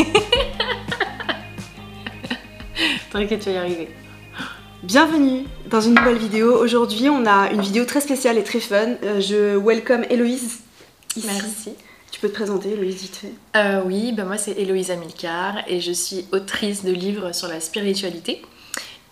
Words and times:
T'inquiète, 3.10 3.40
tu 3.40 3.46
vas 3.46 3.54
y 3.54 3.58
arriver. 3.58 3.88
Bienvenue 4.82 5.44
dans 5.68 5.80
une 5.80 5.94
nouvelle 5.94 6.18
vidéo. 6.18 6.56
Aujourd'hui, 6.56 7.08
on 7.10 7.26
a 7.26 7.50
une 7.50 7.60
vidéo 7.60 7.84
très 7.84 8.00
spéciale 8.00 8.38
et 8.38 8.44
très 8.44 8.60
fun. 8.60 8.94
Euh, 9.02 9.20
je 9.20 9.56
welcome 9.56 10.04
Héloïse. 10.08 10.60
Ici. 11.16 11.26
Merci. 11.26 11.72
Tu 12.10 12.20
peux 12.20 12.28
te 12.28 12.34
présenter, 12.34 12.70
Héloïse, 12.70 13.02
vite 13.02 13.16
fait. 13.16 13.32
Euh, 13.56 13.82
oui, 13.84 14.12
bah 14.12 14.24
moi 14.24 14.36
c'est 14.36 14.52
Héloïse 14.52 14.90
Amilcar 14.90 15.56
et 15.68 15.80
je 15.80 15.92
suis 15.92 16.26
autrice 16.32 16.84
de 16.84 16.92
livres 16.92 17.32
sur 17.32 17.48
la 17.48 17.60
spiritualité. 17.60 18.42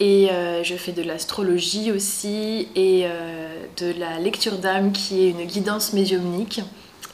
Et 0.01 0.31
euh, 0.31 0.63
je 0.63 0.77
fais 0.77 0.93
de 0.93 1.03
l'astrologie 1.03 1.91
aussi 1.91 2.69
et 2.77 3.03
euh, 3.05 3.49
de 3.79 3.93
la 3.99 4.21
lecture 4.21 4.59
d'âme 4.59 4.93
qui 4.93 5.27
est 5.27 5.31
une 5.31 5.45
guidance 5.45 5.93
médiumnique. 5.93 6.61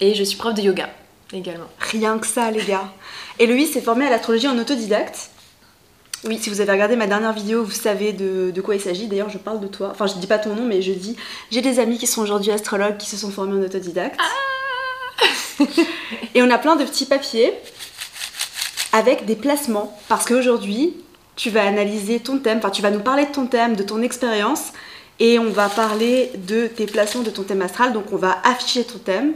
Et 0.01 0.15
je 0.15 0.23
suis 0.23 0.37
prof 0.37 0.55
de 0.55 0.63
yoga 0.63 0.91
également. 1.33 1.67
Rien 1.79 2.19
que 2.19 2.27
ça, 2.27 2.51
les 2.51 2.63
gars. 2.63 2.93
Héloïse 3.39 3.73
s'est 3.73 3.81
formée 3.81 4.07
à 4.07 4.11
l'astrologie 4.11 4.49
en 4.49 4.59
autodidacte. 4.59 5.31
Oui, 6.25 6.39
si 6.41 6.49
vous 6.49 6.61
avez 6.61 6.73
regardé 6.73 6.97
ma 6.97 7.07
dernière 7.07 7.33
vidéo, 7.33 7.65
vous 7.65 7.71
savez 7.71 8.13
de, 8.13 8.51
de 8.51 8.61
quoi 8.63 8.75
il 8.75 8.81
s'agit. 8.81 9.09
D'ailleurs, 9.09 9.29
je 9.29 9.37
parle 9.37 9.61
de 9.61 9.67
toi. 9.67 9.91
Enfin, 9.91 10.07
je 10.07 10.15
dis 10.15 10.27
pas 10.27 10.39
ton 10.39 10.55
nom, 10.55 10.65
mais 10.65 10.81
je 10.81 10.93
dis 10.93 11.17
j'ai 11.51 11.61
des 11.61 11.79
amis 11.81 11.99
qui 11.99 12.07
sont 12.07 12.23
aujourd'hui 12.23 12.51
astrologues 12.51 12.97
qui 12.97 13.09
se 13.11 13.17
sont 13.17 13.31
formés 13.31 13.59
en 13.59 13.63
autodidacte. 13.63 14.19
Et 16.35 16.43
on 16.43 16.51
a 16.51 16.59
plein 16.59 16.77
de 16.77 16.85
petits 16.85 17.07
papiers 17.07 17.53
avec 18.93 19.27
des 19.27 19.37
placements. 19.37 19.99
Parce 20.09 20.25
qu'aujourd'hui, 20.25 20.97
tu 21.37 21.51
vas 21.51 21.67
analyser 21.67 22.21
ton 22.21 22.39
thème, 22.39 22.59
enfin, 22.59 22.71
tu 22.71 22.81
vas 22.81 22.91
nous 22.91 23.01
parler 23.01 23.27
de 23.27 23.33
ton 23.33 23.47
thème, 23.47 23.77
de 23.77 23.83
ton 23.83 24.01
expérience. 24.01 24.73
Et 25.21 25.39
on 25.39 25.51
va 25.51 25.69
parler 25.69 26.33
de 26.37 26.67
tes 26.67 26.87
placements 26.87 27.23
de 27.23 27.31
ton 27.31 27.43
thème 27.43 27.63
astral. 27.63 27.93
Donc, 27.93 28.07
on 28.13 28.17
va 28.17 28.39
afficher 28.45 28.85
ton 28.85 28.99
thème. 28.99 29.35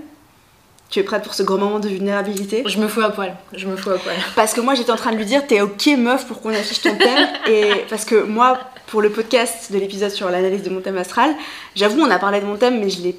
Tu 0.90 1.00
es 1.00 1.02
prête 1.02 1.22
pour 1.22 1.34
ce 1.34 1.42
grand 1.42 1.58
moment 1.58 1.80
de 1.80 1.88
vulnérabilité? 1.88 2.62
Je 2.66 2.78
me 2.78 2.88
fous 2.88 3.02
à 3.02 3.10
poil, 3.10 3.36
je 3.52 3.66
me 3.66 3.76
fous 3.76 3.90
à 3.90 3.98
poil. 3.98 4.16
Parce 4.34 4.54
que 4.54 4.60
moi 4.60 4.74
j'étais 4.74 4.90
en 4.90 4.96
train 4.96 5.12
de 5.12 5.16
lui 5.16 5.26
dire 5.26 5.46
t'es 5.46 5.60
ok 5.60 5.86
meuf 5.98 6.26
pour 6.26 6.40
qu'on 6.40 6.50
affiche 6.50 6.80
ton 6.80 6.96
thème. 6.96 7.28
Et 7.50 7.84
parce 7.90 8.04
que 8.06 8.22
moi 8.22 8.58
pour 8.86 9.02
le 9.02 9.10
podcast 9.10 9.70
de 9.70 9.78
l'épisode 9.78 10.10
sur 10.10 10.30
l'analyse 10.30 10.62
de 10.62 10.70
mon 10.70 10.80
thème 10.80 10.96
astral, 10.96 11.34
j'avoue 11.74 12.00
on 12.00 12.10
a 12.10 12.18
parlé 12.18 12.40
de 12.40 12.46
mon 12.46 12.56
thème 12.56 12.80
mais 12.80 12.88
je 12.88 13.02
l'ai 13.02 13.16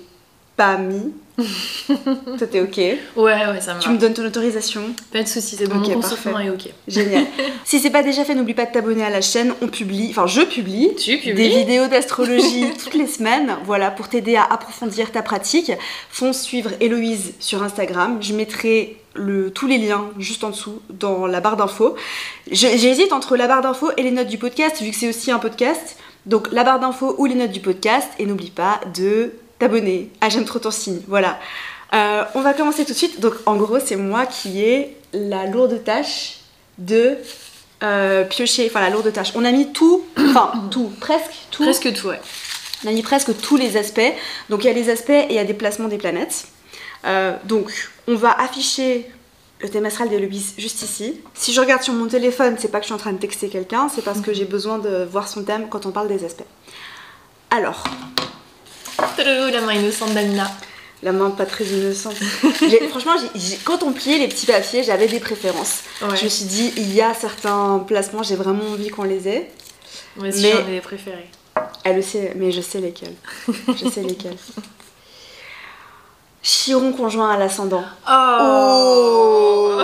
pas 0.60 0.76
mis. 0.76 1.14
Toi 1.88 2.48
t'es 2.52 2.60
ok. 2.60 2.78
Ouais, 2.78 2.98
ouais, 3.16 3.62
ça 3.62 3.74
me 3.74 3.80
Tu 3.80 3.90
me 3.90 3.98
donnes 3.98 4.14
ton 4.14 4.26
autorisation 4.26 4.82
Pas 5.14 5.24
de 5.24 5.28
soucis, 5.28 5.56
c'est 5.56 5.68
bon, 5.68 5.80
Ok, 5.80 5.88
mon 5.88 6.02
consentement 6.02 6.40
est 6.42 6.50
ok. 6.50 6.68
Génial. 6.90 7.26
si 7.64 7.80
c'est 7.80 7.90
pas 7.90 8.04
déjà 8.04 8.26
fait, 8.26 8.36
n'oublie 8.36 8.54
pas 8.54 8.66
de 8.66 8.74
t'abonner 8.74 9.06
à 9.06 9.10
la 9.10 9.22
chaîne. 9.22 9.54
On 9.62 9.68
publie, 9.68 10.08
enfin 10.10 10.28
je 10.28 10.42
publie 10.42 10.92
Tu 10.98 11.18
publies 11.18 11.34
des 11.34 11.48
vidéos 11.48 11.88
d'astrologie 11.88 12.66
toutes 12.84 12.96
les 12.96 13.08
semaines, 13.08 13.56
voilà, 13.64 13.90
pour 13.90 14.10
t'aider 14.10 14.36
à 14.36 14.44
approfondir 14.44 15.14
ta 15.14 15.22
pratique. 15.22 15.72
Fonce 16.10 16.42
suivre 16.42 16.72
Héloïse 16.82 17.36
sur 17.40 17.64
Instagram. 17.64 18.18
Je 18.20 18.34
mettrai 18.34 18.98
le, 19.14 19.50
tous 19.50 19.68
les 19.68 19.78
liens 19.78 20.10
juste 20.20 20.44
en 20.44 20.50
dessous 20.50 20.82
dans 20.90 21.26
la 21.26 21.40
barre 21.40 21.56
d'infos. 21.56 21.96
J'hésite 22.52 23.14
entre 23.14 23.38
la 23.38 23.48
barre 23.48 23.62
d'infos 23.62 23.92
et 23.96 24.04
les 24.04 24.12
notes 24.12 24.28
du 24.28 24.38
podcast, 24.38 24.82
vu 24.82 24.92
que 24.92 24.98
c'est 24.98 25.08
aussi 25.08 25.32
un 25.32 25.40
podcast. 25.40 25.96
Donc 26.26 26.52
la 26.52 26.66
barre 26.66 26.82
d'infos 26.82 27.16
ou 27.18 27.28
les 27.28 27.36
notes 27.36 27.52
du 27.52 27.62
podcast. 27.62 28.10
Et 28.20 28.26
n'oublie 28.26 28.52
pas 28.52 28.82
de 28.94 29.32
t'abonner 29.60 30.10
à 30.22 30.30
J'aime 30.30 30.46
trop 30.46 30.60
ton 30.60 30.72
signe. 30.72 31.02
Voilà. 31.08 31.40
Euh, 31.94 32.24
on 32.36 32.42
va 32.42 32.54
commencer 32.54 32.86
tout 32.86 32.94
de 32.94 32.98
suite. 32.98 33.20
Donc 33.20 33.34
en 33.46 33.56
gros, 33.56 33.80
c'est 33.80 33.96
moi 33.96 34.26
qui 34.26 34.62
ai 34.62 34.98
la 35.14 35.46
lourde 35.46 35.84
tâche 35.84 36.40
de 36.78 37.18
euh, 37.84 38.24
piocher, 38.24 38.68
enfin 38.70 38.82
la 38.82 38.90
lourde 38.90 39.12
tâche. 39.12 39.32
On 39.36 39.46
a 39.46 39.52
mis 39.52 39.72
tout, 39.72 40.06
enfin 40.18 40.52
tout, 40.72 40.92
presque 41.00 41.34
tout. 41.52 41.64
Presque 41.64 41.94
tout, 41.94 42.08
ouais. 42.08 42.22
On 42.86 42.90
a 42.90 42.92
mis 42.92 43.02
presque 43.02 43.38
tous 43.42 43.58
les 43.58 43.78
aspects. 43.78 44.14
Donc 44.50 44.64
il 44.64 44.68
y 44.68 44.70
a 44.70 44.74
les 44.74 44.90
aspects 44.90 45.10
et 45.10 45.28
il 45.30 45.36
y 45.36 45.40
a 45.40 45.44
des 45.44 45.54
placements 45.54 45.88
des 45.88 45.98
planètes. 45.98 46.48
Euh, 47.06 47.36
donc 47.46 47.72
on 48.08 48.16
va 48.16 48.32
afficher 48.32 49.10
le 49.62 49.70
thème 49.70 49.86
astral 49.86 50.10
d'Héloïse 50.10 50.54
juste 50.58 50.82
ici. 50.84 51.20
Si 51.34 51.54
je 51.54 51.60
regarde 51.60 51.82
sur 51.82 51.94
mon 51.94 52.08
téléphone, 52.08 52.56
c'est 52.58 52.70
pas 52.70 52.80
que 52.80 52.84
je 52.84 52.88
suis 52.88 52.94
en 52.94 53.00
train 53.00 53.12
de 53.12 53.18
texter 53.18 53.50
quelqu'un, 53.50 53.90
c'est 53.94 54.04
parce 54.04 54.22
que 54.22 54.34
j'ai 54.34 54.46
besoin 54.46 54.80
de 54.80 55.04
voir 55.04 55.28
son 55.28 55.44
thème 55.44 55.68
quand 55.70 55.86
on 55.86 55.92
parle 55.92 56.08
des 56.08 56.24
aspects. 56.24 56.46
Alors, 57.52 57.84
la 59.52 59.62
main 59.62 59.74
innocente 59.74 60.14
d'Amina. 60.14 60.50
la 61.04 61.12
main 61.12 61.30
pas 61.32 61.46
très 61.46 61.66
innocente. 61.66 62.16
Franchement, 62.90 63.16
quand 63.64 63.84
on 63.84 63.92
pliait 63.94 64.18
les 64.20 64.28
petits 64.28 64.46
papiers, 64.46 64.84
j'avais 64.84 65.08
des 65.08 65.20
préférences. 65.20 65.82
Ouais. 66.02 66.16
Je 66.18 66.26
me 66.26 66.30
suis 66.30 66.46
dit, 66.46 66.74
il 66.78 66.94
y 66.94 67.02
a 67.02 67.14
certains 67.14 67.84
placements, 67.88 68.24
j'ai 68.24 68.36
vraiment 68.36 68.66
envie 68.72 68.90
qu'on 68.90 69.04
les 69.04 69.28
ait. 69.28 69.52
Moi 70.18 70.28
aussi, 70.30 70.42
Mais- 70.42 70.52
j'en 70.52 70.68
ai 70.68 70.72
des 70.76 70.82
préférés. 70.82 71.30
Elle 71.84 71.98
le 71.98 72.02
sait, 72.02 72.34
mais 72.36 72.52
je 72.52 72.62
sais 72.62 72.80
lesquels. 72.80 73.16
Je 73.48 73.90
sais 73.90 74.02
lesquels. 74.02 74.38
Chiron 76.42 76.94
conjoint 76.94 77.32
à 77.32 77.38
l'ascendant. 77.38 77.84
Oh 78.10 79.82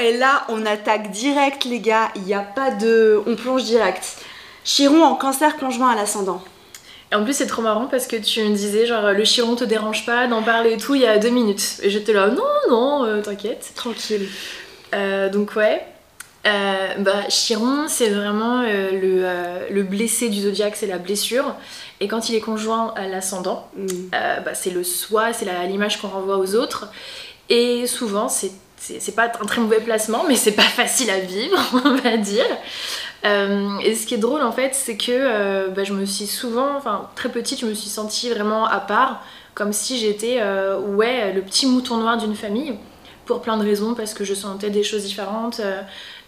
Et 0.00 0.16
là, 0.16 0.44
on 0.48 0.64
attaque 0.66 1.10
direct, 1.10 1.64
les 1.64 1.80
gars. 1.80 2.10
Il 2.16 2.22
n'y 2.22 2.34
a 2.34 2.40
pas 2.40 2.70
de. 2.70 3.22
On 3.26 3.34
plonge 3.36 3.64
direct. 3.64 4.04
Chiron 4.64 5.02
en 5.02 5.14
cancer 5.16 5.56
conjoint 5.56 5.90
à 5.90 5.96
l'ascendant. 5.96 6.42
Et 7.12 7.14
en 7.16 7.24
plus, 7.24 7.32
c'est 7.34 7.46
trop 7.46 7.62
marrant 7.62 7.86
parce 7.86 8.06
que 8.06 8.16
tu 8.16 8.42
me 8.44 8.54
disais, 8.54 8.86
genre, 8.86 9.12
le 9.12 9.24
chiron 9.24 9.56
te 9.56 9.64
dérange 9.64 10.06
pas 10.06 10.26
d'en 10.28 10.42
parler 10.42 10.74
et 10.74 10.76
tout 10.76 10.94
il 10.94 11.00
y 11.02 11.06
a 11.06 11.18
deux 11.18 11.30
minutes. 11.30 11.80
Et 11.82 11.90
j'étais 11.90 12.12
là, 12.12 12.28
non, 12.28 12.44
non, 12.70 13.04
euh, 13.04 13.20
t'inquiète. 13.20 13.72
Tranquille. 13.74 14.28
Euh, 14.94 15.28
donc, 15.28 15.56
ouais. 15.56 15.84
Euh, 16.46 16.88
bah, 17.00 17.28
Chiron, 17.28 17.84
c'est 17.88 18.08
vraiment 18.08 18.62
euh, 18.62 18.90
le, 19.68 19.74
le 19.74 19.82
blessé 19.82 20.28
du 20.30 20.40
zodiaque, 20.40 20.74
c'est 20.76 20.86
la 20.86 20.98
blessure. 20.98 21.54
Et 22.00 22.08
quand 22.08 22.28
il 22.30 22.34
est 22.36 22.40
conjoint 22.40 22.94
à 22.96 23.06
l'ascendant, 23.08 23.68
Mm. 23.76 23.86
bah, 24.44 24.54
c'est 24.54 24.70
le 24.70 24.84
soi, 24.84 25.32
c'est 25.32 25.46
l'image 25.68 26.00
qu'on 26.00 26.08
renvoie 26.08 26.38
aux 26.38 26.54
autres. 26.54 26.88
Et 27.50 27.86
souvent, 27.86 28.28
c'est 28.28 28.52
pas 29.14 29.24
un 29.24 29.46
très 29.46 29.60
mauvais 29.60 29.80
placement, 29.80 30.24
mais 30.28 30.36
c'est 30.36 30.52
pas 30.52 30.62
facile 30.80 31.10
à 31.10 31.18
vivre, 31.18 31.58
on 31.84 31.96
va 31.96 32.16
dire. 32.16 32.46
Euh, 33.24 33.78
et 33.80 33.94
ce 33.94 34.06
qui 34.06 34.14
est 34.14 34.18
drôle 34.18 34.42
en 34.42 34.52
fait, 34.52 34.74
c'est 34.74 34.96
que 34.96 35.10
euh, 35.10 35.68
bah, 35.68 35.84
je 35.84 35.92
me 35.92 36.04
suis 36.06 36.26
souvent, 36.26 36.76
enfin 36.76 37.08
très 37.14 37.28
petite, 37.28 37.60
je 37.60 37.66
me 37.66 37.74
suis 37.74 37.90
sentie 37.90 38.30
vraiment 38.30 38.64
à 38.64 38.80
part, 38.80 39.22
comme 39.54 39.72
si 39.72 39.98
j'étais 39.98 40.38
euh, 40.40 40.78
ouais 40.78 41.32
le 41.32 41.42
petit 41.42 41.66
mouton 41.66 41.98
noir 41.98 42.16
d'une 42.16 42.34
famille, 42.34 42.74
pour 43.26 43.42
plein 43.42 43.56
de 43.58 43.62
raisons, 43.62 43.94
parce 43.94 44.14
que 44.14 44.24
je 44.24 44.34
sentais 44.34 44.70
des 44.70 44.82
choses 44.82 45.04
différentes. 45.04 45.60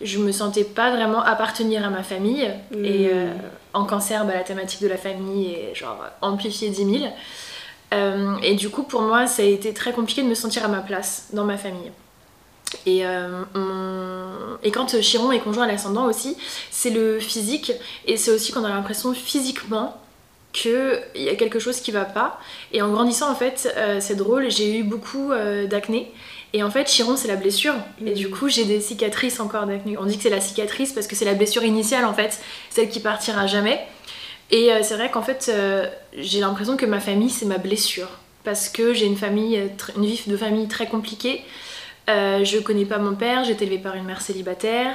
je 0.00 0.18
me 0.18 0.30
sentais 0.30 0.62
pas 0.64 0.94
vraiment 0.94 1.20
appartenir 1.20 1.84
à 1.84 1.90
ma 1.90 2.04
famille. 2.04 2.48
Et 2.84 3.08
euh, 3.12 3.26
en 3.72 3.84
cancer, 3.84 4.24
bah, 4.24 4.34
la 4.34 4.44
thématique 4.44 4.82
de 4.82 4.88
la 4.88 4.96
famille 4.96 5.52
est 5.52 5.74
genre 5.74 5.98
amplifiée 6.20 6.68
10 6.70 6.98
000. 7.00 7.12
Euh, 7.92 8.36
et 8.42 8.54
du 8.54 8.70
coup, 8.70 8.84
pour 8.84 9.02
moi, 9.02 9.26
ça 9.26 9.42
a 9.42 9.44
été 9.44 9.74
très 9.74 9.92
compliqué 9.92 10.22
de 10.22 10.28
me 10.28 10.34
sentir 10.34 10.64
à 10.64 10.68
ma 10.68 10.80
place 10.80 11.28
dans 11.32 11.44
ma 11.44 11.58
famille. 11.58 11.90
Et, 12.86 13.06
euh, 13.06 13.42
et 14.62 14.70
quand 14.70 15.00
Chiron 15.00 15.32
est 15.32 15.40
conjoint 15.40 15.64
à 15.64 15.66
l'ascendant 15.66 16.06
aussi, 16.06 16.36
c'est 16.70 16.90
le 16.90 17.18
physique. 17.20 17.72
Et 18.06 18.16
c'est 18.16 18.30
aussi 18.30 18.52
qu'on 18.52 18.64
a 18.64 18.68
l'impression 18.68 19.12
physiquement 19.14 19.96
qu'il 20.52 21.00
y 21.14 21.28
a 21.28 21.34
quelque 21.34 21.58
chose 21.58 21.80
qui 21.80 21.92
va 21.92 22.04
pas. 22.04 22.38
Et 22.72 22.82
en 22.82 22.90
grandissant, 22.90 23.30
en 23.30 23.34
fait, 23.34 23.72
euh, 23.76 23.98
c'est 24.00 24.16
drôle, 24.16 24.50
j'ai 24.50 24.78
eu 24.78 24.82
beaucoup 24.82 25.32
euh, 25.32 25.66
d'acné. 25.66 26.12
Et 26.54 26.62
en 26.62 26.70
fait, 26.70 26.84
Chiron, 26.84 27.16
c'est 27.16 27.28
la 27.28 27.36
blessure. 27.36 27.74
Et 28.04 28.12
du 28.12 28.28
coup, 28.28 28.48
j'ai 28.48 28.64
des 28.64 28.80
cicatrices 28.80 29.40
encore 29.40 29.66
d'acné. 29.66 29.96
On 29.98 30.04
dit 30.04 30.16
que 30.16 30.22
c'est 30.22 30.30
la 30.30 30.40
cicatrice 30.40 30.92
parce 30.92 31.06
que 31.06 31.16
c'est 31.16 31.24
la 31.24 31.34
blessure 31.34 31.64
initiale, 31.64 32.04
en 32.04 32.12
fait, 32.12 32.40
celle 32.70 32.90
qui 32.90 33.00
partira 33.00 33.46
jamais. 33.46 33.80
Et 34.52 34.70
euh, 34.70 34.80
c'est 34.82 34.94
vrai 34.94 35.10
qu'en 35.10 35.22
fait, 35.22 35.50
euh, 35.52 35.86
j'ai 36.16 36.40
l'impression 36.40 36.76
que 36.76 36.84
ma 36.84 37.00
famille, 37.00 37.30
c'est 37.30 37.46
ma 37.46 37.58
blessure. 37.58 38.08
Parce 38.44 38.68
que 38.68 38.92
j'ai 38.92 39.06
une 39.06 39.16
famille, 39.16 39.56
euh, 39.56 39.68
une 39.96 40.04
vie 40.04 40.20
de 40.26 40.36
famille 40.36 40.68
très 40.68 40.86
compliquée. 40.86 41.42
Euh, 42.08 42.44
je 42.44 42.58
connais 42.58 42.84
pas 42.84 42.98
mon 42.98 43.14
père, 43.14 43.44
j'ai 43.44 43.52
été 43.52 43.64
élevée 43.64 43.78
par 43.78 43.94
une 43.94 44.04
mère 44.04 44.20
célibataire. 44.20 44.94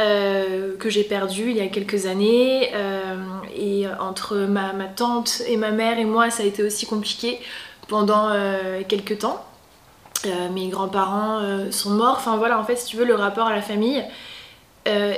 euh, 0.00 0.76
que 0.78 0.88
j'ai 0.90 1.02
perdue 1.02 1.50
il 1.50 1.56
y 1.56 1.60
a 1.60 1.66
quelques 1.68 2.06
années. 2.06 2.70
euh, 2.74 3.16
et 3.56 3.86
entre 4.00 4.36
ma, 4.36 4.72
tante 4.94 5.42
et 5.48 5.56
ma 5.56 5.70
mère 5.72 5.98
et 5.98 6.04
moi, 6.04 6.30
ça 6.30 6.42
a 6.44 6.46
été 6.46 6.62
aussi 6.62 6.86
compliqué 6.86 7.40
pendant 7.88 8.30
quelques 8.88 9.18
temps. 9.18 9.44
Mes 10.52 10.68
grands-parents 10.68 11.40
sont 11.70 11.90
morts. 11.90 12.16
Enfin 12.18 12.36
voilà, 12.36 12.58
en 12.60 12.64
fait, 12.64 12.76
si 12.76 12.86
tu 12.86 12.96
veux, 12.96 13.04
le 13.04 13.14
rapport 13.14 13.46
à 13.48 13.54
la 13.54 13.62
famille 13.62 14.04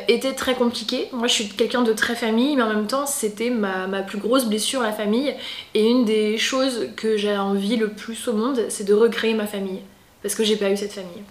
était 0.08 0.34
très 0.34 0.54
compliqué. 0.54 1.08
Moi, 1.12 1.26
je 1.28 1.34
suis 1.34 1.48
quelqu'un 1.48 1.82
de 1.82 1.92
très 1.92 2.14
famille, 2.14 2.56
mais 2.56 2.62
en 2.62 2.68
même 2.68 2.86
temps, 2.86 3.06
c'était 3.06 3.50
ma, 3.50 4.02
plus 4.02 4.18
grosse 4.18 4.46
blessure, 4.46 4.82
la 4.82 4.92
famille. 4.92 5.34
Et 5.74 5.88
une 5.88 6.04
des 6.04 6.38
choses 6.38 6.88
que 6.96 7.16
j'ai 7.16 7.36
envie 7.36 7.76
le 7.76 7.90
plus 7.90 8.28
au 8.28 8.32
monde, 8.32 8.64
c'est 8.68 8.84
de 8.84 8.94
recréer 8.94 9.34
ma 9.34 9.46
famille. 9.46 9.82
Parce 10.22 10.34
que 10.34 10.44
j'ai 10.44 10.56
pas 10.56 10.70
eu 10.70 10.76
cette 10.76 10.92
famille. 10.92 11.22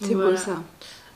C'est 0.00 0.08
Donc, 0.08 0.16
beau 0.16 0.22
voilà. 0.22 0.36
ça. 0.36 0.56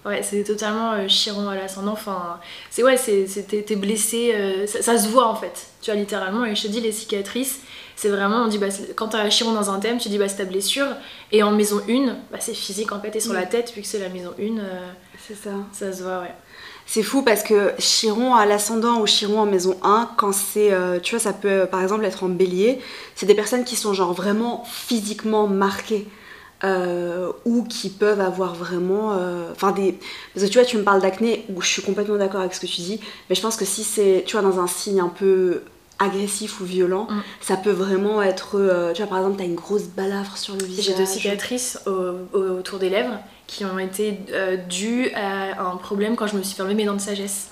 Ouais, 0.07 0.23
c'est 0.23 0.45
totalement 0.45 0.93
euh, 0.93 1.09
Chiron 1.09 1.49
à 1.49 1.55
l'ascendant. 1.57 1.93
Enfin, 1.93 2.39
c'est 2.71 2.83
ouais, 2.83 2.97
t'es 2.97 3.77
blessé, 3.77 4.33
euh, 4.35 4.67
ça, 4.67 4.81
ça 4.81 4.99
se 4.99 5.09
voit 5.09 5.27
en 5.27 5.35
fait. 5.35 5.67
Tu 5.83 5.91
vois, 5.91 5.99
littéralement, 5.99 6.45
et 6.45 6.55
je 6.55 6.63
te 6.63 6.69
dis, 6.69 6.81
les 6.81 6.93
cicatrices, 6.93 7.61
c'est 7.97 8.09
vraiment, 8.09 8.45
on 8.45 8.49
dit, 8.49 8.59
bah, 8.59 8.69
quand 8.95 9.09
t'as 9.09 9.29
Chiron 9.29 9.53
dans 9.53 9.71
un 9.71 9.81
thème, 9.81 9.99
tu 9.99 10.09
dis, 10.09 10.17
bah, 10.17 10.29
c'est 10.29 10.37
ta 10.37 10.45
blessure. 10.45 10.87
Et 11.33 11.43
en 11.43 11.51
maison 11.51 11.81
1, 11.89 12.17
bah, 12.31 12.39
c'est 12.41 12.55
physique 12.55 12.93
en 12.93 13.01
fait, 13.01 13.15
et 13.17 13.21
sur 13.21 13.33
la 13.33 13.45
Mm. 13.45 13.49
tête, 13.49 13.73
vu 13.75 13.83
que 13.83 13.87
c'est 13.89 13.99
la 13.99 14.09
maison 14.09 14.33
1, 14.39 14.59
euh, 14.59 14.89
C'est 15.27 15.35
ça. 15.35 15.51
ça 15.73 15.93
se 15.93 16.03
voit, 16.05 16.21
ouais. 16.21 16.35
C'est 16.87 17.03
fou 17.03 17.23
parce 17.23 17.43
que 17.43 17.73
Chiron 17.79 18.35
à 18.35 18.47
l'ascendant 18.47 19.01
ou 19.01 19.07
Chiron 19.07 19.41
en 19.41 19.47
maison 19.47 19.77
1, 19.83 20.11
quand 20.17 20.33
c'est, 20.33 20.73
euh, 20.73 21.01
tu 21.01 21.17
vois, 21.17 21.23
ça 21.23 21.35
peut 21.35 21.67
par 21.71 21.83
exemple 21.83 22.05
être 22.07 22.25
en 22.25 22.29
bélier, 22.31 22.79
c'est 23.15 23.27
des 23.27 23.35
personnes 23.35 23.65
qui 23.65 23.77
sont 23.77 23.93
genre 23.93 24.15
vraiment 24.15 24.65
physiquement 24.65 25.47
marquées. 25.49 26.07
Euh, 26.65 27.31
ou 27.45 27.65
qui 27.65 27.89
peuvent 27.91 28.21
avoir 28.21 28.55
vraiment. 28.55 29.13
euh, 29.19 29.51
Enfin, 29.53 29.73
des. 29.73 29.99
Parce 30.35 30.47
que 30.47 30.51
tu 30.51 30.59
vois, 30.59 30.67
tu 30.67 30.77
me 30.77 30.83
parles 30.83 31.01
d'acné, 31.03 31.45
où 31.55 31.61
je 31.63 31.69
suis 31.69 31.83
complètement 31.83 32.17
d'accord 32.17 32.41
avec 32.41 32.55
ce 32.55 32.61
que 32.61 32.67
tu 32.67 32.81
dis, 32.81 33.01
mais 33.29 33.35
je 33.37 33.41
pense 33.43 33.57
que 33.57 33.65
si 33.65 33.85
c'est, 33.85 34.25
tu 34.27 34.37
vois, 34.37 34.43
dans 34.49 34.59
un 34.61 34.67
signe 34.67 35.01
un 35.01 35.09
peu 35.09 35.63
agressif 36.01 36.61
ou 36.61 36.65
violent, 36.65 37.09
Mm. 37.11 37.23
ça 37.41 37.57
peut 37.57 37.71
vraiment 37.73 38.23
être. 38.23 38.57
euh, 38.59 38.93
tu 38.93 39.03
vois, 39.03 39.09
par 39.09 39.19
exemple, 39.19 39.37
t'as 39.39 39.45
une 39.45 39.57
grosse 39.57 39.85
balafre 39.85 40.37
sur 40.37 40.55
le 40.55 40.65
visage. 40.65 40.85
J'ai 40.85 40.95
deux 40.95 41.07
cicatrices 41.07 41.81
au- 41.87 42.37
au- 42.37 42.59
autour 42.59 42.79
des 42.79 42.89
lèvres 42.89 43.19
qui 43.49 43.65
ont 43.65 43.79
été 43.79 44.21
euh, 44.33 44.57
dues 44.57 45.11
à 45.15 45.61
un 45.73 45.77
problème 45.77 46.15
quand 46.17 46.27
je 46.29 46.37
me 46.37 46.43
suis 46.43 46.61
enlever 46.63 46.75
mes 46.75 46.85
dents 46.85 46.95
de 46.95 47.01
sagesse. 47.01 47.49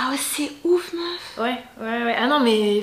Ah 0.00 0.10
ouais, 0.10 0.16
c'est 0.16 0.50
ouf, 0.64 0.92
meuf! 0.94 1.38
Ouais, 1.44 1.58
ouais, 1.80 2.04
ouais. 2.04 2.14
Ah 2.16 2.26
non, 2.28 2.40
mais 2.40 2.82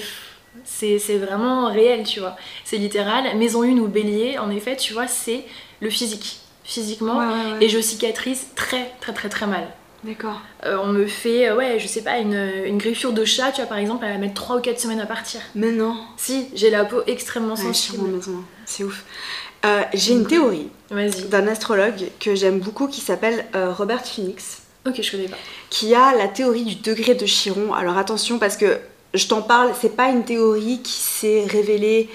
c'est 0.63 1.17
vraiment 1.17 1.71
réel, 1.71 2.03
tu 2.03 2.19
vois. 2.19 2.35
C'est 2.63 2.77
littéral. 2.77 3.35
Maison 3.37 3.63
1 3.63 3.77
ou 3.77 3.87
bélier, 3.87 4.37
en 4.37 4.49
effet, 4.49 4.75
tu 4.75 4.93
vois, 4.93 5.07
c'est 5.07 5.43
le 5.81 5.89
physique. 5.89 6.39
Physiquement. 6.63 7.17
Ouais, 7.19 7.25
ouais, 7.25 7.51
ouais. 7.59 7.65
Et 7.65 7.69
je 7.69 7.79
cicatrise 7.79 8.47
très, 8.55 8.91
très, 8.99 9.13
très, 9.13 9.29
très 9.29 9.45
mal. 9.45 9.67
D'accord. 10.03 10.41
Euh, 10.65 10.77
on 10.83 10.87
me 10.87 11.05
fait, 11.07 11.49
euh, 11.49 11.55
ouais, 11.55 11.77
je 11.79 11.87
sais 11.87 12.01
pas, 12.03 12.17
une, 12.19 12.33
une 12.65 12.77
griffure 12.77 13.11
de 13.13 13.23
chat, 13.25 13.51
tu 13.51 13.61
vois, 13.61 13.67
par 13.67 13.77
exemple, 13.77 14.05
elle 14.05 14.13
va 14.13 14.17
mettre 14.19 14.33
3 14.35 14.57
ou 14.57 14.61
4 14.61 14.79
semaines 14.79 14.99
à 15.01 15.05
partir. 15.05 15.41
Mais 15.55 15.71
non! 15.71 15.95
Si, 16.17 16.47
j'ai 16.53 16.69
la 16.69 16.85
peau 16.85 17.01
extrêmement 17.07 17.55
sensible. 17.55 18.19
C'est 18.65 18.83
ouf. 18.83 19.03
Euh, 19.65 19.81
J'ai 19.93 20.13
une 20.13 20.27
théorie 20.27 20.69
d'un 20.91 21.47
astrologue 21.47 22.09
que 22.19 22.35
j'aime 22.35 22.59
beaucoup 22.59 22.87
qui 22.87 23.01
s'appelle 23.01 23.45
Robert 23.53 24.05
Phoenix. 24.05 24.61
Ok, 24.87 25.01
je 25.01 25.09
connais 25.09 25.27
pas. 25.27 25.37
qui 25.71 25.95
a 25.95 26.15
la 26.15 26.27
théorie 26.27 26.63
du 26.63 26.75
degré 26.75 27.15
de 27.15 27.25
Chiron. 27.25 27.73
Alors 27.73 27.97
attention 27.97 28.37
parce 28.37 28.57
que 28.57 28.77
je 29.15 29.27
t'en 29.27 29.41
parle, 29.41 29.71
c'est 29.79 29.95
pas 29.95 30.09
une 30.09 30.23
théorie 30.23 30.81
qui 30.81 30.93
s'est 30.93 31.45
révélée. 31.45 32.09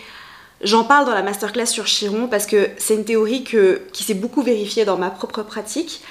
J'en 0.62 0.85
parle 0.85 1.06
dans 1.06 1.14
la 1.14 1.23
masterclass 1.23 1.67
sur 1.67 1.87
Chiron 1.87 2.26
parce 2.29 2.47
que 2.47 2.69
c'est 2.76 2.94
une 2.94 3.05
théorie 3.05 3.44
que, 3.44 3.82
qui 3.93 4.05
s'est 4.05 4.14
beaucoup 4.14 4.43
vérifiée 4.43 4.85
dans 4.85 4.99
ma 4.99 5.11
propre 5.11 5.43
pratique. 5.43 6.02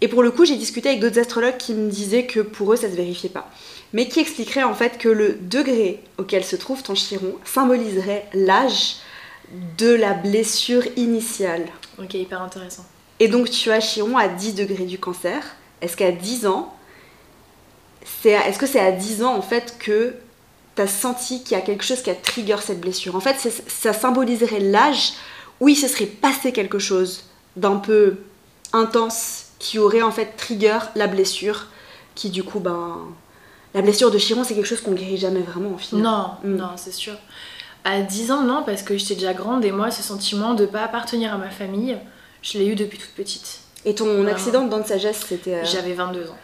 Et 0.00 0.08
pour 0.08 0.22
le 0.22 0.30
coup, 0.30 0.44
j'ai 0.44 0.56
discuté 0.56 0.88
avec 0.88 1.00
d'autres 1.00 1.18
astrologues 1.18 1.56
qui 1.56 1.74
me 1.74 1.90
disaient 1.90 2.26
que 2.26 2.40
pour 2.40 2.72
eux, 2.72 2.76
ça 2.76 2.88
se 2.88 2.94
vérifiait 2.94 3.28
pas. 3.28 3.50
Mais 3.92 4.08
qui 4.08 4.20
expliqueraient 4.20 4.62
en 4.62 4.74
fait 4.74 4.98
que 4.98 5.08
le 5.08 5.34
degré 5.40 6.02
auquel 6.18 6.44
se 6.44 6.56
trouve 6.56 6.82
ton 6.82 6.94
Chiron 6.94 7.34
symboliserait 7.44 8.26
l'âge 8.32 8.96
de 9.78 9.92
la 9.92 10.14
blessure 10.14 10.84
initiale. 10.96 11.66
Ok, 11.98 12.14
hyper 12.14 12.42
intéressant. 12.42 12.84
Et 13.20 13.28
donc 13.28 13.50
tu 13.50 13.70
as 13.70 13.80
Chiron 13.80 14.16
à 14.16 14.28
10 14.28 14.54
degrés 14.54 14.84
du 14.84 14.98
cancer. 14.98 15.56
Est-ce 15.80 15.96
qu'à 15.96 16.12
10 16.12 16.46
ans, 16.46 16.74
c'est 18.22 18.30
est-ce 18.30 18.58
que 18.58 18.66
c'est 18.66 18.80
à 18.80 18.92
10 18.92 19.24
ans 19.24 19.34
en 19.34 19.42
fait 19.42 19.76
que 19.78 20.14
tu 20.78 20.82
as 20.82 20.86
senti 20.88 21.42
qu'il 21.42 21.56
y 21.56 21.60
a 21.60 21.64
quelque 21.64 21.84
chose 21.84 22.02
qui 22.02 22.10
a 22.10 22.14
trigger 22.14 22.56
cette 22.62 22.80
blessure 22.80 23.16
En 23.16 23.20
fait, 23.20 23.36
ça 23.66 23.92
symboliserait 23.92 24.60
l'âge 24.60 25.12
où 25.60 25.68
il 25.68 25.76
se 25.76 25.88
serait 25.88 26.06
passé 26.06 26.52
quelque 26.52 26.78
chose 26.78 27.24
d'un 27.56 27.76
peu 27.76 28.16
intense 28.72 29.46
qui 29.58 29.78
aurait 29.78 30.02
en 30.02 30.10
fait 30.12 30.36
trigger 30.36 30.78
la 30.94 31.06
blessure 31.08 31.66
qui 32.14 32.30
du 32.30 32.42
coup 32.44 32.60
ben 32.60 32.98
la 33.74 33.82
blessure 33.82 34.10
de 34.10 34.18
Chiron 34.18 34.44
c'est 34.44 34.54
quelque 34.54 34.66
chose 34.66 34.80
qu'on 34.80 34.92
guérit 34.92 35.16
jamais 35.18 35.40
vraiment 35.40 35.70
au 35.74 35.78
final. 35.78 36.02
Non, 36.02 36.30
Mm. 36.44 36.56
non, 36.56 36.70
c'est 36.76 36.92
sûr. 36.92 37.14
À 37.84 38.00
10 38.02 38.32
ans, 38.32 38.42
non, 38.42 38.62
parce 38.64 38.82
que 38.82 38.96
j'étais 38.98 39.14
déjà 39.14 39.32
grande 39.34 39.64
et 39.64 39.72
moi, 39.72 39.90
ce 39.90 40.02
sentiment 40.02 40.54
de 40.54 40.66
pas 40.66 40.82
appartenir 40.82 41.32
à 41.32 41.38
ma 41.38 41.50
famille, 41.50 41.96
je 42.42 42.58
l'ai 42.58 42.66
eu 42.66 42.74
depuis 42.74 42.98
toute 42.98 43.10
petite. 43.10 43.60
Et 43.84 43.94
ton 43.94 44.26
accident 44.26 44.64
de 44.64 44.68
dents 44.70 44.80
de 44.80 44.86
sagesse 44.86 45.24
c'était 45.28 45.54
euh, 45.54 45.64
J'avais 45.64 45.94
22 45.94 46.28
ans. 46.28 46.36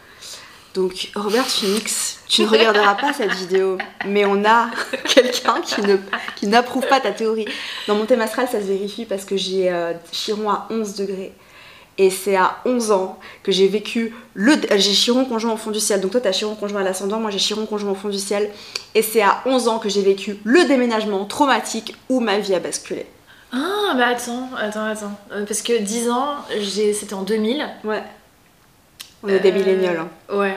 Donc, 0.75 1.09
Robert 1.15 1.45
Phoenix, 1.47 2.19
tu 2.27 2.43
ne 2.43 2.47
regarderas 2.47 2.95
pas 2.95 3.13
cette 3.13 3.31
vidéo, 3.33 3.77
mais 4.05 4.25
on 4.25 4.43
a 4.45 4.69
quelqu'un 5.07 5.61
qui 5.61 5.81
ne 5.81 5.95
qui 6.35 6.47
n'approuve 6.47 6.85
pas 6.87 6.99
ta 6.99 7.11
théorie. 7.11 7.45
Dans 7.87 7.95
mon 7.95 8.05
thème 8.05 8.21
astral, 8.21 8.47
ça 8.51 8.59
se 8.59 8.65
vérifie 8.65 9.05
parce 9.05 9.23
que 9.25 9.37
j'ai 9.37 9.71
euh, 9.71 9.93
Chiron 10.11 10.49
à 10.49 10.67
11 10.69 10.95
degrés. 10.95 11.31
Et 11.97 12.09
c'est 12.09 12.35
à 12.35 12.57
11 12.65 12.91
ans 12.91 13.17
que 13.41 13.53
j'ai 13.53 13.69
vécu 13.69 14.13
le. 14.33 14.51
euh, 14.53 14.77
J'ai 14.77 14.91
Chiron 14.93 15.23
conjoint 15.23 15.53
au 15.53 15.57
fond 15.57 15.71
du 15.71 15.79
ciel. 15.79 16.01
Donc, 16.01 16.11
toi, 16.11 16.19
t'as 16.19 16.33
Chiron 16.33 16.55
conjoint 16.55 16.81
à 16.81 16.83
l'ascendant, 16.83 17.21
moi, 17.21 17.31
j'ai 17.31 17.39
Chiron 17.39 17.65
conjoint 17.65 17.91
au 17.91 17.95
fond 17.95 18.09
du 18.09 18.19
ciel. 18.19 18.51
Et 18.95 19.01
c'est 19.01 19.21
à 19.21 19.41
11 19.45 19.69
ans 19.69 19.79
que 19.79 19.87
j'ai 19.87 20.01
vécu 20.01 20.37
le 20.43 20.65
déménagement 20.65 21.23
traumatique 21.23 21.95
où 22.09 22.19
ma 22.19 22.37
vie 22.39 22.53
a 22.53 22.59
basculé. 22.59 23.05
Ah, 23.53 23.93
bah 23.95 24.07
attends, 24.07 24.49
attends, 24.57 24.83
attends. 24.83 25.17
Euh, 25.31 25.45
parce 25.45 25.61
que 25.61 25.77
10 25.79 26.09
ans, 26.09 26.35
j'ai- 26.59 26.91
c'était 26.93 27.13
en 27.13 27.21
2000. 27.21 27.65
Ouais. 27.85 28.03
On 29.23 29.27
est 29.29 29.39
des 29.39 29.49
Euh, 29.51 29.53
millénials. 29.53 29.97
hein. 29.97 30.35
Ouais, 30.35 30.55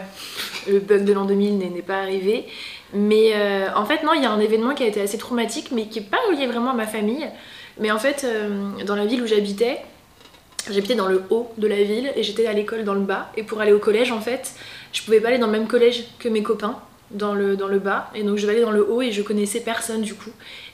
le 0.68 0.78
bug 0.80 1.04
de 1.04 1.12
l'an 1.12 1.24
2000 1.24 1.58
n'est 1.58 1.82
pas 1.82 1.98
arrivé. 2.00 2.46
Mais 2.94 3.32
euh, 3.34 3.66
en 3.76 3.84
fait, 3.84 4.02
non, 4.02 4.12
il 4.14 4.22
y 4.22 4.26
a 4.26 4.30
un 4.30 4.40
événement 4.40 4.74
qui 4.74 4.82
a 4.82 4.86
été 4.86 5.00
assez 5.00 5.18
traumatique, 5.18 5.70
mais 5.72 5.86
qui 5.86 6.00
n'est 6.00 6.06
pas 6.06 6.18
relié 6.30 6.46
vraiment 6.46 6.70
à 6.70 6.74
ma 6.74 6.86
famille. 6.86 7.26
Mais 7.78 7.90
en 7.90 7.98
fait, 7.98 8.24
euh, 8.24 8.70
dans 8.86 8.96
la 8.96 9.04
ville 9.06 9.22
où 9.22 9.26
j'habitais, 9.26 9.78
j'habitais 10.70 10.94
dans 10.94 11.06
le 11.06 11.22
haut 11.30 11.50
de 11.58 11.66
la 11.66 11.82
ville 11.82 12.10
et 12.16 12.22
j'étais 12.22 12.46
à 12.46 12.52
l'école 12.52 12.84
dans 12.84 12.94
le 12.94 13.00
bas. 13.00 13.30
Et 13.36 13.42
pour 13.42 13.60
aller 13.60 13.72
au 13.72 13.78
collège, 13.78 14.10
en 14.10 14.20
fait, 14.20 14.52
je 14.92 15.02
pouvais 15.02 15.20
pas 15.20 15.28
aller 15.28 15.38
dans 15.38 15.46
le 15.46 15.52
même 15.52 15.68
collège 15.68 16.04
que 16.18 16.28
mes 16.28 16.42
copains, 16.42 16.78
dans 17.10 17.34
le, 17.34 17.56
dans 17.56 17.68
le 17.68 17.78
bas. 17.78 18.10
Et 18.14 18.22
donc 18.22 18.36
je 18.36 18.42
devais 18.42 18.54
aller 18.54 18.62
dans 18.64 18.70
le 18.70 18.86
haut 18.90 19.00
et 19.02 19.12
je 19.12 19.22
connaissais 19.22 19.60
personne 19.60 20.02
du 20.02 20.14
coup. 20.14 20.30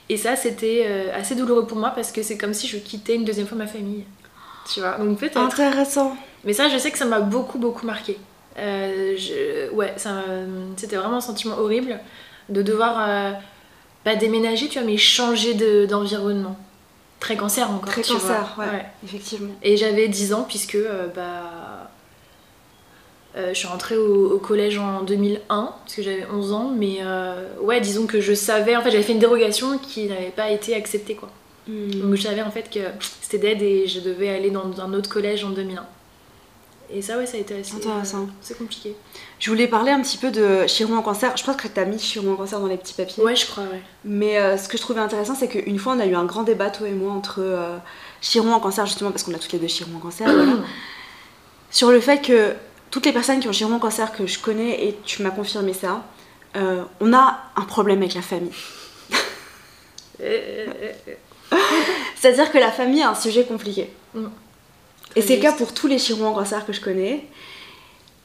Et 0.09 0.17
ça, 0.17 0.35
c'était 0.35 0.83
euh, 0.87 1.09
assez 1.17 1.35
douloureux 1.35 1.65
pour 1.67 1.77
moi 1.77 1.91
parce 1.95 2.11
que 2.11 2.23
c'est 2.23 2.37
comme 2.37 2.53
si 2.53 2.67
je 2.67 2.77
quittais 2.77 3.15
une 3.15 3.25
deuxième 3.25 3.47
fois 3.47 3.57
ma 3.57 3.67
famille. 3.67 4.05
Tu 4.73 4.79
vois, 4.79 4.97
donc 4.97 5.19
peut-être. 5.19 5.37
Intéressant. 5.37 6.15
Mais 6.45 6.53
ça, 6.53 6.69
je 6.69 6.77
sais 6.77 6.91
que 6.91 6.97
ça 6.97 7.05
m'a 7.05 7.19
beaucoup, 7.19 7.57
beaucoup 7.57 7.85
marqué. 7.85 8.17
Euh, 8.57 9.15
je- 9.17 9.69
Ouais, 9.73 9.93
c'était 10.77 10.95
vraiment 10.95 11.17
un 11.17 11.21
sentiment 11.21 11.57
horrible 11.57 11.99
de 12.49 12.61
devoir 12.61 12.95
euh, 13.09 13.31
pas 14.03 14.15
déménager, 14.15 14.67
tu 14.69 14.79
vois, 14.79 14.87
mais 14.87 14.97
changer 14.97 15.53
de- 15.55 15.85
d'environnement. 15.85 16.55
Très 17.19 17.35
cancer 17.35 17.69
encore, 17.71 17.89
Très 17.91 18.01
tu 18.03 18.13
cancer, 18.13 18.53
vois. 18.55 18.65
ouais, 18.65 18.85
effectivement. 19.03 19.53
Et 19.63 19.75
j'avais 19.77 20.07
10 20.07 20.33
ans 20.33 20.45
puisque 20.47 20.75
euh, 20.75 21.07
bah, 21.15 21.89
je 23.35 23.53
suis 23.53 23.67
rentrée 23.67 23.97
au, 23.97 24.31
au 24.33 24.37
collège 24.37 24.77
en 24.77 25.01
2001 25.03 25.73
parce 25.83 25.95
que 25.95 26.01
j'avais 26.03 26.25
11 26.31 26.53
ans, 26.53 26.71
mais 26.77 26.99
ouais, 27.61 27.81
disons 27.81 28.05
que 28.05 28.21
je 28.21 28.33
savais, 28.33 28.75
en 28.77 28.81
fait, 28.81 28.91
j'avais 28.91 29.03
fait 29.03 29.13
une 29.13 29.19
dérogation 29.19 29.77
qui 29.77 30.05
n'avait 30.07 30.29
pas 30.29 30.49
été 30.51 30.75
acceptée 30.75 31.15
quoi. 31.15 31.29
Hmm. 31.67 31.89
Donc 31.89 32.15
je 32.15 32.21
savais 32.21 32.43
en 32.43 32.51
fait 32.51 32.69
que 32.69 32.79
c'était 33.21 33.39
dead 33.39 33.61
et 33.61 33.87
je 33.87 33.99
devais 33.99 34.29
aller 34.29 34.51
dans 34.51 34.79
un 34.79 34.93
autre 34.93 35.09
collège 35.09 35.43
en 35.43 35.49
2001. 35.49 35.83
Et 36.89 37.01
ça, 37.01 37.17
ouais, 37.17 37.25
ça 37.25 37.37
a 37.37 37.39
été 37.39 37.59
assez. 37.59 37.75
Intéressant. 37.75 38.23
euh, 38.23 38.31
c'est 38.41 38.57
compliqué. 38.57 38.95
Je 39.39 39.49
voulais 39.49 39.67
parler 39.67 39.91
un 39.91 40.01
petit 40.01 40.17
peu 40.17 40.31
de 40.31 40.65
Chiron 40.67 40.97
en 40.97 41.01
cancer. 41.01 41.35
Je 41.35 41.43
pense 41.43 41.55
que 41.55 41.67
tu 41.67 41.79
as 41.79 41.85
mis 41.85 41.97
Chiron 41.97 42.33
en 42.33 42.35
cancer 42.35 42.59
dans 42.59 42.67
les 42.67 42.77
petits 42.77 42.93
papiers. 42.93 43.23
Ouais, 43.23 43.35
je 43.35 43.45
crois, 43.45 43.63
ouais. 43.63 43.81
Mais 44.03 44.37
euh, 44.37 44.57
ce 44.57 44.67
que 44.67 44.77
je 44.77 44.81
trouvais 44.81 45.01
intéressant, 45.01 45.35
c'est 45.35 45.47
qu'une 45.47 45.79
fois, 45.79 45.93
on 45.93 45.99
a 45.99 46.05
eu 46.05 46.15
un 46.15 46.25
grand 46.25 46.43
débat, 46.43 46.69
toi 46.69 46.87
et 46.87 46.93
moi, 46.93 47.11
entre 47.11 47.39
euh, 47.39 47.77
Chiron 48.21 48.53
en 48.53 48.59
cancer, 48.59 48.85
justement, 48.85 49.11
parce 49.11 49.23
qu'on 49.23 49.33
a 49.33 49.39
toutes 49.39 49.53
les 49.53 49.59
deux 49.59 49.67
Chiron 49.67 49.97
en 49.97 49.99
cancer, 49.99 50.31
voilà, 50.31 50.53
sur 51.71 51.91
le 51.91 51.99
fait 51.99 52.21
que 52.21 52.53
toutes 52.91 53.05
les 53.05 53.13
personnes 53.13 53.39
qui 53.39 53.47
ont 53.47 53.51
Chiron 53.51 53.73
en 53.75 53.79
cancer 53.79 54.11
que 54.13 54.25
je 54.25 54.39
connais, 54.39 54.85
et 54.85 54.97
tu 55.05 55.21
m'as 55.23 55.31
confirmé 55.31 55.73
ça, 55.73 56.03
euh, 56.55 56.83
on 57.01 57.13
a 57.13 57.39
un 57.55 57.63
problème 57.63 57.99
avec 57.99 58.13
la 58.13 58.21
famille. 58.21 58.51
Euh, 60.21 60.65
euh, 60.81 60.91
euh, 61.51 61.57
C'est-à-dire 62.15 62.51
que 62.51 62.57
la 62.57 62.71
famille 62.71 63.01
est 63.01 63.03
un 63.03 63.15
sujet 63.15 63.43
compliqué. 63.43 63.91
Mm. 64.13 64.27
Et 65.15 65.21
c'est 65.21 65.37
le 65.37 65.41
cas 65.41 65.53
pour 65.53 65.73
tous 65.73 65.87
les 65.87 65.97
Chiron 65.97 66.27
en 66.27 66.33
cancer 66.33 66.65
que 66.65 66.73
je 66.73 66.81
connais. 66.81 67.25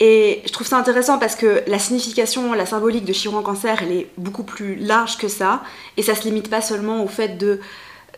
Et 0.00 0.42
je 0.46 0.52
trouve 0.52 0.66
ça 0.66 0.78
intéressant 0.78 1.18
parce 1.18 1.36
que 1.36 1.62
la 1.66 1.78
signification, 1.78 2.54
la 2.54 2.64
symbolique 2.66 3.04
de 3.04 3.12
Chiron 3.12 3.38
en 3.38 3.42
cancer, 3.42 3.82
elle 3.82 3.92
est 3.92 4.06
beaucoup 4.16 4.44
plus 4.44 4.74
large 4.76 5.18
que 5.18 5.28
ça. 5.28 5.62
Et 5.96 6.02
ça 6.02 6.14
se 6.14 6.22
limite 6.24 6.48
pas 6.48 6.62
seulement 6.62 7.04
au 7.04 7.08
fait 7.08 7.36
de 7.36 7.60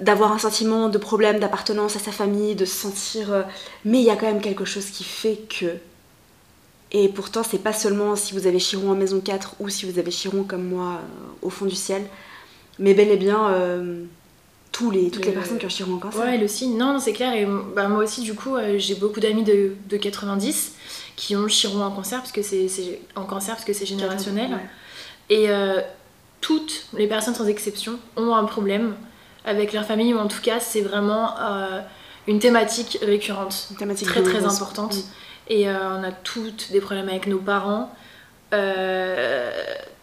d'avoir 0.01 0.33
un 0.33 0.39
sentiment 0.39 0.89
de 0.89 0.99
problème 0.99 1.39
d'appartenance 1.39 1.97
à 1.97 1.99
sa 1.99 2.13
famille, 2.13 2.55
de 2.55 2.65
se 2.65 2.75
sentir... 2.75 3.33
euh, 3.33 3.43
Mais 3.85 3.99
il 3.99 4.05
y 4.05 4.11
a 4.11 4.17
quand 4.17 4.27
même 4.27 4.41
quelque 4.41 4.65
chose 4.65 4.87
qui 4.87 5.05
fait 5.05 5.39
que... 5.49 5.67
Et 6.93 7.09
pourtant, 7.09 7.43
c'est 7.43 7.63
pas 7.63 7.75
seulement 7.75 8.17
si 8.17 8.33
vous 8.33 8.47
avez 8.47 8.59
Chiron 8.59 8.91
en 8.91 8.95
maison 8.95 9.21
4 9.21 9.57
ou 9.61 9.69
si 9.69 9.89
vous 9.89 9.99
avez 9.99 10.11
Chiron 10.11 10.45
comme 10.45 10.65
moi 10.65 10.95
euh, 10.95 11.47
au 11.47 11.51
fond 11.51 11.67
du 11.67 11.77
ciel, 11.77 12.03
mais 12.79 12.95
bel 12.95 13.11
et 13.11 13.17
bien 13.17 13.51
euh, 13.51 14.05
tous 14.73 14.91
les, 14.91 15.11
toutes 15.11 15.25
les 15.27 15.33
Le- 15.33 15.39
personnes 15.39 15.59
qui 15.59 15.67
ont 15.67 15.69
Chiron 15.69 15.95
en 15.95 15.99
cancer. 15.99 16.21
Ouais, 16.21 16.39
le 16.39 16.49
signe, 16.49 16.77
non, 16.79 16.95
non, 16.95 16.99
c'est 16.99 17.13
clair. 17.13 17.35
Et 17.35 17.47
bah, 17.77 17.89
moi 17.89 18.03
aussi, 18.03 18.23
du 18.23 18.35
coup, 18.35 18.57
euh, 18.57 18.79
j'ai 18.79 18.95
beaucoup 18.95 19.21
d'amis 19.21 19.45
de, 19.45 19.73
de 19.89 19.97
90 19.99 20.73
qui 21.15 21.37
ont 21.37 21.43
le 21.43 21.49
chiron 21.49 21.83
en 21.85 21.91
cancer, 21.91 22.19
parce 22.19 22.33
que 22.33 22.43
c'est 22.43 23.01
en 23.15 23.25
cancer 23.25 23.55
parce 23.55 23.67
que 23.67 23.75
c'est 23.75 23.85
générationnel. 23.87 24.51
Ouais. 24.51 24.61
Et 25.29 25.51
euh, 25.51 25.81
toutes 26.41 26.87
les 26.95 27.07
personnes 27.07 27.35
sans 27.35 27.47
exception 27.47 27.99
ont 28.17 28.35
un 28.35 28.45
problème 28.45 28.95
avec 29.45 29.73
leur 29.73 29.85
famille, 29.85 30.15
ou 30.15 30.19
en 30.19 30.29
tout 30.29 30.41
cas, 30.41 30.59
c'est 30.59 30.81
vraiment 30.81 31.37
euh, 31.39 31.81
une 32.27 32.39
thématique 32.39 32.99
récurrente, 33.03 33.69
Une 33.73 33.77
thématique 33.77 34.09
très 34.09 34.23
très 34.23 34.45
importante. 34.45 34.97
Mm. 34.97 35.01
Et 35.49 35.69
on 35.69 36.03
a 36.03 36.13
toutes 36.13 36.71
des 36.73 36.81
problèmes 36.81 37.09
avec 37.09 37.27
nos 37.27 37.39
parents. 37.39 37.93
Euh, 38.53 39.51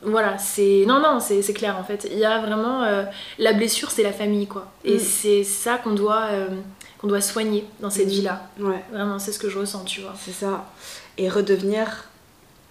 voilà, 0.02 0.38
c'est. 0.38 0.86
Non, 0.88 1.00
non, 1.00 1.20
c'est 1.20 1.42
clair 1.54 1.78
en 1.78 1.84
fait. 1.84 2.08
Il 2.12 2.18
y 2.18 2.26
a 2.26 2.40
vraiment. 2.40 2.84
euh, 2.84 3.04
la 3.38 3.54
blessure, 3.54 3.92
c'est 3.92 4.04
la 4.04 4.14
famille 4.14 4.48
quoi. 4.48 4.68
Et 4.86 4.96
Mm. 4.96 5.00
c'est 5.00 5.44
ça 5.44 5.78
qu'on 5.78 5.92
doit, 5.94 6.28
euh, 6.32 6.48
qu'on 7.00 7.08
doit 7.08 7.22
soigner 7.22 7.66
dans 7.80 7.90
cette 7.90 8.08
Mm. 8.08 8.12
vie-là. 8.12 8.42
Ouais, 8.60 8.84
Vraiment, 8.92 9.20
c'est 9.20 9.32
ce 9.32 9.40
que 9.40 9.50
je 9.50 9.60
ressens, 9.60 9.84
tu 9.84 10.02
vois. 10.02 10.14
c'est 10.24 10.32
ça. 10.32 10.66
Et 11.18 11.30
redevenir 11.30 12.06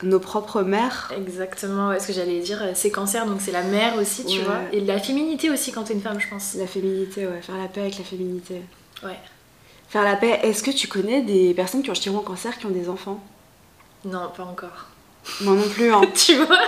nos 0.02 0.20
propres 0.20 0.62
mères. 0.62 1.12
Exactement, 1.16 1.88
ouais, 1.88 1.99
ce 2.00 2.06
que 2.06 2.12
j'allais 2.12 2.38
dire, 2.40 2.62
c'est 2.75 2.90
cancer, 2.90 3.26
donc 3.26 3.40
c'est 3.40 3.50
la 3.52 3.62
mère 3.64 3.97
aussi, 3.99 4.25
tu 4.25 4.38
Ouais. 4.38 4.44
vois. 4.44 4.61
Et 4.73 4.80
la 4.80 4.99
féminité 5.00 5.50
aussi 5.50 5.73
quand 5.73 5.85
t'es 5.85 5.94
une 5.94 6.00
femme, 6.00 6.20
je 6.20 6.28
pense. 6.28 6.54
La 6.54 6.66
féminité, 6.66 7.26
ouais, 7.26 7.42
faire 7.42 7.56
la 7.56 7.68
paix 7.68 7.80
avec 7.82 7.99
la 7.99 8.04
féminité. 8.04 8.62
Ouais. 9.02 9.18
Faire 9.88 10.04
la 10.04 10.16
paix, 10.16 10.38
est-ce 10.42 10.62
que 10.62 10.70
tu 10.70 10.87
connais 10.87 11.23
des 11.23 11.52
personnes 11.54 11.82
qui 11.82 11.90
ont 11.90 12.18
en 12.18 12.23
cancer 12.23 12.56
qui 12.58 12.66
ont 12.66 12.70
des 12.70 12.88
enfants? 12.88 13.23
Non, 14.04 14.30
pas 14.37 14.44
encore. 14.44 14.87
Moi 15.43 15.55
non 15.55 15.69
plus, 15.69 15.93
hein. 15.93 16.03
tu 16.15 16.37
vois 16.37 16.59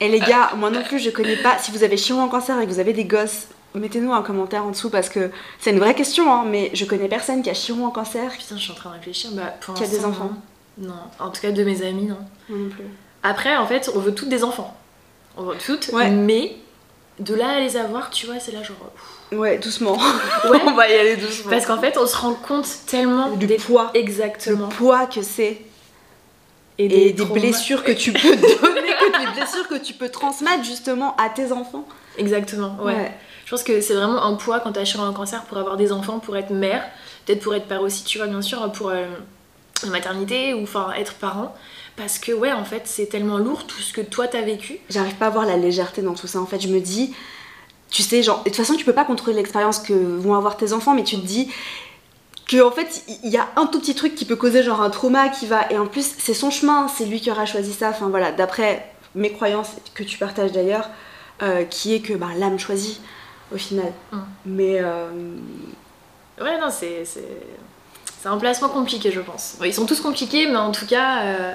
Et 0.00 0.08
les 0.08 0.20
gars, 0.20 0.50
moi 0.56 0.70
non 0.70 0.82
plus, 0.82 0.98
je 0.98 1.10
connais 1.10 1.36
pas. 1.36 1.58
Si 1.58 1.70
vous 1.70 1.82
avez 1.82 1.96
chiron 1.96 2.22
en 2.22 2.28
cancer 2.28 2.58
et 2.60 2.66
que 2.66 2.70
vous 2.72 2.80
avez 2.80 2.92
des 2.92 3.04
gosses, 3.04 3.48
mettez-nous 3.74 4.12
un 4.12 4.22
commentaire 4.22 4.64
en 4.64 4.70
dessous 4.70 4.90
parce 4.90 5.08
que 5.08 5.30
c'est 5.60 5.70
une 5.70 5.78
vraie 5.78 5.94
question, 5.94 6.32
hein, 6.32 6.44
mais 6.46 6.70
je 6.74 6.84
connais 6.84 7.08
personne 7.08 7.42
qui 7.42 7.50
a 7.50 7.54
chiron 7.54 7.86
en 7.86 7.90
cancer 7.90 8.30
Putain, 8.32 8.56
je 8.56 8.62
suis 8.62 8.72
en 8.72 8.76
train 8.76 8.90
de 8.90 8.94
réfléchir. 8.96 9.30
Bah, 9.32 9.54
pour 9.60 9.74
qui 9.74 9.84
a 9.84 9.86
des 9.86 10.04
enfants. 10.04 10.30
Non. 10.78 10.88
Non. 10.88 10.94
En 11.18 11.30
tout 11.30 11.40
cas, 11.40 11.50
de 11.50 11.64
mes 11.64 11.82
amis, 11.86 12.04
non. 12.06 12.18
Moi 12.48 12.58
non 12.58 12.68
plus. 12.68 12.84
Après, 13.22 13.56
en 13.56 13.66
fait, 13.66 13.90
on 13.94 13.98
veut 13.98 14.14
toutes 14.14 14.28
des 14.28 14.44
enfants. 14.44 14.76
On 15.36 15.42
veut 15.42 15.56
toutes, 15.64 15.88
Ouais. 15.92 16.08
mais 16.10 16.56
de 17.18 17.34
là 17.34 17.48
à 17.56 17.60
les 17.60 17.76
avoir, 17.76 18.10
tu 18.10 18.26
vois, 18.26 18.38
c'est 18.38 18.52
là 18.52 18.62
genre. 18.62 18.76
Ouais, 19.32 19.58
doucement. 19.58 19.94
Ouais. 20.48 20.60
On 20.66 20.72
va 20.74 20.88
y 20.88 20.94
aller 20.94 21.16
doucement. 21.16 21.50
Parce 21.50 21.66
qu'en 21.66 21.78
fait, 21.80 21.98
on 21.98 22.06
se 22.06 22.16
rend 22.16 22.32
compte 22.34 22.66
tellement 22.86 23.30
du 23.30 23.46
des 23.46 23.56
poids, 23.56 23.90
le 23.92 24.00
Exactement. 24.00 24.68
poids 24.68 25.06
que 25.06 25.20
c'est 25.22 25.60
Et 26.78 27.08
et 27.08 27.12
des 27.12 27.24
blessures 27.24 27.82
que 27.82 27.92
tu 27.92 28.12
peux 28.12 28.36
donner, 28.36 28.40
que 28.40 29.26
des 29.26 29.32
blessures 29.32 29.68
que 29.68 29.78
tu 29.78 29.94
peux 29.94 30.08
transmettre 30.08 30.64
justement 30.64 31.16
à 31.16 31.28
tes 31.28 31.52
enfants. 31.52 31.86
Exactement, 32.16 32.76
ouais. 32.82 33.12
Je 33.44 33.50
pense 33.50 33.62
que 33.62 33.80
c'est 33.80 33.94
vraiment 33.94 34.22
un 34.22 34.34
poids 34.34 34.60
quand 34.60 34.72
t'as 34.72 34.84
chiron 34.84 35.04
en 35.04 35.12
cancer 35.12 35.42
pour 35.44 35.58
avoir 35.58 35.76
des 35.76 35.90
enfants, 35.90 36.18
pour 36.18 36.36
être 36.36 36.50
mère, 36.50 36.84
peut-être 37.24 37.40
pour 37.42 37.54
être 37.54 37.66
père 37.66 37.82
aussi, 37.82 38.04
tu 38.04 38.18
vois, 38.18 38.26
bien 38.26 38.42
sûr, 38.42 38.70
pour 38.72 38.90
euh, 38.90 39.06
la 39.82 39.88
maternité 39.88 40.54
ou 40.54 40.64
enfin 40.64 40.92
être 40.96 41.14
parent. 41.14 41.54
Parce 41.96 42.18
que, 42.18 42.30
ouais, 42.30 42.52
en 42.52 42.64
fait, 42.64 42.82
c'est 42.84 43.06
tellement 43.06 43.38
lourd 43.38 43.66
tout 43.66 43.80
ce 43.80 43.92
que 43.92 44.00
toi 44.00 44.28
t'as 44.28 44.42
vécu. 44.42 44.78
J'arrive 44.90 45.14
pas 45.14 45.26
à 45.26 45.30
voir 45.30 45.46
la 45.46 45.56
légèreté 45.56 46.02
dans 46.02 46.14
tout 46.14 46.26
ça. 46.26 46.40
En 46.40 46.46
fait, 46.46 46.60
je 46.60 46.68
me 46.68 46.78
dis, 46.78 47.14
tu 47.90 48.02
sais, 48.02 48.22
genre, 48.22 48.40
de 48.40 48.44
toute 48.44 48.56
façon, 48.56 48.74
tu 48.74 48.84
peux 48.84 48.92
pas 48.92 49.04
contrôler 49.04 49.36
l'expérience 49.36 49.78
que 49.78 49.94
vont 49.94 50.34
avoir 50.34 50.56
tes 50.56 50.72
enfants, 50.72 50.94
mais 50.94 51.04
tu 51.04 51.16
te 51.16 51.26
dis 51.26 51.48
que 52.48 52.62
en 52.62 52.70
fait, 52.72 53.04
il 53.22 53.30
y 53.30 53.36
a 53.36 53.46
un 53.56 53.66
tout 53.66 53.78
petit 53.78 53.94
truc 53.94 54.14
qui 54.14 54.24
peut 54.24 54.34
causer 54.34 54.62
genre 54.62 54.80
un 54.80 54.90
trauma 54.90 55.28
qui 55.28 55.46
va. 55.46 55.70
Et 55.70 55.78
en 55.78 55.86
plus, 55.86 56.14
c'est 56.18 56.34
son 56.34 56.50
chemin, 56.50 56.88
c'est 56.88 57.04
lui 57.04 57.20
qui 57.20 57.30
aura 57.30 57.46
choisi 57.46 57.72
ça. 57.72 57.90
Enfin 57.90 58.08
voilà, 58.08 58.32
d'après 58.32 58.90
mes 59.14 59.30
croyances 59.30 59.72
que 59.94 60.02
tu 60.02 60.18
partages 60.18 60.52
d'ailleurs, 60.52 60.88
euh, 61.42 61.64
qui 61.64 61.94
est 61.94 62.00
que 62.00 62.14
bah, 62.14 62.28
l'âme 62.36 62.58
choisit 62.58 63.00
au 63.54 63.58
final. 63.58 63.92
Mm. 64.12 64.18
Mais 64.46 64.78
euh, 64.80 65.10
Ouais, 66.40 66.58
non, 66.58 66.70
c'est. 66.70 67.04
C'est 68.20 68.28
un 68.28 68.38
placement 68.38 68.68
compliqué, 68.68 69.12
je 69.12 69.20
pense. 69.20 69.56
Ils 69.64 69.72
sont 69.72 69.86
tous 69.86 70.00
compliqués, 70.00 70.48
mais 70.48 70.56
en 70.56 70.72
tout 70.72 70.86
cas, 70.86 71.22
euh, 71.22 71.52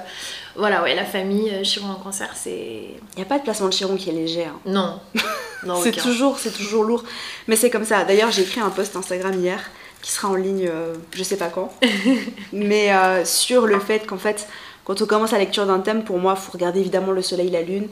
voilà, 0.56 0.82
ouais, 0.82 0.94
la 0.94 1.04
famille, 1.04 1.62
chiron 1.62 1.90
en 1.90 1.96
cancer, 1.96 2.30
c'est. 2.34 2.94
il 3.12 3.16
n'y 3.16 3.22
a 3.22 3.26
pas 3.26 3.38
de 3.38 3.42
placement 3.44 3.68
de 3.68 3.74
chiron 3.74 3.96
qui 3.96 4.08
est 4.08 4.14
léger. 4.14 4.46
hein. 4.46 4.58
Non. 4.64 4.98
non 5.66 5.78
c'est 5.82 5.92
toujours, 5.92 6.38
c'est 6.38 6.52
toujours 6.52 6.84
lourd. 6.84 7.04
Mais 7.48 7.56
c'est 7.56 7.68
comme 7.68 7.84
ça. 7.84 8.04
D'ailleurs, 8.04 8.30
j'ai 8.30 8.42
écrit 8.42 8.60
un 8.62 8.70
post 8.70 8.96
Instagram 8.96 9.34
hier 9.38 9.60
qui 10.04 10.10
sera 10.10 10.28
en 10.28 10.34
ligne, 10.34 10.68
euh, 10.70 10.92
je 11.12 11.22
sais 11.22 11.38
pas 11.38 11.48
quand, 11.48 11.72
mais 12.52 12.92
euh, 12.92 13.24
sur 13.24 13.66
le 13.66 13.80
fait 13.80 14.06
qu'en 14.06 14.18
fait, 14.18 14.46
quand 14.84 15.00
on 15.00 15.06
commence 15.06 15.32
la 15.32 15.38
lecture 15.38 15.64
d'un 15.64 15.80
thème, 15.80 16.04
pour 16.04 16.18
moi, 16.18 16.36
faut 16.36 16.52
regarder 16.52 16.80
évidemment 16.80 17.12
le 17.12 17.22
soleil, 17.22 17.48
la 17.48 17.62
lune, 17.62 17.88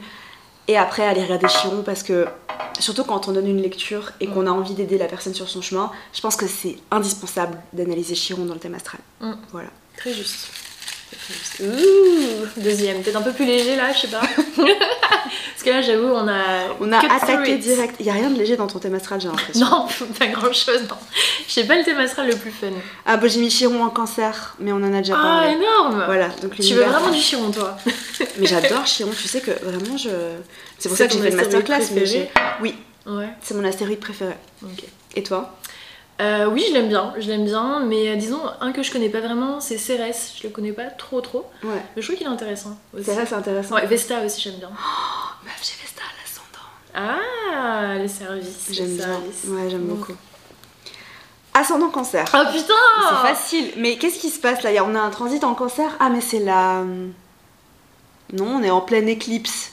et 0.67 0.77
après 0.77 1.07
aller 1.07 1.23
regarder 1.23 1.47
Chiron 1.47 1.81
parce 1.81 2.03
que 2.03 2.27
surtout 2.79 3.03
quand 3.03 3.27
on 3.27 3.31
donne 3.31 3.47
une 3.47 3.63
lecture 3.63 4.11
et 4.21 4.27
qu'on 4.27 4.45
a 4.45 4.51
envie 4.51 4.75
d'aider 4.75 4.99
la 4.99 5.07
personne 5.07 5.33
sur 5.33 5.49
son 5.49 5.63
chemin, 5.63 5.91
je 6.13 6.21
pense 6.21 6.35
que 6.35 6.45
c'est 6.45 6.77
indispensable 6.91 7.57
d'analyser 7.73 8.13
Chiron 8.13 8.45
dans 8.45 8.53
le 8.53 8.59
thème 8.59 8.75
astral. 8.75 9.01
Mm. 9.19 9.33
Voilà. 9.51 9.69
Très 9.97 10.13
juste. 10.13 10.49
Ouh, 11.61 12.45
deuxième, 12.57 13.01
peut-être 13.01 13.15
un 13.17 13.21
peu 13.21 13.31
plus 13.31 13.45
léger 13.45 13.75
là, 13.75 13.91
je 13.93 13.99
sais 14.01 14.07
pas. 14.07 14.21
Parce 14.57 15.63
que 15.63 15.69
là, 15.69 15.81
j'avoue, 15.81 16.07
on 16.07 16.27
a. 16.27 16.41
On 16.79 16.91
a 16.91 16.99
attaqué 16.99 17.57
direct. 17.57 17.95
Il 17.99 18.05
y 18.05 18.09
a 18.09 18.13
rien 18.13 18.29
de 18.29 18.37
léger 18.37 18.57
dans 18.57 18.67
ton 18.67 18.79
thème 18.79 18.95
astral, 18.95 19.21
j'ai 19.21 19.27
l'impression. 19.29 19.65
Non, 19.65 19.87
pas 20.19 20.27
grand 20.27 20.51
chose, 20.53 20.81
non. 20.89 20.95
Je 21.47 21.53
sais 21.53 21.63
pas 21.65 21.77
le 21.77 21.83
thème 21.83 21.99
astral 21.99 22.27
le 22.27 22.35
plus 22.35 22.51
fun. 22.51 22.67
Ah 23.05 23.17
bah 23.17 23.27
j'ai 23.27 23.39
mis 23.39 23.49
Chiron 23.49 23.83
en 23.83 23.89
cancer, 23.89 24.55
mais 24.59 24.71
on 24.71 24.77
en 24.77 24.93
a 24.93 24.97
déjà 24.99 25.15
Ah, 25.17 25.21
parlé. 25.21 25.53
énorme 25.55 26.03
Voilà, 26.05 26.29
donc 26.41 26.55
Tu 26.55 26.73
veux 26.73 26.83
vraiment 26.83 27.09
du 27.11 27.19
chiron, 27.19 27.51
toi? 27.51 27.77
Mais 28.37 28.47
j'adore 28.47 28.85
Chiron, 28.85 29.11
tu 29.11 29.27
sais 29.27 29.41
que 29.41 29.51
vraiment 29.63 29.97
je. 29.97 30.09
C'est 30.79 30.89
pour 30.89 30.97
ça 30.97 31.07
que 31.07 31.13
j'ai 31.13 31.21
fait 31.21 31.29
une 31.29 31.35
masterclass. 31.35 31.79
Mais 31.93 32.05
j'ai- 32.05 32.29
oui, 32.61 32.75
Ouais, 33.05 33.29
c'est 33.41 33.53
mon 33.53 33.63
astéroïde 33.65 33.99
préféré. 33.99 34.33
ok. 34.63 34.83
Et 35.15 35.23
toi? 35.23 35.55
Euh, 36.21 36.45
oui, 36.47 36.63
je 36.69 36.73
l'aime 36.73 36.89
bien, 36.89 37.13
je 37.17 37.27
l'aime 37.27 37.43
bien, 37.43 37.79
mais 37.81 38.09
euh, 38.09 38.15
disons, 38.15 38.39
un 38.61 38.71
que 38.71 38.83
je 38.83 38.91
connais 38.91 39.09
pas 39.09 39.19
vraiment, 39.19 39.59
c'est 39.59 39.77
Cérès. 39.77 40.33
Je 40.39 40.43
le 40.47 40.49
connais 40.53 40.71
pas 40.71 40.85
trop 40.85 41.21
trop, 41.21 41.45
Ouais. 41.63 41.81
mais 41.95 42.01
je 42.01 42.07
trouve 42.07 42.17
qu'il 42.17 42.27
est 42.27 42.29
intéressant 42.29 42.77
aussi. 42.93 43.09
Vrai, 43.09 43.25
c'est 43.25 43.33
intéressant. 43.35 43.75
Ouais, 43.75 43.85
Vesta 43.87 44.23
aussi, 44.23 44.39
j'aime 44.41 44.55
bien. 44.59 44.69
Meuf, 44.69 45.59
j'ai 45.61 45.87
ça 45.87 46.03
à 46.03 46.13
l'ascendant. 46.21 47.19
Ah, 47.93 47.97
les 47.97 48.07
services. 48.07 48.67
les 48.69 48.75
J'aime 48.75 48.95
bien. 48.95 49.19
Ouais, 49.47 49.69
j'aime 49.69 49.85
beaucoup. 49.87 50.13
Ascendant 51.55 51.89
cancer. 51.89 52.25
Oh 52.33 52.51
putain 52.51 52.73
C'est 53.09 53.27
facile. 53.27 53.71
Mais 53.77 53.97
qu'est-ce 53.97 54.19
qui 54.19 54.29
se 54.29 54.39
passe 54.39 54.63
là? 54.63 54.71
On 54.85 54.95
a 54.95 54.99
un 54.99 55.09
transit 55.09 55.43
en 55.43 55.53
cancer? 55.55 55.91
Ah, 55.99 56.09
mais 56.09 56.21
c'est 56.21 56.39
la. 56.39 56.83
Non, 58.33 58.55
on 58.57 58.63
est 58.63 58.71
en 58.71 58.81
pleine 58.81 59.07
éclipse 59.09 59.72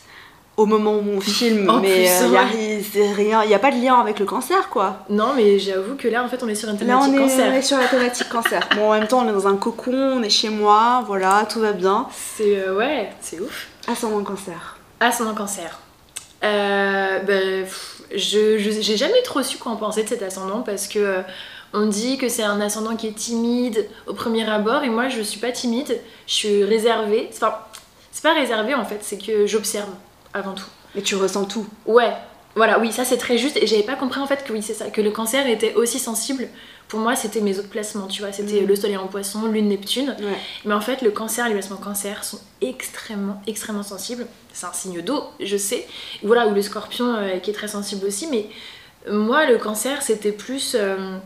au 0.61 0.67
moment 0.67 0.95
où 0.97 1.05
on 1.17 1.21
filme. 1.21 1.69
En 1.71 1.81
mais 1.81 2.05
plus, 2.05 2.25
euh. 2.25 3.15
Il 3.19 3.49
n'y 3.49 3.55
a 3.55 3.59
pas 3.59 3.71
de 3.71 3.81
lien 3.83 3.95
avec 4.01 4.19
le 4.19 4.27
cancer, 4.27 4.69
quoi. 4.69 5.05
Non, 5.09 5.33
mais 5.35 5.59
j'avoue 5.59 5.95
que 5.97 6.09
là, 6.09 6.23
en 6.25 6.29
fait, 6.29 6.43
on 6.43 6.49
est 6.49 6.55
sur 6.55 6.69
une 6.69 6.77
Là, 6.87 6.99
on 6.99 7.05
thématique 7.05 7.15
est, 7.15 7.19
cancer. 7.19 7.51
on 7.53 7.55
est 7.57 7.63
sur 7.63 7.79
la 7.79 7.87
thématique 7.87 8.29
cancer. 8.29 8.69
Bon, 8.77 8.91
en 8.91 8.93
même 8.99 9.07
temps, 9.07 9.25
on 9.25 9.29
est 9.29 9.33
dans 9.33 9.49
un 9.49 9.57
cocon, 9.57 9.93
on 10.19 10.23
est 10.23 10.31
chez 10.31 10.49
moi, 10.51 11.03
voilà, 11.07 11.47
tout 11.51 11.61
va 11.61 11.73
bien. 11.73 12.07
C'est 12.37 12.59
euh, 12.59 12.77
ouais, 12.77 13.11
c'est 13.21 13.41
ouf. 13.41 13.69
Ascendant 13.89 14.23
cancer. 14.25 14.77
Ascendant 15.01 15.35
cancer. 15.35 15.79
Euh, 16.43 17.19
ben, 17.21 17.65
pff, 17.65 18.03
je 18.15 18.57
j'ai 18.59 18.97
jamais 18.97 19.23
trop 19.23 19.43
su 19.43 19.59
quoi 19.59 19.73
en 19.73 19.77
penser 19.77 20.03
de 20.05 20.09
cet 20.09 20.23
ascendant 20.23 20.63
parce 20.63 20.89
que 20.89 20.99
euh, 20.99 21.21
on 21.75 21.87
dit 21.87 22.17
que 22.17 22.29
c'est 22.31 22.43
un 22.43 22.61
ascendant 22.63 22.97
qui 22.97 23.09
est 23.09 23.15
timide 23.15 23.87
au 24.07 24.15
premier 24.15 24.49
abord 24.49 24.83
et 24.83 24.89
moi 24.89 25.09
je 25.09 25.21
suis 25.21 25.39
pas 25.39 25.53
timide, 25.53 26.01
je 26.27 26.33
suis 26.35 26.65
réservée. 26.65 27.29
Enfin, 27.33 27.55
c'est 28.11 28.23
pas 28.23 28.33
réservée 28.35 28.75
en 28.75 28.85
fait, 28.85 28.99
c'est 29.03 29.19
que 29.19 29.47
j'observe 29.47 29.89
avant 30.35 30.53
tout. 30.55 30.67
Mais 30.95 31.03
tu 31.03 31.15
ressens 31.17 31.45
tout. 31.45 31.67
Ouais, 31.87 32.13
voilà, 32.55 32.79
oui, 32.81 32.91
ça 32.93 33.05
c'est 33.05 33.17
très 33.19 33.39
juste. 33.39 33.57
Et 33.57 33.67
j'avais 33.67 33.83
pas 33.85 33.97
compris 33.97 34.21
en 34.21 34.27
fait 34.27 34.45
que 34.45 34.53
oui, 34.53 34.63
c'est 34.63 34.75
ça, 34.75 34.91
que 34.91 35.01
le 35.01 35.11
cancer 35.11 35.47
était 35.47 35.75
aussi 35.75 35.99
sensible. 35.99 36.49
Pour 36.89 36.99
moi, 36.99 37.15
c'était 37.15 37.41
mes 37.41 37.57
autres 37.57 37.69
placements, 37.69 38.09
tu 38.09 38.21
vois. 38.23 38.33
C'était 38.33 38.63
Mhm. 38.63 38.67
le 38.67 38.75
soleil 38.75 38.97
en 38.97 39.07
poisson, 39.07 39.47
lune, 39.47 39.69
Neptune. 39.69 40.17
Ouais. 40.19 40.37
Mais 40.65 40.75
en 40.75 40.81
fait, 40.81 41.03
le 41.03 41.13
cancer, 41.13 41.47
les 41.47 41.55
placements 41.55 41.77
cancer 41.77 42.25
sont 42.25 42.41
extrêmement, 42.61 43.41
extrêmement 43.47 43.85
sensibles. 43.85 44.27
C'est 44.53 44.67
un 44.67 44.73
signe 44.73 45.01
d'eau, 45.01 45.23
je 45.39 45.57
sais. 45.57 45.87
Voilà, 46.25 46.49
ou 46.49 46.55
le 46.55 46.63
scorpion 46.63 47.15
euh, 47.15 47.39
qui 47.39 47.51
est 47.51 47.55
très 47.55 47.69
sensible 47.69 48.05
aussi. 48.07 48.27
Mais 48.27 48.47
moi, 49.09 49.47
le 49.47 49.59
cancer, 49.59 50.03
c'était 50.03 50.33
plus 50.33 50.75
euh, 50.79 51.17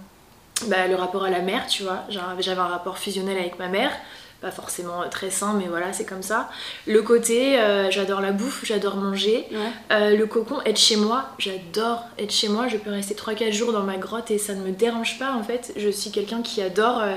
bah, 0.67 0.87
le 0.87 0.97
rapport 0.97 1.25
à 1.25 1.31
la 1.31 1.41
mère, 1.41 1.67
tu 1.67 1.83
vois. 1.83 2.01
J'avais 2.11 2.61
un 2.61 2.67
rapport 2.69 2.99
fusionnel 2.99 3.39
avec 3.39 3.59
ma 3.59 3.69
mère. 3.69 3.91
Pas 4.45 4.51
forcément 4.51 5.01
euh, 5.01 5.07
très 5.11 5.31
sain, 5.31 5.55
mais 5.55 5.69
voilà, 5.69 5.95
c'est 5.95 6.05
comme 6.05 6.23
ça. 6.23 6.51
Le 6.87 7.01
côté, 7.01 7.59
euh, 7.59 7.91
j'adore 7.91 8.21
la 8.21 8.31
bouffe, 8.31 8.63
j'adore 8.63 8.97
manger. 8.97 9.47
Ouais. 9.51 9.59
Euh, 9.91 10.17
le 10.19 10.27
cocon, 10.27 10.61
être 10.67 10.79
chez 10.79 10.97
moi, 10.97 11.31
j'adore 11.39 12.05
être 12.19 12.31
chez 12.31 12.51
moi. 12.51 12.69
Je 12.69 12.77
peux 12.77 12.91
rester 12.91 13.15
3-4 13.15 13.53
jours 13.53 13.73
dans 13.73 13.85
ma 13.85 13.97
grotte 13.97 14.31
et 14.31 14.37
ça 14.37 14.53
ne 14.53 14.61
me 14.61 14.71
dérange 14.71 15.19
pas 15.19 15.33
en 15.33 15.43
fait. 15.43 15.73
Je 15.79 15.89
suis 15.89 16.11
quelqu'un 16.11 16.43
qui 16.43 16.61
adore 16.61 17.01
euh, 17.01 17.15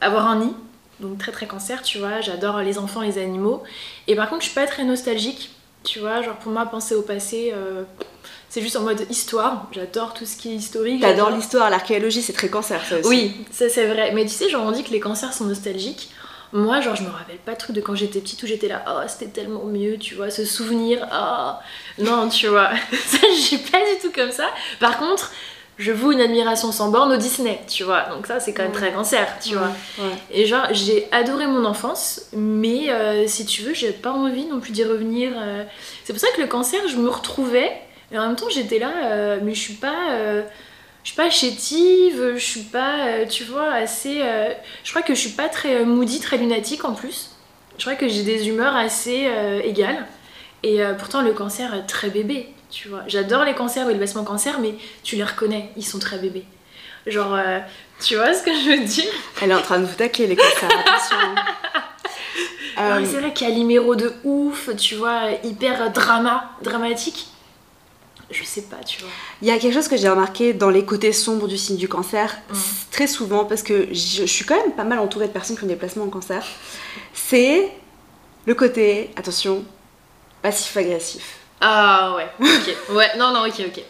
avoir 0.00 0.26
un 0.26 0.40
nid, 0.40 0.52
donc 0.98 1.18
très 1.18 1.30
très 1.30 1.46
cancer, 1.46 1.80
tu 1.82 1.98
vois. 1.98 2.22
J'adore 2.22 2.58
les 2.58 2.76
enfants, 2.78 3.02
les 3.02 3.18
animaux. 3.18 3.62
Et 4.08 4.16
par 4.16 4.28
contre, 4.28 4.40
je 4.42 4.46
suis 4.46 4.56
pas 4.56 4.66
très 4.66 4.82
nostalgique, 4.82 5.52
tu 5.84 6.00
vois. 6.00 6.22
Genre 6.22 6.34
pour 6.38 6.50
moi, 6.50 6.66
penser 6.66 6.96
au 6.96 7.02
passé, 7.02 7.54
c'est 8.48 8.62
juste 8.62 8.74
en 8.74 8.82
mode 8.82 9.06
histoire. 9.10 9.68
J'adore 9.70 10.12
tout 10.12 10.26
ce 10.26 10.36
qui 10.36 10.50
est 10.50 10.56
historique. 10.56 11.02
T'adores 11.02 11.30
l'histoire, 11.30 11.70
l'archéologie, 11.70 12.22
c'est 12.22 12.32
très 12.32 12.48
cancer, 12.48 12.84
ça 12.84 12.98
aussi. 12.98 13.08
oui, 13.08 13.46
ça 13.52 13.68
c'est 13.68 13.86
vrai. 13.86 14.10
Mais 14.12 14.24
tu 14.24 14.30
sais, 14.30 14.48
genre 14.48 14.66
on 14.66 14.72
dit 14.72 14.82
que 14.82 14.90
les 14.90 14.98
cancers 14.98 15.32
sont 15.32 15.44
nostalgiques. 15.44 16.10
Moi, 16.52 16.80
genre, 16.80 16.96
je 16.96 17.02
me 17.02 17.10
rappelle 17.10 17.36
pas 17.38 17.54
trucs 17.54 17.76
de 17.76 17.80
quand 17.80 17.94
j'étais 17.94 18.20
petite 18.20 18.42
où 18.42 18.46
j'étais 18.46 18.68
là, 18.68 18.84
oh, 18.88 19.00
c'était 19.06 19.30
tellement 19.30 19.64
mieux, 19.64 19.98
tu 19.98 20.14
vois, 20.14 20.30
ce 20.30 20.44
souvenir, 20.44 21.06
ah. 21.10 21.60
Non, 21.98 22.28
tu 22.28 22.48
vois, 22.48 22.70
ça, 22.92 23.18
je 23.34 23.40
suis 23.40 23.58
pas 23.58 23.78
du 23.78 24.00
tout 24.00 24.12
comme 24.14 24.30
ça. 24.32 24.48
Par 24.80 24.98
contre, 24.98 25.30
je 25.76 25.92
voue 25.92 26.12
une 26.12 26.20
admiration 26.20 26.72
sans 26.72 26.90
borne 26.90 27.12
au 27.12 27.16
Disney, 27.16 27.60
tu 27.68 27.84
vois. 27.84 28.06
Donc, 28.10 28.26
ça, 28.26 28.40
c'est 28.40 28.52
quand 28.52 28.64
même 28.64 28.72
très 28.72 28.92
cancer, 28.92 29.28
tu 29.40 29.54
vois. 29.54 29.70
Ouais. 29.98 30.14
Et 30.30 30.46
genre, 30.46 30.66
j'ai 30.72 31.06
adoré 31.12 31.46
mon 31.46 31.64
enfance, 31.64 32.22
mais 32.32 32.90
euh, 32.90 33.26
si 33.28 33.44
tu 33.44 33.62
veux, 33.62 33.74
j'ai 33.74 33.92
pas 33.92 34.10
envie 34.10 34.46
non 34.46 34.58
plus 34.58 34.72
d'y 34.72 34.84
revenir. 34.84 35.32
euh. 35.36 35.64
C'est 36.04 36.12
pour 36.12 36.20
ça 36.20 36.28
que 36.34 36.40
le 36.40 36.48
cancer, 36.48 36.80
je 36.88 36.96
me 36.96 37.08
retrouvais, 37.08 37.70
mais 38.10 38.18
en 38.18 38.26
même 38.26 38.36
temps, 38.36 38.48
j'étais 38.48 38.78
là, 38.78 38.90
euh, 39.04 39.38
mais 39.42 39.54
je 39.54 39.60
suis 39.60 39.74
pas. 39.74 40.44
Je 41.08 41.12
suis 41.14 41.16
pas 41.16 41.30
chétive, 41.30 42.32
je 42.34 42.38
suis 42.38 42.60
pas, 42.64 43.06
euh, 43.06 43.26
tu 43.26 43.44
vois, 43.44 43.72
assez. 43.72 44.20
euh, 44.20 44.52
je 44.84 44.90
crois 44.90 45.00
que 45.00 45.14
je 45.14 45.20
suis 45.20 45.30
pas 45.30 45.48
très 45.48 45.76
euh, 45.76 45.86
moody, 45.86 46.20
très 46.20 46.36
lunatique 46.36 46.84
en 46.84 46.92
plus. 46.92 47.30
Je 47.78 47.84
crois 47.84 47.94
que 47.94 48.08
j'ai 48.08 48.24
des 48.24 48.46
humeurs 48.46 48.76
assez 48.76 49.26
euh, 49.26 49.62
égales. 49.64 50.06
Et 50.62 50.82
euh, 50.82 50.92
pourtant, 50.92 51.22
le 51.22 51.32
cancer 51.32 51.72
est 51.74 51.86
très 51.86 52.10
bébé, 52.10 52.52
tu 52.70 52.88
vois. 52.88 53.04
J'adore 53.06 53.44
les 53.44 53.54
cancers 53.54 53.86
ou 53.86 53.88
les 53.88 53.94
placements 53.94 54.22
cancer, 54.22 54.60
mais 54.60 54.74
tu 55.02 55.16
les 55.16 55.24
reconnais, 55.24 55.70
ils 55.78 55.86
sont 55.86 55.98
très 55.98 56.18
bébés. 56.18 56.44
Genre, 57.06 57.38
tu 58.04 58.16
vois 58.16 58.34
ce 58.34 58.42
que 58.42 58.52
je 58.52 58.68
veux 58.68 58.84
dire? 58.84 59.10
Elle 59.40 59.52
est 59.52 59.54
en 59.54 59.62
train 59.62 59.78
de 59.78 59.86
vous 59.86 59.94
tacler, 59.94 60.26
les 60.26 60.36
cancers, 60.36 60.68
attention. 60.78 61.16
C'est 63.06 63.18
vrai 63.18 63.32
qu'il 63.32 63.48
y 63.48 63.78
a 63.78 63.94
de 63.94 64.12
ouf, 64.24 64.68
tu 64.76 64.96
vois, 64.96 65.22
hyper 65.42 65.90
drama, 65.90 66.50
dramatique. 66.62 67.28
Je 68.30 68.44
sais 68.44 68.62
pas, 68.62 68.76
tu 68.84 69.00
vois. 69.00 69.10
Il 69.40 69.48
y 69.48 69.50
a 69.50 69.58
quelque 69.58 69.72
chose 69.72 69.88
que 69.88 69.96
j'ai 69.96 70.08
remarqué 70.08 70.52
dans 70.52 70.68
les 70.68 70.84
côtés 70.84 71.12
sombres 71.12 71.48
du 71.48 71.56
signe 71.56 71.76
du 71.78 71.88
cancer, 71.88 72.36
Mm. 72.50 72.54
très 72.90 73.06
souvent, 73.06 73.44
parce 73.46 73.62
que 73.62 73.88
je, 73.90 74.20
je 74.20 74.24
suis 74.26 74.44
quand 74.44 74.56
même 74.56 74.72
pas 74.72 74.84
mal 74.84 74.98
entourée 74.98 75.28
de 75.28 75.32
personnes 75.32 75.56
qui 75.56 75.64
ont 75.64 75.68
des 75.68 75.76
placements 75.76 76.04
en 76.04 76.08
cancer, 76.10 76.44
c'est 77.14 77.70
le 78.44 78.54
côté, 78.54 79.10
attention, 79.16 79.64
passif-agressif. 80.42 81.36
Ah 81.60 82.14
ouais, 82.16 82.28
ok. 82.40 82.76
Ouais, 82.96 83.16
non, 83.18 83.32
non, 83.32 83.46
ok, 83.46 83.60
ok. 83.66 83.82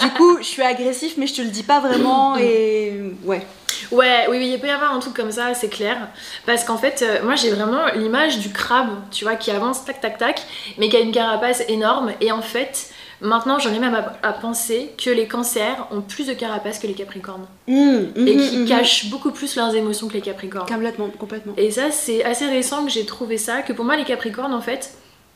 Du 0.00 0.10
coup, 0.10 0.38
je 0.38 0.44
suis 0.44 0.62
agressif, 0.62 1.14
mais 1.16 1.26
je 1.26 1.34
te 1.34 1.42
le 1.42 1.48
dis 1.48 1.62
pas 1.64 1.80
vraiment 1.80 2.36
et 2.36 2.92
ouais. 3.24 3.44
Ouais, 3.90 4.26
oui, 4.30 4.38
oui, 4.38 4.50
il 4.54 4.60
peut 4.60 4.68
y 4.68 4.70
avoir 4.70 4.92
un 4.94 5.00
truc 5.00 5.14
comme 5.14 5.32
ça, 5.32 5.52
c'est 5.54 5.68
clair. 5.68 6.08
Parce 6.46 6.64
qu'en 6.64 6.78
fait, 6.78 7.02
euh, 7.02 7.22
moi 7.24 7.34
j'ai 7.34 7.50
vraiment 7.50 7.86
l'image 7.94 8.38
du 8.38 8.50
crabe, 8.52 8.90
tu 9.10 9.24
vois, 9.24 9.34
qui 9.34 9.50
avance 9.50 9.84
tac 9.84 10.00
tac 10.00 10.18
tac, 10.18 10.42
mais 10.78 10.88
qui 10.88 10.96
a 10.96 11.00
une 11.00 11.10
carapace 11.12 11.62
énorme. 11.68 12.12
Et 12.20 12.30
en 12.30 12.42
fait, 12.42 12.90
maintenant 13.22 13.58
j'en 13.58 13.72
ai 13.72 13.78
même 13.78 13.94
à, 13.94 14.12
à 14.22 14.32
penser 14.32 14.92
que 15.02 15.10
les 15.10 15.26
cancers 15.26 15.86
ont 15.90 16.02
plus 16.02 16.26
de 16.26 16.34
carapace 16.34 16.78
que 16.78 16.86
les 16.86 16.94
capricornes. 16.94 17.46
Mmh, 17.68 17.72
et 17.72 18.36
mmh, 18.36 18.48
qui 18.48 18.58
mmh. 18.58 18.66
cachent 18.66 19.10
beaucoup 19.10 19.30
plus 19.30 19.56
leurs 19.56 19.74
émotions 19.74 20.08
que 20.08 20.14
les 20.14 20.20
capricornes. 20.20 20.68
Complètement, 20.68 21.08
complètement. 21.18 21.54
Et 21.56 21.70
ça, 21.70 21.90
c'est 21.90 22.24
assez 22.24 22.46
récent 22.46 22.84
que 22.84 22.90
j'ai 22.90 23.06
trouvé 23.06 23.38
ça, 23.38 23.62
que 23.62 23.72
pour 23.72 23.84
moi, 23.84 23.96
les 23.96 24.04
Capricornes, 24.04 24.54
en 24.54 24.60
fait, 24.60 24.94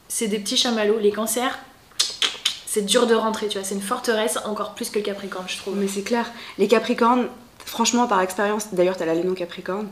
c'est 0.09 0.29
des 0.29 0.39
petits 0.39 0.57
chamallows. 0.57 0.99
Les 0.99 1.13
cancers, 1.13 1.59
c'est 2.67 2.85
dur 2.85 3.07
de 3.07 3.15
rentrer, 3.15 3.49
tu 3.49 3.59
vois, 3.59 3.67
c'est 3.67 3.75
une 3.75 3.81
forteresse 3.81 4.39
encore 4.45 4.75
plus 4.75 4.91
que 4.91 4.99
le 4.99 5.05
Capricorne, 5.05 5.47
je 5.49 5.57
trouve. 5.59 5.77
Mais 5.77 5.89
c'est 5.89 6.03
clair. 6.03 6.27
Les 6.59 6.69
Capricornes, 6.69 7.29
franchement, 7.65 8.07
par 8.07 8.21
expérience, 8.21 8.69
d'ailleurs, 8.73 8.97
t'as 8.97 9.07
la 9.07 9.15
lune 9.15 9.35
Capricorne. 9.35 9.89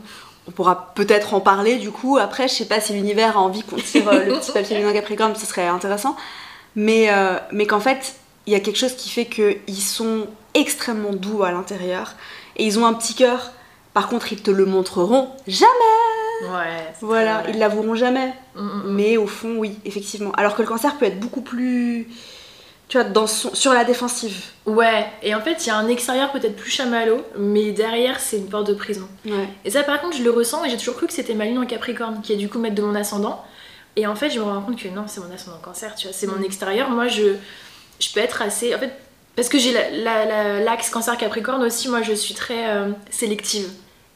On 0.47 0.51
pourra 0.51 0.93
peut-être 0.93 1.33
en 1.33 1.39
parler 1.39 1.77
du 1.77 1.89
coup. 1.89 2.17
Après, 2.17 2.47
je 2.47 2.53
sais 2.53 2.65
pas 2.65 2.79
si 2.79 2.93
l'univers 2.93 3.35
a 3.35 3.41
envie 3.41 3.63
qu'on 3.63 3.77
tire 3.77 4.07
euh, 4.09 4.25
le 4.25 4.33
petit 4.33 4.51
papier 4.51 4.85
au 4.85 4.93
Capricorne, 4.93 5.35
ce 5.35 5.45
serait 5.45 5.65
intéressant. 5.65 6.15
Mais, 6.75 7.07
euh, 7.09 7.37
mais 7.51 7.65
qu'en 7.65 7.79
fait, 7.79 8.15
il 8.47 8.53
y 8.53 8.55
a 8.55 8.59
quelque 8.59 8.77
chose 8.77 8.95
qui 8.95 9.09
fait 9.09 9.25
qu'ils 9.25 9.81
sont 9.81 10.27
extrêmement 10.53 11.13
doux 11.13 11.43
à 11.43 11.51
l'intérieur. 11.51 12.15
Et 12.57 12.65
ils 12.65 12.79
ont 12.79 12.85
un 12.85 12.93
petit 12.93 13.15
cœur. 13.15 13.51
Par 13.93 14.07
contre, 14.07 14.33
ils 14.33 14.41
te 14.41 14.51
le 14.51 14.65
montreront 14.65 15.29
jamais. 15.47 15.69
Ouais. 16.43 16.93
Voilà, 17.01 17.43
ils 17.49 17.57
l'avoueront 17.57 17.95
jamais. 17.95 18.33
Mm, 18.55 18.61
mm, 18.61 18.65
mm. 18.65 18.93
Mais 18.93 19.17
au 19.17 19.27
fond, 19.27 19.55
oui, 19.57 19.79
effectivement. 19.85 20.31
Alors 20.33 20.55
que 20.55 20.61
le 20.61 20.67
cancer 20.67 20.97
peut 20.97 21.05
être 21.05 21.19
beaucoup 21.19 21.41
plus. 21.41 22.07
Tu 22.87 22.99
vois, 22.99 23.07
dans 23.07 23.25
son, 23.25 23.55
sur 23.55 23.73
la 23.73 23.83
défensive. 23.83 24.43
Ouais, 24.67 25.07
et 25.23 25.33
en 25.33 25.41
fait, 25.41 25.65
il 25.65 25.67
y 25.67 25.69
a 25.71 25.77
un 25.77 25.87
extérieur 25.87 26.31
peut-être 26.31 26.55
plus 26.55 26.69
chamallow, 26.69 27.21
mais 27.35 27.71
derrière, 27.71 28.19
c'est 28.19 28.37
une 28.37 28.47
porte 28.47 28.67
de 28.67 28.75
prison. 28.75 29.07
Ouais. 29.25 29.49
Et 29.63 29.71
ça, 29.71 29.81
par 29.81 29.99
contre, 30.01 30.17
je 30.17 30.23
le 30.23 30.29
ressens 30.29 30.63
et 30.65 30.69
j'ai 30.69 30.77
toujours 30.77 30.95
cru 30.95 31.07
que 31.07 31.13
c'était 31.13 31.33
ma 31.33 31.45
lune 31.45 31.57
en 31.57 31.65
Capricorne, 31.65 32.21
qui 32.21 32.33
est 32.33 32.37
du 32.37 32.47
coup 32.47 32.59
maître 32.59 32.75
de 32.75 32.83
mon 32.83 32.93
ascendant. 32.93 33.43
Et 33.95 34.07
en 34.07 34.15
fait, 34.15 34.29
je 34.29 34.39
me 34.39 34.43
rends 34.45 34.61
compte 34.61 34.81
que 34.81 34.87
non, 34.89 35.05
c'est 35.07 35.21
mon 35.21 35.33
ascendant 35.33 35.57
cancer, 35.61 35.95
tu 35.95 36.07
vois, 36.07 36.13
c'est 36.13 36.27
mon 36.27 36.37
Mm. 36.39 36.43
extérieur. 36.45 36.89
Moi, 36.89 37.07
je, 37.07 37.35
je 37.99 38.09
peux 38.13 38.19
être 38.19 38.41
assez. 38.41 38.75
En 38.75 38.79
fait, 38.79 38.91
parce 39.35 39.49
que 39.49 39.57
j'ai 39.57 39.71
la- 39.71 39.89
la- 39.89 40.25
la- 40.25 40.59
l'axe 40.61 40.89
cancer 40.89 41.17
Capricorne 41.17 41.63
aussi, 41.63 41.87
moi, 41.89 42.01
je 42.01 42.13
suis 42.13 42.33
très 42.33 42.69
euh, 42.69 42.89
sélective, 43.09 43.67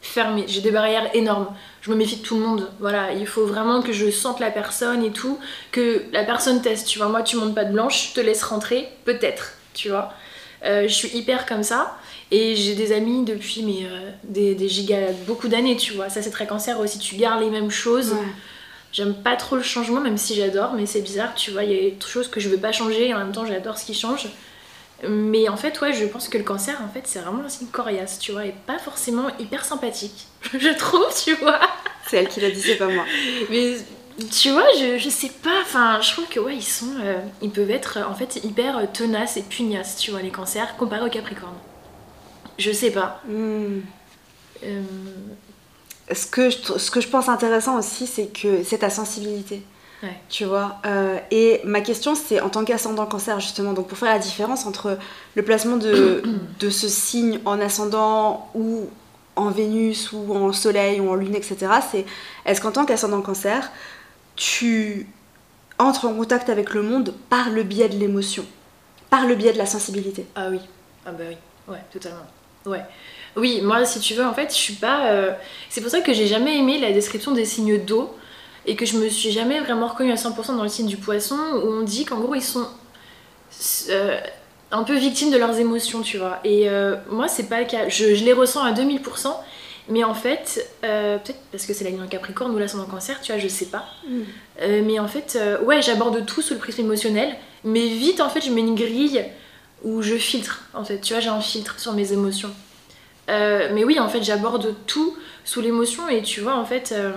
fermée. 0.02 0.46
J'ai 0.48 0.62
des 0.62 0.72
barrières 0.72 1.10
énormes. 1.14 1.48
Je 1.82 1.92
me 1.92 1.96
méfie 1.96 2.18
de 2.18 2.22
tout 2.24 2.36
le 2.36 2.42
monde. 2.42 2.70
Voilà, 2.80 3.14
il 3.14 3.26
faut 3.26 3.46
vraiment 3.46 3.82
que 3.82 3.94
je 3.94 4.10
sente 4.12 4.40
la 4.42 4.52
personne 4.52 5.04
et 5.04 5.12
tout, 5.12 5.40
que 5.72 6.04
la 6.12 6.24
personne 6.24 6.62
teste, 6.62 6.88
tu 6.88 7.00
vois. 7.00 7.08
Moi, 7.08 7.22
tu 7.22 7.38
montes 7.38 7.56
pas 7.56 7.64
de 7.66 7.72
blanche, 7.72 8.10
je 8.10 8.14
te 8.16 8.20
laisse 8.20 8.44
rentrer, 8.44 8.90
peut-être, 9.06 9.54
tu 9.74 9.90
vois. 9.90 10.12
Euh, 10.66 10.84
je 10.90 10.94
suis 10.94 11.10
hyper 11.18 11.46
comme 11.46 11.64
ça. 11.64 11.98
Et 12.32 12.56
j'ai 12.56 12.76
des 12.76 12.92
amis 12.92 13.24
depuis 13.24 13.64
mais, 13.64 13.88
euh, 13.90 14.12
des, 14.24 14.54
des 14.56 14.68
gigas, 14.70 15.14
beaucoup 15.26 15.48
d'années, 15.48 15.78
tu 15.78 15.94
vois. 15.94 16.10
Ça, 16.10 16.22
c'est 16.22 16.30
très 16.32 16.46
cancer 16.46 16.80
aussi. 16.80 17.00
Tu 17.00 17.16
gardes 17.16 17.42
les 17.42 17.50
mêmes 17.50 17.72
choses. 17.72 18.12
Ouais. 18.12 18.20
J'aime 18.92 19.14
pas 19.14 19.36
trop 19.36 19.56
le 19.56 19.62
changement, 19.62 20.02
même 20.02 20.18
si 20.18 20.36
j'adore, 20.36 20.74
mais 20.74 20.86
c'est 20.86 21.02
bizarre, 21.02 21.36
tu 21.36 21.52
vois. 21.52 21.64
Il 21.64 21.72
y 21.72 21.76
a 21.76 21.90
des 21.92 21.96
choses 22.06 22.28
que 22.28 22.40
je 22.40 22.50
veux 22.50 22.58
pas 22.58 22.72
changer 22.72 23.10
et 23.10 23.14
en 23.14 23.20
même 23.20 23.32
temps, 23.32 23.46
j'adore 23.46 23.78
ce 23.78 23.86
qui 23.86 23.94
change. 23.94 24.28
Mais 25.08 25.48
en 25.48 25.56
fait, 25.56 25.80
ouais, 25.82 25.94
je 25.94 26.06
pense 26.06 26.28
que 26.28 26.38
le 26.38 26.44
cancer, 26.44 26.82
en 26.84 26.92
fait, 26.92 27.02
c'est 27.06 27.20
vraiment 27.20 27.44
un 27.46 27.50
signe 27.50 27.68
coriace, 27.68 28.20
tu 28.20 28.32
vois, 28.32 28.46
et 28.46 28.54
pas 28.68 28.80
forcément 28.80 29.30
hyper 29.40 29.64
sympathique, 29.64 30.28
je 30.54 30.78
trouve, 30.78 31.08
tu 31.24 31.36
vois. 31.36 31.60
C'est 32.08 32.18
elle 32.18 32.28
qui 32.28 32.42
l'a 32.42 32.50
dit, 32.50 32.62
c'est 32.62 32.76
pas 32.76 32.88
moi. 32.88 33.06
Mais 33.50 33.78
tu 34.28 34.52
vois, 34.52 34.66
je, 34.78 34.98
je 34.98 35.10
sais 35.10 35.32
pas, 35.42 35.62
enfin, 35.62 36.02
je 36.02 36.12
trouve 36.12 36.28
que 36.28 36.40
ouais, 36.40 36.56
ils 36.56 36.64
sont, 36.64 36.96
euh, 37.02 37.20
ils 37.42 37.52
peuvent 37.52 37.72
être 37.72 38.00
en 38.10 38.16
fait 38.16 38.44
hyper 38.44 38.78
euh, 38.78 38.86
tenaces 38.92 39.38
et 39.38 39.44
pugnaces, 39.44 39.98
tu 39.98 40.12
vois, 40.12 40.22
les 40.22 40.32
cancers, 40.32 40.76
comparés 40.76 41.06
aux 41.06 41.10
capricornes. 41.10 41.58
Je 42.58 42.72
sais 42.72 42.92
pas. 42.92 43.22
Hmm. 43.26 43.80
Euh, 44.64 44.82
Ce, 46.14 46.26
que 46.26 46.50
je, 46.50 46.58
ce 46.78 46.92
que 46.92 47.02
je 47.02 47.08
pense 47.08 47.30
intéressant 47.30 47.78
aussi, 47.78 48.08
c'est 48.08 48.28
que 48.28 48.64
c'est 48.64 48.80
ta 48.80 48.90
sensibilité. 48.90 49.62
Ouais. 50.02 50.18
Tu 50.30 50.46
vois 50.46 50.78
Euh, 50.86 51.18
Et 51.30 51.60
ma 51.66 51.82
question, 51.82 52.16
c'est 52.16 52.40
en 52.40 52.50
tant 52.50 52.64
qu'ascendant 52.64 53.06
cancer, 53.06 53.40
justement, 53.40 53.74
donc 53.74 53.88
pour 53.88 53.98
faire 53.98 54.12
la 54.14 54.20
différence 54.20 54.66
entre 54.66 54.98
le 55.36 55.44
placement 55.44 55.78
de, 55.78 56.24
de 56.60 56.70
ce 56.70 56.88
signe 56.88 57.40
en 57.46 57.60
ascendant 57.60 58.50
ou 58.56 58.88
en 59.36 59.50
Vénus 59.52 60.12
ou 60.12 60.34
en 60.36 60.52
Soleil 60.54 61.00
ou 61.00 61.10
en 61.10 61.16
Lune, 61.16 61.36
etc., 61.36 61.58
c'est 61.92 62.06
est-ce 62.46 62.60
qu'en 62.62 62.72
tant 62.72 62.86
qu'ascendant 62.86 63.22
cancer, 63.22 63.72
tu 64.36 65.08
entres 65.78 66.06
en 66.06 66.14
contact 66.14 66.50
avec 66.50 66.74
le 66.74 66.82
monde 66.82 67.14
par 67.30 67.50
le 67.50 67.64
biais 67.64 67.90
de 67.90 67.98
l'émotion, 67.98 68.46
par 69.10 69.26
le 69.26 69.36
biais 69.36 69.54
de 69.54 69.58
la 69.58 69.66
sensibilité? 69.66 70.26
Ah 70.36 70.48
oui, 70.50 70.60
ah 71.06 71.12
bah 71.12 71.24
oui, 71.30 71.38
ouais, 71.68 71.80
totalement. 71.92 72.26
Ouais. 72.66 72.84
Oui, 73.36 73.62
moi, 73.62 73.86
si 73.86 74.00
tu 74.00 74.14
veux, 74.16 74.26
en 74.26 74.34
fait, 74.34 74.50
je 74.50 74.56
suis 74.58 74.74
pas. 74.74 75.08
euh, 75.12 75.32
C'est 75.70 75.82
pour 75.82 75.90
ça 75.92 76.02
que 76.02 76.14
j'ai 76.14 76.28
jamais 76.28 76.58
aimé 76.58 76.80
la 76.80 76.92
description 76.92 77.32
des 77.32 77.46
signes 77.46 77.78
d'eau 77.84 78.14
et 78.66 78.76
que 78.76 78.86
je 78.86 78.98
me 78.98 79.08
suis 79.10 79.32
jamais 79.32 79.60
vraiment 79.60 79.88
reconnue 79.88 80.12
à 80.12 80.16
100% 80.16 80.56
dans 80.58 80.64
le 80.64 80.70
signe 80.70 80.88
du 80.88 80.98
poisson 80.98 81.38
où 81.64 81.68
on 81.72 81.82
dit 81.82 82.06
qu'en 82.06 82.20
gros, 82.20 82.36
ils 82.36 82.44
sont 82.44 82.68
euh, 83.90 84.20
un 84.72 84.84
peu 84.84 84.96
victimes 84.96 85.32
de 85.32 85.38
leurs 85.38 85.58
émotions, 85.60 86.02
tu 86.02 86.18
vois. 86.18 86.40
Et 86.44 86.70
euh, 86.70 86.96
moi, 87.10 87.28
c'est 87.28 87.48
pas 87.50 87.60
le 87.60 87.66
cas. 87.66 87.88
Je, 87.90 88.14
je 88.16 88.24
les 88.24 88.34
ressens 88.34 88.64
à 88.64 88.72
2000%, 88.74 89.34
mais 89.90 90.04
en 90.04 90.14
fait, 90.14 90.68
peut-être 90.82 91.40
parce 91.52 91.66
que 91.66 91.74
c'est 91.74 91.84
la 91.84 91.90
ligne 91.90 92.04
en 92.04 92.08
Capricorne 92.08 92.54
ou 92.54 92.58
l'ascendant 92.60 92.86
cancer, 92.86 93.20
tu 93.22 93.32
vois, 93.32 93.42
je 93.42 93.48
sais 93.48 93.66
pas. 93.66 93.86
Euh, 94.62 94.82
mais 94.86 95.00
en 95.00 95.08
fait, 95.08 95.40
ouais, 95.64 95.82
j'aborde 95.82 96.26
tout 96.26 96.42
sous 96.42 96.54
le 96.54 96.60
prisme 96.60 96.82
émotionnel, 96.82 97.36
mais 97.64 97.88
vite, 97.88 98.22
en 98.22 98.30
fait, 98.30 98.42
je 98.46 98.52
mets 98.52 98.62
une 98.62 98.76
grille 98.76 99.24
où 99.84 100.02
je 100.02 100.16
filtre, 100.16 100.64
en 100.74 100.84
fait. 100.84 101.00
Tu 101.00 101.14
vois, 101.14 101.22
j'ai 101.22 101.30
un 101.30 101.42
filtre 101.42 101.80
sur 101.80 101.94
mes 101.94 102.12
émotions. 102.14 102.52
Euh, 103.30 103.70
mais 103.74 103.84
oui, 103.84 104.00
en 104.00 104.10
fait, 104.10 104.22
j'aborde 104.24 104.76
tout 104.88 105.16
sous 105.46 105.62
l'émotion 105.62 106.10
et 106.10 106.22
tu 106.22 106.42
vois, 106.42 106.56
en 106.56 106.66
fait, 106.66 106.92
euh, 106.92 107.12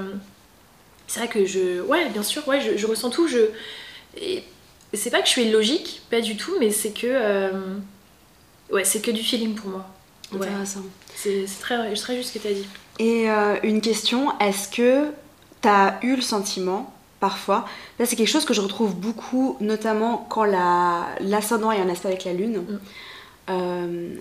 c'est 1.07 1.21
vrai 1.21 1.29
que 1.29 1.45
je. 1.47 1.81
Ouais, 1.83 2.09
bien 2.11 2.23
sûr, 2.23 2.47
ouais, 2.49 2.61
je, 2.61 2.77
je 2.77 2.87
ressens 2.87 3.11
tout. 3.11 3.27
Je... 3.29 3.39
C'est 4.95 5.11
pas 5.11 5.21
que 5.21 5.27
je 5.27 5.31
suis 5.33 5.45
illogique, 5.45 6.03
pas 6.11 6.21
du 6.21 6.37
tout, 6.37 6.53
mais 6.61 6.71
c'est 6.71 6.91
que. 6.93 7.07
euh, 7.09 7.51
Ouais, 8.71 8.85
c'est 8.85 9.01
que 9.03 9.11
du 9.11 9.23
feeling 9.23 9.55
pour 9.55 9.69
moi. 9.71 9.87
Ouais, 10.33 10.47
Intéressant. 10.47 10.81
c'est 11.15 11.45
très, 11.61 11.77
très 11.95 12.17
juste 12.17 12.33
ce 12.33 12.39
que 12.39 12.43
t'as 12.43 12.55
dit. 12.55 12.67
Et 12.99 13.27
une 13.69 13.83
question, 13.83 14.33
est-ce 14.39 14.69
que 14.69 15.09
tu 15.61 15.69
as 15.69 15.99
eu 16.03 16.17
le 16.17 16.23
sentiment, 16.23 16.91
parfois, 17.21 17.67
là 17.99 18.07
c'est 18.07 18.17
quelque 18.17 18.29
chose 18.31 18.47
que 18.47 18.55
je 18.55 18.63
retrouve 18.63 18.95
beaucoup, 18.95 19.59
notamment 19.61 20.27
quand 20.31 20.45
la- 20.45 21.07
l'ascendant 21.21 21.71
est 21.71 21.83
en 21.83 21.89
aspect 21.91 22.09
avec 22.09 22.25
la 22.25 22.33
lune, 22.33 22.63
Mm. 22.67 22.79
euh, 23.51 24.15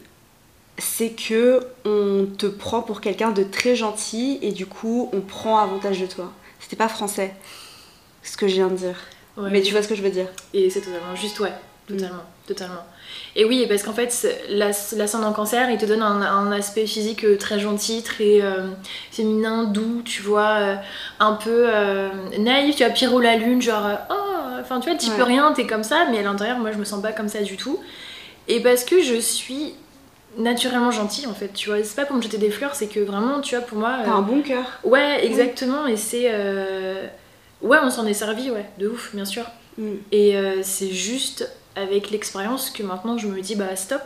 c'est 0.82 1.10
que 1.12 1.62
on 1.86 2.26
te 2.38 2.48
prend 2.48 2.82
pour 2.82 3.02
quelqu'un 3.02 3.32
de 3.32 3.44
très 3.44 3.76
gentil 3.76 4.40
et 4.42 4.52
du 4.52 4.66
coup 4.66 5.10
on 5.14 5.22
prend 5.22 5.60
avantage 5.60 6.00
de 6.02 6.08
toi. 6.08 6.32
C'était 6.60 6.76
pas 6.76 6.90
français, 6.90 7.34
ce 8.24 8.36
que 8.36 8.48
je 8.48 8.56
viens 8.56 8.68
de 8.68 8.76
dire. 8.76 8.96
Ouais. 9.38 9.50
Mais 9.52 9.62
tu 9.62 9.72
vois 9.72 9.82
ce 9.84 9.88
que 9.88 9.96
je 9.96 10.02
veux 10.02 10.10
dire 10.10 10.28
Et 10.54 10.70
c'est 10.70 10.82
totalement 10.82 11.16
juste, 11.16 11.40
ouais, 11.40 11.54
totalement, 11.88 12.24
totalement. 12.48 12.84
Et 13.36 13.46
oui, 13.46 13.66
parce 13.68 13.84
qu'en 13.84 13.94
fait, 13.94 14.28
l'ascendant 14.50 15.32
cancer, 15.34 15.70
il 15.70 15.78
te 15.78 15.86
donne 15.86 16.02
un, 16.02 16.22
un 16.22 16.52
aspect 16.52 16.86
physique 16.88 17.24
euh, 17.26 17.38
très 17.38 17.60
gentil, 17.60 18.04
très 18.04 18.42
euh, 18.42 18.68
féminin, 19.12 19.66
doux, 19.66 20.02
tu 20.04 20.22
vois, 20.22 20.50
euh, 20.60 20.76
un 21.20 21.34
peu 21.34 21.66
euh, 21.70 22.10
naïf, 22.40 22.76
tu 22.76 22.84
vois, 22.84 22.92
Pierrot 22.94 23.20
la 23.22 23.36
lune, 23.38 23.62
genre, 23.62 23.88
oh, 24.10 24.60
enfin, 24.60 24.80
tu 24.80 24.90
vois, 24.90 24.98
tu 24.98 25.10
Ouais. 25.10 25.16
peux 25.18 25.24
rien, 25.24 25.54
t'es 25.54 25.66
comme 25.68 25.84
ça, 25.84 26.08
mais 26.12 26.20
à 26.20 26.24
l'intérieur, 26.24 26.58
moi, 26.60 26.72
je 26.72 26.78
me 26.78 26.86
sens 26.86 27.02
pas 27.02 27.12
comme 27.14 27.30
ça 27.30 27.42
du 27.42 27.58
tout. 27.58 27.80
Et 28.48 28.60
parce 28.62 28.84
que 28.84 29.02
je 29.02 29.16
suis 29.16 29.76
naturellement 30.38 30.92
gentille, 30.92 31.28
en 31.28 31.34
fait, 31.34 31.50
tu 31.54 31.70
vois, 31.70 31.84
c'est 31.84 31.96
pas 31.96 32.06
pour 32.06 32.16
me 32.16 32.22
jeter 32.22 32.38
des 32.38 32.52
fleurs, 32.52 32.76
c'est 32.76 32.88
que 32.88 33.00
vraiment, 33.00 33.42
tu 33.42 33.56
vois, 33.56 33.66
pour 33.66 33.78
moi... 33.78 33.98
T'as 34.04 34.12
euh, 34.12 34.16
un 34.16 34.22
bon 34.22 34.42
cœur. 34.42 34.66
Ouais, 34.84 35.26
exactement, 35.26 35.88
et 35.88 35.98
c'est... 35.98 36.28
euh, 36.32 37.06
Ouais, 37.62 37.78
on 37.84 37.92
s'en 37.92 38.08
est 38.08 38.14
servi, 38.16 38.50
ouais, 38.50 38.66
de 38.80 38.88
ouf, 38.88 39.14
bien 39.14 39.26
sûr. 39.26 39.46
Mm. 39.78 39.92
Et 40.12 40.36
euh, 40.36 40.62
c'est 40.64 40.90
juste 40.92 41.48
avec 41.76 42.10
l'expérience 42.10 42.70
que 42.72 42.82
maintenant 42.84 43.18
je 43.18 43.28
me 43.28 43.40
dis 43.40 43.56
bah 43.56 43.76
stop. 43.76 44.02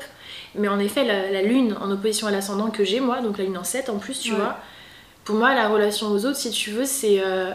Mais 0.55 0.67
en 0.67 0.77
effet, 0.79 1.03
la, 1.05 1.31
la 1.31 1.41
lune 1.41 1.75
en 1.81 1.89
opposition 1.89 2.27
à 2.27 2.31
l'ascendant 2.31 2.69
que 2.69 2.83
j'ai 2.83 2.99
moi, 2.99 3.21
donc 3.21 3.37
la 3.37 3.45
lune 3.45 3.57
en 3.57 3.63
7 3.63 3.89
en 3.89 3.97
plus, 3.97 4.19
tu 4.19 4.31
Ouais. 4.31 4.37
vois, 4.37 4.57
pour 5.23 5.35
moi 5.37 5.53
la 5.55 5.69
relation 5.69 6.07
aux 6.07 6.25
autres, 6.25 6.37
si 6.37 6.51
tu 6.51 6.71
veux, 6.71 6.85
c'est. 6.85 7.21
euh, 7.23 7.51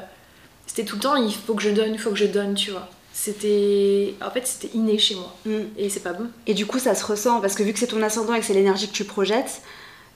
c'était 0.67 0.85
tout 0.85 0.97
le 0.97 1.03
temps 1.03 1.17
il 1.17 1.33
faut 1.35 1.55
que 1.55 1.63
je 1.63 1.71
donne, 1.71 1.93
il 1.93 1.99
faut 1.99 2.11
que 2.11 2.17
je 2.17 2.27
donne, 2.27 2.55
tu 2.55 2.71
vois. 2.71 2.89
C'était. 3.13 4.15
En 4.25 4.31
fait, 4.31 4.47
c'était 4.47 4.77
inné 4.77 4.99
chez 4.99 5.15
moi. 5.17 5.35
Mm. 5.47 5.59
Et 5.77 5.89
c'est 5.91 6.01
pas 6.01 6.13
bon. 6.13 6.27
Et 6.47 6.55
du 6.55 6.67
coup, 6.67 6.79
ça 6.79 6.95
se 6.95 7.05
ressent 7.05 7.41
parce 7.41 7.55
que 7.55 7.63
vu 7.63 7.73
que 7.73 7.79
c'est 7.79 7.87
ton 7.89 8.03
ascendant 8.03 8.35
et 8.35 8.41
que 8.41 8.47
c'est 8.47 8.55
l'énergie 8.55 8.89
que 8.89 8.95
tu 8.95 9.05
projettes, 9.05 9.63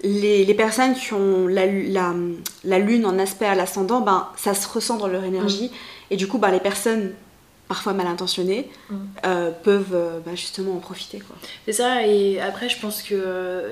les, 0.02 0.44
les 0.44 0.54
personnes 0.54 0.94
qui 0.94 1.12
ont 1.12 1.46
la, 1.46 1.66
la, 1.66 2.14
la 2.64 2.78
lune 2.78 3.06
en 3.06 3.18
aspect 3.18 3.46
à 3.46 3.54
l'ascendant, 3.54 4.00
ben, 4.00 4.28
ça 4.36 4.54
se 4.54 4.68
ressent 4.68 4.96
dans 4.96 5.08
leur 5.08 5.24
énergie. 5.24 5.70
Et 6.10 6.16
du 6.16 6.26
coup, 6.28 6.38
ben, 6.38 6.50
les 6.50 6.60
personnes 6.60 7.12
parfois 7.66 7.94
mal 7.94 8.06
intentionnés, 8.06 8.68
Mm. 8.90 8.94
euh, 9.24 9.50
peuvent 9.62 9.94
euh, 9.94 10.20
bah, 10.24 10.32
justement 10.34 10.74
en 10.74 10.80
profiter. 10.80 11.18
Quoi. 11.18 11.34
C'est 11.64 11.72
ça, 11.72 12.06
et 12.06 12.38
après, 12.38 12.68
je 12.68 12.78
pense 12.78 13.00
qu'il 13.00 13.18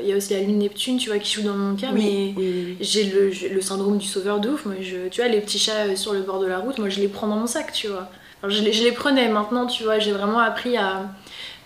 il 0.00 0.08
y 0.08 0.12
a 0.14 0.16
aussi 0.16 0.32
la 0.32 0.40
lune 0.40 0.58
Neptune, 0.58 0.96
tu 0.96 1.10
vois, 1.10 1.18
qui 1.18 1.34
joue 1.34 1.42
dans 1.42 1.54
mon 1.54 1.76
cas, 1.76 1.92
mais 1.92 2.00
oui, 2.00 2.34
oui, 2.38 2.64
oui. 2.68 2.76
j'ai 2.80 3.04
le, 3.04 3.30
le 3.52 3.60
syndrome 3.60 3.98
du 3.98 4.06
sauveur 4.06 4.40
de 4.40 4.48
ouf. 4.48 4.64
Moi, 4.64 4.76
je, 4.80 5.08
tu 5.10 5.20
vois, 5.20 5.28
les 5.30 5.40
petits 5.42 5.58
chats 5.58 5.84
euh, 5.86 5.94
sur 5.96 6.14
le 6.14 6.22
bord 6.22 6.40
de 6.40 6.46
la 6.46 6.58
route, 6.60 6.78
moi, 6.78 6.88
je 6.88 7.00
les 7.00 7.08
prends 7.08 7.28
dans 7.28 7.36
mon 7.36 7.46
sac, 7.46 7.70
tu 7.72 7.88
vois. 7.88 8.10
Alors, 8.42 8.54
je, 8.54 8.62
les, 8.62 8.72
je 8.72 8.82
les 8.84 8.92
prenais 8.92 9.28
maintenant, 9.28 9.66
tu 9.66 9.84
vois, 9.84 9.98
j'ai 9.98 10.12
vraiment 10.12 10.40
appris 10.40 10.76
à, 10.76 11.02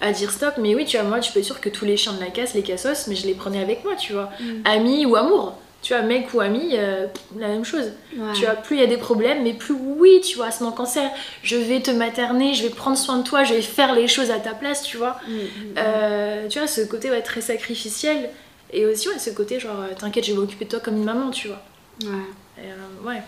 à 0.00 0.12
dire 0.12 0.30
stop. 0.30 0.54
Mais 0.58 0.74
oui, 0.74 0.84
tu 0.84 0.96
vois, 0.98 1.06
moi, 1.06 1.20
tu 1.20 1.32
peux 1.32 1.38
être 1.40 1.44
sûr 1.46 1.60
que 1.60 1.68
tous 1.70 1.84
les 1.84 1.96
chiens 1.96 2.12
de 2.12 2.20
la 2.20 2.26
casse, 2.30 2.54
les 2.54 2.62
cassos, 2.62 3.06
mais 3.08 3.16
je 3.16 3.26
les 3.26 3.34
prenais 3.34 3.60
avec 3.60 3.84
moi, 3.84 3.94
tu 3.96 4.12
vois. 4.12 4.30
Mm. 4.40 4.44
Amis 4.64 5.06
ou 5.06 5.16
amour. 5.16 5.56
Tu 5.82 5.92
vois, 5.94 6.02
mec 6.02 6.34
ou 6.34 6.40
ami, 6.40 6.70
euh, 6.72 7.06
la 7.38 7.46
même 7.48 7.64
chose. 7.64 7.92
Ouais. 8.16 8.32
Tu 8.34 8.40
vois, 8.44 8.54
plus 8.54 8.76
il 8.76 8.80
y 8.80 8.82
a 8.82 8.88
des 8.88 8.96
problèmes, 8.96 9.44
mais 9.44 9.52
plus 9.52 9.74
oui, 9.74 10.20
tu 10.20 10.36
vois, 10.36 10.50
c'est 10.50 10.64
mon 10.64 10.72
cancer. 10.72 11.08
Je 11.44 11.56
vais 11.56 11.80
te 11.80 11.92
materner, 11.92 12.54
je 12.54 12.64
vais 12.64 12.70
prendre 12.70 12.96
soin 12.98 13.18
de 13.18 13.22
toi, 13.22 13.44
je 13.44 13.54
vais 13.54 13.62
faire 13.62 13.94
les 13.94 14.08
choses 14.08 14.30
à 14.32 14.38
ta 14.40 14.52
place, 14.52 14.82
tu 14.82 14.96
vois. 14.96 15.16
Mm, 15.28 15.32
mm, 15.34 15.74
Euh, 15.78 16.48
tu 16.48 16.58
vois, 16.58 16.66
ce 16.66 16.80
côté 16.80 17.10
ouais, 17.10 17.22
très 17.22 17.40
sacrificiel. 17.40 18.30
Et 18.72 18.84
aussi, 18.84 19.08
ouais, 19.08 19.18
ce 19.20 19.30
côté 19.30 19.60
genre, 19.60 19.78
euh, 19.80 19.94
t'inquiète, 19.96 20.24
je 20.24 20.32
vais 20.32 20.38
m'occuper 20.38 20.64
de 20.64 20.70
toi 20.70 20.80
comme 20.80 20.96
une 20.96 21.04
maman, 21.04 21.30
tu 21.30 21.46
vois. 21.48 21.62
ouais. 22.02 22.08
Et, 22.58 22.66
euh, 22.68 23.06
ouais. 23.08 23.22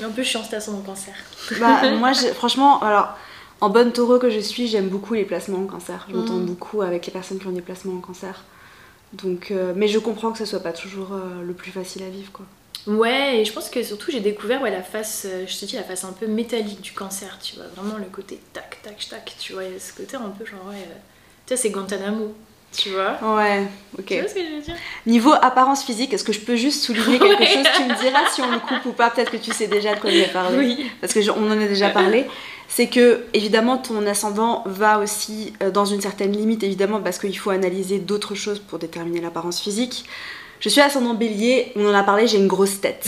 Et 0.00 0.04
un 0.04 0.10
peu 0.10 0.22
chiant, 0.22 0.42
c'était 0.42 0.56
à 0.56 0.60
son 0.60 0.80
cancer. 0.82 1.14
Bah, 1.60 1.90
moi, 1.98 2.12
franchement, 2.34 2.80
alors, 2.82 3.16
en 3.60 3.68
bonne 3.70 3.92
taureau 3.92 4.18
que 4.18 4.30
je 4.30 4.40
suis, 4.40 4.66
j'aime 4.68 4.88
beaucoup 4.88 5.14
les 5.14 5.24
placements 5.24 5.58
en 5.58 5.66
cancer. 5.66 6.06
Je 6.10 6.16
m'entends 6.16 6.34
Mm. 6.38 6.46
beaucoup 6.46 6.82
avec 6.82 7.06
les 7.06 7.12
personnes 7.12 7.38
qui 7.38 7.46
ont 7.46 7.52
des 7.52 7.60
placements 7.62 7.94
en 7.96 8.00
cancer. 8.00 8.44
Donc, 9.12 9.50
euh, 9.50 9.72
mais 9.76 9.88
je 9.88 9.98
comprends 9.98 10.32
que 10.32 10.38
ce 10.38 10.46
soit 10.46 10.60
pas 10.60 10.72
toujours 10.72 11.12
euh, 11.12 11.42
le 11.46 11.52
plus 11.52 11.70
facile 11.70 12.02
à 12.02 12.08
vivre, 12.08 12.32
quoi. 12.32 12.46
Ouais, 12.86 13.40
et 13.40 13.44
je 13.44 13.52
pense 13.52 13.70
que 13.70 13.82
surtout, 13.84 14.10
j'ai 14.10 14.20
découvert 14.20 14.60
ouais, 14.62 14.70
la 14.70 14.82
face, 14.82 15.24
euh, 15.28 15.44
je 15.46 15.56
te 15.58 15.66
dis, 15.66 15.76
la 15.76 15.84
face 15.84 16.02
un 16.04 16.12
peu 16.12 16.26
métallique 16.26 16.80
du 16.80 16.92
cancer, 16.92 17.38
tu 17.40 17.54
vois. 17.56 17.66
Vraiment 17.76 17.98
le 17.98 18.06
côté 18.06 18.40
tac, 18.52 18.80
tac, 18.82 19.06
tac, 19.08 19.36
tu 19.38 19.52
vois. 19.52 19.62
Ce 19.78 19.92
côté 19.92 20.16
un 20.16 20.30
peu 20.30 20.44
genre, 20.44 20.66
ouais. 20.68 20.88
tu 21.46 21.54
vois, 21.54 21.56
c'est 21.62 21.70
Guantanamo, 21.70 22.34
tu 22.76 22.90
vois. 22.90 23.18
Ouais, 23.36 23.64
ok. 23.98 24.04
Tu 24.06 24.20
vois 24.20 24.28
ce 24.28 24.34
que 24.34 24.40
je 24.40 24.54
veux 24.56 24.60
dire? 24.62 24.74
Niveau 25.06 25.32
apparence 25.32 25.84
physique, 25.84 26.12
est-ce 26.14 26.24
que 26.24 26.32
je 26.32 26.40
peux 26.40 26.56
juste 26.56 26.82
souligner 26.84 27.18
quelque 27.20 27.38
Ouais. 27.40 27.46
chose? 27.46 27.66
Tu 27.76 27.82
me 27.84 28.00
diras 28.02 28.20
si 28.32 28.40
on 28.42 28.50
le 28.50 28.58
coupe 28.58 28.86
ou 28.86 28.92
pas. 28.92 29.10
Peut-être 29.10 29.30
que 29.30 29.36
tu 29.36 29.52
sais 29.52 29.66
déjà 29.66 29.94
de 29.94 30.00
quoi 30.00 30.10
je 30.10 30.18
vais 30.18 30.26
parler. 30.28 30.56
Oui. 30.58 30.90
Parce 31.00 31.12
que 31.12 31.20
je- 31.20 31.30
on 31.30 31.46
en 31.50 31.60
a 31.60 31.66
déjà 31.66 31.90
parlé. 31.90 32.26
C'est 32.68 32.86
que 32.86 33.24
évidemment 33.34 33.76
ton 33.76 34.06
ascendant 34.06 34.62
va 34.66 34.98
aussi 34.98 35.52
euh, 35.62 35.70
dans 35.70 35.84
une 35.84 36.00
certaine 36.00 36.32
limite 36.32 36.62
évidemment 36.62 37.00
parce 37.02 37.18
qu'il 37.18 37.36
faut 37.38 37.50
analyser 37.50 37.98
d'autres 37.98 38.34
choses 38.34 38.58
pour 38.60 38.78
déterminer 38.78 39.20
l'apparence 39.20 39.60
physique. 39.60 40.06
Je 40.60 40.68
suis 40.70 40.80
ascendant 40.80 41.12
bélier, 41.12 41.72
on 41.76 41.86
en 41.90 41.94
a 41.94 42.02
parlé, 42.02 42.26
j'ai 42.26 42.38
une 42.38 42.46
grosse 42.46 42.80
tête. 42.80 43.06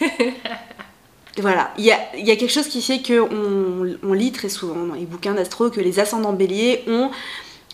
voilà, 1.38 1.70
il 1.78 1.84
y 1.84 1.90
a, 1.92 1.98
il 2.16 2.24
y 2.26 2.30
a 2.30 2.36
quelque 2.36 2.52
chose 2.52 2.68
qui 2.68 2.80
fait 2.80 3.00
que 3.00 3.20
on, 3.20 3.96
on 4.08 4.12
lit 4.12 4.30
très 4.32 4.48
souvent 4.48 4.84
dans 4.86 4.94
les 4.94 5.04
bouquins 5.04 5.34
d'astro 5.34 5.68
que 5.68 5.80
les 5.80 5.98
ascendants 5.98 6.32
béliers 6.32 6.84
ont 6.88 7.10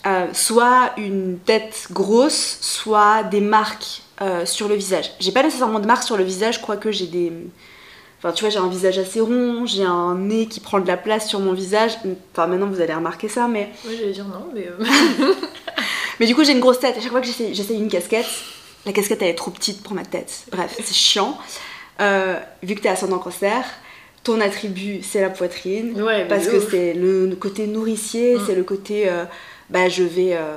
euh, 0.06 0.26
soit 0.32 0.92
une 0.96 1.38
tête 1.44 1.88
grosse, 1.90 2.58
soit 2.60 3.22
des 3.24 3.40
marques 3.40 4.02
euh, 4.22 4.46
sur 4.46 4.68
le 4.68 4.74
visage. 4.74 5.10
J'ai 5.20 5.32
pas 5.32 5.42
nécessairement 5.42 5.78
de 5.80 5.86
marques 5.86 6.04
sur 6.04 6.16
le 6.16 6.24
visage, 6.24 6.60
quoique 6.62 6.90
j'ai 6.90 7.06
des. 7.06 7.32
Enfin, 8.18 8.32
tu 8.32 8.44
vois, 8.44 8.50
j'ai 8.50 8.58
un 8.58 8.68
visage 8.68 8.98
assez 8.98 9.20
rond, 9.20 9.64
j'ai 9.64 9.82
un 9.84 10.14
nez 10.14 10.46
qui 10.46 10.60
prend 10.60 10.78
de 10.78 10.86
la 10.86 10.96
place 10.98 11.26
sur 11.28 11.40
mon 11.40 11.52
visage. 11.54 11.92
Enfin, 12.32 12.46
maintenant 12.46 12.66
vous 12.66 12.80
allez 12.80 12.92
remarquer 12.94 13.28
ça, 13.28 13.48
mais. 13.48 13.70
Moi, 13.84 13.94
j'allais 13.98 14.12
dire 14.12 14.26
non, 14.26 14.46
mais. 14.54 14.68
euh, 14.68 15.34
Mais 16.20 16.26
du 16.26 16.34
coup, 16.34 16.44
j'ai 16.44 16.52
une 16.52 16.60
grosse 16.60 16.78
tête. 16.80 16.98
À 16.98 17.00
chaque 17.00 17.10
fois 17.12 17.22
que 17.22 17.26
j'essaye 17.26 17.78
une 17.78 17.88
casquette, 17.88 18.26
la 18.84 18.92
casquette 18.92 19.22
elle 19.22 19.28
est 19.28 19.34
trop 19.34 19.50
petite 19.50 19.82
pour 19.82 19.94
ma 19.94 20.04
tête. 20.04 20.44
Bref, 20.52 20.76
c'est 20.84 20.94
chiant. 20.94 21.38
Vu 21.98 22.74
que 22.74 22.80
t'es 22.80 22.88
ascendant 22.90 23.18
cancer, 23.18 23.64
ton 24.22 24.38
attribut 24.40 25.02
c'est 25.02 25.22
la 25.22 25.30
poitrine. 25.30 26.00
ouais, 26.02 26.26
Parce 26.28 26.46
que 26.46 26.60
c'est 26.60 26.92
le 26.92 27.34
côté 27.40 27.66
nourricier, 27.66 28.36
Mm. 28.36 28.40
c'est 28.46 28.54
le 28.54 28.64
côté 28.64 29.10
bah, 29.70 29.88
je 29.88 30.02
vais 30.02 30.34
euh, 30.36 30.56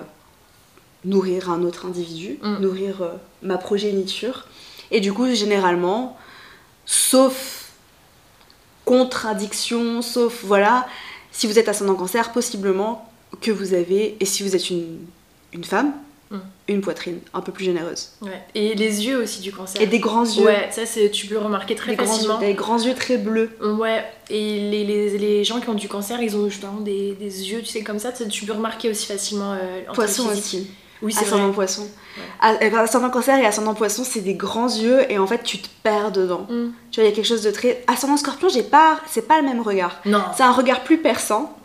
nourrir 1.06 1.50
un 1.50 1.64
autre 1.64 1.86
individu, 1.86 2.40
Mm. 2.42 2.58
nourrir 2.60 3.02
euh, 3.02 3.14
ma 3.42 3.58
progéniture. 3.58 4.48
Et 4.92 5.00
du 5.00 5.14
coup, 5.14 5.34
généralement, 5.34 6.18
sauf 6.86 7.72
contradiction, 8.86 10.02
sauf 10.02 10.44
voilà, 10.44 10.88
si 11.32 11.48
vous 11.48 11.58
êtes 11.58 11.70
ascendant 11.70 11.96
cancer, 11.96 12.32
possiblement 12.32 13.10
que 13.42 13.52
vous 13.52 13.74
avez, 13.74 14.18
et 14.20 14.26
si 14.26 14.44
vous 14.44 14.56
êtes 14.56 14.70
une, 14.70 15.00
une 15.54 15.64
femme, 15.64 15.94
Mm. 16.34 16.40
une 16.70 16.82
poitrine 16.82 17.20
un 17.34 17.42
peu 17.42 17.52
plus 17.52 17.64
généreuse. 17.66 18.10
Ouais. 18.22 18.42
Et 18.56 18.74
les 18.74 19.06
yeux 19.06 19.22
aussi 19.22 19.40
du 19.42 19.52
cancer. 19.52 19.82
Et 19.82 19.86
des 19.86 20.00
grands 20.00 20.26
yeux, 20.26 20.44
Ouais, 20.46 20.68
ça, 20.72 20.86
c'est, 20.86 21.12
tu 21.12 21.28
peux 21.28 21.36
le 21.36 21.42
remarquer 21.42 21.76
très 21.76 21.92
des, 21.92 21.98
grands 21.98 22.06
yeux 22.08 22.12
facilement. 22.14 22.40
des 22.40 22.54
grands 22.56 22.80
yeux 22.80 22.96
très 22.96 23.18
bleus. 23.18 23.52
Ouais, 23.62 24.04
et 24.30 24.70
les, 24.72 24.84
les, 24.84 25.18
les 25.18 25.44
gens 25.44 25.60
qui 25.60 25.70
ont 25.70 25.76
du 25.76 25.88
cancer, 25.88 26.22
ils 26.22 26.36
ont 26.36 26.50
justement 26.50 26.80
des, 26.82 27.14
des 27.14 27.52
yeux, 27.52 27.60
tu 27.62 27.68
sais, 27.68 27.84
comme 27.84 28.00
ça, 28.00 28.12
tu 28.12 28.46
peux 28.46 28.54
remarquer 28.54 28.90
aussi 28.90 29.06
facilement. 29.06 29.54
Euh, 29.54 29.82
Poisson 29.94 30.28
aussi. 30.32 30.68
Oui, 31.04 31.12
c'est 31.12 31.26
ascendant 31.26 31.48
vrai. 31.48 31.54
poisson. 31.56 31.82
Ouais. 31.82 32.24
Ah, 32.40 32.54
euh, 32.64 32.76
Ascendant 32.78 33.10
cancer 33.10 33.38
et 33.38 33.46
ascendant 33.46 33.74
poisson, 33.74 34.04
c'est 34.06 34.22
des 34.22 34.36
grands 34.36 34.70
yeux 34.70 35.12
et 35.12 35.20
en 35.20 35.28
fait 35.28 35.44
tu 35.44 35.58
te 35.60 35.68
perds 35.84 36.14
dedans. 36.14 36.48
Mm. 36.50 36.70
Tu 36.92 37.00
vois, 37.02 37.04
il 37.08 37.10
y 37.10 37.12
a 37.12 37.16
quelque 37.16 37.26
chose 37.28 37.42
de 37.44 37.52
très. 37.52 37.84
Ascendant 37.88 38.16
scorpion, 38.16 38.48
j'ai 38.48 38.64
pas, 38.64 39.00
c'est 39.08 39.28
pas 39.28 39.42
le 39.42 39.46
même 39.48 39.60
regard. 39.62 40.00
Non. 40.06 40.24
C'est 40.38 40.44
un 40.44 40.54
regard 40.54 40.84
plus 40.84 40.98
perçant. 41.00 41.58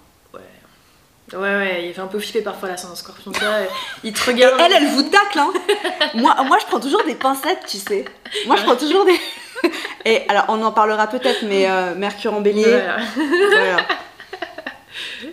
Ouais, 1.32 1.38
ouais, 1.38 1.86
il 1.86 1.94
fait 1.94 2.00
un 2.00 2.06
peu 2.06 2.18
flipper 2.18 2.40
parfois 2.42 2.68
là, 2.70 2.76
son 2.76 2.94
scorpion. 2.94 3.32
Tu 3.32 3.40
vois, 3.40 3.48
euh, 3.48 3.64
il 4.04 4.12
te 4.12 4.18
Et 4.30 4.32
regarde. 4.32 4.60
elle, 4.60 4.72
elle 4.72 4.86
vous 4.88 5.02
tacle, 5.02 5.38
hein. 5.38 5.52
moi, 6.14 6.34
moi, 6.44 6.56
je 6.60 6.66
prends 6.66 6.80
toujours 6.80 7.04
des 7.04 7.14
pincettes, 7.14 7.64
tu 7.66 7.76
sais. 7.78 8.04
Moi, 8.46 8.56
je 8.56 8.62
prends 8.62 8.76
toujours 8.76 9.04
des. 9.04 9.18
et 10.04 10.22
alors, 10.28 10.46
on 10.48 10.62
en 10.62 10.72
parlera 10.72 11.06
peut-être, 11.06 11.44
mais 11.46 11.68
euh, 11.70 11.94
Mercure 11.94 12.32
en 12.34 12.40
bélier. 12.40 12.64
Voilà. 12.64 12.98
voilà. 13.50 13.76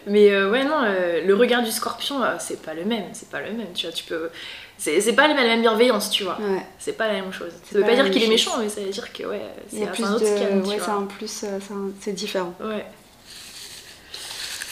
Mais 0.07 0.29
euh, 0.31 0.49
ouais, 0.51 0.63
non, 0.63 0.81
euh, 0.83 1.21
le 1.25 1.33
regard 1.35 1.63
du 1.63 1.71
scorpion, 1.71 2.19
c'est 2.39 2.61
pas 2.61 2.73
le 2.73 2.85
même. 2.85 3.05
C'est 3.13 3.29
pas 3.29 3.39
le 3.41 3.51
même, 3.51 3.73
tu 3.73 3.85
vois. 3.85 3.93
Tu 3.95 4.03
peux. 4.03 4.29
C'est, 4.77 4.99
c'est 4.99 5.13
pas 5.13 5.27
la 5.27 5.33
même 5.33 5.61
bienveillance, 5.61 6.09
tu 6.11 6.23
vois. 6.23 6.37
Ouais. 6.39 6.61
C'est 6.77 6.97
pas 6.97 7.07
la 7.07 7.13
même 7.13 7.31
chose. 7.31 7.51
C'est 7.63 7.73
Ça 7.73 7.79
veut 7.79 7.85
pas 7.85 7.95
dire 7.95 8.11
qu'il 8.11 8.21
est 8.23 8.27
méchant, 8.27 8.57
mais 8.59 8.67
ça 8.69 8.81
veut 8.81 8.89
dire 8.89 9.11
que 9.13 9.23
ouais, 9.23 9.41
c'est 9.69 10.03
un 10.03 10.13
autre 10.13 10.25
scan, 10.25 10.55
de. 10.57 10.61
tu 10.63 10.67
Ouais, 10.69 10.77
c'est 10.83 10.91
un 10.91 11.03
plus. 11.03 11.27
c'est 11.27 11.47
un- 11.47 11.91
C'est 12.01 12.11
différent. 12.11 12.53
Ouais. 12.59 12.85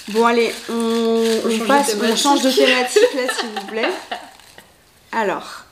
Bon, 0.10 0.26
allez, 0.26 0.54
on, 0.70 0.74
On 0.74 1.48
on 1.48 1.50
change 1.50 1.60
de 1.60 1.66
passe, 1.66 1.94
on 1.96 2.00
thématique. 2.00 2.18
change 2.24 2.42
de 2.42 2.52
thématique 2.52 3.14
là, 3.16 3.34
s'il 3.34 3.50
vous 3.50 3.68
plaît. 3.68 3.90
Alors, 5.12 5.64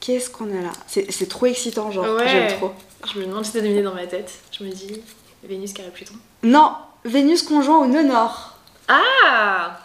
qu'est-ce 0.00 0.30
qu'on 0.30 0.46
a 0.50 0.62
là? 0.62 0.72
C'est 0.86 1.10
c'est 1.12 1.28
trop 1.28 1.46
excitant, 1.46 1.90
genre, 1.90 2.06
Ouais. 2.16 2.28
j'aime 2.28 2.56
trop. 2.58 2.72
Je 3.12 3.18
me 3.20 3.26
demande 3.26 3.44
si 3.44 3.52
t'as 3.52 3.60
deviné 3.60 3.82
dans 3.82 3.94
ma 3.94 4.06
tête. 4.06 4.32
Je 4.58 4.64
me 4.64 4.70
dis, 4.70 5.00
Vénus 5.44 5.72
carré 5.72 5.90
Pluton. 5.90 6.14
Non, 6.42 6.72
Vénus 7.04 7.42
conjoint 7.42 7.78
au 7.78 7.86
nœud 7.86 8.02
nord. 8.02 8.56
Ah 8.88 9.78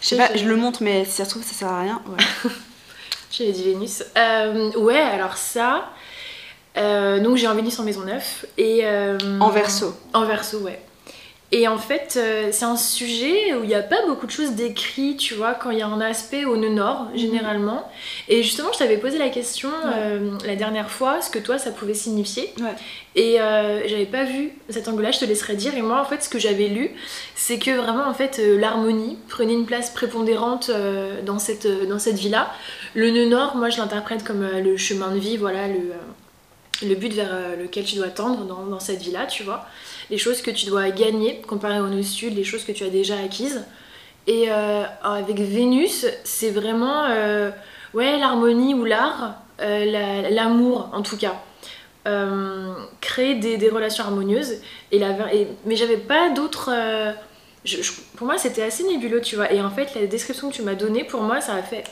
Je 0.00 0.08
sais 0.08 0.16
pas, 0.16 0.30
je 0.34 0.44
le 0.44 0.56
montre, 0.56 0.82
mais 0.82 1.04
si 1.04 1.10
ça 1.12 1.24
se 1.24 1.30
trouve, 1.30 1.42
ça 1.44 1.52
sert 1.54 1.68
à 1.68 1.80
rien. 1.80 2.00
Ouais. 2.06 2.50
J'avais 3.30 3.52
dit 3.52 3.64
Vénus. 3.64 4.02
Euh, 4.16 4.70
ouais, 4.78 4.98
alors 4.98 5.36
ça. 5.36 5.90
euh, 6.76 7.18
donc 7.20 7.36
j'ai 7.36 7.46
un 7.48 7.54
Vénus 7.54 7.78
en 7.78 7.82
maison 7.82 8.00
9 8.02 8.46
et. 8.56 8.80
euh, 8.84 9.18
En 9.40 9.50
verso. 9.50 9.94
En 10.14 10.24
verso, 10.24 10.58
ouais. 10.60 10.80
Et 11.50 11.66
en 11.66 11.78
fait, 11.78 12.18
euh, 12.18 12.50
c'est 12.52 12.66
un 12.66 12.76
sujet 12.76 13.54
où 13.54 13.62
il 13.62 13.68
n'y 13.68 13.74
a 13.74 13.82
pas 13.82 14.04
beaucoup 14.06 14.26
de 14.26 14.30
choses 14.30 14.50
décrites, 14.52 15.18
tu 15.18 15.32
vois, 15.32 15.54
quand 15.54 15.70
il 15.70 15.78
y 15.78 15.82
a 15.82 15.86
un 15.86 16.00
aspect 16.00 16.44
au 16.44 16.58
nœud 16.58 16.68
nord, 16.68 17.08
généralement. 17.14 17.90
Et 18.28 18.42
justement, 18.42 18.68
je 18.74 18.78
t'avais 18.78 18.98
posé 18.98 19.16
la 19.16 19.30
question 19.30 19.70
euh, 19.86 20.32
la 20.44 20.56
dernière 20.56 20.90
fois, 20.90 21.22
ce 21.22 21.30
que 21.30 21.38
toi, 21.38 21.56
ça 21.56 21.70
pouvait 21.70 21.94
signifier. 21.94 22.52
Ouais. 22.60 22.74
Et 23.14 23.40
euh, 23.40 23.88
j'avais 23.88 24.04
pas 24.04 24.24
vu 24.24 24.50
cet 24.68 24.88
angle-là, 24.88 25.10
je 25.10 25.20
te 25.20 25.24
laisserai 25.24 25.54
dire. 25.54 25.74
Et 25.74 25.80
moi, 25.80 26.02
en 26.02 26.04
fait, 26.04 26.22
ce 26.22 26.28
que 26.28 26.38
j'avais 26.38 26.68
lu, 26.68 26.90
c'est 27.34 27.58
que 27.58 27.70
vraiment, 27.70 28.06
en 28.06 28.14
fait, 28.14 28.38
euh, 28.40 28.60
l'harmonie 28.60 29.16
prenait 29.30 29.54
une 29.54 29.64
place 29.64 29.88
prépondérante 29.88 30.70
dans 31.24 31.38
cette, 31.38 31.66
dans 31.88 31.98
cette 31.98 32.18
vie-là. 32.18 32.52
Le 32.94 33.10
nœud 33.10 33.26
nord, 33.26 33.56
moi, 33.56 33.70
je 33.70 33.78
l'interprète 33.78 34.22
comme 34.22 34.46
le 34.46 34.76
chemin 34.76 35.12
de 35.12 35.18
vie, 35.18 35.38
voilà, 35.38 35.66
le, 35.66 35.92
le 36.86 36.94
but 36.94 37.14
vers 37.14 37.34
lequel 37.58 37.84
tu 37.84 37.96
dois 37.96 38.08
tendre 38.08 38.44
dans, 38.44 38.66
dans 38.66 38.80
cette 38.80 39.00
vie-là, 39.00 39.24
tu 39.24 39.44
vois. 39.44 39.66
Les 40.10 40.18
choses 40.18 40.40
que 40.42 40.50
tu 40.50 40.66
dois 40.66 40.88
gagner 40.90 41.40
comparé 41.46 41.80
au 41.80 41.88
nœud 41.88 42.02
sud, 42.02 42.34
les 42.36 42.44
choses 42.44 42.64
que 42.64 42.72
tu 42.72 42.84
as 42.84 42.88
déjà 42.90 43.14
acquises. 43.18 43.64
Et 44.26 44.46
euh, 44.50 44.84
avec 45.02 45.38
Vénus, 45.38 46.06
c'est 46.24 46.50
vraiment 46.50 47.04
euh, 47.10 47.50
ouais, 47.94 48.18
l'harmonie 48.18 48.74
ou 48.74 48.84
l'art, 48.84 49.36
euh, 49.60 49.84
la- 49.84 50.30
l'amour 50.30 50.90
en 50.92 51.02
tout 51.02 51.16
cas. 51.16 51.34
Créer 53.00 53.34
des, 53.34 53.56
des 53.58 53.68
relations 53.68 54.04
harmonieuses. 54.04 54.54
Et 54.92 54.98
la, 54.98 55.10
et- 55.34 55.48
mais 55.66 55.76
j'avais 55.76 55.96
pas 55.98 56.30
d'autres. 56.30 56.70
pour 58.16 58.26
moi, 58.26 58.38
c'était 58.38 58.62
assez 58.62 58.84
nébuleux, 58.84 59.20
tu 59.20 59.36
vois. 59.36 59.52
Et 59.52 59.60
en 59.60 59.70
fait, 59.70 59.94
la 59.94 60.06
description 60.06 60.48
que 60.50 60.54
tu 60.54 60.62
m'as 60.62 60.74
donnée, 60.74 61.04
pour 61.04 61.20
moi, 61.22 61.40
ça 61.40 61.54
a 61.54 61.62
fait. 61.62 61.84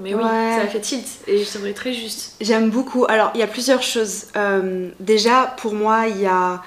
Mais 0.00 0.14
oui, 0.14 0.22
Ouais. 0.22 0.56
ça 0.56 0.62
a 0.62 0.66
fait 0.66 0.80
tilt. 0.80 1.06
Et 1.26 1.38
je 1.38 1.50
trouvais 1.50 1.72
très 1.74 1.92
juste. 1.92 2.36
J'aime 2.40 2.70
beaucoup. 2.70 3.04
Alors, 3.08 3.30
il 3.34 3.40
y 3.40 3.42
a 3.42 3.46
plusieurs 3.46 3.82
choses. 3.82 4.26
Déjà, 5.00 5.54
pour 5.58 5.74
moi, 5.74 6.06
il 6.08 6.20
y 6.20 6.26
a 6.26 6.62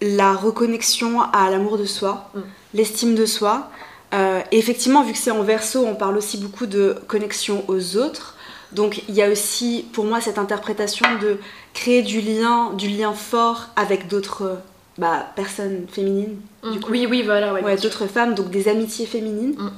la 0.00 0.34
reconnexion 0.34 1.20
à 1.22 1.50
l'amour 1.50 1.78
de 1.78 1.84
soi, 1.86 2.30
Mm. 2.34 2.40
l'estime 2.74 3.14
de 3.14 3.26
soi. 3.26 3.70
Euh, 4.14 4.40
et 4.52 4.58
effectivement, 4.58 5.02
vu 5.02 5.12
que 5.12 5.18
c'est 5.18 5.30
en 5.30 5.42
verso, 5.42 5.84
on 5.84 5.94
parle 5.94 6.16
aussi 6.16 6.38
beaucoup 6.38 6.66
de 6.66 6.96
connexion 7.08 7.64
aux 7.68 7.96
autres. 7.96 8.34
Donc, 8.72 9.02
il 9.08 9.14
y 9.14 9.22
a 9.22 9.30
aussi, 9.30 9.86
pour 9.92 10.04
moi, 10.04 10.20
cette 10.20 10.38
interprétation 10.38 11.06
de 11.20 11.38
créer 11.74 12.02
du 12.02 12.20
lien, 12.20 12.72
du 12.74 12.88
lien 12.88 13.12
fort 13.14 13.68
avec 13.76 14.08
d'autres 14.08 14.58
bah, 14.98 15.26
personnes 15.34 15.86
féminines. 15.90 16.36
Mm. 16.62 16.76
Oui, 16.90 17.06
oui, 17.08 17.22
voilà. 17.22 17.52
Ouais, 17.54 17.76
d'autres 17.76 18.06
femmes, 18.06 18.34
donc 18.34 18.50
des 18.50 18.68
amitiés 18.68 19.06
féminines. 19.06 19.54
Mm. 19.58 19.70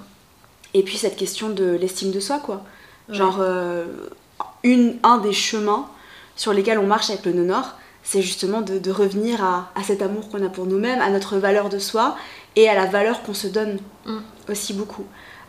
Et 0.74 0.82
puis 0.82 0.98
cette 0.98 1.16
question 1.16 1.48
de 1.48 1.64
l'estime 1.80 2.10
de 2.10 2.20
soi, 2.20 2.38
quoi. 2.38 2.62
Genre, 3.08 3.38
euh, 3.40 3.86
une, 4.62 4.96
un 5.02 5.16
des 5.18 5.32
chemins 5.32 5.86
sur 6.36 6.52
lesquels 6.52 6.78
on 6.78 6.86
marche 6.86 7.08
avec 7.08 7.24
le 7.24 7.32
nord 7.32 7.72
c'est 8.10 8.22
justement 8.22 8.62
de, 8.62 8.78
de 8.78 8.90
revenir 8.90 9.44
à, 9.44 9.70
à 9.74 9.82
cet 9.82 10.00
amour 10.02 10.28
qu'on 10.30 10.44
a 10.44 10.48
pour 10.48 10.64
nous-mêmes, 10.66 11.00
à 11.02 11.10
notre 11.10 11.36
valeur 11.36 11.68
de 11.68 11.78
soi 11.78 12.16
et 12.56 12.68
à 12.68 12.74
la 12.74 12.86
valeur 12.86 13.22
qu'on 13.22 13.34
se 13.34 13.46
donne 13.48 13.78
Mm. 14.06 14.18
aussi 14.48 14.72
beaucoup. 14.72 15.04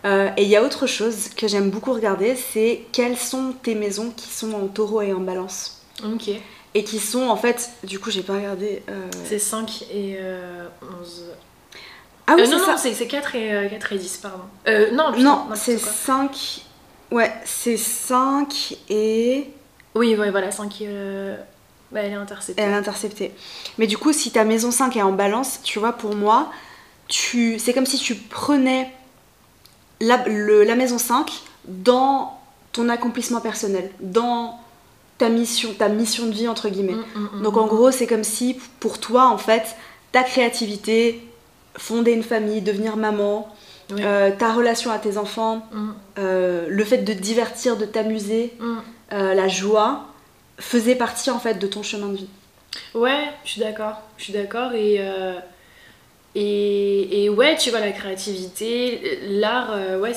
Euh, 0.06 0.30
et 0.38 0.44
il 0.44 0.50
y 0.50 0.56
a 0.58 0.64
autre 0.64 0.86
chose 0.88 1.30
que 1.36 1.48
j'aime 1.48 1.70
beaucoup 1.70 1.94
regarder, 1.94 2.36
c'est 2.36 2.86
quelles 2.92 3.18
sont 3.18 3.54
tes 3.64 3.76
maisons 3.76 4.12
qui 4.16 4.28
sont 4.30 4.54
en 4.54 4.68
taureau 4.68 5.02
et 5.02 5.14
en 5.14 5.20
balance. 5.22 5.82
Ok. 6.06 6.30
Et 6.76 6.84
qui 6.84 7.00
sont 7.00 7.28
en 7.30 7.36
fait, 7.38 7.70
du 7.84 8.00
coup 8.00 8.12
j'ai 8.12 8.24
pas 8.24 8.34
regardé... 8.34 8.84
euh, 8.90 9.08
C'est 9.26 9.40
5 9.40 9.86
et 9.92 10.18
euh, 10.20 10.68
11. 11.02 11.24
Ah 12.28 12.34
oui, 12.36 12.42
Euh, 12.42 12.46
c'est 12.46 12.52
non, 12.52 12.60
ça. 12.66 12.72
non, 12.74 12.78
c'est 12.78 12.94
c'est 12.94 13.08
4 13.08 13.36
et, 13.36 13.54
euh, 13.54 13.70
4 13.70 13.94
et 13.94 13.98
10, 13.98 14.18
pardon. 14.18 14.44
Euh, 14.68 14.92
non, 14.92 15.12
putain, 15.12 15.24
Non, 15.24 15.46
c'est 15.56 15.82
quoi. 15.82 15.92
5. 15.92 16.62
Ouais, 17.12 17.34
c'est 17.46 17.78
5 17.78 18.78
et 18.90 19.50
Oui, 19.96 20.16
ouais, 20.16 20.30
voilà, 20.32 20.52
5 20.52 20.82
et. 20.82 20.90
Bah, 21.92 22.02
elle 22.04 22.12
est 22.12 22.16
interceptée. 22.16 22.62
elle 22.62 22.70
est 22.72 22.76
interceptée. 22.76 23.32
Mais 23.78 23.88
du 23.88 23.98
coup, 23.98 24.14
si 24.14 24.32
ta 24.32 24.44
maison 24.44 24.72
5 24.72 24.96
est 24.98 25.02
en 25.02 25.12
balance, 25.12 25.60
tu 25.64 25.80
vois, 25.80 25.94
pour 25.94 26.16
moi, 26.16 26.52
tu... 27.08 27.58
c'est 27.60 27.74
comme 27.74 27.86
si 27.88 27.98
tu 27.98 28.16
prenais 28.16 28.92
la, 30.02 30.18
le- 30.28 30.64
la 30.64 30.76
maison 30.76 30.98
5 30.98 31.32
dans 31.68 32.38
ton 32.72 32.90
accomplissement 32.90 33.42
personnel, 33.42 33.90
dans 34.00 34.60
ta 35.18 35.30
mission, 35.30 35.74
ta 35.78 35.90
mission 35.90 36.28
de 36.28 36.32
vie, 36.32 36.48
entre 36.48 36.70
guillemets. 36.70 36.94
Mm, 36.94 37.06
mm, 37.20 37.30
mm, 37.40 37.42
Donc 37.44 37.58
en 37.58 37.66
gros, 37.68 37.92
c'est 37.92 38.08
comme 38.08 38.24
si 38.24 38.58
pour 38.80 39.00
toi, 39.00 39.28
en 39.28 39.38
fait, 39.38 39.76
ta 40.12 40.24
créativité, 40.24 41.26
fonder 41.76 42.12
une 42.12 42.24
famille, 42.24 42.62
devenir 42.62 42.96
maman, 42.98 43.54
euh, 43.92 44.30
ta 44.38 44.54
relation 44.54 44.92
à 44.92 45.00
tes 45.00 45.18
enfants, 45.18 45.66
euh, 46.20 46.68
le 46.70 46.84
fait 46.86 47.00
de 47.00 47.12
te 47.14 47.20
divertir, 47.20 47.76
de 47.76 47.86
t'amuser, 47.86 48.54
euh, 49.12 49.34
la 49.34 49.48
joie, 49.48 50.06
faisait 50.60 50.96
partie 50.96 51.30
en 51.32 51.40
fait 51.40 51.56
de 51.56 51.68
ton 51.68 51.84
chemin 51.84 52.08
de 52.10 52.18
vie. 52.18 52.28
Ouais, 52.94 53.30
je 53.46 53.52
suis 53.52 53.62
d'accord. 53.62 54.02
Je 54.18 54.26
suis 54.26 54.34
d'accord 54.34 54.74
et, 54.74 54.98
euh, 55.00 55.34
et 56.36 57.30
ouais, 57.30 57.56
tu 57.58 57.70
vois 57.70 57.80
la 57.80 57.92
créativité, 57.92 59.20
l'art, 59.28 59.72
euh, 59.72 60.00
ouais, 60.00 60.14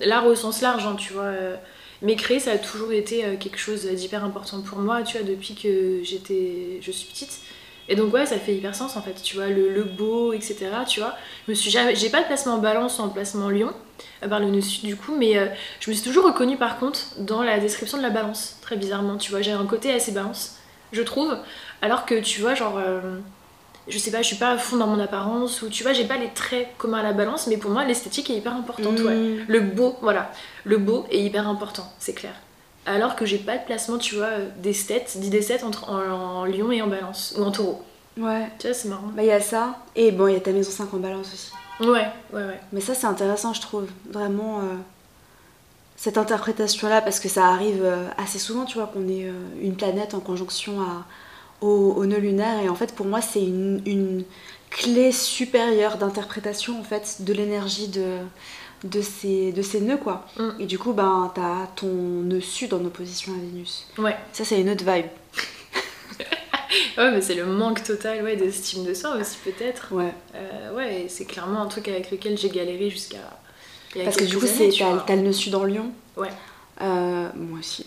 l'art 0.00 0.26
au 0.26 0.34
sens 0.34 0.60
large, 0.62 0.86
hein, 0.86 0.96
tu 0.98 1.12
vois. 1.12 1.24
euh, 1.24 1.56
mais 2.02 2.16
créer, 2.16 2.38
ça 2.38 2.52
a 2.52 2.58
toujours 2.58 2.92
été 2.92 3.24
quelque 3.40 3.56
chose 3.56 3.86
d'hyper 3.86 4.24
important 4.24 4.60
pour 4.60 4.78
moi, 4.78 5.02
tu 5.02 5.16
vois, 5.16 5.26
depuis 5.26 5.54
que 5.54 6.00
j'étais, 6.02 6.78
je 6.82 6.90
suis 6.90 7.08
petite. 7.08 7.38
Et 7.88 7.96
donc 7.96 8.12
ouais, 8.14 8.24
ça 8.24 8.38
fait 8.38 8.54
hyper 8.54 8.74
sens 8.74 8.96
en 8.96 9.02
fait, 9.02 9.20
tu 9.22 9.36
vois, 9.36 9.48
le, 9.48 9.68
le 9.68 9.84
beau, 9.84 10.32
etc. 10.32 10.56
Tu 10.88 11.00
vois, 11.00 11.14
je 11.46 11.52
me 11.52 11.54
suis 11.54 11.70
jamais, 11.70 11.94
j'ai 11.94 12.08
pas 12.08 12.22
de 12.22 12.26
placement 12.26 12.54
en 12.54 12.58
balance 12.58 12.98
ou 12.98 13.02
en 13.02 13.08
placement 13.08 13.46
en 13.46 13.50
lion, 13.50 13.72
à 14.22 14.28
part 14.28 14.40
le 14.40 14.46
nœud 14.46 14.60
sud 14.60 14.84
du 14.84 14.96
coup, 14.96 15.14
mais 15.16 15.36
euh, 15.36 15.46
je 15.80 15.90
me 15.90 15.94
suis 15.94 16.04
toujours 16.04 16.24
reconnue 16.24 16.56
par 16.56 16.78
contre 16.78 17.00
dans 17.18 17.42
la 17.42 17.58
description 17.58 17.98
de 17.98 18.02
la 18.02 18.10
balance, 18.10 18.56
très 18.62 18.76
bizarrement, 18.76 19.16
tu 19.16 19.30
vois, 19.30 19.42
j'ai 19.42 19.52
un 19.52 19.66
côté 19.66 19.92
assez 19.92 20.12
balance, 20.12 20.56
je 20.92 21.02
trouve, 21.02 21.36
alors 21.82 22.06
que 22.06 22.18
tu 22.18 22.40
vois, 22.40 22.54
genre, 22.54 22.78
euh, 22.78 23.18
je 23.86 23.98
sais 23.98 24.10
pas, 24.10 24.22
je 24.22 24.28
suis 24.28 24.36
pas 24.36 24.52
à 24.52 24.56
fond 24.56 24.76
dans 24.76 24.86
mon 24.86 24.98
apparence, 24.98 25.60
ou 25.60 25.68
tu 25.68 25.82
vois, 25.82 25.92
j'ai 25.92 26.04
pas 26.04 26.16
les 26.16 26.30
traits 26.30 26.68
communs 26.78 27.00
à 27.00 27.02
la 27.02 27.12
balance, 27.12 27.46
mais 27.48 27.58
pour 27.58 27.70
moi, 27.70 27.84
l'esthétique 27.84 28.30
est 28.30 28.36
hyper 28.36 28.54
importante, 28.54 28.98
ouais. 29.00 29.14
Mmh. 29.14 29.44
Le 29.46 29.60
beau, 29.60 29.96
voilà, 30.00 30.32
le 30.64 30.78
beau 30.78 31.04
est 31.10 31.20
hyper 31.20 31.46
important, 31.46 31.92
c'est 31.98 32.14
clair. 32.14 32.32
Alors 32.86 33.16
que 33.16 33.24
j'ai 33.24 33.38
pas 33.38 33.56
de 33.58 33.64
placement, 33.64 33.98
tu 33.98 34.16
vois, 34.16 34.26
euh, 34.26 34.48
d'esthète, 34.62 35.16
d'idesthète 35.18 35.64
entre 35.64 35.88
en, 35.90 36.00
en 36.40 36.44
lion 36.44 36.70
et 36.70 36.82
en 36.82 36.86
balance, 36.86 37.34
ou 37.38 37.42
en 37.42 37.50
taureau. 37.50 37.82
Ouais, 38.18 38.48
Tu 38.58 38.66
vois, 38.68 38.74
c'est 38.74 38.88
marrant. 38.88 39.08
bah 39.14 39.22
il 39.22 39.28
y 39.28 39.32
a 39.32 39.40
ça. 39.40 39.76
Et 39.96 40.12
bon, 40.12 40.28
il 40.28 40.34
y 40.34 40.36
a 40.36 40.40
ta 40.40 40.52
maison 40.52 40.70
5 40.70 40.92
en 40.94 40.98
balance 40.98 41.32
aussi. 41.32 41.52
Ouais, 41.80 42.06
ouais, 42.32 42.44
ouais. 42.46 42.60
Mais 42.72 42.80
ça, 42.80 42.94
c'est 42.94 43.06
intéressant, 43.06 43.52
je 43.52 43.60
trouve. 43.60 43.86
Vraiment, 44.10 44.60
euh, 44.60 44.74
cette 45.96 46.18
interprétation-là, 46.18 47.00
parce 47.02 47.18
que 47.20 47.28
ça 47.28 47.46
arrive 47.46 47.82
euh, 47.82 48.06
assez 48.18 48.38
souvent, 48.38 48.64
tu 48.64 48.78
vois, 48.78 48.86
qu'on 48.86 49.08
ait 49.08 49.24
euh, 49.24 49.32
une 49.60 49.74
planète 49.76 50.14
en 50.14 50.20
conjonction 50.20 50.80
à, 50.80 51.04
au, 51.60 51.94
au 51.96 52.06
nœud 52.06 52.18
lunaire. 52.18 52.60
Et 52.62 52.68
en 52.68 52.74
fait, 52.74 52.94
pour 52.94 53.06
moi, 53.06 53.20
c'est 53.20 53.42
une, 53.42 53.82
une 53.86 54.24
clé 54.70 55.10
supérieure 55.10 55.96
d'interprétation, 55.98 56.78
en 56.78 56.84
fait, 56.84 57.16
de 57.20 57.32
l'énergie 57.32 57.88
de, 57.88 58.18
de, 58.84 59.00
ces, 59.00 59.50
de 59.52 59.62
ces 59.62 59.80
nœuds, 59.80 59.96
quoi. 59.96 60.26
Mm. 60.38 60.48
Et 60.60 60.66
du 60.66 60.78
coup, 60.78 60.92
ben, 60.92 61.32
t'as 61.34 61.66
ton 61.74 61.88
nœud 61.88 62.40
sud 62.40 62.72
en 62.74 62.84
opposition 62.84 63.32
à 63.32 63.36
Vénus. 63.36 63.86
Ouais, 63.98 64.16
Ça, 64.32 64.44
c'est 64.44 64.60
une 64.60 64.70
autre 64.70 64.84
vibe. 64.84 65.06
ouais 66.98 67.10
mais 67.10 67.20
c'est 67.20 67.34
le 67.34 67.46
manque 67.46 67.82
total 67.82 68.22
ouais, 68.22 68.36
d'estime 68.36 68.84
de 68.84 68.94
soi 68.94 69.16
aussi, 69.16 69.36
peut-être. 69.44 69.88
Ouais. 69.92 70.12
Euh, 70.34 70.74
ouais, 70.74 71.02
et 71.02 71.08
c'est 71.08 71.24
clairement 71.24 71.62
un 71.62 71.66
truc 71.66 71.88
avec 71.88 72.10
lequel 72.10 72.38
j'ai 72.38 72.50
galéré 72.50 72.90
jusqu'à. 72.90 73.18
Parce 74.04 74.16
que 74.16 74.24
du 74.24 74.36
coup, 74.36 74.44
années, 74.44 74.54
c'est, 74.56 74.68
tu 74.70 74.82
t'as, 74.82 74.98
t'as 74.98 75.16
le 75.16 75.22
nœud 75.22 75.32
sud 75.32 75.54
en 75.54 75.64
Lion. 75.64 75.90
Ouais. 76.16 76.30
Euh, 76.80 77.28
moi 77.34 77.58
aussi. 77.60 77.86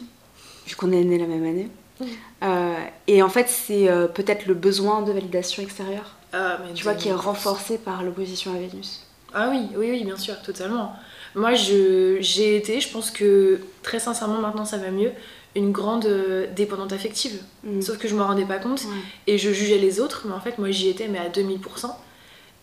Vu 0.65 0.75
qu'on 0.75 0.91
est 0.91 1.03
nés 1.03 1.17
la 1.17 1.27
même 1.27 1.45
année. 1.45 1.69
Mm. 1.99 2.05
Euh, 2.43 2.75
et 3.07 3.21
en 3.23 3.29
fait, 3.29 3.49
c'est 3.49 3.89
euh, 3.89 4.07
peut-être 4.07 4.45
le 4.45 4.53
besoin 4.53 5.01
de 5.01 5.11
validation 5.11 5.63
extérieure, 5.63 6.15
Ah, 6.33 6.59
mais 6.65 6.73
tu 6.73 6.83
vois, 6.83 6.93
qui 6.93 7.09
est 7.09 7.13
2000%. 7.13 7.15
renforcé 7.15 7.77
par 7.77 8.03
l'opposition 8.03 8.53
à 8.53 8.57
Vénus. 8.57 9.06
Ah 9.39 9.49
oui, 9.51 9.67
oui, 9.75 9.91
oui, 9.91 10.03
bien 10.03 10.17
sûr, 10.17 10.41
totalement. 10.41 10.95
Moi, 11.35 11.53
je, 11.53 12.17
j'ai 12.21 12.57
été, 12.57 12.81
je 12.81 12.89
pense 12.89 13.11
que 13.11 13.59
très 13.83 13.99
sincèrement, 13.99 14.39
maintenant 14.39 14.65
ça 14.65 14.77
va 14.77 14.89
mieux, 14.89 15.11
une 15.55 15.71
grande 15.71 16.07
euh, 16.07 16.47
dépendante 16.55 16.91
affective. 16.91 17.39
Mm. 17.63 17.81
Sauf 17.81 17.99
que 17.99 18.07
je 18.07 18.15
me 18.15 18.23
rendais 18.23 18.45
pas 18.45 18.57
compte 18.57 18.81
et 19.27 19.37
je 19.37 19.51
jugeais 19.51 19.77
les 19.77 19.99
autres, 19.99 20.23
mais 20.25 20.33
en 20.33 20.39
fait, 20.39 20.57
moi 20.57 20.71
j'y 20.71 20.89
étais, 20.89 21.07
mais 21.07 21.19
à 21.19 21.29
2000%. 21.29 21.59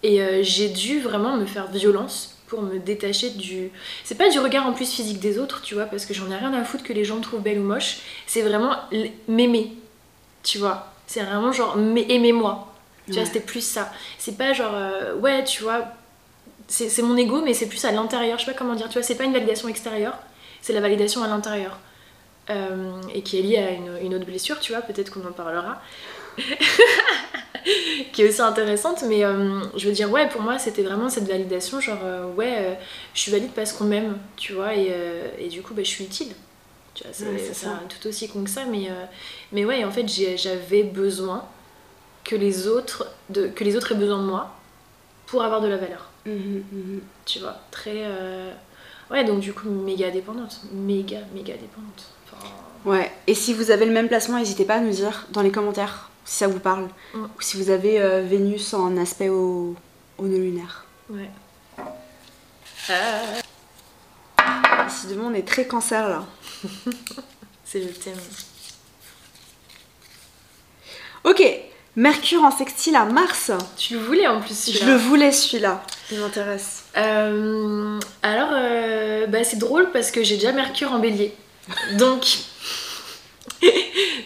Et 0.03 0.21
euh, 0.21 0.43
j'ai 0.43 0.69
dû 0.69 1.01
vraiment 1.01 1.37
me 1.37 1.47
faire 1.47 1.71
violence 1.71 2.39
pour 2.49 2.61
me 2.63 2.81
détacher 2.81 3.31
du. 3.31 3.71
C'est 4.03 4.19
pas 4.19 4.29
du 4.29 4.41
regard 4.41 4.67
en 4.67 4.73
plus 4.73 4.91
physique 4.91 5.21
des 5.21 5.39
autres, 5.39 5.63
tu 5.63 5.75
vois, 5.75 5.85
parce 5.85 6.07
que 6.07 6.13
j'en 6.13 6.29
ai 6.29 6.37
rien 6.37 6.53
à 6.55 6.65
foutre 6.65 6.83
que 6.83 6.93
les 6.93 7.05
gens 7.05 7.19
me 7.19 7.23
trouvent 7.23 7.41
belle 7.41 7.61
ou 7.61 7.65
moche. 7.65 7.99
C'est 8.27 8.43
vraiment 8.43 8.75
m'aimer, 9.29 9.75
tu 10.43 10.59
vois. 10.59 10.93
C'est 11.07 11.23
vraiment 11.23 11.53
genre 11.53 11.79
aimez-moi. 11.79 12.75
Tu 13.07 13.13
vois, 13.13 13.27
c'était 13.27 13.41
plus 13.41 13.61
ça. 13.65 13.93
C'est 14.19 14.37
pas 14.37 14.53
genre, 14.55 14.75
euh, 14.75 15.15
ouais, 15.17 15.45
tu 15.45 15.63
vois, 15.63 15.93
c'est 16.69 17.03
mon 17.03 17.17
ego, 17.17 17.43
mais 17.43 17.55
c'est 17.55 17.69
plus 17.69 17.85
à 17.85 17.93
l'intérieur. 17.93 18.39
Je 18.39 18.45
sais 18.45 18.53
pas 18.53 18.59
comment 18.59 18.75
dire, 18.75 18.89
tu 18.89 18.95
vois, 18.95 19.03
c'est 19.03 19.17
pas 19.17 19.25
une 19.25 19.33
validation 19.33 19.69
extérieure, 19.69 20.19
c'est 20.63 20.73
la 20.73 20.81
validation 20.81 21.23
à 21.23 21.29
l'intérieur. 21.29 21.79
Euh, 22.51 23.01
et 23.15 23.23
qui 23.23 23.39
est 23.39 23.43
liée 23.43 23.57
à 23.59 23.71
une, 23.71 23.99
une 24.03 24.15
autre 24.15 24.27
blessure, 24.27 24.61
tu 24.61 24.73
vois, 24.73 24.83
peut-être 24.83 25.11
qu'on 25.11 25.27
en 25.27 25.33
parlera. 25.33 25.81
qui 28.13 28.23
est 28.23 28.29
aussi 28.29 28.43
intéressante, 28.43 29.05
mais 29.09 29.25
euh, 29.25 29.61
je 29.77 29.87
veux 29.89 29.95
dire, 29.95 30.11
ouais, 30.11 30.29
pour 30.29 30.43
moi, 30.43 30.59
c'était 30.59 30.83
vraiment 30.83 31.09
cette 31.09 31.27
validation, 31.27 31.81
genre, 31.81 31.99
euh, 32.05 32.27
ouais, 32.35 32.79
je 33.15 33.21
suis 33.21 33.33
valide 33.33 33.53
parce 33.55 33.73
qu'on 33.73 33.85
m'aime, 33.85 34.19
tu 34.37 34.53
vois, 34.53 34.75
et, 34.75 34.93
et 35.39 35.49
du 35.49 35.63
coup, 35.63 35.75
bah, 35.75 35.83
je 35.83 35.89
suis 35.89 36.05
utile. 36.05 36.35
Tu 36.95 37.05
vois, 37.05 37.13
c'est 37.13 37.27
Ouais, 37.27 37.39
ça. 37.53 37.81
tout 37.89 38.07
aussi 38.09 38.29
con 38.29 38.45
que 38.45 38.51
ça, 38.51 38.65
mais, 38.67 38.89
mais 39.53 39.65
ouais, 39.65 39.85
en 39.85 39.91
fait, 39.91 40.07
j'avais 40.37 40.83
besoin 40.83 41.47
que 42.25 42.37
les 42.37 42.69
autres, 42.69 43.09
de, 43.31 43.49
que 43.49 43.65
les 43.65 43.77
autres 43.77 43.93
aient 43.93 43.97
besoin 43.97 44.19
de 44.19 44.25
moi 44.25 44.51
pour 45.27 45.43
avoir 45.45 45.61
de 45.61 45.69
la 45.69 45.77
valeur, 45.77 46.11
Mhm, 46.27 46.65
mhm. 46.73 47.01
tu 47.27 47.39
vois, 47.41 47.57
très... 47.71 48.05
euh, 48.05 48.53
Ouais, 49.11 49.25
donc 49.25 49.41
du 49.41 49.53
coup, 49.53 49.69
méga 49.69 50.11
dépendante, 50.11 50.61
méga, 50.73 51.19
méga 51.35 51.53
dépendante. 51.55 52.07
Enfin, 52.27 52.47
Ouais. 52.87 53.11
Et 53.27 53.35
si 53.35 53.53
vous 53.55 53.71
avez 53.71 53.85
le 53.87 53.93
même 53.93 54.09
placement, 54.09 54.39
n'hésitez 54.39 54.65
pas 54.65 54.77
à 54.77 54.81
nous 54.81 54.91
dire 54.91 55.27
dans 55.31 55.43
les 55.43 55.53
commentaires 55.53 56.11
si 56.25 56.37
ça 56.39 56.49
vous 56.49 56.59
parle. 56.61 56.89
Mm. 57.15 57.25
Ou 57.25 57.41
si 57.41 57.57
vous 57.59 57.69
avez 57.71 58.01
euh, 58.01 58.23
Vénus 58.23 58.73
en 58.75 58.97
aspect 58.97 59.29
au, 59.29 59.75
au 60.19 60.25
nœud 60.27 60.39
lunaire. 60.39 60.87
ouais. 61.11 61.29
Ah, 62.89 64.85
Décidément, 64.87 65.27
on 65.29 65.35
est 65.35 65.47
très 65.47 65.67
cancer 65.67 66.09
là. 66.09 66.25
c'est 67.65 67.81
le 67.81 67.91
thème. 67.93 68.19
Ok, 71.25 71.43
Mercure 71.97 72.43
en 72.43 72.51
sextile 72.51 72.97
à 72.97 73.05
Mars. 73.05 73.51
Tu 73.77 73.95
le 73.95 74.01
voulais 74.01 74.27
en 74.27 74.41
plus, 74.41 74.49
Je 74.67 74.73
celui-là. 74.73 74.87
le 74.87 74.97
voulais 74.97 75.33
celui-là. 75.33 75.83
Il 76.11 76.19
m'intéresse. 76.19 76.85
Euh, 76.97 77.99
alors, 78.23 78.51
euh, 78.53 79.27
bah, 79.27 79.45
c'est 79.45 79.59
drôle 79.59 79.91
parce 79.93 80.11
que 80.11 80.23
j'ai 80.25 80.35
déjà 80.37 80.53
Mercure 80.53 80.93
en 80.93 80.99
bélier. 80.99 81.33
Donc, 81.99 82.27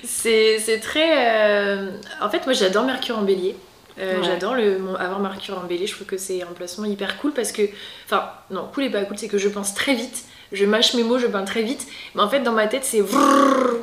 c'est 0.04 0.80
très. 0.82 1.28
euh, 1.30 1.90
En 2.20 2.30
fait, 2.30 2.44
moi 2.46 2.52
j'adore 2.52 2.84
Mercure 2.84 3.18
en 3.18 3.22
bélier. 3.22 3.54
Euh, 4.00 4.18
Ouais. 4.18 4.24
J'adore 4.24 4.54
le, 4.54 4.78
mon- 4.78 4.94
avoir 4.94 5.18
Mercure 5.18 5.58
en 5.58 5.64
bélier. 5.66 5.86
Je 5.86 5.94
trouve 5.94 6.06
que 6.06 6.16
c'est 6.18 6.42
un 6.42 6.46
placement 6.54 6.84
hyper 6.86 7.18
cool 7.18 7.32
parce 7.32 7.52
que. 7.52 7.62
Enfin, 8.06 8.30
non, 8.50 8.68
cool 8.72 8.84
et 8.84 8.90
pas 8.90 9.02
cool, 9.02 9.18
c'est 9.18 9.28
que 9.28 9.38
je 9.38 9.48
pense 9.48 9.74
très 9.74 9.94
vite. 9.94 10.24
Je 10.52 10.64
mâche 10.64 10.94
mes 10.94 11.02
mots, 11.02 11.18
je 11.18 11.26
peins 11.26 11.44
très 11.44 11.62
vite. 11.62 11.86
Mais 12.14 12.22
en 12.22 12.28
fait, 12.30 12.40
dans 12.40 12.52
ma 12.52 12.66
tête, 12.68 12.84
c'est 12.84 13.02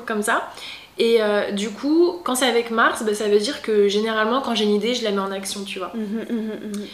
comme 0.05 0.23
ça. 0.23 0.49
Et 0.97 1.21
euh, 1.21 1.51
du 1.51 1.69
coup, 1.71 2.19
quand 2.23 2.35
c'est 2.35 2.47
avec 2.47 2.71
Mars, 2.71 3.03
bah, 3.03 3.13
ça 3.13 3.27
veut 3.27 3.39
dire 3.39 3.61
que 3.61 3.87
généralement, 3.87 4.41
quand 4.41 4.55
j'ai 4.55 4.63
une 4.63 4.75
idée, 4.75 4.93
je 4.93 5.03
la 5.03 5.11
mets 5.11 5.19
en 5.19 5.31
action, 5.31 5.63
tu 5.63 5.79
vois. 5.79 5.91
Mhm, 5.93 6.25
mhm, 6.29 6.37
mhm. 6.37 6.87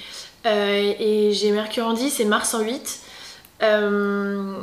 Euh, 0.48 0.94
et 1.00 1.32
j'ai 1.34 1.52
Mercure 1.52 1.86
en 1.86 1.94
10 1.94 2.20
et 2.20 2.26
Mars 2.26 2.54
en 2.56 2.62
8. 2.62 3.00
Euh, 3.62 4.56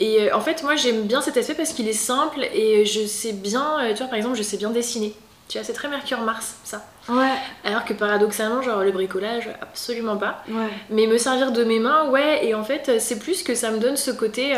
et 0.00 0.32
en 0.32 0.40
fait, 0.40 0.64
moi 0.64 0.74
j'aime 0.74 1.02
bien 1.02 1.20
cet 1.20 1.36
aspect 1.36 1.54
parce 1.54 1.72
qu'il 1.72 1.86
est 1.88 1.92
simple 1.92 2.40
et 2.52 2.84
je 2.84 3.06
sais 3.06 3.32
bien, 3.32 3.78
tu 3.90 3.98
vois, 3.98 4.08
par 4.08 4.16
exemple, 4.16 4.36
je 4.36 4.42
sais 4.42 4.56
bien 4.56 4.70
dessiner. 4.70 5.14
Tu 5.48 5.58
vois, 5.58 5.64
c'est 5.64 5.72
très 5.72 5.86
Mercure-Mars, 5.86 6.56
ça. 6.64 6.84
Ouais. 7.08 7.30
Alors 7.64 7.84
que 7.84 7.92
paradoxalement, 7.92 8.62
genre 8.62 8.82
le 8.82 8.90
bricolage, 8.90 9.48
absolument 9.62 10.16
pas. 10.16 10.42
Ouais. 10.48 10.70
Mais 10.90 11.06
me 11.06 11.18
servir 11.18 11.52
de 11.52 11.62
mes 11.62 11.78
mains, 11.78 12.10
ouais, 12.10 12.44
et 12.44 12.54
en 12.56 12.64
fait, 12.64 12.98
c'est 12.98 13.20
plus 13.20 13.44
que 13.44 13.54
ça 13.54 13.70
me 13.70 13.78
donne 13.78 13.96
ce 13.96 14.10
côté. 14.10 14.56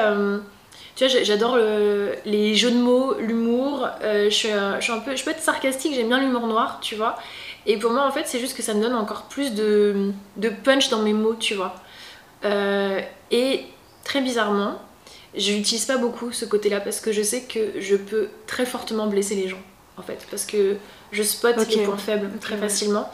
Tu 0.98 1.06
vois, 1.06 1.22
j'adore 1.22 1.56
le- 1.56 2.14
les 2.24 2.54
jeux 2.56 2.72
de 2.72 2.76
mots, 2.78 3.14
l'humour. 3.20 3.86
euh, 4.02 4.24
je, 4.24 4.34
suis, 4.34 4.50
euh, 4.50 4.76
je 4.80 4.84
suis 4.84 4.92
un 4.92 4.98
peu, 4.98 5.14
je 5.14 5.22
peux 5.24 5.30
être 5.30 5.40
sarcastique, 5.40 5.94
j'aime 5.94 6.08
bien 6.08 6.20
l'humour 6.20 6.46
noir, 6.48 6.78
tu 6.82 6.96
vois. 6.96 7.16
Et 7.66 7.76
pour 7.78 7.92
moi, 7.92 8.04
en 8.06 8.10
fait, 8.10 8.24
c'est 8.26 8.40
juste 8.40 8.56
que 8.56 8.62
ça 8.62 8.74
me 8.74 8.82
donne 8.82 8.94
encore 8.94 9.22
plus 9.24 9.54
de, 9.54 10.10
de 10.36 10.48
punch 10.48 10.88
dans 10.90 10.98
mes 11.02 11.12
mots, 11.12 11.36
tu 11.38 11.54
vois. 11.54 11.74
Euh, 12.44 13.00
et 13.30 13.64
très 14.04 14.20
bizarrement, 14.20 14.80
je 15.36 15.52
n'utilise 15.52 15.84
pas 15.84 15.98
beaucoup 15.98 16.32
ce 16.32 16.44
côté-là 16.44 16.80
parce 16.80 17.00
que 17.00 17.12
je 17.12 17.22
sais 17.22 17.42
que 17.42 17.80
je 17.80 17.94
peux 17.96 18.28
très 18.46 18.66
fortement 18.66 19.06
blesser 19.06 19.34
les 19.36 19.48
gens, 19.48 19.60
en 19.98 20.02
fait, 20.02 20.26
parce 20.30 20.44
que 20.46 20.76
je 21.12 21.22
spot 21.22 21.56
les 21.56 21.84
points 21.84 21.96
faibles 21.98 22.30
très 22.40 22.56
facilement. 22.56 23.08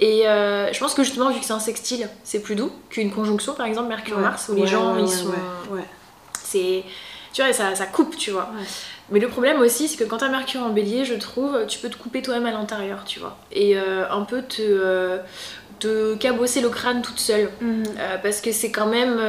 Et 0.00 0.28
euh, 0.28 0.72
je 0.72 0.78
pense 0.80 0.92
que 0.94 1.02
justement, 1.04 1.30
vu 1.30 1.38
que 1.40 1.46
c'est 1.46 1.52
un 1.52 1.60
sextile, 1.60 2.08
c'est 2.24 2.40
plus 2.40 2.56
doux 2.56 2.70
qu'une 2.90 3.10
conjonction, 3.12 3.54
par 3.54 3.66
exemple 3.66 3.88
Mercure-Mars, 3.88 4.48
où 4.50 4.54
les 4.54 4.62
Ouais, 4.62 4.66
gens 4.66 4.94
ouais, 4.94 5.02
ils 5.02 5.08
sont. 5.08 5.28
C'est. 6.42 6.84
Tu 7.34 7.42
vois, 7.42 7.52
ça, 7.52 7.74
ça 7.74 7.86
coupe, 7.86 8.16
tu 8.16 8.30
vois. 8.30 8.48
Ouais. 8.56 8.64
Mais 9.10 9.18
le 9.18 9.28
problème 9.28 9.60
aussi, 9.60 9.88
c'est 9.88 9.96
que 9.96 10.08
quand 10.08 10.18
t'as 10.18 10.28
Mercure 10.28 10.62
en 10.62 10.70
bélier, 10.70 11.04
je 11.04 11.14
trouve, 11.14 11.66
tu 11.66 11.80
peux 11.80 11.90
te 11.90 11.96
couper 11.96 12.22
toi-même 12.22 12.46
à 12.46 12.52
l'intérieur, 12.52 13.04
tu 13.04 13.18
vois. 13.18 13.36
Et 13.52 13.76
euh, 13.76 14.08
un 14.08 14.22
peu 14.22 14.42
te, 14.42 14.62
euh, 14.62 15.18
te 15.80 16.14
cabosser 16.14 16.60
le 16.60 16.70
crâne 16.70 17.02
toute 17.02 17.18
seule. 17.18 17.50
Mhm. 17.60 17.84
Euh, 17.98 18.18
parce 18.22 18.40
que 18.40 18.52
c'est 18.52 18.70
quand 18.70 18.86
même 18.86 19.20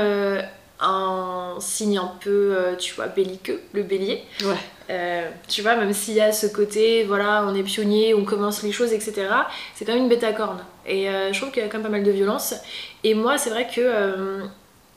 un 0.79 1.55
signe 1.59 1.97
un 1.97 2.11
peu, 2.21 2.55
tu 2.77 2.93
vois, 2.93 3.07
belliqueux, 3.07 3.59
le 3.73 3.81
bélier. 3.81 4.23
Ouais. 4.43 5.27
Tu 5.47 5.63
vois, 5.63 5.75
même 5.75 5.91
s'il 5.91 6.13
y 6.13 6.21
a 6.21 6.31
ce 6.31 6.45
côté, 6.45 7.05
voilà, 7.05 7.43
on 7.47 7.55
est 7.55 7.63
pionnier, 7.63 8.13
on 8.13 8.23
commence 8.23 8.61
les 8.61 8.71
choses, 8.71 8.93
etc., 8.93 9.27
c'est 9.73 9.83
quand 9.83 9.93
même 9.93 10.03
une 10.03 10.09
bête 10.09 10.23
à 10.23 10.31
cornes. 10.31 10.63
Et 10.85 11.07
je 11.07 11.37
trouve 11.39 11.51
qu'il 11.51 11.63
y 11.63 11.65
a 11.65 11.69
quand 11.69 11.79
même 11.79 11.87
pas 11.87 11.89
mal 11.89 12.03
de 12.03 12.11
violence. 12.11 12.53
Et 13.03 13.15
moi, 13.15 13.39
c'est 13.39 13.49
vrai 13.49 13.67
que 13.67 14.43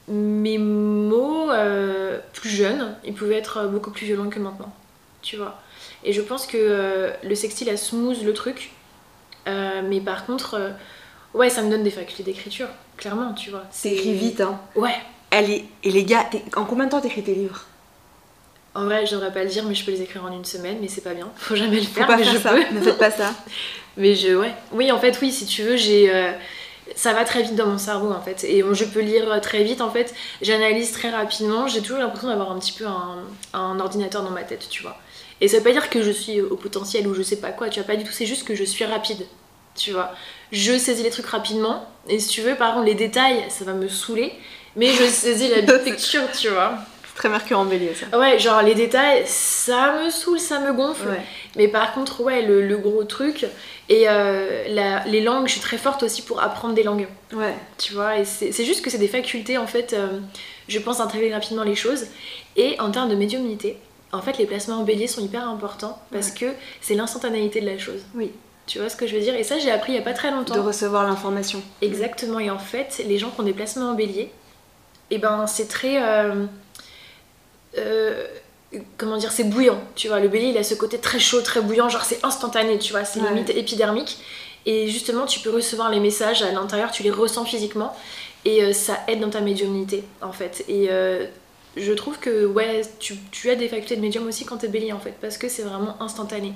mes 0.08 0.58
mots 0.58 1.50
euh, 1.50 2.18
plus 2.32 2.48
jeunes, 2.50 2.94
ils 3.04 3.14
pouvaient 3.14 3.36
être 3.38 3.66
beaucoup 3.66 3.90
plus 3.90 4.06
violents 4.06 4.30
que 4.30 4.38
maintenant. 4.38 4.72
Tu 5.22 5.36
vois. 5.36 5.60
Et 6.04 6.12
je 6.12 6.20
pense 6.20 6.46
que 6.46 6.56
euh, 6.56 7.10
le 7.22 7.34
sextile 7.34 7.68
a 7.70 7.76
smooth 7.76 8.22
le 8.22 8.32
truc. 8.32 8.70
Euh, 9.46 9.82
mais 9.88 10.00
par 10.00 10.26
contre, 10.26 10.72
ouais, 11.34 11.50
ça 11.50 11.62
me 11.62 11.70
donne 11.70 11.82
des 11.82 11.90
facultés 11.90 12.22
d'écriture, 12.22 12.68
clairement, 12.96 13.32
tu 13.34 13.50
vois. 13.50 13.64
T'écris 13.82 14.14
vite, 14.14 14.40
hein. 14.40 14.60
Ouais. 14.74 14.94
Elle 15.30 15.50
est... 15.50 15.64
Et 15.84 15.90
les 15.90 16.04
gars, 16.04 16.28
en 16.56 16.64
combien 16.64 16.86
de 16.86 16.90
temps 16.90 17.00
t'écris 17.00 17.22
tes 17.22 17.34
livres? 17.34 17.64
En 18.74 18.84
vrai, 18.84 19.06
je 19.06 19.12
devrais 19.14 19.32
pas 19.32 19.42
le 19.42 19.48
dire, 19.48 19.64
mais 19.64 19.74
je 19.74 19.84
peux 19.84 19.90
les 19.90 20.02
écrire 20.02 20.24
en 20.24 20.32
une 20.32 20.44
semaine, 20.44 20.78
mais 20.80 20.88
c'est 20.88 21.00
pas 21.00 21.14
bien. 21.14 21.28
Faut 21.36 21.56
jamais 21.56 21.76
le 21.80 21.82
Faut 21.86 21.94
faire, 21.94 22.06
pas 22.06 22.16
mais 22.16 22.24
faire 22.24 22.32
je 22.34 22.38
ça. 22.38 22.50
peux. 22.50 22.74
Ne 22.74 22.80
faites 22.80 22.98
pas 22.98 23.10
ça. 23.10 23.32
Mais 23.96 24.14
je, 24.14 24.32
ouais. 24.36 24.52
Oui, 24.70 24.92
en 24.92 24.98
fait, 25.00 25.18
oui, 25.20 25.32
si 25.32 25.44
tu 25.44 25.64
veux, 25.64 25.76
j'ai. 25.76 26.08
Ça 26.96 27.12
va 27.12 27.24
très 27.24 27.42
vite 27.42 27.54
dans 27.54 27.66
mon 27.66 27.78
cerveau 27.78 28.12
en 28.12 28.20
fait. 28.20 28.44
Et 28.44 28.62
je 28.72 28.84
peux 28.84 29.00
lire 29.00 29.40
très 29.40 29.64
vite 29.64 29.80
en 29.80 29.90
fait. 29.90 30.14
J'analyse 30.42 30.92
très 30.92 31.10
rapidement. 31.10 31.66
J'ai 31.66 31.80
toujours 31.80 31.98
l'impression 31.98 32.28
d'avoir 32.28 32.52
un 32.52 32.58
petit 32.58 32.72
peu 32.72 32.86
un, 32.86 33.24
un 33.52 33.80
ordinateur 33.80 34.22
dans 34.22 34.30
ma 34.30 34.42
tête, 34.42 34.68
tu 34.70 34.82
vois. 34.82 34.96
Et 35.40 35.48
ça 35.48 35.58
veut 35.58 35.62
pas 35.62 35.72
dire 35.72 35.88
que 35.90 36.02
je 36.02 36.10
suis 36.10 36.40
au 36.40 36.56
potentiel 36.56 37.06
ou 37.06 37.14
je 37.14 37.22
sais 37.22 37.36
pas 37.36 37.50
quoi, 37.50 37.68
tu 37.68 37.80
vois, 37.80 37.86
pas 37.86 37.96
du 37.96 38.04
tout. 38.04 38.12
C'est 38.12 38.26
juste 38.26 38.46
que 38.46 38.54
je 38.54 38.64
suis 38.64 38.84
rapide, 38.84 39.26
tu 39.76 39.92
vois. 39.92 40.10
Je 40.50 40.76
saisis 40.76 41.02
les 41.02 41.10
trucs 41.10 41.26
rapidement. 41.26 41.86
Et 42.08 42.18
si 42.18 42.28
tu 42.28 42.40
veux, 42.40 42.56
par 42.56 42.74
contre, 42.74 42.86
les 42.86 42.94
détails, 42.94 43.44
ça 43.48 43.64
va 43.64 43.74
me 43.74 43.88
saouler. 43.88 44.32
Mais 44.76 44.88
je 44.92 45.04
saisis 45.04 45.48
la 45.48 45.60
big 45.78 45.84
picture, 45.84 46.24
tu 46.36 46.48
vois. 46.48 46.78
Très 47.18 47.28
Mercure 47.28 47.58
en 47.58 47.64
bélier, 47.64 47.92
ça. 47.94 48.16
Ouais, 48.16 48.38
genre 48.38 48.62
les 48.62 48.76
détails, 48.76 49.24
ça 49.26 49.92
me 50.04 50.08
saoule, 50.08 50.38
ça 50.38 50.60
me 50.60 50.72
gonfle. 50.72 51.08
Ouais. 51.08 51.20
Mais 51.56 51.66
par 51.66 51.92
contre, 51.92 52.20
ouais, 52.22 52.42
le, 52.42 52.64
le 52.64 52.76
gros 52.78 53.02
truc. 53.02 53.44
Et 53.88 54.08
euh, 54.08 54.64
la- 54.68 55.04
les 55.06 55.20
langues, 55.20 55.46
je 55.48 55.52
suis 55.52 55.60
très 55.60 55.78
forte 55.78 56.04
aussi 56.04 56.22
pour 56.22 56.40
apprendre 56.40 56.74
des 56.74 56.84
langues. 56.84 57.08
Ouais. 57.32 57.54
Tu 57.76 57.92
vois, 57.94 58.18
et 58.18 58.24
c'est 58.24 58.52
juste 58.64 58.82
que 58.84 58.90
c'est 58.90 58.98
des 58.98 59.08
facultés, 59.08 59.58
en 59.58 59.66
fait, 59.66 59.94
euh, 59.94 60.20
je 60.68 60.78
pense 60.78 61.00
intégrer 61.00 61.32
rapidement 61.34 61.64
les 61.64 61.74
choses. 61.74 62.06
Et 62.54 62.78
en 62.78 62.92
termes 62.92 63.08
de 63.08 63.16
médiumnité, 63.16 63.78
en 64.12 64.22
fait, 64.22 64.38
les 64.38 64.46
placements 64.46 64.76
en 64.76 64.84
bélier 64.84 65.08
sont 65.08 65.20
hyper 65.20 65.48
importants 65.48 66.00
parce 66.12 66.30
que 66.30 66.46
c'est 66.80 66.94
l'instantanéité 66.94 67.60
de 67.60 67.66
la 67.66 67.78
chose. 67.78 68.02
Oui. 68.14 68.30
Tu 68.68 68.78
vois 68.78 68.88
ce 68.90 68.96
que 68.96 69.08
je 69.08 69.16
veux 69.16 69.20
dire? 69.22 69.34
Et 69.34 69.42
ça, 69.42 69.58
j'ai 69.58 69.72
appris 69.72 69.90
il 69.92 69.96
y 69.96 69.98
a 69.98 70.02
pas 70.02 70.12
très 70.12 70.30
longtemps. 70.30 70.54
De 70.54 70.60
recevoir 70.60 71.04
l'information. 71.04 71.60
Exactement, 71.82 72.38
et 72.38 72.48
en 72.50 72.58
fait, 72.60 73.02
les 73.08 73.18
gens 73.18 73.30
qui 73.30 73.40
ont 73.40 73.44
des 73.44 73.54
placements 73.54 73.90
en 73.90 73.94
bélier, 73.94 74.30
et 75.10 75.18
ben 75.18 75.46
c'est 75.48 75.66
très. 75.68 76.00
euh, 76.02 76.44
euh, 77.76 78.24
comment 78.96 79.16
dire, 79.16 79.32
c'est 79.32 79.44
bouillant, 79.44 79.80
tu 79.94 80.08
vois. 80.08 80.20
Le 80.20 80.28
bélier, 80.28 80.48
il 80.48 80.58
a 80.58 80.62
ce 80.62 80.74
côté 80.74 80.98
très 80.98 81.18
chaud, 81.18 81.40
très 81.42 81.60
bouillant, 81.60 81.88
genre 81.88 82.04
c'est 82.04 82.24
instantané, 82.24 82.78
tu 82.78 82.92
vois, 82.92 83.04
c'est 83.04 83.20
Ouais. 83.20 83.28
limite 83.30 83.50
épidermique. 83.50 84.18
Et 84.66 84.88
justement, 84.88 85.24
tu 85.24 85.40
peux 85.40 85.50
recevoir 85.50 85.90
les 85.90 86.00
messages 86.00 86.42
à 86.42 86.50
l'intérieur, 86.52 86.90
tu 86.90 87.02
les 87.02 87.10
ressens 87.10 87.44
physiquement, 87.46 87.96
et 88.44 88.62
euh, 88.62 88.72
ça 88.72 88.98
aide 89.08 89.20
dans 89.20 89.30
ta 89.30 89.40
médiumnité, 89.40 90.04
en 90.20 90.32
fait. 90.32 90.64
Et 90.68 90.88
euh, 90.90 91.24
je 91.76 91.92
trouve 91.92 92.18
que, 92.18 92.44
ouais, 92.44 92.82
tu, 92.98 93.16
tu 93.30 93.48
as 93.50 93.54
des 93.54 93.68
facultés 93.68 93.96
de 93.96 94.00
médium 94.02 94.26
aussi 94.26 94.44
quand 94.44 94.58
t'es 94.58 94.68
bélier, 94.68 94.92
en 94.92 94.98
fait, 95.00 95.14
parce 95.20 95.38
que 95.38 95.48
c'est 95.48 95.62
vraiment 95.62 95.96
instantané. 96.02 96.52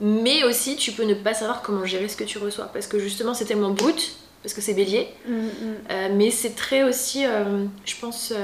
Mais 0.00 0.42
aussi, 0.44 0.76
tu 0.76 0.92
peux 0.92 1.04
ne 1.04 1.14
pas 1.14 1.32
savoir 1.34 1.62
comment 1.62 1.86
gérer 1.86 2.08
ce 2.08 2.16
que 2.16 2.24
tu 2.24 2.36
reçois, 2.38 2.66
parce 2.66 2.86
que 2.86 2.98
justement, 2.98 3.32
c'est 3.32 3.44
tellement 3.46 3.70
brut, 3.70 4.16
parce 4.42 4.52
que 4.52 4.60
c'est 4.60 4.74
bélier, 4.74 5.08
euh, 5.30 6.08
mais 6.12 6.30
c'est 6.30 6.54
très 6.54 6.82
aussi, 6.82 7.24
je 7.86 7.94
pense, 8.00 8.34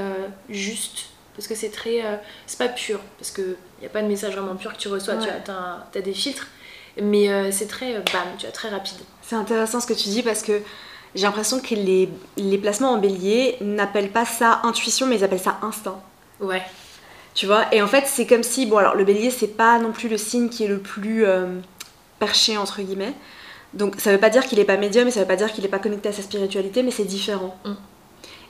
juste. 0.48 1.09
Parce 1.36 1.48
que 1.48 1.54
c'est 1.54 1.70
très. 1.70 2.04
euh, 2.04 2.16
c'est 2.46 2.58
pas 2.58 2.68
pur. 2.68 3.00
Parce 3.18 3.30
qu'il 3.30 3.56
n'y 3.80 3.86
a 3.86 3.90
pas 3.90 4.02
de 4.02 4.08
message 4.08 4.34
vraiment 4.36 4.56
pur 4.56 4.72
que 4.72 4.78
tu 4.78 4.88
reçois. 4.88 5.14
Tu 5.16 5.28
as, 5.28 6.00
des 6.00 6.12
filtres. 6.12 6.46
Mais 7.00 7.30
euh, 7.30 7.50
c'est 7.50 7.68
très. 7.68 7.94
euh, 7.94 8.00
bam, 8.12 8.22
tu 8.38 8.46
vois, 8.46 8.52
très 8.52 8.68
rapide. 8.68 8.98
C'est 9.22 9.36
intéressant 9.36 9.80
ce 9.80 9.86
que 9.86 9.94
tu 9.94 10.08
dis 10.08 10.22
parce 10.22 10.42
que 10.42 10.60
j'ai 11.14 11.22
l'impression 11.22 11.60
que 11.60 11.74
les, 11.74 12.08
les 12.36 12.58
placements 12.58 12.92
en 12.92 12.98
bélier 12.98 13.56
n'appellent 13.60 14.12
pas 14.12 14.24
ça 14.24 14.60
intuition, 14.64 15.06
mais 15.06 15.16
ils 15.16 15.24
appellent 15.24 15.40
ça 15.40 15.58
instinct. 15.62 16.00
Ouais. 16.40 16.62
Tu 17.34 17.46
vois? 17.46 17.72
Et 17.72 17.80
en 17.80 17.86
fait, 17.86 18.06
c'est 18.06 18.26
comme 18.26 18.42
si, 18.42 18.66
bon, 18.66 18.78
alors 18.78 18.96
le 18.96 19.04
bélier, 19.04 19.30
c'est 19.30 19.56
pas 19.56 19.78
non 19.78 19.92
plus 19.92 20.08
le 20.08 20.18
signe 20.18 20.48
qui 20.48 20.64
est 20.64 20.68
le 20.68 20.78
plus 20.78 21.24
euh, 21.24 21.58
perché, 22.18 22.58
entre 22.58 22.82
guillemets. 22.82 23.14
Donc 23.72 24.00
ça 24.00 24.10
veut 24.10 24.18
pas 24.18 24.30
dire 24.30 24.44
qu'il 24.46 24.58
est 24.58 24.64
pas 24.64 24.76
médium 24.76 25.06
et 25.06 25.10
ça 25.10 25.20
veut 25.20 25.26
pas 25.26 25.36
dire 25.36 25.52
qu'il 25.52 25.64
est 25.64 25.68
pas 25.68 25.78
connecté 25.78 26.08
à 26.08 26.12
sa 26.12 26.22
spiritualité, 26.22 26.82
mais 26.82 26.90
c'est 26.90 27.04
différent. 27.04 27.56
Mm. 27.64 27.72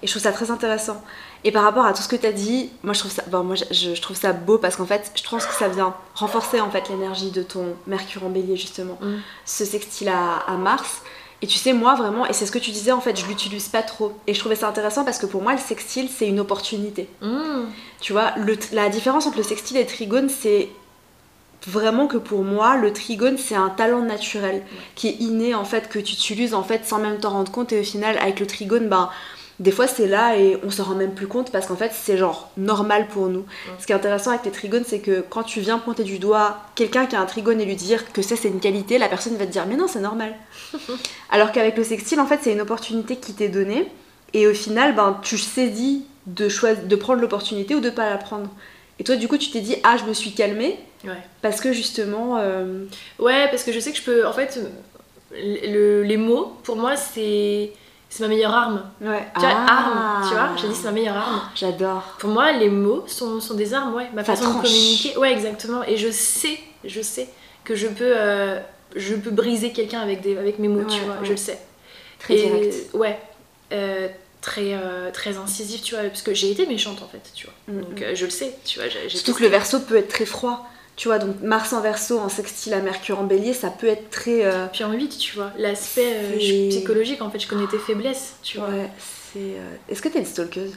Et 0.03 0.07
je 0.07 0.13
trouve 0.13 0.23
ça 0.23 0.33
très 0.33 0.51
intéressant. 0.51 1.03
Et 1.45 1.53
par 1.53 1.63
rapport 1.65 1.87
à 1.87 1.93
tout 1.95 2.03
ce 2.03 2.09
que 2.09 2.17
tu 2.17 2.27
as 2.27 2.33
dit, 2.33 2.71
moi 2.83 2.93
je 2.93 2.99
trouve 3.01 3.11
ça, 3.13 3.23
bon, 3.29 3.43
moi, 3.45 3.55
je, 3.55 3.65
je- 3.71 3.95
je 3.95 4.03
trouve 4.03 4.17
ça 4.17 4.33
beau 4.33 4.59
parce 4.59 4.77
qu'en 4.77 4.85
fait, 4.87 5.11
je 5.15 5.29
pense 5.29 5.47
que 5.47 5.55
ça 5.55 5.69
vient 5.69 5.95
renforcer 6.15 6.61
en 6.61 6.71
fait 6.71 6.89
l'énergie 6.91 7.31
de 7.31 7.43
ton 7.43 7.75
Mercure 7.87 8.25
en 8.25 8.29
bélier, 8.29 8.57
justement. 8.57 8.99
Mm. 9.01 9.17
Ce 9.47 9.65
sextile 9.65 10.09
à, 10.11 10.37
à 10.47 10.57
Mars. 10.57 11.01
Et 11.43 11.47
tu 11.47 11.57
sais, 11.57 11.73
moi 11.73 11.95
vraiment, 11.95 12.27
et 12.27 12.35
c'est 12.35 12.45
ce 12.45 12.53
que 12.53 12.59
tu 12.59 12.71
disais 12.71 12.93
en 12.93 13.01
fait, 13.01 13.19
je 13.19 13.25
l'utilise 13.25 13.69
pas 13.69 13.83
trop. 13.83 14.13
Et 14.27 14.35
je 14.35 14.39
trouvais 14.41 14.57
ça 14.57 14.69
intéressant 14.69 15.05
parce 15.07 15.19
que 15.19 15.25
pour 15.25 15.41
moi, 15.41 15.53
le 15.53 15.59
sextile, 15.59 16.11
c'est 16.15 16.27
une 16.29 16.39
opportunité. 16.41 17.09
Mmh. 17.23 17.63
Tu 18.03 18.13
vois, 18.13 18.33
le, 18.37 18.59
la 18.73 18.91
différence 18.91 19.27
entre 19.27 19.39
le 19.39 19.43
sextile 19.43 19.79
et 19.79 19.81
le 19.81 19.87
trigone, 19.87 20.29
c'est 20.29 20.69
vraiment 21.67 22.07
que 22.07 22.19
pour 22.19 22.43
moi, 22.45 22.77
le 22.77 22.93
trigone, 22.93 23.39
c'est 23.39 23.55
un 23.55 23.71
talent 23.71 24.03
naturel 24.03 24.63
qui 24.95 25.09
est 25.09 25.17
inné 25.21 25.55
en 25.55 25.65
fait, 25.65 25.89
que 25.89 25.99
tu 25.99 26.13
utilises 26.13 26.53
en 26.55 26.63
fait 26.63 26.87
sans 26.87 26.99
même 26.99 27.19
t'en 27.19 27.31
rendre 27.31 27.51
compte. 27.53 27.73
Et 27.73 27.81
au 27.81 27.85
final, 27.85 28.19
avec 28.19 28.39
le 28.41 28.47
trigone, 28.47 28.89
ben, 28.91 29.09
des 29.61 29.71
fois 29.71 29.87
c'est 29.87 30.07
là 30.09 30.37
et 30.37 30.59
on 30.65 30.71
s'en 30.71 30.83
rend 30.85 30.95
même 30.97 31.13
plus 31.15 31.27
compte 31.29 31.53
parce 31.53 31.67
qu'en 31.67 31.77
fait, 31.77 31.93
c'est 31.95 32.17
genre 32.17 32.51
normal 32.57 33.07
pour 33.09 33.29
nous. 33.29 33.45
Ce 33.79 33.87
qui 33.87 33.93
est 33.93 33.95
intéressant 33.95 34.31
avec 34.31 34.45
les 34.47 34.51
trigones, 34.51 34.85
c'est 34.87 34.99
que 35.01 35.21
quand 35.21 35.43
tu 35.45 35.61
viens 35.61 35.79
pointer 35.79 36.03
du 36.03 36.19
doigt 36.19 36.57
quelqu'un 36.75 37.07
qui 37.07 37.15
a 37.15 37.21
un 37.21 37.27
trigone 37.27 37.61
et 37.61 37.65
lui 37.67 37.77
dire 37.77 38.13
que 38.13 38.23
ça 38.23 38.35
c'est 38.37 38.49
une 38.49 38.59
qualité, 38.61 38.99
la 38.99 39.09
personne 39.09 39.37
va 39.37 39.47
te 39.47 39.53
dire 39.53 39.67
mais 39.69 39.77
non, 39.77 39.87
c'est 39.87 40.01
normal. 40.01 40.35
Alors 41.31 41.53
qu'avec 41.53 41.77
le 41.77 41.85
sextile, 41.85 42.19
en 42.21 42.27
fait, 42.27 42.41
c'est 42.43 42.53
une 42.53 42.61
opportunité 42.63 43.17
qui 43.17 43.35
t'est 43.35 43.49
donnée 43.49 43.87
et 44.33 44.47
au 44.49 44.55
final, 44.55 44.95
ben, 44.95 45.19
tu 45.23 45.39
saisis 45.39 46.05
de, 46.27 46.49
choisir, 46.49 46.85
de 46.85 46.97
prendre 46.97 47.21
l'opportunité 47.21 47.75
ou 47.75 47.81
de 47.81 47.91
pas 47.91 48.09
la 48.11 48.17
prendre. 48.17 48.49
Et 48.99 49.05
toi, 49.05 49.17
du 49.17 49.29
coup, 49.29 49.39
tu 49.39 49.51
t'es 49.51 49.61
dit, 49.61 49.77
ah, 49.83 49.97
je 49.99 50.05
me 50.05 50.13
suis 50.15 50.33
calmée 50.33 50.79
Ouais. 51.05 51.13
parce 51.43 51.61
que 51.63 51.73
justement. 51.73 52.37
euh, 52.39 52.85
Ouais, 53.19 53.49
parce 53.51 53.63
que 53.65 53.73
je 53.73 53.81
sais 53.81 53.91
que 53.91 53.97
je 53.99 54.03
peux. 54.03 54.27
En 54.27 54.33
fait, 54.35 54.61
le- 55.33 56.03
les 56.03 56.17
mots, 56.17 56.53
pour 56.63 56.77
moi, 56.77 56.97
c'est. 56.97 57.73
C'est 58.13 58.23
ma 58.25 58.29
meilleure 58.29 58.53
arme. 58.53 58.83
Ouais. 59.01 59.25
Tu 59.35 59.41
vois, 59.41 59.51
Ah. 59.51 59.67
arme, 60.21 60.29
tu 60.29 60.35
vois, 60.35 60.49
j'ai 60.61 60.69
dit 60.69 60.75
c'est 60.75 60.85
ma 60.85 60.91
meilleure 60.93 61.17
arme. 61.17 61.41
J'adore. 61.55 62.03
Pour 62.19 62.31
moi, 62.31 62.51
les 62.53 62.69
mots 62.69 63.05
sont, 63.07 63.41
sont 63.41 63.55
des 63.55 63.73
armes, 63.73 63.95
ouais. 63.95 64.09
Ma 64.13 64.25
Ça 64.25 64.35
façon 64.37 64.55
de 64.55 64.61
communiquer. 64.63 65.17
Ouais, 65.17 65.33
exactement. 65.33 65.83
Et 65.85 65.97
je 65.97 66.11
sais, 66.11 66.59
je 66.85 67.01
sais 67.01 67.29
que 67.65 67.75
je 67.77 67.87
peux, 67.87 68.13
euh, 68.17 68.59
je 68.97 69.15
peux 69.15 69.31
briser 69.31 69.71
quelqu'un 69.73 70.01
avec, 70.01 70.21
des, 70.23 70.37
avec 70.37 70.59
mes 70.59 70.67
mots, 70.69 70.85
tu 70.85 70.99
vois, 71.03 71.15
ouais. 71.15 71.21
je 71.25 71.31
le 71.31 71.37
sais. 71.37 71.59
Très 72.19 72.35
Et- 72.35 72.43
direct. 72.47 72.75
Ouais. 72.95 73.17
Euh, 73.73 74.09
très, 74.41 74.73
euh, 74.75 75.11
très 75.13 75.37
incisif, 75.37 75.83
tu 75.83 75.95
vois, 75.95 76.05
parce 76.05 76.23
que 76.23 76.35
j'ai 76.35 76.51
été 76.51 76.67
méchante 76.67 77.03
en 77.03 77.07
fait, 77.09 77.21
tu 77.35 77.47
vois. 77.47 77.55
Mm, 77.75 77.81
Donc 77.83 78.01
mm. 78.01 78.03
euh, 78.03 78.15
je 78.17 78.25
le 78.25 78.31
sais, 78.31 78.57
tu 78.65 78.81
vois. 78.81 78.89
Surtout 79.09 79.35
que 79.35 79.43
le 79.45 79.49
verso 79.49 79.79
peut 79.81 79.97
être 79.97 80.09
très 80.09 80.27
froid. 80.27 80.67
Tu 81.01 81.09
vois, 81.09 81.19
donc 81.19 81.37
Mars 81.41 81.73
en 81.73 81.81
verso, 81.81 82.19
en 82.19 82.29
sextile 82.29 82.75
à 82.75 82.81
Mercure 82.81 83.19
en 83.21 83.25
bélier, 83.25 83.55
ça 83.55 83.71
peut 83.71 83.87
être 83.87 84.11
très. 84.11 84.45
euh, 84.45 84.67
Puis 84.71 84.85
en 84.85 84.93
8, 84.93 85.17
tu 85.17 85.35
vois, 85.35 85.51
l'aspect 85.57 86.13
euh, 86.15 86.69
psychologique, 86.69 87.23
en 87.23 87.31
fait, 87.31 87.39
je 87.39 87.49
connais 87.49 87.67
tes 87.67 87.79
faiblesses, 87.79 88.35
tu 88.43 88.59
vois. 88.59 88.69
Ouais, 88.69 88.91
c'est. 89.33 89.39
euh, 89.39 89.77
Est-ce 89.89 90.03
que 90.03 90.09
t'es 90.09 90.19
une 90.19 90.27
stalkeuse? 90.27 90.77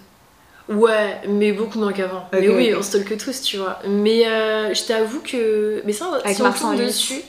Ouais, 0.69 1.19
mais 1.27 1.51
beaucoup 1.51 1.77
moins 1.77 1.91
qu'avant. 1.91 2.25
mais 2.31 2.47
Ok, 2.47 2.55
oui, 2.55 2.71
ok. 2.71 2.79
on 2.79 2.83
stalke 2.83 3.17
tous, 3.17 3.41
tu 3.41 3.57
vois. 3.57 3.79
Mais 3.85 4.25
euh, 4.25 4.73
je 4.73 4.83
t'avoue 4.85 5.19
que. 5.19 5.81
Mais 5.83 5.91
ça, 5.91 6.05
Avec 6.23 6.37
si 6.37 6.41
on 6.41 6.53
tombe 6.53 6.77
dessus. 6.77 7.21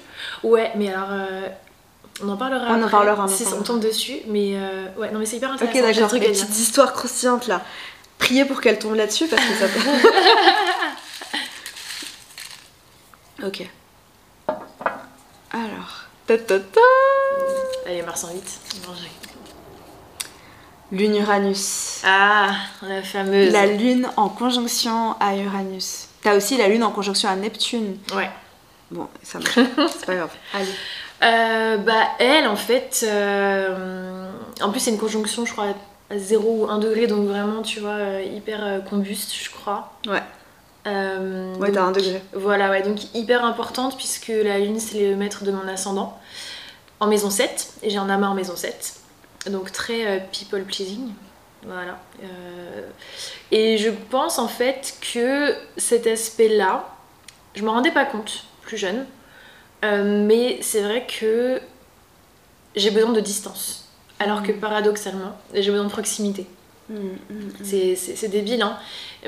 Ouais, 0.45 0.71
mais 0.77 0.91
alors. 0.93 1.09
euh, 1.11 1.49
On 2.23 2.29
en 2.29 2.37
parlera. 2.37 2.67
On 2.69 2.75
en 2.75 2.79
après. 2.79 2.91
parlera, 2.93 3.25
en 3.25 3.27
Si, 3.27 3.43
parlera. 3.43 3.61
on 3.61 3.65
tombe 3.65 3.81
dessus, 3.81 4.19
mais 4.29 4.53
euh, 4.55 4.87
ouais, 4.99 5.11
non, 5.11 5.19
mais 5.19 5.27
c'est 5.27 5.39
hyper 5.39 5.51
Ok, 5.51 5.63
intéressant. 5.63 5.89
des 5.89 5.95
d'accord. 6.01 6.15
Une 6.15 6.21
petite 6.33 6.59
histoire 6.61 6.93
croustillante 6.93 7.49
là. 7.49 7.61
Priez 8.19 8.45
pour 8.45 8.61
qu'elle 8.61 8.79
tombe 8.79 8.95
là-dessus 8.95 9.27
parce 9.27 9.43
que 9.45 9.55
ça. 9.55 9.67
ok. 13.45 13.69
Alors. 15.53 16.05
Ta 16.27 16.39
ta 16.39 16.59
ta. 16.59 16.81
Allez, 17.87 18.03
Mars 18.03 18.25
en 18.25 18.29
vite. 18.29 18.61
Manger. 18.87 19.11
Lune 20.91 21.17
Uranus. 21.17 22.01
Ah, 22.05 22.53
la 22.83 23.03
fameuse. 23.03 23.53
La 23.53 23.67
lune 23.67 24.09
en 24.17 24.29
conjonction 24.29 25.17
à 25.21 25.37
Uranus. 25.37 26.09
T'as 26.23 26.37
aussi 26.37 26.57
la 26.57 26.69
lune 26.69 26.83
en 26.85 26.91
conjonction 26.91 27.29
à 27.29 27.37
Neptune. 27.37 27.99
Ouais. 28.15 28.31
Bon, 28.91 29.09
ça 29.23 29.39
marche. 29.39 29.55
C'est 29.99 30.07
pas 30.07 30.15
grave. 30.15 30.33
Allez. 30.55 30.71
Euh, 31.23 31.77
bah, 31.79 32.09
elle, 32.19 32.47
en 32.47 32.57
fait, 32.57 33.05
euh, 33.09 34.31
en 34.61 34.71
plus, 34.71 34.81
c'est 34.81 34.91
une 34.91 34.99
conjonction, 34.99 35.47
je 35.47 35.53
crois, 35.53 35.69
à 36.11 36.19
0 36.19 36.65
ou 36.65 36.71
1 36.71 36.79
degré, 36.79 37.07
donc 37.07 37.27
vraiment, 37.29 37.63
tu 37.63 37.81
vois, 37.81 37.93
euh, 37.93 38.23
hyper 38.23 38.83
combuste, 38.89 39.33
je 39.35 39.51
crois. 39.51 39.93
Ouais. 40.07 40.23
Euh, 40.87 41.55
Ouais, 41.57 41.73
t'as 41.73 41.83
un 41.85 41.93
degré. 41.93 42.23
Voilà, 42.35 42.71
ouais, 42.71 42.83
donc 42.83 42.99
hyper 43.15 43.45
importante, 43.45 43.97
puisque 43.97 44.29
la 44.29 44.59
lune, 44.59 44.79
c'est 44.79 44.99
le 45.11 45.17
maître 45.17 45.45
de 45.45 45.51
mon 45.53 45.67
ascendant, 45.69 46.19
en 47.01 47.07
maison 47.07 47.31
7, 47.31 47.75
et 47.83 47.91
j'ai 47.91 47.97
un 47.99 48.09
amas 48.11 48.29
en 48.29 48.35
maison 48.35 48.57
7, 48.57 48.95
donc 49.51 49.73
très 49.73 50.07
euh, 50.07 50.19
people 50.33 50.63
pleasing. 50.65 51.13
Voilà. 51.67 51.99
Euh, 52.23 52.83
et 53.51 53.79
je 53.79 53.89
pense 54.11 54.39
en 54.39 54.49
fait 54.49 54.97
que 55.15 55.55
cet 55.79 56.07
aspect-là, 56.07 56.87
je 57.55 57.65
m'en 57.65 57.73
rendais 57.73 57.91
pas 57.93 58.05
compte 58.05 58.45
plus 58.63 58.77
jeune, 58.77 59.07
euh, 59.85 60.25
mais 60.27 60.59
c'est 60.61 60.83
vrai 60.83 61.07
que 61.07 61.61
j'ai 62.77 62.91
besoin 62.91 63.13
de 63.13 63.21
distance. 63.21 63.89
Alors 64.19 64.43
que 64.43 64.53
Mhm. 64.53 64.61
paradoxalement, 64.61 65.37
j'ai 65.55 65.71
besoin 65.71 65.87
de 65.87 65.91
proximité. 65.91 66.47
Mm, 66.89 66.95
mm, 66.95 67.35
mm. 67.61 67.97
C'est- 67.97 68.29
débile, 68.29 68.63
hein. 68.63 68.77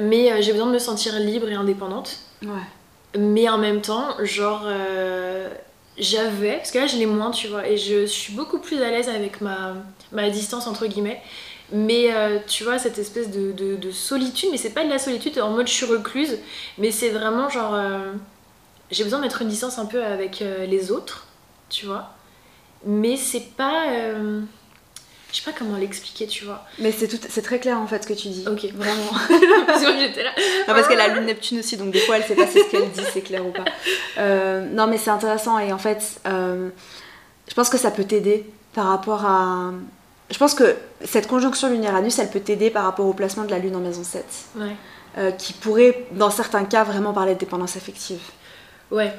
Mais 0.01 0.33
euh, 0.33 0.43
j'ai 0.43 0.53
besoin 0.53 0.67
de 0.67 0.73
me 0.73 0.79
sentir 0.79 1.19
libre 1.19 1.49
et 1.49 1.55
indépendante. 1.55 2.19
Ouais. 2.43 3.19
Mais 3.19 3.49
en 3.49 3.57
même 3.59 3.81
temps, 3.81 4.15
genre, 4.23 4.63
euh, 4.67 5.49
j'avais, 5.99 6.57
parce 6.59 6.71
que 6.71 6.79
là 6.79 6.87
je 6.87 6.97
l'ai 6.97 7.07
moins, 7.07 7.31
tu 7.31 7.49
vois, 7.49 7.67
et 7.67 7.79
je 7.79 8.05
suis 8.05 8.35
beaucoup 8.35 8.59
plus 8.59 8.83
à 8.83 8.91
l'aise 8.91 9.09
avec 9.09 9.41
ma, 9.41 9.75
ma 10.13 10.29
distance, 10.29 10.67
entre 10.67 10.87
guillemets. 10.87 11.23
Mais 11.73 12.13
euh, 12.15 12.39
tu 12.47 12.63
vois, 12.65 12.79
cette 12.79 12.99
espèce 12.99 13.31
de, 13.31 13.53
de- 13.53 13.77
de 13.77 13.91
solitude, 13.91 14.51
mais 14.53 14.59
c'est 14.59 14.71
pas 14.75 14.85
de 14.85 14.91
la 14.91 14.99
solitude 14.99 15.39
en 15.41 15.51
mode 15.51 15.67
je 15.67 15.73
suis 15.73 15.87
recluse, 15.87 16.39
mais 16.79 16.91
c'est 16.91 17.09
vraiment 17.11 17.49
genre. 17.49 17.75
j'ai 18.91 19.03
besoin 19.03 19.19
de 19.19 19.25
mettre 19.25 19.43
une 19.43 19.49
distance 19.49 19.79
un 19.79 19.87
peu 19.87 20.05
avec 20.05 20.41
les 20.41 20.91
autres, 20.93 21.27
tu 21.71 21.87
vois. 21.87 22.11
Mais 22.85 23.17
c'est 23.17 23.55
pas. 23.57 23.87
Je 25.37 25.43
sais 25.43 25.51
pas 25.53 25.59
comment 25.59 25.77
l'expliquer, 25.77 26.27
tu 26.27 26.47
vois. 26.47 26.65
Mais 26.79 26.93
c'est 26.93 27.09
tout, 27.09 27.19
c'est 27.29 27.43
très 27.43 27.59
clair 27.59 27.79
en 27.79 27.87
fait 27.87 28.03
ce 28.03 28.09
que 28.09 28.15
tu 28.15 28.29
dis. 28.29 28.45
Ok. 28.49 28.73
Vraiment. 28.73 29.11
parce 29.67 29.83
que 29.85 29.99
j'étais 29.99 30.23
là. 30.23 30.31
Non, 30.67 30.73
parce 30.75 30.89
qu'elle 30.89 31.01
a 31.01 31.09
lune 31.09 31.27
Neptune 31.27 31.59
aussi, 31.59 31.77
donc 31.77 31.91
des 31.91 31.99
fois 31.99 32.17
elle 32.17 32.25
sait 32.25 32.35
pas 32.35 32.47
si 32.47 32.59
ce 32.59 32.71
qu'elle 32.71 32.91
dit 32.91 33.03
c'est 33.13 33.21
clair 33.21 33.45
ou 33.45 33.51
pas. 33.51 33.65
Euh, 34.19 34.65
non, 34.73 34.87
mais 34.87 34.97
c'est 34.97 35.11
intéressant 35.11 35.59
et 35.59 35.75
en 35.75 35.79
fait, 35.79 36.03
euh, 36.27 36.71
je 37.49 37.53
pense 37.55 37.69
que 37.69 37.77
ça 37.77 37.91
peut 37.91 38.05
t'aider 38.05 38.47
par 38.73 38.87
rapport 38.87 39.27
à. 39.27 39.73
Je 40.31 40.39
pense 40.39 40.55
que 40.55 40.75
cette 41.05 41.27
conjonction 41.27 41.69
lune-Uranus, 41.69 42.19
elle 42.19 42.31
peut 42.31 42.41
t'aider 42.41 42.71
par 42.71 42.85
rapport 42.85 43.05
au 43.05 43.13
placement 43.13 43.45
de 43.45 43.51
la 43.51 43.59
lune 43.59 43.77
en 43.77 43.81
maison 43.81 44.03
7, 44.05 44.25
Ouais. 44.57 44.75
euh, 45.19 45.31
qui 45.33 45.53
pourrait, 45.53 46.07
dans 46.13 46.31
certains 46.31 46.65
cas, 46.65 46.83
vraiment 46.83 47.13
parler 47.13 47.35
de 47.35 47.39
dépendance 47.41 47.77
affective. 47.77 48.21
Ouais. 48.91 49.13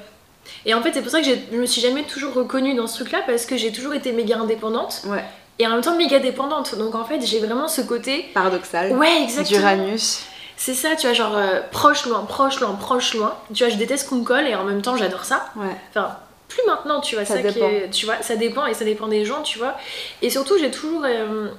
Et 0.65 0.73
en 0.73 0.81
fait, 0.81 0.93
c'est 0.93 1.03
pour 1.03 1.11
ça 1.11 1.21
que 1.21 1.27
je 1.27 1.55
me 1.57 1.65
suis 1.67 1.81
jamais 1.81 2.03
toujours 2.03 2.33
reconnue 2.33 2.73
dans 2.73 2.87
ce 2.87 2.95
truc-là 2.95 3.21
parce 3.27 3.45
que 3.45 3.55
j'ai 3.55 3.71
toujours 3.71 3.93
été 3.93 4.11
méga 4.13 4.37
indépendante 4.39 5.03
Ouais. 5.05 5.23
Et 5.59 5.67
en 5.67 5.71
même 5.71 5.81
temps 5.81 5.95
méga 5.95 6.19
dépendante. 6.19 6.75
Donc 6.75 6.95
en 6.95 7.03
fait, 7.05 7.21
j'ai 7.25 7.39
vraiment 7.39 7.67
ce 7.67 7.81
côté. 7.81 8.29
Paradoxal. 8.33 8.93
Ouais, 8.93 9.23
exactement. 9.23 9.59
D'Uranus. 9.59 10.23
C'est 10.59 10.73
ça, 10.73 10.95
tu 10.95 11.05
vois, 11.05 11.13
genre 11.13 11.35
euh, 11.37 11.61
proche, 11.71 12.05
loin, 12.07 12.21
proche, 12.25 12.59
loin, 12.59 12.73
proche, 12.73 13.13
loin. 13.13 13.35
Tu 13.53 13.63
vois, 13.63 13.71
je 13.71 13.77
déteste 13.77 14.09
qu'on 14.09 14.15
me 14.17 14.23
colle 14.23 14.47
et 14.47 14.55
en 14.55 14.63
même 14.63 14.81
temps, 14.81 14.97
j'adore 14.97 15.23
ça. 15.23 15.49
Ouais. 15.55 15.65
Enfin, 15.91 16.17
plus 16.47 16.61
maintenant, 16.65 16.99
tu 17.01 17.15
vois, 17.15 17.25
Ça 17.25 17.35
ça, 17.35 17.41
qui 17.43 17.53
dépend. 17.53 17.69
est- 17.69 17.89
tu 17.91 18.05
vois, 18.07 18.21
ça 18.21 18.35
dépend 18.35 18.65
et 18.65 18.73
ça 18.73 18.83
dépend 18.85 19.07
des 19.07 19.23
gens, 19.25 19.43
tu 19.43 19.59
vois. 19.59 19.75
Et 20.23 20.29
surtout, 20.31 20.57
j'ai 20.57 20.71
toujours, 20.71 21.03
euh, 21.05 21.49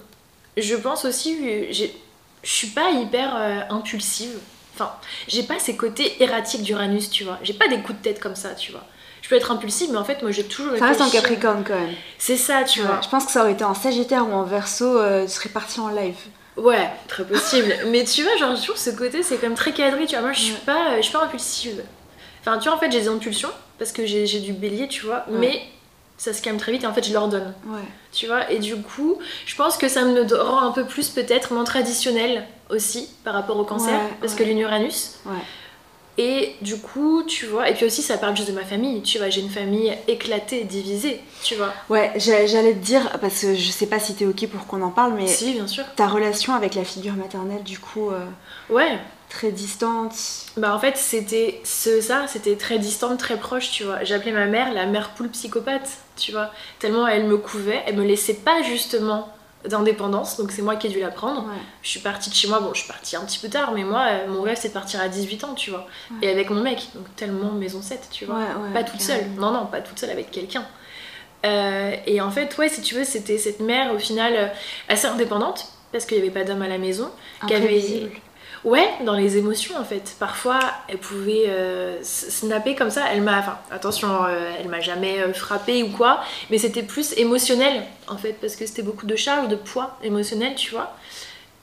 je 0.57 0.75
pense 0.75 1.05
aussi, 1.05 1.39
euh, 1.43 1.67
je 1.73 1.85
suis 2.43 2.69
pas 2.69 2.91
hyper 2.91 3.37
euh, 3.37 3.61
impulsive. 3.71 4.37
Enfin, 4.75 4.93
j'ai 5.29 5.43
pas 5.45 5.59
ces 5.59 5.77
côtés 5.77 6.21
erratiques 6.23 6.63
d'Uranus, 6.63 7.11
tu 7.11 7.23
vois. 7.25 7.39
J'ai 7.43 7.53
pas 7.55 7.69
des 7.69 7.79
coups 7.79 7.99
de 7.99 8.03
tête 8.03 8.19
comme 8.21 8.37
ça, 8.37 8.51
tu 8.51 8.73
vois. 8.73 8.85
Je 9.29 9.35
peux 9.35 9.37
être 9.37 9.51
impulsive, 9.53 9.91
mais 9.93 9.99
en 9.99 10.05
fait, 10.05 10.23
moi, 10.23 10.31
j'ai 10.31 10.45
toujours 10.45 10.75
Ça 10.79 10.87
reste 10.87 11.03
en. 11.03 11.11
Capricorne 11.11 11.63
quand 11.63 11.75
même. 11.75 11.93
C'est 12.17 12.39
ça, 12.39 12.65
tu 12.65 12.81
vois. 12.81 12.99
Je 13.05 13.11
pense 13.11 13.27
que 13.27 13.31
ça 13.31 13.43
aurait 13.43 13.53
été 13.53 13.63
en 13.63 13.75
Sagittaire 13.75 14.27
ou 14.27 14.33
en 14.33 14.45
Verseau, 14.45 14.99
euh, 14.99 15.27
tu 15.27 15.33
serais 15.33 15.51
parti 15.51 15.81
en 15.81 15.89
live. 15.89 16.17
Ouais, 16.57 16.89
très 17.09 17.25
possible. 17.27 17.75
mais 17.89 18.05
tu 18.05 18.23
vois, 18.23 18.35
genre, 18.39 18.59
toujours 18.59 18.79
ce 18.79 18.89
côté, 18.89 19.23
c'est 19.23 19.37
quand 19.37 19.49
même 19.49 19.55
très 19.55 19.73
cadré, 19.75 20.07
tu 20.07 20.15
vois. 20.15 20.23
Moi, 20.23 20.33
je 20.33 20.41
suis 20.41 20.53
Ouais. 20.55 20.59
pas, 20.65 20.97
je 20.97 21.03
suis 21.03 21.13
pas 21.13 21.25
impulsive. 21.25 21.83
Enfin, 22.41 22.57
tu 22.57 22.71
vois, 22.71 22.79
en 22.79 22.81
fait, 22.81 22.91
j'ai 22.91 23.03
des 23.03 23.09
impulsions 23.09 23.51
parce 23.79 23.93
que 23.93 24.07
j'ai 24.07 24.25
j'ai 24.27 24.41
du 24.41 24.55
bélier, 24.55 24.89
tu 24.89 25.05
vois. 25.05 25.27
Ouais. 25.29 25.39
Mais 25.39 25.63
ça 26.17 26.33
se 26.33 26.41
calme 26.41 26.57
très 26.57 26.73
vite 26.73 26.85
et 26.85 26.87
en 26.87 26.95
fait, 26.95 27.07
je 27.07 27.13
leur 27.13 27.29
donne. 27.29 27.53
Ouais. 27.67 27.81
Tu 28.13 28.29
vois, 28.29 28.51
et 28.51 28.59
du 28.61 28.77
coup, 28.77 29.19
je 29.45 29.55
pense 29.57 29.77
que 29.77 29.89
ça 29.91 30.05
me 30.07 30.23
rend 30.43 30.61
un 30.63 30.73
peu 30.73 30.87
plus 30.87 31.11
peut-être 31.11 31.53
moins 31.53 31.65
traditionnel 31.65 32.47
aussi 32.71 33.11
par 33.25 33.35
rapport 33.35 33.59
au 33.59 33.65
cancer, 33.65 34.01
parce 34.23 34.35
que 34.35 34.43
l'Uranus. 34.43 35.17
Ouais. 35.27 35.33
Et 36.21 36.57
du 36.63 36.77
coup, 36.79 37.23
tu 37.23 37.47
vois, 37.47 37.69
et 37.71 37.75
puis 37.75 37.85
aussi 37.87 38.03
ça 38.03 38.19
parle 38.19 38.37
juste 38.37 38.49
de 38.49 38.55
ma 38.55 38.65
famille, 38.65 39.03
tu 39.03 39.19
vois, 39.19 39.31
j'ai 39.31 39.41
une 39.41 39.51
famille 39.51 39.97
éclatée, 40.09 40.65
divisée, 40.65 41.21
tu 41.45 41.55
vois. 41.55 41.73
Ouais, 41.89 42.11
j'a- 42.17 42.45
j'allais 42.47 42.73
te 42.75 42.85
dire, 42.85 43.09
parce 43.21 43.41
que 43.43 43.55
je 43.55 43.71
sais 43.71 43.87
pas 43.87 44.01
si 44.01 44.15
t'es 44.17 44.27
ok 44.27 44.49
pour 44.49 44.67
qu'on 44.67 44.83
en 44.83 44.91
parle, 44.91 45.15
mais 45.15 45.29
Si, 45.29 45.53
bien 45.53 45.69
sûr. 45.69 45.85
ta 45.95 46.09
relation 46.09 46.55
avec 46.55 46.75
la 46.75 46.83
figure 46.85 47.15
maternelle, 47.15 47.63
du 47.63 47.79
coup, 47.79 48.11
euh, 48.11 48.27
Ouais, 48.69 48.99
très 49.31 49.53
distante. 49.53 50.13
bah 50.57 50.75
en 50.75 50.81
fait, 50.81 50.97
c'était 50.97 51.61
ce, 51.63 52.01
ça, 52.01 52.27
c'était 52.27 52.57
très 52.57 52.81
distante, 52.81 53.19
très 53.21 53.37
proche, 53.37 53.71
tu 53.71 53.85
vois. 53.85 54.03
J'appelais 54.03 54.33
ma 54.33 54.47
mère 54.47 54.73
la 54.75 54.87
mère 54.87 55.11
poule 55.11 55.29
psychopathe, 55.29 55.89
tu 56.17 56.33
vois. 56.33 56.51
Tellement 56.81 57.07
elle 57.07 57.27
me 57.27 57.37
couvait, 57.37 57.83
elle 57.87 57.95
me 57.97 58.05
laissait 58.05 58.35
pas 58.35 58.63
justement 58.63 59.29
d'indépendance, 59.67 60.37
donc 60.37 60.53
c'est 60.53 60.63
moi 60.63 60.77
qui 60.77 60.87
ai 60.87 60.91
dû 60.91 61.01
la 61.01 61.11
prendre. 61.11 61.43
Ouais. 61.47 61.55
Je 61.83 61.89
suis 61.89 62.01
partie 62.01 62.31
de 62.31 62.35
chez 62.35 62.49
moi, 62.49 62.61
bon, 62.61 62.73
je 62.75 62.81
suis 62.81 62.89
partie 62.89 63.17
un 63.17 63.25
petit 63.25 63.39
peu 63.39 63.49
tard, 63.49 63.73
mais 63.73 63.85
moi, 63.85 64.07
euh, 64.09 64.29
mon 64.29 64.43
rêve, 64.43 64.57
c'est 64.61 64.69
de 64.69 64.73
partir 64.73 65.01
à 65.01 65.09
18 65.09 65.45
ans, 65.45 65.55
tu 65.55 65.71
vois. 65.71 65.87
Ouais. 66.11 66.17
Et 66.23 66.31
avec 66.31 66.51
mon 66.51 66.63
mec, 66.63 66.89
donc 66.95 67.05
tellement 67.17 67.53
maison 67.53 67.83
7, 67.83 68.09
tu 68.11 68.25
vois. 68.25 68.37
Ouais, 68.37 68.73
pas 68.73 68.85
toute 68.85 69.01
seule, 69.01 69.27
non, 69.37 69.51
non, 69.51 69.67
pas 69.67 69.81
toute 69.81 69.99
seule 69.99 70.11
avec 70.11 70.31
quelqu'un. 70.31 70.65
Euh, 71.47 71.95
et 72.07 72.21
en 72.21 72.31
fait, 72.31 72.57
ouais, 72.59 72.69
si 72.69 72.83
tu 72.83 72.95
veux, 72.95 73.05
c'était 73.05 73.39
cette 73.39 73.61
mère, 73.61 73.93
au 73.95 73.99
final, 73.99 74.35
euh, 74.37 74.47
assez 74.89 75.07
indépendante, 75.07 75.67
parce 75.93 76.05
qu'il 76.05 76.19
n'y 76.19 76.25
avait 76.25 76.33
pas 76.33 76.45
d'homme 76.45 76.63
à 76.63 76.69
la 76.69 76.79
maison. 76.79 77.11
qui 77.47 77.55
avait-. 77.55 78.11
Ouais, 78.65 78.89
dans 79.05 79.15
les 79.15 79.37
émotions, 79.37 79.77
en 79.79 79.85
fait. 79.85 80.17
Parfois, 80.19 80.59
elle 80.89 80.99
pouvait 80.99 81.45
euh, 81.49 81.99
snapper 82.03 82.75
comme 82.75 82.91
ça. 82.91 83.05
Elle 83.13 83.23
m'a, 83.23 83.39
enfin, 83.39 83.59
attention, 83.71 84.25
euh, 84.25 84.51
elle 84.59 84.69
m'a 84.69 84.81
jamais 84.81 85.21
euh, 85.21 85.33
frappée 85.33 85.83
ou 85.83 85.91
quoi, 85.91 86.21
mais 86.51 86.59
c'était 86.59 86.83
plus 86.83 87.13
émotionnel, 87.17 87.85
en 88.09 88.17
fait, 88.17 88.35
parce 88.41 88.57
que 88.57 88.67
c'était 88.67 88.83
beaucoup 88.83 89.07
de 89.07 89.17
charge, 89.17 89.49
de 89.49 89.57
poids 89.57 89.97
émotionnel, 90.03 90.55
tu 90.57 90.73
vois. 90.73 90.95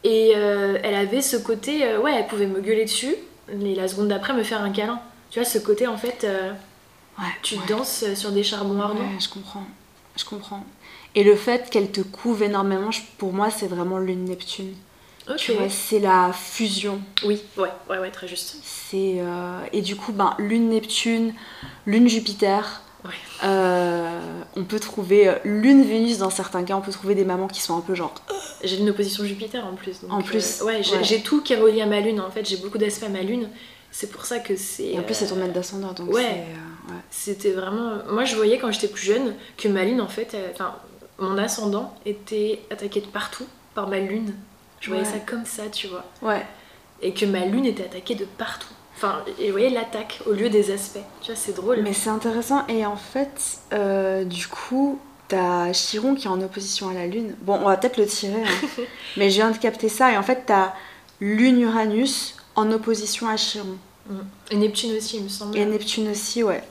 Et 0.04 0.34
euh, 0.36 0.78
elle 0.84 0.96
avait 0.96 1.22
ce 1.22 1.36
côté, 1.38 1.98
ouais, 1.98 2.14
elle 2.18 2.28
pouvait 2.28 2.48
me 2.48 2.62
gueuler 2.62 2.86
dessus, 2.86 3.16
et 3.52 3.76
la 3.76 3.88
seconde 3.88 4.08
d'après 4.08 4.34
me 4.34 4.44
faire 4.44 4.62
un 4.62 4.72
câlin. 4.72 5.00
Tu 5.32 5.40
vois, 5.40 5.48
ce 5.50 5.58
côté, 5.58 5.88
en 5.88 5.98
fait, 5.98 6.26
Ouais, 7.18 7.26
tu 7.42 7.56
ouais. 7.56 7.62
danses 7.68 8.04
sur 8.14 8.32
des 8.32 8.44
charbons 8.44 8.80
ardents. 8.82 9.00
Ouais, 9.00 9.20
je 9.22 9.30
comprends. 9.30 9.64
Je 10.18 10.26
comprends. 10.26 10.66
Et 11.16 11.24
le 11.24 11.36
fait 11.36 11.70
qu'elle 11.70 11.90
te 11.92 12.02
couve 12.02 12.44
énormément, 12.44 12.90
pour 13.18 13.32
moi, 13.34 13.50
c'est 13.50 13.68
vraiment 13.68 13.98
lune 14.00 14.26
Neptune. 14.26 14.74
Ok. 15.30 15.38
Tu 15.38 15.54
vois, 15.54 15.70
c'est 15.70 16.00
la 16.00 16.32
fusion. 16.34 17.02
Oui, 17.24 17.42
ouais, 17.58 17.70
ouais, 17.90 17.98
ouais, 17.98 18.12
très 18.12 18.28
juste. 18.28 18.58
C'est 18.64 19.16
euh, 19.18 19.60
et 19.74 19.82
du 19.82 19.96
coup, 19.96 20.12
ben 20.12 20.36
lune 20.38 20.70
Neptune, 20.70 21.34
lune 21.86 22.08
Jupiter. 22.08 22.82
Ouais. 23.04 23.12
Euh, 23.44 24.20
on 24.56 24.64
peut 24.64 24.80
trouver 24.80 25.28
euh, 25.28 25.36
lune 25.44 25.84
Vénus 25.84 26.18
dans 26.18 26.30
certains 26.30 26.64
cas. 26.64 26.76
On 26.76 26.82
peut 26.82 26.92
trouver 26.92 27.14
des 27.16 27.26
mamans 27.26 27.48
qui 27.48 27.62
sont 27.62 27.78
un 27.78 27.82
peu 27.82 27.94
genre. 27.94 28.14
J'ai 28.64 28.78
une 28.78 28.90
opposition 28.90 29.24
Jupiter 29.24 29.66
en 29.66 29.74
plus. 29.74 30.02
donc, 30.02 30.12
En 30.12 30.22
plus, 30.22 30.62
euh, 30.62 30.66
ouais, 30.66 30.82
j'ai 30.84 31.22
tout 31.22 31.42
qui 31.42 31.54
est 31.54 31.58
relié 31.58 31.82
à 31.82 31.86
ma 31.86 32.00
lune. 32.00 32.20
En 32.20 32.32
fait, 32.32 32.48
j'ai 32.48 32.58
beaucoup 32.58 32.78
d'aspects 32.78 33.04
à 33.04 33.10
ma 33.10 33.22
lune. 33.22 33.50
C'est 33.92 34.12
pour 34.12 34.26
ça 34.26 34.40
que 34.40 34.56
c'est. 34.56 34.98
En 34.98 35.04
plus, 35.04 35.14
c'est 35.14 35.28
ton 35.28 35.36
maître 35.36 35.54
d'ascendant, 35.54 35.94
donc 35.94 36.12
ouais. 36.14 36.46
C'était 37.10 37.52
vraiment. 37.52 37.98
Moi, 38.10 38.26
je 38.26 38.36
voyais 38.36 38.58
quand 38.58 38.72
j'étais 38.72 38.88
plus 38.88 39.06
jeune 39.06 39.36
que 39.58 39.68
ma 39.68 39.84
lune, 39.86 40.02
en 40.02 40.08
fait, 40.08 40.36
enfin, 40.54 40.76
mon 41.18 41.38
ascendant 41.38 41.96
était 42.06 42.62
attaqué 42.70 43.02
de 43.02 43.08
partout 43.08 43.46
par 43.74 43.88
ma 43.88 44.00
lune. 44.00 44.34
Je 44.82 44.90
voyais 44.90 45.04
Ouais. 45.06 45.10
ça 45.12 45.20
comme 45.20 45.46
ça, 45.46 45.64
tu 45.72 45.88
vois. 45.88 46.04
Ouais. 46.22 46.46
Et 47.02 47.14
que 47.14 47.26
ma 47.26 47.46
lune 47.46 47.66
était 47.66 47.84
attaquée 47.86 48.16
de 48.16 48.26
partout. 48.26 48.68
Enfin, 48.96 49.24
et 49.40 49.48
vous 49.48 49.52
voyez 49.52 49.70
l'attaque 49.70 50.20
au 50.26 50.32
lieu 50.32 50.50
des 50.50 50.72
aspects. 50.72 51.00
Tu 51.22 51.28
vois, 51.32 51.36
c'est 51.36 51.54
drôle. 51.54 51.82
Mais 51.82 51.92
c'est 51.94 52.10
intéressant. 52.10 52.66
Et 52.68 52.86
en 52.86 52.96
fait, 52.96 53.60
euh, 53.74 54.24
du 54.24 54.48
coup, 54.48 55.00
t'as 55.28 55.74
Chiron 55.74 56.16
qui 56.16 56.28
est 56.28 56.30
en 56.30 56.40
opposition 56.42 56.88
à 56.90 56.94
la 56.94 57.06
Lune. 57.08 57.36
Bon, 57.42 57.56
on 57.62 57.66
va 57.68 57.76
peut-être 57.78 57.98
le 57.98 58.06
tirer, 58.06 58.42
hein. 58.44 58.68
mais 59.18 59.30
je 59.30 59.36
viens 59.36 59.52
de 59.52 59.58
capter 59.58 59.90
ça. 59.90 60.12
Et 60.14 60.18
en 60.18 60.24
fait, 60.24 60.44
t'as 60.46 60.74
Lune-Uranus 61.20 62.38
en 62.56 62.72
opposition 62.72 63.28
à 63.28 63.36
Chiron. 63.36 63.78
Mm. 64.10 64.16
Et 64.52 64.56
Neptune 64.56 64.96
aussi, 64.96 65.18
il 65.18 65.24
me 65.24 65.30
semble. 65.30 65.58
Et 65.58 65.66
Neptune 65.66 66.10
aussi, 66.10 66.44
ouais. 66.44 66.64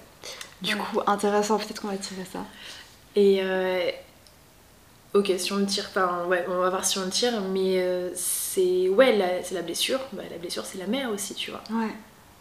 Du 0.63 0.75
Ouais. 0.75 0.81
coup, 0.81 1.01
intéressant. 1.07 1.59
Peut-être 1.59 1.83
qu'on 1.83 1.89
va 1.89 1.97
tirer 1.99 2.25
ça. 2.33 2.41
Et 3.17 3.41
euh, 3.43 3.91
ok, 5.15 5.33
si 5.39 5.53
on 5.53 5.57
le 5.57 5.67
tire, 5.67 5.87
enfin 5.89 6.25
ouais, 6.29 6.45
on 6.49 6.59
va 6.59 6.71
voir 6.71 6.85
si 6.85 6.99
on 6.99 7.05
le 7.05 7.11
tire, 7.11 7.41
mais 7.53 7.79
euh, 7.79 8.11
c'est 8.15 8.89
ouais, 8.89 9.17
la- 9.17 9.43
c'est 9.43 9.55
la 9.55 9.63
blessure. 9.63 10.01
Bah, 10.13 10.23
la 10.31 10.39
blessure, 10.39 10.65
c'est 10.65 10.79
la 10.79 10.87
mère 10.87 11.11
aussi, 11.11 11.35
tu 11.35 11.51
vois. 11.51 11.63
Ouais. 11.71 11.91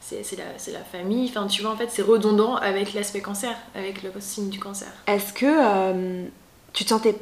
C'est 0.01 0.23
c'est 0.23 0.35
la, 0.35 0.43
c'est 0.57 0.71
la 0.73 0.83
famille. 0.83 1.29
Enfin, 1.29 1.47
tu 1.47 1.61
vois, 1.61 1.71
en 1.71 1.77
fait, 1.77 1.89
c'est 1.89 2.01
redondant 2.01 2.55
avec 2.55 2.93
l'aspect 2.93 3.21
cancer, 3.21 3.55
avec 3.75 4.03
le 4.03 4.11
signe 4.19 4.49
du 4.49 4.59
cancer. 4.59 4.89
Est-ce 5.07 5.31
que 5.33 5.45
euh, 5.45 6.25
tu 6.73 6.83
te 6.83 6.89
sentais 6.89 7.15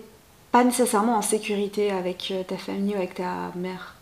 pas 0.51 0.63
nécessairement 0.63 1.17
en 1.17 1.21
sécurité 1.21 1.91
avec 1.91 2.29
euh, 2.31 2.43
ta 2.43 2.57
famille 2.57 2.93
ou 2.95 2.97
avec 2.97 3.13
ta 3.15 3.51
mère? 3.55 3.95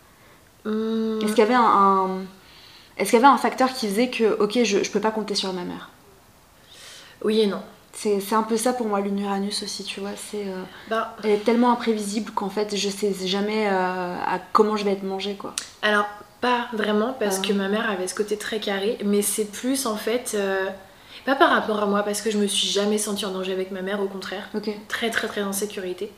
Hum, 0.64 1.18
Est-ce 1.22 1.30
qu'il 1.32 1.38
y 1.38 1.42
avait 1.42 1.54
un, 1.54 1.60
un- 1.62 2.22
est-ce 2.96 3.10
qu'il 3.10 3.18
y 3.18 3.22
avait 3.22 3.32
un 3.32 3.38
facteur 3.38 3.72
qui 3.72 3.88
faisait 3.88 4.08
que 4.10 4.36
ok 4.42 4.62
je, 4.64 4.82
je 4.82 4.90
peux 4.90 5.00
pas 5.00 5.10
compter 5.10 5.34
sur 5.34 5.52
ma 5.52 5.64
mère? 5.64 5.90
Oui 7.22 7.40
et 7.40 7.46
non. 7.46 7.62
C'est 7.92 8.32
un 8.34 8.42
peu 8.44 8.56
ça 8.56 8.72
pour 8.72 8.86
moi 8.86 9.00
lune 9.00 9.18
Uranus 9.20 9.62
aussi 9.62 9.84
tu 9.84 10.00
vois 10.00 10.10
c'est 10.16 10.46
euh, 10.46 10.62
Bah, 10.88 11.16
elle 11.24 11.30
est 11.30 11.44
tellement 11.44 11.72
imprévisible 11.72 12.30
qu'en 12.32 12.48
fait 12.48 12.76
je 12.76 12.88
sais 12.88 13.12
jamais 13.26 13.66
euh, 13.68 14.14
à 14.24 14.38
comment 14.52 14.76
je 14.76 14.84
vais 14.84 14.92
être 14.92 15.02
mangée 15.02 15.34
quoi. 15.34 15.54
alors, 15.82 16.06
pas 16.40 16.68
vraiment, 16.72 17.12
parce 17.20 17.38
Ah. 17.42 17.46
que 17.46 17.52
ma 17.52 17.68
mère 17.68 17.90
avait 17.90 18.08
ce 18.08 18.14
côté 18.14 18.38
très 18.38 18.60
carré, 18.60 18.96
mais 19.04 19.20
c'est 19.20 19.44
plus 19.44 19.84
en 19.84 19.96
fait. 19.96 20.32
euh, 20.34 20.68
pas 21.26 21.34
par 21.34 21.50
rapport 21.50 21.82
à 21.82 21.86
moi, 21.86 22.02
parce 22.02 22.22
que 22.22 22.30
je 22.30 22.38
me 22.38 22.46
suis 22.46 22.66
jamais 22.66 22.96
sentie 22.96 23.26
en 23.26 23.30
danger 23.32 23.52
avec 23.52 23.70
ma 23.72 23.82
mère, 23.82 24.00
au 24.00 24.06
contraire. 24.06 24.48
Très 24.88 25.10
très 25.10 25.28
très 25.28 25.42
en 25.42 25.52
sécurité. 25.52 26.10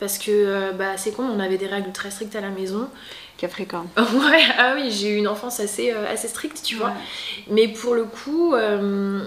Parce 0.00 0.18
que 0.18 0.72
bah, 0.72 0.96
c'est 0.96 1.12
con, 1.12 1.22
on 1.22 1.38
avait 1.38 1.56
des 1.56 1.68
règles 1.68 1.92
très 1.92 2.10
strictes 2.10 2.34
à 2.34 2.40
la 2.40 2.48
maison. 2.50 2.88
Capricorne. 3.36 3.86
ouais, 3.96 4.42
ah 4.58 4.72
oui, 4.74 4.90
j'ai 4.90 5.10
eu 5.10 5.16
une 5.18 5.28
enfance 5.28 5.60
assez, 5.60 5.92
euh, 5.92 6.12
assez 6.12 6.26
stricte, 6.26 6.60
tu 6.64 6.74
vois. 6.74 6.88
Ouais. 6.88 6.92
Mais 7.50 7.68
pour 7.68 7.94
le 7.94 8.04
coup, 8.06 8.54
euh, 8.54 9.22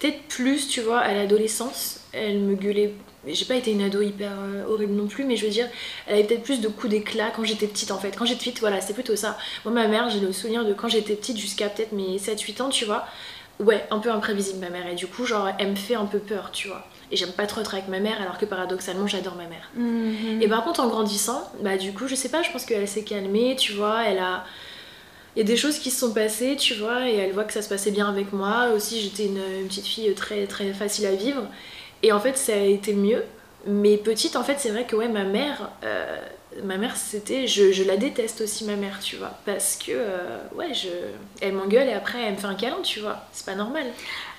peut-être 0.00 0.22
plus, 0.28 0.68
tu 0.68 0.80
vois, 0.80 0.98
à 0.98 1.14
l'adolescence, 1.14 2.00
elle 2.12 2.38
me 2.40 2.54
gueulait. 2.54 2.94
J'ai 3.26 3.44
pas 3.44 3.54
été 3.54 3.70
une 3.72 3.82
ado 3.82 4.00
hyper 4.00 4.32
euh, 4.32 4.64
horrible 4.66 4.94
non 4.94 5.06
plus, 5.06 5.24
mais 5.24 5.36
je 5.36 5.44
veux 5.44 5.52
dire, 5.52 5.68
elle 6.06 6.14
avait 6.14 6.24
peut-être 6.24 6.42
plus 6.42 6.60
de 6.60 6.68
coups 6.68 6.90
d'éclat 6.90 7.30
quand 7.36 7.44
j'étais 7.44 7.66
petite 7.66 7.90
en 7.90 7.98
fait. 7.98 8.16
Quand 8.16 8.24
j'étais 8.24 8.38
petite, 8.38 8.60
voilà, 8.60 8.80
c'était 8.80 8.94
plutôt 8.94 9.14
ça. 9.14 9.36
Moi, 9.64 9.74
ma 9.74 9.86
mère, 9.88 10.08
j'ai 10.08 10.20
le 10.20 10.32
souvenir 10.32 10.64
de 10.64 10.72
quand 10.72 10.88
j'étais 10.88 11.14
petite 11.14 11.36
jusqu'à 11.36 11.68
peut-être 11.68 11.92
mes 11.92 12.16
7-8 12.16 12.62
ans, 12.62 12.68
tu 12.70 12.86
vois. 12.86 13.06
Ouais, 13.58 13.86
un 13.90 13.98
peu 13.98 14.10
imprévisible 14.10 14.58
ma 14.58 14.70
mère. 14.70 14.86
Et 14.86 14.94
du 14.94 15.06
coup, 15.06 15.26
genre, 15.26 15.50
elle 15.58 15.72
me 15.72 15.76
fait 15.76 15.94
un 15.94 16.06
peu 16.06 16.18
peur, 16.18 16.50
tu 16.50 16.68
vois. 16.68 16.86
Et 17.12 17.16
j'aime 17.16 17.32
pas 17.32 17.46
trop 17.46 17.60
être 17.60 17.74
avec 17.74 17.88
ma 17.88 18.00
mère, 18.00 18.22
alors 18.22 18.38
que 18.38 18.46
paradoxalement, 18.46 19.06
j'adore 19.06 19.34
ma 19.34 19.46
mère. 19.46 19.68
Mhm. 19.74 20.40
Et 20.40 20.48
par 20.48 20.64
contre, 20.64 20.80
en 20.80 20.88
grandissant, 20.88 21.50
bah 21.62 21.76
du 21.76 21.92
coup, 21.92 22.08
je 22.08 22.14
sais 22.14 22.30
pas, 22.30 22.42
je 22.42 22.50
pense 22.50 22.64
qu'elle 22.64 22.88
s'est 22.88 23.04
calmée, 23.04 23.54
tu 23.56 23.72
vois, 23.72 24.04
elle 24.06 24.18
a. 24.18 24.44
Y 25.40 25.42
a 25.42 25.46
des 25.46 25.56
choses 25.56 25.78
qui 25.78 25.90
se 25.90 26.00
sont 26.00 26.12
passées, 26.12 26.56
tu 26.56 26.74
vois, 26.74 27.08
et 27.08 27.16
elle 27.16 27.32
voit 27.32 27.44
que 27.44 27.52
ça 27.52 27.62
se 27.62 27.68
passait 27.68 27.90
bien 27.90 28.08
avec 28.08 28.32
moi. 28.32 28.68
Aussi, 28.74 29.00
j'étais 29.00 29.26
une, 29.26 29.40
une 29.60 29.68
petite 29.68 29.86
fille 29.86 30.12
très, 30.14 30.46
très 30.46 30.72
facile 30.72 31.06
à 31.06 31.12
vivre. 31.12 31.42
Et 32.02 32.12
en 32.12 32.20
fait, 32.20 32.36
ça 32.36 32.52
a 32.52 32.56
été 32.56 32.92
mieux. 32.94 33.24
Mais 33.66 33.96
petite, 33.98 34.36
en 34.36 34.42
fait, 34.42 34.56
c'est 34.58 34.70
vrai 34.70 34.86
que, 34.86 34.96
ouais, 34.96 35.08
ma 35.08 35.24
mère, 35.24 35.70
euh, 35.84 36.16
ma 36.64 36.78
mère, 36.78 36.96
c'était. 36.96 37.46
Je, 37.46 37.72
je 37.72 37.84
la 37.84 37.98
déteste 37.98 38.40
aussi, 38.40 38.64
ma 38.64 38.74
mère, 38.76 39.00
tu 39.00 39.16
vois. 39.16 39.32
Parce 39.44 39.76
que, 39.76 39.92
euh, 39.92 40.38
ouais, 40.54 40.72
je, 40.72 40.88
elle 41.42 41.52
m'engueule 41.52 41.88
et 41.88 41.92
après, 41.92 42.22
elle 42.22 42.34
me 42.34 42.38
fait 42.38 42.46
un 42.46 42.54
câlin, 42.54 42.78
tu 42.82 43.00
vois. 43.00 43.18
C'est 43.32 43.44
pas 43.44 43.54
normal. 43.54 43.84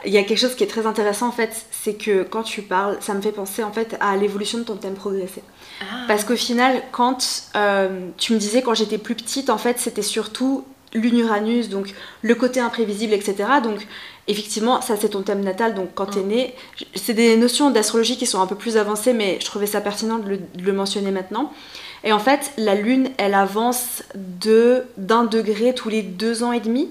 Il 0.06 0.12
y 0.12 0.18
a 0.18 0.24
quelque 0.24 0.40
chose 0.40 0.56
qui 0.56 0.64
est 0.64 0.68
très 0.68 0.88
intéressant 0.88 1.28
en 1.28 1.32
fait, 1.32 1.66
c'est 1.70 1.94
que 1.94 2.24
quand 2.24 2.42
tu 2.42 2.64
parles, 2.64 2.98
ça 3.02 3.14
me 3.14 3.22
fait 3.22 3.32
penser 3.32 3.64
en 3.64 3.72
fait 3.72 3.96
à 4.00 4.18
l'évolution 4.18 4.58
de 4.58 4.64
ton 4.64 4.76
thème 4.76 4.96
progressé. 4.96 5.44
Ah, 5.82 6.06
Parce 6.08 6.24
qu'au 6.24 6.36
final, 6.36 6.82
quand 6.92 7.44
euh, 7.56 8.08
tu 8.18 8.34
me 8.34 8.40
disais 8.40 8.64
quand 8.64 8.74
j'étais 8.74 8.98
plus 8.98 9.14
petite, 9.14 9.52
en 9.52 9.60
fait, 9.60 9.78
c'était 9.78 10.02
surtout 10.02 10.66
l'Uranus, 10.94 11.70
donc 11.70 11.94
le 12.22 12.36
côté 12.36 12.60
imprévisible, 12.60 13.14
etc. 13.14 13.36
Donc, 13.64 13.88
effectivement, 14.28 14.82
ça 14.82 14.96
c'est 14.98 15.10
ton 15.10 15.22
thème 15.22 15.42
natal, 15.42 15.74
donc 15.74 15.90
quand 15.96 16.08
t'es 16.08 16.22
Mm. 16.22 16.28
né, 16.28 16.56
c'est 16.96 17.14
des 17.14 17.38
notions 17.38 17.70
d'astrologie 17.72 18.18
qui 18.18 18.26
sont 18.26 18.42
un 18.42 18.48
peu 18.48 18.56
plus 18.56 18.78
avancées, 18.78 19.14
mais 19.14 19.38
je 19.40 19.46
trouvais 19.46 19.66
ça 19.68 19.82
pertinent 19.82 20.20
de 20.20 20.30
le, 20.30 20.38
de 20.38 20.64
le 20.64 20.74
mentionner 20.74 21.12
maintenant. 21.12 21.52
Et 22.04 22.12
en 22.12 22.20
fait, 22.20 22.52
la 22.58 22.76
Lune, 22.76 23.10
elle 23.18 23.34
avance 23.34 24.04
de 24.16 24.84
d'un 24.98 25.24
degré 25.24 25.74
tous 25.74 25.90
les 25.90 26.02
deux 26.02 26.44
ans 26.44 26.52
et 26.52 26.60
demi. 26.60 26.90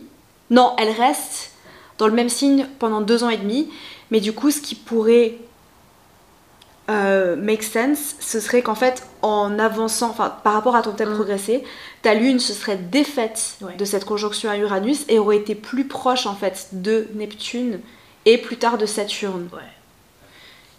Non, 0.50 0.74
elle 0.78 0.90
reste 0.90 1.52
dans 1.98 2.06
le 2.06 2.14
même 2.14 2.28
signe 2.28 2.66
pendant 2.78 3.00
deux 3.00 3.24
ans 3.24 3.30
et 3.30 3.36
demi, 3.36 3.68
mais 4.10 4.20
du 4.20 4.32
coup, 4.32 4.50
ce 4.50 4.60
qui 4.60 4.74
pourrait 4.74 5.34
euh, 6.88 7.36
make 7.36 7.62
sense, 7.62 8.16
ce 8.20 8.40
serait 8.40 8.62
qu'en 8.62 8.74
fait, 8.74 9.04
en 9.22 9.58
avançant, 9.58 10.10
enfin, 10.10 10.34
par 10.42 10.54
rapport 10.54 10.74
à 10.74 10.82
ton 10.82 10.92
thème 10.92 11.10
Mm. 11.10 11.14
progressé, 11.14 11.64
ta 12.02 12.14
lune 12.14 12.40
se 12.40 12.52
serait 12.52 12.76
défaite 12.78 13.56
Ouais. 13.60 13.76
de 13.76 13.84
cette 13.84 14.04
conjonction 14.04 14.50
à 14.50 14.56
Uranus 14.56 15.04
et 15.08 15.18
aurait 15.18 15.36
été 15.36 15.54
plus 15.54 15.86
proche 15.86 16.26
en 16.26 16.34
fait 16.34 16.68
de 16.72 17.06
Neptune 17.14 17.80
et 18.24 18.38
plus 18.38 18.56
tard 18.56 18.76
de 18.78 18.86
Saturne. 18.86 19.48
ouais. 19.52 19.58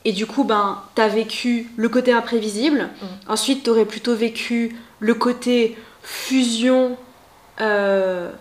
Et 0.04 0.14
du 0.14 0.26
coup, 0.26 0.44
ben, 0.44 0.82
t'as 0.96 1.08
vécu 1.08 1.68
le 1.78 1.88
côté 1.88 2.12
imprévisible. 2.12 2.90
Mm. 3.02 3.06
Ensuite, 3.32 3.64
t'aurais 3.64 3.86
plutôt 3.86 4.16
vécu 4.16 4.76
le 5.00 5.14
côté 5.14 5.78
fusion. 6.02 6.98
euh, 7.62 8.32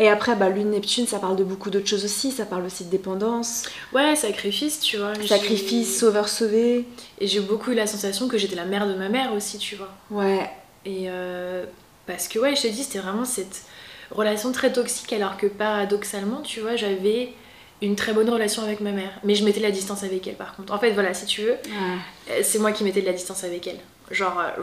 Et 0.00 0.08
après, 0.08 0.34
bah, 0.34 0.48
lune 0.48 0.70
Neptune, 0.70 1.06
ça 1.06 1.18
parle 1.18 1.36
de 1.36 1.44
beaucoup 1.44 1.68
d'autres 1.68 1.86
choses 1.86 2.04
aussi. 2.06 2.30
Ça 2.32 2.46
parle 2.46 2.64
aussi 2.64 2.84
de 2.86 2.90
dépendance, 2.90 3.64
Ouais, 3.92 4.16
sacrifice, 4.16 4.80
tu 4.80 4.96
vois. 4.96 5.12
sacrifice, 5.26 5.98
sauveur 6.00 6.28
sauvé. 6.30 6.86
Et 7.20 7.26
j'ai 7.26 7.40
beaucoup 7.40 7.70
eu 7.72 7.74
la 7.74 7.86
sensation 7.86 8.26
que 8.26 8.38
j'étais 8.38 8.56
la 8.56 8.64
mère 8.64 8.88
de 8.88 8.94
ma 8.94 9.10
mère 9.10 9.34
aussi, 9.34 9.58
tu 9.58 9.76
vois. 9.76 9.90
Ouais, 10.10 10.50
Et 10.86 11.04
euh, 11.10 11.64
parce 12.06 12.28
que, 12.28 12.38
ouais, 12.38 12.56
je 12.56 12.62
t'ai 12.62 12.70
dit, 12.70 12.82
c'était 12.82 12.98
vraiment 13.00 13.26
cette 13.26 13.62
relation 14.10 14.52
très 14.52 14.72
toxique, 14.72 15.12
alors 15.12 15.36
que 15.36 15.46
paradoxalement, 15.46 16.40
tu 16.40 16.60
vois, 16.60 16.76
j'avais 16.76 17.34
une 17.82 17.94
très 17.94 18.12
bonne 18.14 18.28
relation 18.30 18.62
avec 18.62 18.80
ma 18.80 18.92
mère. 18.92 19.12
Mais 19.22 19.34
je 19.34 19.44
mettais 19.44 19.60
la 19.60 19.70
distance 19.70 20.02
avec 20.02 20.26
elle, 20.26 20.34
par 20.36 20.56
contre. 20.56 20.72
En 20.72 20.78
fait, 20.78 20.92
voilà, 20.92 21.12
si 21.12 21.26
tu 21.26 21.42
veux, 21.42 21.50
ouais. 21.52 21.58
euh, 22.30 22.40
c'est 22.42 22.58
moi 22.58 22.72
qui 22.72 22.84
mettais 22.84 23.02
de 23.02 23.06
la 23.06 23.12
distance 23.12 23.44
avec 23.44 23.66
elle. 23.66 23.78
Genre, 24.10 24.38
euh, 24.40 24.62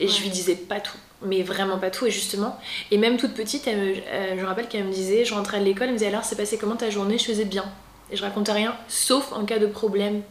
et 0.00 0.08
je 0.08 0.22
lui 0.22 0.30
disais 0.30 0.54
pas 0.56 0.80
tout. 0.80 0.96
Mais 1.22 1.42
vraiment 1.42 1.78
pas 1.78 1.90
tout, 1.90 2.06
et 2.06 2.10
justement. 2.10 2.58
Et 2.90 2.98
même 2.98 3.16
toute 3.16 3.34
petite, 3.34 3.66
elle 3.66 3.78
me- 3.78 3.96
euh, 3.96 4.36
je 4.36 4.40
me 4.40 4.46
rappelle 4.46 4.68
qu'elle 4.68 4.84
me 4.84 4.92
disait, 4.92 5.24
je 5.24 5.34
rentrais 5.34 5.56
à 5.56 5.60
l'école, 5.60 5.84
elle 5.88 5.92
me 5.94 5.98
disait 5.98 6.08
alors, 6.08 6.24
c'est 6.24 6.36
passé 6.36 6.58
comment 6.58 6.76
ta 6.76 6.90
journée? 6.90 7.18
Je 7.18 7.24
faisais 7.24 7.44
bien. 7.44 7.64
Et 8.10 8.16
je 8.16 8.22
racontais 8.22 8.52
rien, 8.52 8.76
sauf 8.88 9.32
en 9.32 9.44
cas 9.44 9.58
de 9.58 9.66
problème 9.66 10.22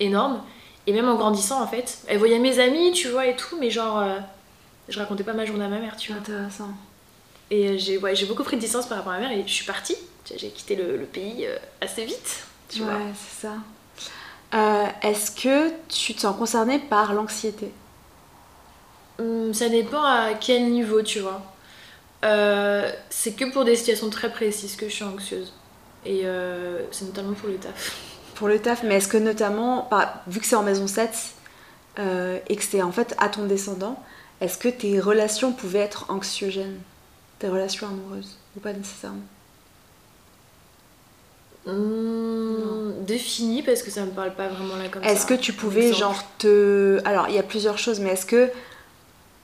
énorme. 0.00 0.42
Et 0.86 0.92
même 0.92 1.08
en 1.08 1.16
grandissant, 1.16 1.62
en 1.62 1.66
fait, 1.66 1.98
elle 2.08 2.18
voyait 2.18 2.38
mes 2.38 2.58
amis, 2.58 2.92
tu 2.92 3.08
vois, 3.08 3.26
et 3.26 3.36
tout, 3.36 3.56
mais 3.60 3.70
genre, 3.70 3.98
euh, 3.98 4.18
je 4.88 4.98
racontais 4.98 5.24
pas 5.24 5.32
ma 5.32 5.44
journée 5.44 5.64
à 5.64 5.68
ma 5.68 5.78
mère, 5.78 5.96
tu 5.96 6.12
vois. 6.12 6.20
Intéressant. 6.20 6.70
Et 7.50 7.78
j'ai 7.78 7.98
ouais, 7.98 8.14
j'ai 8.16 8.26
beaucoup 8.26 8.44
pris 8.44 8.56
de 8.56 8.60
distance 8.62 8.86
par 8.86 8.98
rapport 8.98 9.12
à 9.12 9.18
ma 9.20 9.28
mère, 9.28 9.38
et 9.38 9.44
je 9.46 9.52
suis 9.52 9.66
partie. 9.66 9.96
J'ai 10.36 10.48
quitté 10.50 10.76
le, 10.76 10.96
le 10.96 11.04
pays 11.04 11.46
assez 11.80 12.04
vite, 12.04 12.44
tu 12.68 12.80
ouais, 12.80 12.86
vois. 12.86 12.98
c'est 13.14 13.46
ça. 13.48 13.54
Euh, 14.54 14.86
Est-ce 15.02 15.30
que 15.30 15.70
tu 15.88 16.14
te 16.14 16.20
sens 16.20 16.36
concernée 16.36 16.78
par 16.78 17.12
l'anxiété? 17.14 17.74
Hum, 19.18 19.52
ça 19.54 19.68
dépend 19.68 20.02
à 20.02 20.34
quel 20.34 20.70
niveau, 20.70 21.02
tu 21.02 21.20
vois. 21.20 21.42
Euh, 22.24 22.92
c'est 23.10 23.34
que 23.36 23.44
pour 23.52 23.64
des 23.64 23.76
situations 23.76 24.10
très 24.10 24.32
précises 24.32 24.76
que 24.76 24.88
je 24.88 24.94
suis 24.94 25.04
anxieuse. 25.04 25.54
Et 26.04 26.22
euh, 26.26 26.86
c'est 26.92 27.06
notamment 27.06 27.34
pour 27.34 27.48
le 27.48 27.58
taf. 27.60 28.02
Pour 28.34 28.48
le 28.48 28.60
taf, 28.62 28.82
mais 28.82 28.96
est-ce 28.96 29.08
que 29.08 29.18
notamment, 29.18 29.88
bah, 29.90 30.22
vu 30.26 30.40
que 30.40 30.46
c'est 30.46 30.56
en 30.56 30.62
maison 30.62 30.86
7 30.86 31.36
euh, 31.98 32.40
et 32.48 32.56
que 32.56 32.64
c'est 32.64 32.82
en 32.82 32.92
fait 32.92 33.14
à 33.18 33.28
ton 33.28 33.46
descendant, 33.46 34.02
est-ce 34.40 34.58
que 34.58 34.68
tes 34.68 35.00
relations 35.00 35.52
pouvaient 35.52 35.80
être 35.80 36.06
anxiogènes? 36.10 36.82
Tes 37.38 37.48
relations 37.48 37.88
amoureuses? 37.88 38.38
Ou 38.56 38.60
pas 38.60 38.72
nécessairement? 38.74 39.28
Hum, 41.64 42.01
défini 43.04 43.62
parce 43.62 43.82
que 43.82 43.90
ça 43.90 44.02
me 44.04 44.10
parle 44.10 44.34
pas 44.34 44.48
vraiment 44.48 44.76
là 44.76 44.88
comme 44.90 45.02
ça. 45.02 45.10
Est-ce 45.10 45.26
que 45.26 45.34
tu 45.34 45.52
pouvais 45.52 45.92
genre 45.92 46.22
te... 46.38 47.00
Alors 47.04 47.28
il 47.28 47.34
y 47.34 47.38
a 47.38 47.42
plusieurs 47.42 47.78
choses, 47.78 48.00
mais 48.00 48.10
est-ce 48.10 48.26
que 48.26 48.50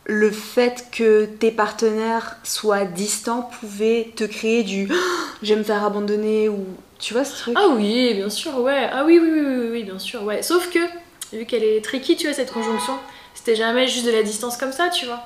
le 0.04 0.30
fait 0.30 0.86
que 0.90 1.26
tes 1.26 1.50
partenaires 1.50 2.38
soient 2.42 2.86
distants 2.86 3.50
pouvait 3.60 4.12
te 4.16 4.24
créer 4.24 4.62
du 4.62 4.88
je 5.42 5.54
vais 5.54 5.58
me 5.58 5.64
faire 5.64 5.84
abandonner 5.84 6.48
ou 6.48 6.64
tu 6.98 7.14
vois 7.14 7.24
ce 7.24 7.36
truc? 7.36 7.54
Ah 7.56 7.68
oui, 7.74 8.14
bien 8.14 8.30
sûr, 8.30 8.58
ouais. 8.60 8.88
Ah 8.90 9.04
oui, 9.04 9.20
oui, 9.22 9.30
oui, 9.30 9.40
oui, 9.40 9.68
oui, 9.70 9.84
bien 9.84 9.98
sûr, 9.98 10.22
ouais. 10.24 10.42
Sauf 10.42 10.70
que, 10.70 10.78
vu 11.32 11.44
qu'elle 11.46 11.62
est 11.62 11.84
tricky, 11.84 12.16
tu 12.16 12.26
vois, 12.26 12.34
cette 12.34 12.52
conjonction, 12.52 12.94
c'était 13.34 13.54
jamais 13.54 13.86
juste 13.86 14.06
de 14.06 14.10
la 14.10 14.22
distance 14.22 14.56
comme 14.56 14.72
ça, 14.72 14.88
tu 14.88 15.06
vois. 15.06 15.20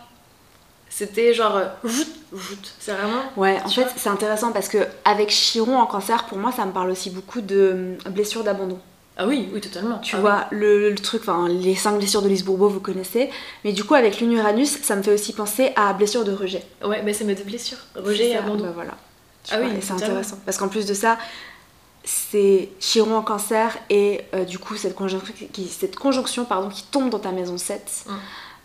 C'était 0.95 1.32
genre, 1.32 1.57
euh, 1.57 1.66
voûte, 1.82 2.11
voûte. 2.32 2.74
C'est 2.78 2.93
vraiment. 2.93 3.22
Ouais, 3.38 3.59
en 3.64 3.68
fait 3.68 3.86
c'est 3.97 4.11
intéressant 4.11 4.53
parce 4.53 4.68
que 4.68 4.78
avec 5.07 5.30
Chiron 5.30 5.78
en 5.78 5.86
cancer, 5.86 6.26
pour 6.26 6.36
moi 6.36 6.53
ça 6.53 6.66
me 6.66 6.72
parle 6.72 6.90
aussi 6.90 7.09
beaucoup 7.09 7.40
de 7.40 7.97
hum, 8.07 8.12
blessures 8.12 8.45
d'abandon. 8.45 8.78
Ah 9.16 9.26
oui, 9.26 9.49
oui, 9.53 9.61
totalement. 9.61 9.99
Tu 9.99 10.16
Ah 10.16 10.20
vois, 10.20 10.47
le, 10.51 10.88
le 10.90 10.95
truc, 10.97 11.22
enfin 11.22 11.47
les 11.49 11.74
5 11.74 11.97
blessures 11.99 12.20
de 12.22 12.28
Lise 12.28 12.45
Bourbeau 12.45 12.68
vous 12.68 12.80
connaissez, 12.80 13.30
mais 13.64 13.72
du 13.72 13.84
coup 13.84 13.95
avec 13.95 14.20
lune 14.20 14.32
Uranus 14.32 14.80
ça 14.82 14.95
me 14.97 15.03
fait 15.03 15.12
aussi 15.14 15.32
penser 15.32 15.72
à 15.76 15.93
blessures 15.95 16.24
de 16.24 16.32
rejet. 16.32 16.62
Ouais, 16.84 17.03
mais 17.03 17.12
c'est 17.14 17.24
mes 17.24 17.34
deux 17.34 17.45
blessures. 17.45 17.78
Rejet 17.97 18.28
et 18.30 18.36
abandon. 18.36 18.64
bah 18.64 18.72
voilà. 18.74 18.93
Tu 19.45 19.55
Ah 19.55 19.61
vois, 19.61 19.68
oui, 19.68 19.76
et 19.78 19.80
c'est 19.80 19.93
intéressant. 19.95 20.38
Parce 20.45 20.57
qu'en 20.59 20.68
plus 20.68 20.84
de 20.86 20.95
ça, 20.95 21.16
c'est 22.05 22.68
Chiron 22.80 23.16
en 23.16 23.22
cancer 23.22 23.76
et 23.90 24.22
euh, 24.34 24.45
du 24.45 24.59
coup 24.59 24.76
cette 24.76 24.95
conjonction, 24.95 25.34
qui, 25.53 25.68
cette 25.68 25.97
conjonction 25.97 26.45
pardon, 26.45 26.68
qui 26.68 26.82
tombe 26.84 27.11
dans 27.11 27.18
ta 27.18 27.32
maison 27.32 27.57
7 27.59 28.05
Mm. 28.07 28.12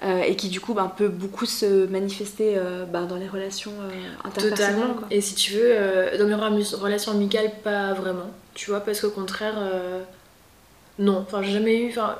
Euh, 0.04 0.22
et 0.22 0.36
qui 0.36 0.50
du 0.50 0.62
coup 0.62 0.74
ben, 0.76 0.92
peut 0.96 1.08
beaucoup 1.08 1.46
se 1.48 1.88
manifester 1.88 2.54
euh, 2.56 2.86
ben, 2.86 3.06
dans 3.06 3.16
les 3.16 3.28
relations 3.28 3.72
euh, 3.82 3.90
interpersonnelles. 4.24 4.76
Totalement. 4.76 4.94
quoi. 4.94 5.08
Et 5.10 5.22
si 5.22 5.34
tu 5.34 5.54
veux, 5.54 5.72
euh, 5.72 6.18
dans 6.20 6.28
mes 6.28 6.36
relations 6.36 7.12
amicales, 7.12 7.52
pas 7.64 7.94
vraiment. 7.94 8.30
Tu 8.54 8.70
vois, 8.70 8.80
parce 8.82 9.02
qu'au 9.02 9.10
contraire, 9.10 9.56
non, 11.00 11.18
enfin 11.20 11.42
j'ai 11.42 11.52
jamais 11.52 11.78
eu, 11.78 11.90
enfin 11.90 12.16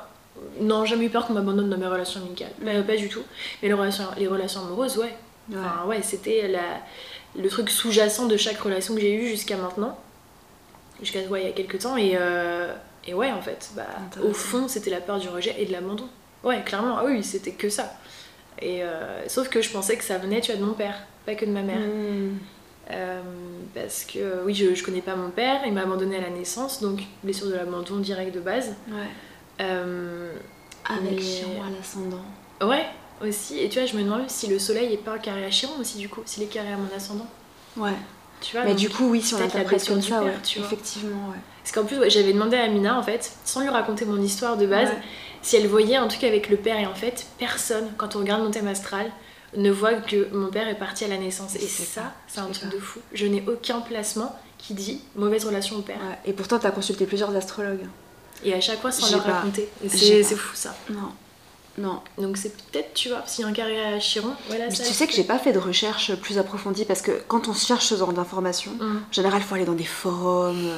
non, 0.60 0.84
jamais 0.84 1.06
eu 1.06 1.10
peur 1.10 1.26
qu'on 1.26 1.34
m'abandonne 1.34 1.68
dans 1.68 1.78
mes 1.78 1.86
relations 1.86 2.20
amicales, 2.20 2.52
Bah, 2.62 2.70
pas 2.86 2.96
du 2.96 3.08
tout. 3.08 3.22
Mais 3.62 3.68
les 3.68 3.74
relations, 3.74 4.04
les 4.16 4.26
relations 4.28 4.60
amoureuses, 4.60 4.98
ouais. 4.98 5.14
Ouais. 5.50 5.56
Enfin, 5.58 5.86
ouais, 5.86 6.02
c'était 6.02 6.46
la, 6.48 6.80
le 7.40 7.48
truc 7.48 7.70
sous-jacent 7.70 8.26
de 8.26 8.36
chaque 8.36 8.58
relation 8.58 8.94
que 8.94 9.00
j'ai 9.00 9.14
eue 9.14 9.28
jusqu'à 9.28 9.56
maintenant, 9.56 9.98
jusqu'à 11.00 11.20
ouais, 11.22 11.42
il 11.42 11.46
y 11.46 11.50
a 11.50 11.52
quelques 11.52 11.78
temps, 11.80 11.96
et, 11.96 12.16
et 13.06 13.14
ouais, 13.14 13.32
en 13.32 13.40
fait, 13.40 13.70
bah, 13.74 13.86
au 14.22 14.32
fond, 14.32 14.68
c'était 14.68 14.90
la 14.90 15.00
peur 15.00 15.18
du 15.18 15.28
rejet 15.28 15.56
et 15.58 15.64
de 15.64 15.72
l'abandon. 15.72 16.08
Ouais, 16.44 16.62
clairement, 16.64 16.96
ah 16.98 17.04
oui, 17.06 17.22
c'était 17.24 17.52
que 17.52 17.68
ça. 17.68 17.92
Et 18.60 18.82
euh, 18.82 19.26
sauf 19.28 19.48
que 19.48 19.60
je 19.62 19.70
pensais 19.70 19.96
que 19.96 20.04
ça 20.04 20.18
venait, 20.18 20.40
tu 20.40 20.52
vois, 20.52 20.60
de 20.60 20.64
mon 20.66 20.72
père, 20.74 20.94
pas 21.26 21.34
que 21.34 21.44
de 21.44 21.50
ma 21.50 21.62
mère. 21.62 21.78
Hmm. 21.78 22.36
Euh, 22.90 23.20
parce 23.74 24.04
que 24.04 24.42
oui, 24.46 24.54
je, 24.54 24.74
je 24.74 24.82
connais 24.82 25.02
pas 25.02 25.14
mon 25.14 25.30
père, 25.30 25.60
il 25.66 25.72
m'a 25.74 25.82
abandonné 25.82 26.16
à 26.16 26.22
la 26.22 26.30
naissance, 26.30 26.80
donc 26.80 27.00
blessure 27.22 27.48
de 27.48 27.54
l'abandon 27.54 27.96
direct 27.98 28.34
de 28.34 28.40
base. 28.40 28.74
Ouais. 28.88 29.02
Euh, 29.60 30.32
Avec 30.88 31.12
Mais- 31.16 31.18
Chiron 31.20 31.62
à 31.66 31.70
l'ascendant. 31.76 32.22
ouais, 32.62 32.86
aussi. 33.22 33.58
Et 33.58 33.68
tu 33.68 33.78
vois, 33.78 33.86
je 33.86 33.96
me 33.96 34.02
demande 34.02 34.28
si 34.30 34.46
le 34.46 34.58
soleil 34.58 34.92
est 34.94 35.04
pas 35.04 35.18
carré 35.18 35.44
à 35.44 35.50
Chiron 35.50 35.74
aussi, 35.80 35.98
du 35.98 36.08
coup, 36.08 36.22
s'il 36.24 36.42
est 36.44 36.46
carré 36.46 36.72
à 36.72 36.76
mon 36.76 36.88
ascendant. 36.96 37.26
Ouais. 37.76 37.92
Tu 38.40 38.52
vois, 38.56 38.62
Mais 38.64 38.70
donc- 38.70 38.78
du 38.78 38.88
coup, 38.88 39.10
oui, 39.10 39.20
si 39.20 39.34
on 39.34 39.40
l'interprète 39.40 39.86
comme 39.86 39.98
du 39.98 40.08
ça, 40.08 40.20
père, 40.20 40.26
ouais. 40.28 40.38
tu 40.44 40.60
vois. 40.60 40.66
Effectivement, 40.68 41.28
ouais. 41.30 41.38
Parce 41.62 41.72
qu'en 41.72 41.84
plus, 41.84 41.98
ouais, 41.98 42.08
j'avais 42.08 42.32
demandé 42.32 42.56
à 42.56 42.62
Amina, 42.62 42.96
en 42.98 43.02
fait, 43.02 43.32
sans 43.44 43.60
lui 43.60 43.68
raconter 43.68 44.04
mon 44.06 44.22
histoire 44.22 44.56
de 44.56 44.66
base, 44.66 44.88
Ouais. 44.88 44.96
Si 45.42 45.56
elle 45.56 45.66
voyait 45.66 45.96
un 45.96 46.08
truc 46.08 46.24
avec 46.24 46.48
le 46.48 46.56
père. 46.56 46.78
Et 46.78 46.86
en 46.86 46.94
fait, 46.94 47.26
personne, 47.38 47.88
quand 47.96 48.16
on 48.16 48.20
regarde 48.20 48.42
mon 48.42 48.50
thème 48.50 48.68
astral, 48.68 49.10
ne 49.56 49.70
voit 49.70 49.94
que 49.94 50.28
mon 50.34 50.48
père 50.48 50.68
est 50.68 50.78
parti 50.78 51.04
à 51.04 51.08
la 51.08 51.16
naissance. 51.16 51.54
Et 51.56 51.60
C'est 51.60 51.84
ça, 51.84 52.12
c'est 52.26 52.40
un 52.40 52.46
truc 52.46 52.70
pas. 52.70 52.76
de 52.76 52.80
fou. 52.80 53.00
Je 53.12 53.26
n'ai 53.26 53.42
aucun 53.48 53.80
placement 53.80 54.38
qui 54.58 54.74
dit 54.74 55.00
mauvaise 55.16 55.44
relation 55.44 55.76
au 55.76 55.82
père. 55.82 55.96
Ouais. 55.96 56.18
Et 56.26 56.32
pourtant, 56.32 56.58
t'as 56.58 56.70
consulté 56.70 57.06
plusieurs 57.06 57.34
astrologues. 57.34 57.86
Et 58.44 58.52
à 58.54 58.60
chaque 58.60 58.80
fois, 58.80 58.92
sans 58.92 59.10
leur 59.10 59.24
pas. 59.24 59.32
raconter. 59.34 59.68
C'est 59.88 60.22
fou 60.24 60.54
ça. 60.54 60.76
Non. 60.90 61.12
Non. 61.78 62.00
Donc 62.18 62.36
c'est 62.36 62.56
peut-être, 62.56 62.92
tu 62.92 63.08
vois, 63.08 63.22
s'il 63.26 63.42
y 63.42 63.46
a 63.46 63.50
un 63.50 63.52
carré 63.52 63.80
à 63.84 64.00
Chiron, 64.00 64.32
voilà 64.48 64.66
Mais 64.66 64.74
ça. 64.74 64.82
tu 64.84 64.92
sais 64.92 65.06
que 65.06 65.12
j'ai 65.12 65.22
pas 65.24 65.38
fait 65.38 65.52
de 65.52 65.60
recherche 65.60 66.12
plus 66.16 66.36
approfondie 66.36 66.84
parce 66.84 67.02
que 67.02 67.12
quand 67.28 67.46
on 67.48 67.54
cherche 67.54 67.86
ce 67.86 67.94
genre 67.94 68.12
d'informations, 68.12 68.72
Hum. 68.80 69.02
en 69.08 69.12
général, 69.12 69.40
faut 69.42 69.54
aller 69.54 69.64
dans 69.64 69.74
des 69.74 69.84
forums. 69.84 70.72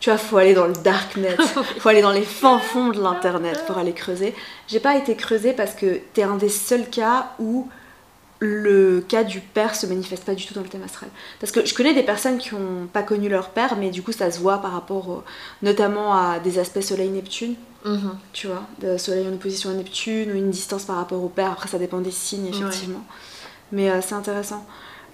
Tu 0.00 0.08
vois, 0.10 0.18
faut 0.18 0.38
aller 0.38 0.54
dans 0.54 0.66
le 0.66 0.72
darknet, 0.72 1.36
faut 1.78 1.88
aller 1.90 2.00
dans 2.02 2.10
les 2.12 2.22
fins 2.24 2.58
fonds 2.58 2.88
de 2.88 3.00
l'internet 3.00 3.64
pour 3.66 3.76
aller 3.78 3.92
creuser. 3.92 4.34
J'ai 4.66 4.80
pas 4.80 4.96
été 4.96 5.14
creusée 5.14 5.52
parce 5.52 5.74
que 5.74 6.00
t'es 6.14 6.22
un 6.22 6.36
des 6.36 6.48
seuls 6.48 6.88
cas 6.88 7.32
où 7.38 7.68
le 8.42 9.04
cas 9.06 9.22
du 9.22 9.40
père 9.40 9.74
se 9.74 9.86
manifeste 9.86 10.24
pas 10.24 10.34
du 10.34 10.46
tout 10.46 10.54
dans 10.54 10.62
le 10.62 10.68
thème 10.68 10.82
astral. 10.82 11.10
Parce 11.38 11.52
que 11.52 11.66
je 11.66 11.74
connais 11.74 11.92
des 11.92 12.02
personnes 12.02 12.38
qui 12.38 12.54
ont 12.54 12.88
pas 12.90 13.02
connu 13.02 13.28
leur 13.28 13.50
père, 13.50 13.76
mais 13.76 13.90
du 13.90 14.02
coup 14.02 14.12
ça 14.12 14.30
se 14.30 14.38
voit 14.40 14.58
par 14.62 14.72
rapport 14.72 15.08
au- 15.10 15.22
notamment 15.60 16.14
à 16.14 16.38
des 16.38 16.58
aspects 16.58 16.80
Soleil-Neptune, 16.80 17.54
Mhm. 17.84 18.16
tu 18.32 18.46
vois, 18.46 18.62
de 18.80 18.96
Soleil 18.96 19.26
en 19.28 19.34
opposition 19.34 19.68
à 19.68 19.74
Neptune 19.74 20.32
ou 20.32 20.34
une 20.36 20.50
distance 20.50 20.84
par 20.84 20.96
rapport 20.96 21.22
au 21.22 21.28
père. 21.28 21.52
Après 21.52 21.68
ça 21.68 21.78
dépend 21.78 21.98
des 21.98 22.10
signes 22.10 22.44
Ouais. 22.50 22.56
effectivement. 22.58 23.04
Mais 23.72 23.90
euh, 23.90 24.00
c'est 24.00 24.14
intéressant. 24.14 24.64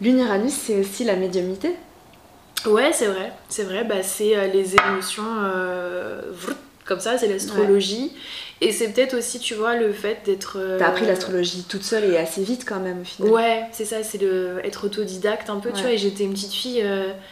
L'Uranus 0.01 0.53
c'est 0.53 0.79
aussi 0.79 1.03
la 1.03 1.17
médiumnité. 1.17 1.75
Ouais, 2.65 2.93
c'est 2.93 3.07
vrai, 3.07 3.33
c'est 3.49 3.63
vrai, 3.65 3.85
bah, 3.85 4.03
c'est 4.03 4.37
euh, 4.37 4.47
les 4.49 4.75
émotions 4.75 5.23
euh, 5.45 6.21
comme 6.85 7.01
ça, 7.01 7.17
c'est 7.19 7.29
l'astrologie. 7.29 8.13
Et 8.63 8.73
c'est 8.73 8.89
peut-être 8.89 9.15
aussi, 9.17 9.39
tu 9.39 9.55
vois, 9.55 9.75
le 9.77 9.93
fait 9.93 10.19
d'être. 10.25 10.57
euh, 10.59 10.79
T'as 10.79 10.87
appris 10.89 11.05
l'astrologie 11.07 11.65
toute 11.69 11.83
seule 11.83 12.05
et 12.05 12.17
assez 12.17 12.43
vite 12.43 12.65
quand 12.67 12.81
même 12.81 13.03
au 13.03 13.05
final. 13.05 13.31
Ouais, 13.31 13.65
c'est 13.71 13.85
ça, 13.85 14.03
c'est 14.03 14.19
le 14.19 14.61
être 14.65 14.85
autodidacte 14.87 15.51
un 15.51 15.59
peu, 15.61 15.71
tu 15.73 15.83
vois. 15.83 15.91
Et 15.93 15.99
j'étais 15.99 16.25
une 16.25 16.33
petite 16.33 16.55
fille. 16.55 16.83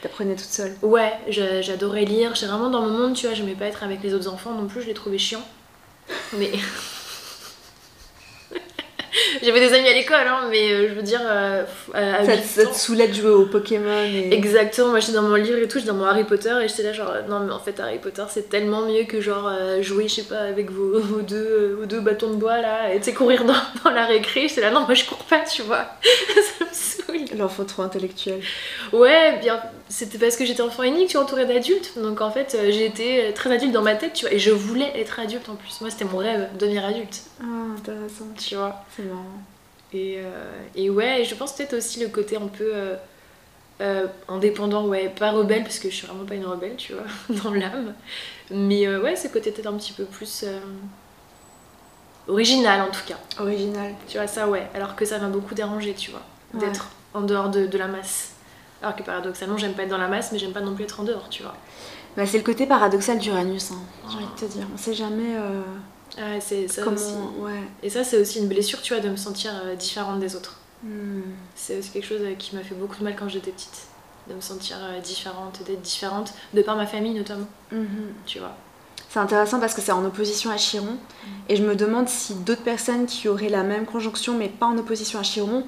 T'apprenais 0.03 0.35
toute 0.37 0.45
seule. 0.51 0.75
Ouais, 0.83 1.13
j'a- 1.29 1.63
j'adorais 1.63 2.05
lire. 2.05 2.35
J'étais 2.35 2.47
vraiment 2.49 2.69
dans 2.69 2.83
mon 2.83 2.91
monde, 2.91 3.15
tu 3.15 3.27
vois. 3.27 3.35
J'aimais 3.35 3.55
pas 3.55 3.65
être 3.67 3.83
avec 3.83 4.03
les 4.03 4.13
autres 4.13 4.29
enfants 4.29 4.53
non 4.53 4.67
plus, 4.67 4.83
je 4.83 4.87
les 4.89 4.95
trouvais 4.95 5.19
chiants. 5.19 5.43
Mais. 6.39 6.51
J'avais 9.43 9.61
des 9.61 9.75
amis 9.75 9.89
à 9.89 9.93
l'école, 9.95 10.27
hein, 10.27 10.49
mais 10.51 10.73
euh, 10.73 10.89
je 10.89 10.95
veux 10.95 11.03
dire, 11.03 11.21
euh, 11.25 11.65
à, 11.93 12.25
Ça, 12.25 12.37
te- 12.37 12.43
ça 12.43 12.63
ans- 12.63 12.71
te 12.73 12.77
saoulait 12.77 13.09
de 13.09 13.15
jouer 13.15 13.31
au 13.31 13.47
Pokémon 13.47 14.03
et... 14.05 14.33
Exactement, 14.35 14.89
moi 14.89 15.01
j'étais 15.01 15.13
dans 15.13 15.23
mon 15.23 15.35
livre 15.37 15.59
et 15.59 15.69
tout, 15.69 15.79
j'étais 15.79 15.91
dans 15.91 15.97
mon 15.97 16.05
Harry 16.07 16.25
Potter 16.25 16.53
et 16.63 16.69
j'étais 16.69 16.83
là 16.83 16.93
genre 16.93 17.13
non 17.29 17.41
mais 17.41 17.53
en 17.53 17.59
fait 17.61 17.79
Harry 17.81 17.99
Potter 17.99 18.25
c'est 18.29 18.49
tellement 18.49 18.83
mieux 18.87 19.05
que 19.05 19.21
genre 19.21 19.47
euh, 19.49 19.83
jouer 19.83 20.09
je 20.09 20.15
sais 20.17 20.23
pas 20.25 20.39
avec 20.41 20.71
vos, 20.71 20.99
vos 21.01 21.21
deux, 21.23 21.37
euh, 21.37 21.77
vos 21.79 21.87
deux 21.87 22.01
bâtons 22.01 22.31
de 22.31 22.37
bois 22.37 22.61
là 22.61 22.93
et 22.93 22.99
tu 22.99 23.05
sais 23.05 23.13
courir 23.15 23.45
dans, 23.45 23.55
dans 23.85 23.91
la 23.91 24.05
récré, 24.07 24.49
j'étais 24.49 24.63
là 24.63 24.71
non 24.71 24.81
moi 24.81 24.95
je 24.95 25.05
cours 25.05 25.19
pas 25.25 25.41
tu 25.41 25.63
vois, 25.63 25.87
ça 26.03 26.65
me 26.65 26.71
saoule. 26.73 27.39
L'enfant 27.39 27.65
trop 27.65 27.83
intellectuel. 27.83 28.41
Ouais 28.93 29.39
bien 29.41 29.61
c'était 29.97 30.19
parce 30.19 30.37
que 30.37 30.45
j'étais 30.45 30.61
enfant 30.63 30.83
unique, 30.83 31.09
tu 31.11 31.17
entourée 31.19 31.47
d'adultes 31.47 31.93
donc 31.97 32.21
en 32.21 32.31
fait 32.31 32.57
euh, 32.59 32.89
euh, 33.01 33.33
très 33.33 33.53
adulte 33.53 33.73
dans 33.73 33.83
ma 33.83 33.95
tête 33.95 34.13
tu 34.15 34.25
vois 34.27 34.35
et 34.35 34.41
je 34.41 34.51
voulais 34.51 34.91
être 34.99 35.21
adulte 35.21 35.49
en 35.49 35.55
plus, 35.55 35.81
moi 35.81 35.89
c'était 35.91 36.05
mon 36.05 36.19
rêve, 36.19 36.49
devenir 36.59 36.85
adulte 36.85 37.23
Ah, 37.41 37.45
intéressant. 37.79 38.25
tu 38.37 38.57
vois. 38.57 38.85
C'est 38.97 39.05
marrant. 39.05 39.23
Et, 39.93 40.17
euh, 40.19 40.51
et 40.75 40.91
ouais, 40.91 41.21
et 41.21 41.25
je 41.25 41.35
pense 41.37 41.53
peut-être 41.53 41.75
aussi 41.75 42.01
le 42.01 42.09
côté 42.09 42.37
un 42.37 42.49
peu 42.49 42.73
euh, 42.75 42.97
euh, 43.81 44.09
indépendant, 44.29 44.85
ouais, 44.87 45.09
pas 45.09 45.31
rebelle, 45.31 45.63
parce 45.63 45.79
que 45.79 45.89
je 45.89 45.95
suis 45.95 46.07
vraiment 46.09 46.25
pas 46.25 46.35
une 46.35 46.47
rebelle, 46.47 46.75
tu 46.77 46.95
vois, 46.95 47.05
dans 47.45 47.53
l'âme. 47.55 47.95
Mais 48.51 48.89
ouais, 48.97 49.15
ce 49.15 49.29
côté 49.29 49.53
peut-être 49.53 49.69
un 49.69 49.77
petit 49.77 49.93
peu 49.93 50.05
plus 50.05 50.45
original 52.27 52.81
en 52.83 52.91
tout 52.91 53.05
cas. 53.07 53.19
Original. 53.41 53.93
Tu 54.09 54.19
vois, 54.19 54.27
ça 54.27 54.49
ouais, 54.49 54.67
alors 54.75 54.97
que 54.97 55.05
ça 55.05 55.19
m'a 55.21 55.29
beaucoup 55.29 55.55
dérangé, 55.55 55.95
tu 55.95 56.11
vois, 56.11 56.23
Ouais. 56.55 56.61
d'être 56.61 56.89
en 57.15 57.21
dehors 57.23 57.49
de, 57.51 57.67
de 57.67 57.79
la 57.79 57.87
masse. 57.89 58.34
Alors 58.83 58.97
que 58.97 59.03
paradoxalement, 59.03 59.57
j'aime 59.57 59.73
pas 59.75 59.83
être 59.85 59.89
dans 59.91 59.99
la 59.99 60.09
masse, 60.09 60.31
mais 60.33 60.39
j'aime 60.39 60.53
pas 60.53 60.61
non 60.61 60.75
plus 60.75 60.85
être 60.85 61.01
en 61.01 61.05
dehors, 61.05 61.29
tu 61.31 61.43
vois. 61.43 61.55
Bah, 62.17 62.27
c'est 62.27 62.39
le 62.39 62.45
côté 62.45 62.67
paradoxal 62.67 63.19
d'Uranus, 63.19 63.73
hein, 63.73 63.79
j'ai 64.09 64.17
envie 64.17 64.27
de 64.27 64.41
te 64.41 64.45
dire. 64.53 64.67
On 64.73 64.77
sait 64.79 64.95
jamais 64.95 65.37
euh, 65.37 65.63
Ouais, 66.17 66.41
c'est 66.41 66.69
ça 66.69 66.83
comment... 66.83 66.97
aussi. 66.97 67.15
Ouais. 67.39 67.61
Et 67.83 67.91
ça, 67.91 68.05
c'est 68.05 68.19
aussi 68.21 68.39
une 68.39 68.49
blessure, 68.49 68.81
tu 68.83 68.95
vois, 68.95 69.03
de 69.03 69.09
me 69.09 69.17
sentir 69.17 69.51
euh, 69.65 69.75
différente 69.75 70.21
des 70.21 70.37
autres. 70.37 70.59
Hmm. 70.85 71.23
C'est 71.57 71.79
aussi 71.79 71.91
quelque 71.91 72.07
chose 72.07 72.21
euh, 72.23 72.35
qui 72.35 72.55
m'a 72.55 72.63
fait 72.63 72.75
beaucoup 72.75 72.97
de 72.99 73.05
mal 73.05 73.17
quand 73.19 73.29
j'étais 73.29 73.51
petite. 73.51 73.87
De 74.29 74.35
me 74.35 74.41
sentir 74.41 74.77
euh, 74.81 75.01
différente, 75.01 75.61
d'être 75.67 75.83
différente, 75.83 76.33
de 76.55 76.63
par 76.63 76.77
ma 76.77 76.87
famille 76.87 77.15
notamment, 77.15 77.47
Mhm. 77.73 78.13
tu 78.27 78.39
vois. 78.39 78.55
C'est 79.11 79.19
intéressant 79.19 79.61
parce 79.61 79.75
que 79.75 79.81
c'est 79.81 79.93
en 79.93 80.05
opposition 80.05 80.51
à 80.51 80.57
Chiron. 80.57 80.97
Et 81.49 81.57
je 81.57 81.63
me 81.63 81.75
demande 81.77 82.09
si 82.09 82.35
d'autres 82.35 82.63
personnes 82.63 83.07
qui 83.07 83.29
auraient 83.29 83.49
la 83.49 83.63
même 83.63 83.87
conjonction 83.87 84.35
mais 84.37 84.49
pas 84.49 84.67
en 84.67 84.77
opposition 84.79 85.19
à 85.19 85.23
Chiron 85.23 85.65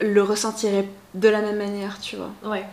le 0.00 0.22
ressentiraient 0.22 0.88
de 1.14 1.28
la 1.28 1.40
même 1.40 1.58
manière, 1.58 2.00
tu 2.00 2.16
vois. 2.16 2.30
Ouais. 2.44 2.64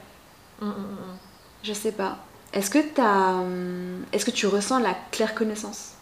Mm, 0.62 0.66
mm, 0.68 0.70
mm. 0.70 1.18
Je 1.64 1.74
sais 1.74 1.92
pas. 1.92 2.18
Est-ce 2.54 2.70
que 2.70 2.80
t'as... 2.80 3.34
hum, 3.34 4.04
Est-ce 4.14 4.26
que 4.26 4.32
tu 4.32 4.48
ressens 4.48 4.80
la 4.80 4.96
claire 5.12 5.36
connaissance 5.36 5.94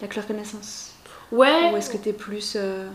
La 0.00 0.08
claire 0.08 0.26
connaissance 0.26 0.92
Ouais, 1.32 1.70
Ou 1.72 1.76
est-ce 1.76 1.90
que 1.90 1.96
t'es 1.96 2.12
plus... 2.12 2.54
euh, 2.56 2.88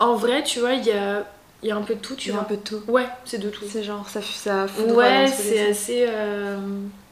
en 0.00 0.14
vrai, 0.16 0.42
tu 0.42 0.60
vois, 0.60 0.74
il 0.74 0.84
y 0.84 0.92
a, 0.92 1.24
il 1.62 1.68
y 1.68 1.72
a 1.72 1.76
un 1.76 1.82
peu 1.82 1.94
de 1.94 2.00
tout, 2.00 2.14
tu 2.14 2.24
tu 2.26 2.30
vois 2.32 2.42
un 2.42 2.44
peu 2.44 2.56
de 2.56 2.62
tout 2.62 2.82
Ouais, 2.88 3.06
c'est 3.24 3.38
de 3.38 3.50
tout. 3.50 3.64
C'est 3.68 3.82
genre, 3.82 4.08
ça, 4.08 4.20
ça 4.22 4.66
Ouais, 4.88 5.26
c'est 5.28 5.70
assez, 5.70 6.04
euh, 6.08 6.58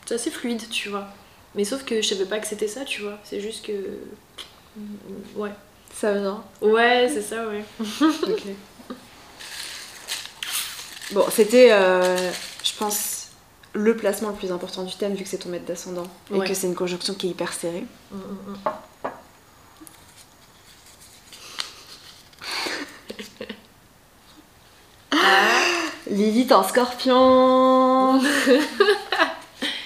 c'est 0.05 0.15
assez 0.15 0.31
fluide, 0.31 0.69
tu 0.71 0.89
vois. 0.89 1.07
Mais 1.55 1.65
sauf 1.65 1.85
que 1.85 2.01
je 2.03 2.07
savais 2.09 2.27
pas 2.27 2.39
que 2.39 2.47
c'était 2.47 2.69
ça, 2.69 2.85
tu 2.85 3.03
vois. 3.03 3.19
C'est 3.25 3.41
juste 3.41 3.65
que. 3.67 3.73
Ouais. 5.35 5.51
Ça 5.93 6.13
vient. 6.13 6.45
Ouais, 6.61 7.09
c'est 7.13 7.23
ça, 7.23 7.47
ouais. 7.49 7.65
Ok. 8.23 8.43
Bon, 11.13 11.25
c'était, 11.31 11.71
euh, 11.73 12.31
je 12.65 12.73
pense, 12.79 13.29
le 13.73 13.97
placement 13.97 14.31
le 14.31 14.35
plus 14.35 14.51
important 14.53 14.83
du 14.83 14.95
thème 14.95 15.15
vu 15.15 15.23
que 15.23 15.29
c'est 15.29 15.39
ton 15.39 15.49
maître 15.51 15.65
d'ascendant 15.67 16.07
et 16.33 16.39
Ouais. 16.39 16.49
que 16.49 16.55
c'est 16.55 16.67
une 16.67 16.75
conjonction 16.75 17.15
qui 17.15 17.29
est 17.29 17.31
hyper 17.31 17.53
serrée. 17.53 17.85
Mm, 18.11 18.17
mm, 18.17 18.53
mm. 18.53 18.57
Lilith 26.11 26.53
en 26.53 26.63
scorpion 26.63 28.13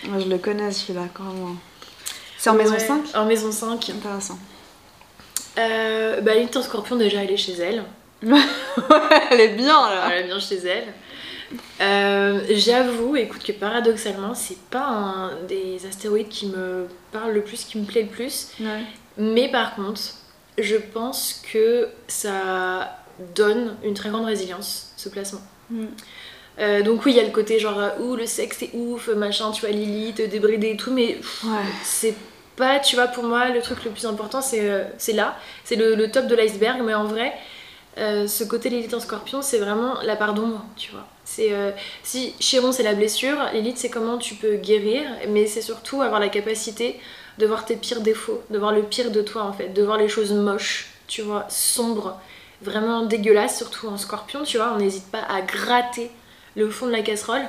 Moi, 0.05 0.19
Je 0.19 0.27
le 0.29 0.39
connais 0.39 0.71
celui-là, 0.73 1.03
quand 1.15 1.25
même. 1.25 1.57
C'est 2.39 2.51
en 2.51 2.55
maison 2.55 2.73
Ouais, 2.75 2.79
5 2.81 3.03
En 3.15 3.25
maison 3.27 3.53
5. 3.53 3.91
Intéressant. 3.91 4.39
Euh, 5.59 6.21
bah, 6.21 6.35
Lilith 6.35 6.57
en 6.57 6.63
scorpion, 6.63 6.97
déjà, 6.97 7.23
elle 7.23 7.31
est 7.31 7.37
chez 7.37 7.53
elle. 7.55 7.85
Elle 9.31 9.41
est 9.41 9.55
bien 9.55 9.89
là 9.89 10.11
Elle 10.13 10.25
est 10.25 10.27
bien 10.27 10.39
chez 10.39 10.57
elle. 10.59 10.93
Euh, 11.81 12.41
J'avoue, 12.51 13.17
écoute, 13.17 13.43
que 13.43 13.53
paradoxalement, 13.53 14.35
c'est 14.35 14.59
pas 14.71 14.87
un 14.87 15.31
des 15.49 15.85
astéroïdes 15.87 16.29
qui 16.29 16.47
me 16.47 16.87
parle 17.13 17.33
le 17.33 17.43
plus, 17.43 17.65
qui 17.65 17.79
me 17.79 17.85
plaît 17.85 18.03
le 18.03 18.09
plus. 18.09 18.49
Ouais. 18.61 18.83
Mais 19.19 19.51
par 19.51 19.75
contre, 19.75 20.01
je 20.59 20.77
pense 20.77 21.43
que 21.53 21.89
ça 22.07 22.97
donne 23.35 23.77
une 23.83 23.95
très 23.95 24.11
grande 24.11 24.27
résilience, 24.27 24.93
ce 24.97 25.09
placement. 25.09 25.41
Mm. 25.71 25.87
Euh, 26.59 26.83
donc 26.83 27.05
oui, 27.05 27.13
il 27.13 27.17
y 27.17 27.21
a 27.21 27.25
le 27.25 27.31
côté 27.31 27.59
genre, 27.59 27.79
euh, 27.79 27.91
ouh, 28.01 28.17
le 28.17 28.27
sexe 28.27 28.59
c'est 28.61 28.71
ouf, 28.75 29.09
machin, 29.09 29.51
tu 29.51 29.61
vois, 29.63 29.71
Lilith, 29.71 30.21
débridée 30.29 30.71
et 30.73 30.77
tout, 30.77 30.93
mais 30.93 31.19
Ouais. 31.45 31.51
c'est 31.83 32.15
pas, 32.57 32.79
tu 32.81 32.97
vois, 32.97 33.07
pour 33.07 33.25
moi, 33.25 33.49
le 33.49 33.63
truc 33.63 33.85
le 33.85 33.91
plus 33.91 34.05
important, 34.07 34.43
c'est 34.43 34.87
c'est 34.99 35.13
là, 35.15 35.37
c'est 35.65 35.77
le, 35.77 35.95
le 35.95 36.11
top 36.11 36.27
de 36.27 36.35
l'iceberg, 36.35 36.83
mais 36.85 36.93
en 36.95 37.05
vrai, 37.05 37.33
euh, 37.99 38.27
ce 38.27 38.45
côté 38.45 38.69
Lilith 38.69 38.93
en 38.95 39.01
scorpion, 39.01 39.41
c'est 39.43 39.59
vraiment 39.59 39.95
la 40.03 40.17
part 40.17 40.35
d'ombre, 40.35 40.65
tu 40.77 40.91
vois. 40.93 41.07
C'est 41.33 41.53
euh, 41.53 41.71
si 42.03 42.35
Chiron 42.41 42.73
c'est 42.73 42.83
la 42.83 42.95
blessure, 42.95 43.37
Lilith 43.53 43.79
c'est 43.79 43.89
comment 43.89 44.19
tu 44.19 44.35
peux 44.35 44.57
guérir, 44.57 45.03
mais 45.29 45.47
c'est 45.47 45.63
surtout 45.63 46.03
avoir 46.03 46.19
la 46.19 46.29
capacité 46.29 46.99
de 47.39 47.47
voir 47.47 47.65
tes 47.65 47.77
pires 47.77 48.01
défauts, 48.01 48.43
de 48.51 48.59
voir 48.59 48.73
le 48.73 48.83
pire 48.83 49.13
de 49.13 49.23
toi 49.23 49.45
en 49.45 49.53
fait, 49.53 49.69
de 49.69 49.81
voir 49.81 49.97
les 49.97 50.09
choses 50.09 50.33
moches, 50.33 50.89
tu 51.07 51.23
vois, 51.23 51.47
sombres, 51.49 52.21
vraiment 52.63 53.07
dégueulasses, 53.07 53.57
surtout 53.57 53.87
en 53.87 53.97
scorpion, 53.97 54.43
tu 54.43 54.57
vois, 54.57 54.73
on 54.75 54.79
n'hésite 54.79 55.09
pas 55.13 55.23
à 55.23 55.41
gratter 55.41 56.11
le 56.57 56.69
fond 56.69 56.87
de 56.87 56.91
la 56.91 57.03
casserole. 57.03 57.43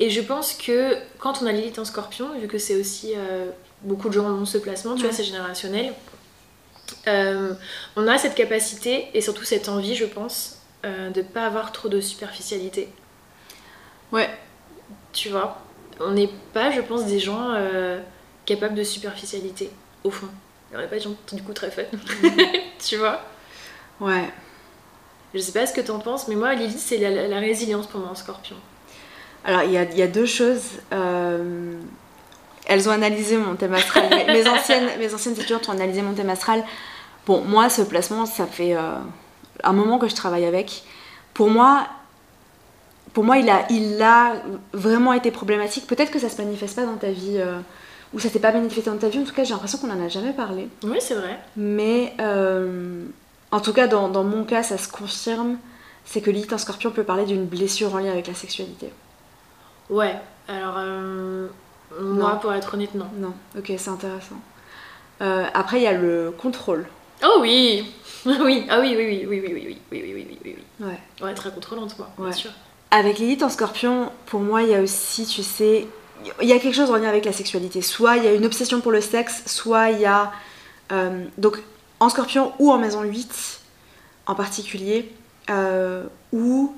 Et 0.00 0.10
je 0.10 0.20
pense 0.20 0.52
que 0.52 0.94
quand 1.18 1.40
on 1.40 1.46
a 1.46 1.52
Lilith 1.52 1.78
en 1.78 1.86
scorpion, 1.86 2.38
vu 2.38 2.46
que 2.46 2.58
c'est 2.58 2.76
aussi 2.76 3.14
euh, 3.16 3.46
beaucoup 3.80 4.10
de 4.10 4.14
gens 4.14 4.26
ont 4.26 4.44
ce 4.44 4.58
placement, 4.58 4.96
tu 4.96 5.04
vois, 5.04 5.12
c'est 5.12 5.24
générationnel, 5.24 5.94
euh, 7.06 7.54
on 7.96 8.06
a 8.06 8.18
cette 8.18 8.34
capacité 8.34 9.08
et 9.14 9.22
surtout 9.22 9.44
cette 9.44 9.70
envie, 9.70 9.94
je 9.94 10.04
pense, 10.04 10.58
euh, 10.84 11.08
de 11.08 11.22
pas 11.22 11.46
avoir 11.46 11.72
trop 11.72 11.88
de 11.88 12.02
superficialité. 12.02 12.88
Ouais. 14.12 14.28
Tu 15.12 15.28
vois, 15.28 15.58
on 16.00 16.10
n'est 16.12 16.30
pas, 16.52 16.70
je 16.70 16.80
pense, 16.80 17.04
des 17.06 17.18
gens 17.20 17.50
euh, 17.52 18.00
capables 18.46 18.74
de 18.74 18.82
superficialité, 18.84 19.70
au 20.02 20.10
fond. 20.10 20.28
On 20.74 20.78
n'est 20.78 20.86
pas 20.86 20.96
des 20.96 21.02
gens 21.02 21.14
du 21.32 21.42
coup 21.42 21.52
très 21.52 21.70
fun. 21.70 21.82
tu 22.84 22.96
vois? 22.96 23.20
Ouais. 24.00 24.28
Je 25.32 25.38
sais 25.40 25.52
pas 25.52 25.66
ce 25.66 25.72
que 25.72 25.80
t'en 25.80 25.98
penses, 26.00 26.26
mais 26.28 26.34
moi, 26.34 26.54
Lilith, 26.54 26.78
c'est 26.78 26.98
la, 26.98 27.10
la- 27.10 27.28
la 27.28 27.38
résilience 27.38 27.86
pour 27.86 28.00
moi 28.00 28.10
en 28.10 28.14
scorpion. 28.14 28.56
Alors, 29.44 29.62
il 29.62 29.72
y 29.72 29.78
a, 29.78 29.84
y 29.84 30.02
a 30.02 30.06
deux 30.08 30.26
choses. 30.26 30.62
Euh, 30.92 31.74
elles 32.66 32.88
ont 32.88 32.92
analysé 32.92 33.36
mon 33.36 33.54
thème 33.56 33.74
astral. 33.74 34.08
mes, 34.10 34.24
mes 34.26 34.48
anciennes, 34.48 34.88
mes 34.98 35.12
anciennes 35.14 35.34
étudiantes 35.34 35.68
ont 35.68 35.72
analysé 35.72 36.02
mon 36.02 36.14
thème 36.14 36.30
astral. 36.30 36.64
Bon, 37.26 37.40
moi, 37.42 37.68
ce 37.68 37.82
placement, 37.82 38.26
ça 38.26 38.46
fait 38.46 38.74
euh, 38.76 38.96
un 39.62 39.72
moment 39.72 39.98
que 39.98 40.08
je 40.08 40.14
travaille 40.14 40.44
avec. 40.46 40.82
Pour 41.34 41.50
moi, 41.50 41.86
pour 43.14 43.24
moi 43.24 43.38
il, 43.38 43.48
a, 43.48 43.64
il 43.70 44.00
a 44.02 44.34
vraiment 44.74 45.12
été 45.14 45.30
problématique. 45.30 45.86
Peut-être 45.86 46.10
que 46.10 46.18
ça 46.18 46.28
se 46.28 46.40
manifeste 46.42 46.76
pas 46.76 46.84
dans 46.84 46.96
ta 46.96 47.10
vie, 47.10 47.36
euh, 47.38 47.58
ou 48.12 48.20
ça 48.20 48.28
s'est 48.28 48.40
pas 48.40 48.52
manifesté 48.52 48.90
dans 48.90 48.98
ta 48.98 49.08
vie. 49.08 49.18
En 49.20 49.24
tout 49.24 49.32
cas, 49.32 49.44
j'ai 49.44 49.52
l'impression 49.54 49.78
qu'on 49.78 49.90
en 49.90 50.04
a 50.04 50.08
jamais 50.08 50.32
parlé. 50.32 50.68
Oui, 50.82 50.98
c'est 51.00 51.14
vrai. 51.14 51.38
Mais 51.56 52.12
euh, 52.20 53.06
en 53.50 53.60
tout 53.60 53.72
cas, 53.72 53.86
dans, 53.86 54.08
dans 54.08 54.24
mon 54.24 54.44
cas, 54.44 54.62
ça 54.62 54.76
se 54.76 54.88
confirme. 54.88 55.56
C'est 56.04 56.20
que 56.20 56.30
Lilith 56.30 56.52
en 56.52 56.58
scorpion 56.58 56.90
peut 56.90 57.02
parler 57.04 57.24
d'une 57.24 57.46
blessure 57.46 57.94
en 57.94 57.98
lien 57.98 58.10
avec 58.12 58.26
la 58.26 58.34
sexualité. 58.34 58.90
Ouais, 59.88 60.14
alors, 60.48 60.74
euh, 60.78 61.48
moi, 62.00 62.32
Non. 62.34 62.38
pour 62.40 62.52
être 62.52 62.74
honnête, 62.74 62.94
non. 62.94 63.06
Non, 63.16 63.32
ok, 63.56 63.72
c'est 63.78 63.88
intéressant. 63.88 64.36
Euh, 65.22 65.46
après, 65.54 65.78
il 65.78 65.82
y 65.84 65.86
a 65.86 65.92
le 65.92 66.32
contrôle. 66.36 66.86
Oh 67.24 67.38
oui 67.40 67.90
Oui, 68.26 68.66
ah 68.68 68.80
oui, 68.80 68.94
oui, 68.96 69.06
oui, 69.06 69.26
oui, 69.28 69.40
oui, 69.44 69.52
oui, 69.54 69.78
oui, 69.92 70.12
oui, 70.14 70.26
oui, 70.28 70.38
oui. 70.44 70.86
Ouais. 70.86 70.98
Ouais, 71.22 71.34
très 71.34 71.50
contrôlante, 71.50 71.98
moi, 71.98 72.08
bien 72.18 72.26
Ouais. 72.26 72.32
sûr. 72.32 72.50
Avec 72.94 73.18
Lilith 73.18 73.42
en 73.42 73.48
scorpion, 73.48 74.10
pour 74.26 74.40
moi, 74.40 74.62
il 74.62 74.68
y 74.70 74.74
a 74.74 74.80
aussi, 74.80 75.26
tu 75.26 75.42
sais, 75.42 75.86
il 76.40 76.48
y 76.48 76.52
a 76.52 76.58
quelque 76.58 76.74
chose 76.74 76.90
en 76.90 76.96
lien 76.96 77.08
avec 77.08 77.24
la 77.24 77.32
sexualité. 77.32 77.82
Soit 77.82 78.18
il 78.18 78.24
y 78.24 78.28
a 78.28 78.32
une 78.32 78.46
obsession 78.46 78.80
pour 78.80 78.92
le 78.92 79.00
sexe, 79.00 79.42
soit 79.46 79.90
il 79.90 80.00
y 80.00 80.06
a. 80.06 80.30
euh, 80.92 81.24
donc, 81.38 81.58
en 82.00 82.08
scorpion 82.08 82.52
ou 82.58 82.70
en 82.70 82.78
maison 82.78 83.02
8 83.02 83.60
en 84.26 84.34
particulier, 84.34 85.12
euh, 85.50 86.04
où. 86.32 86.72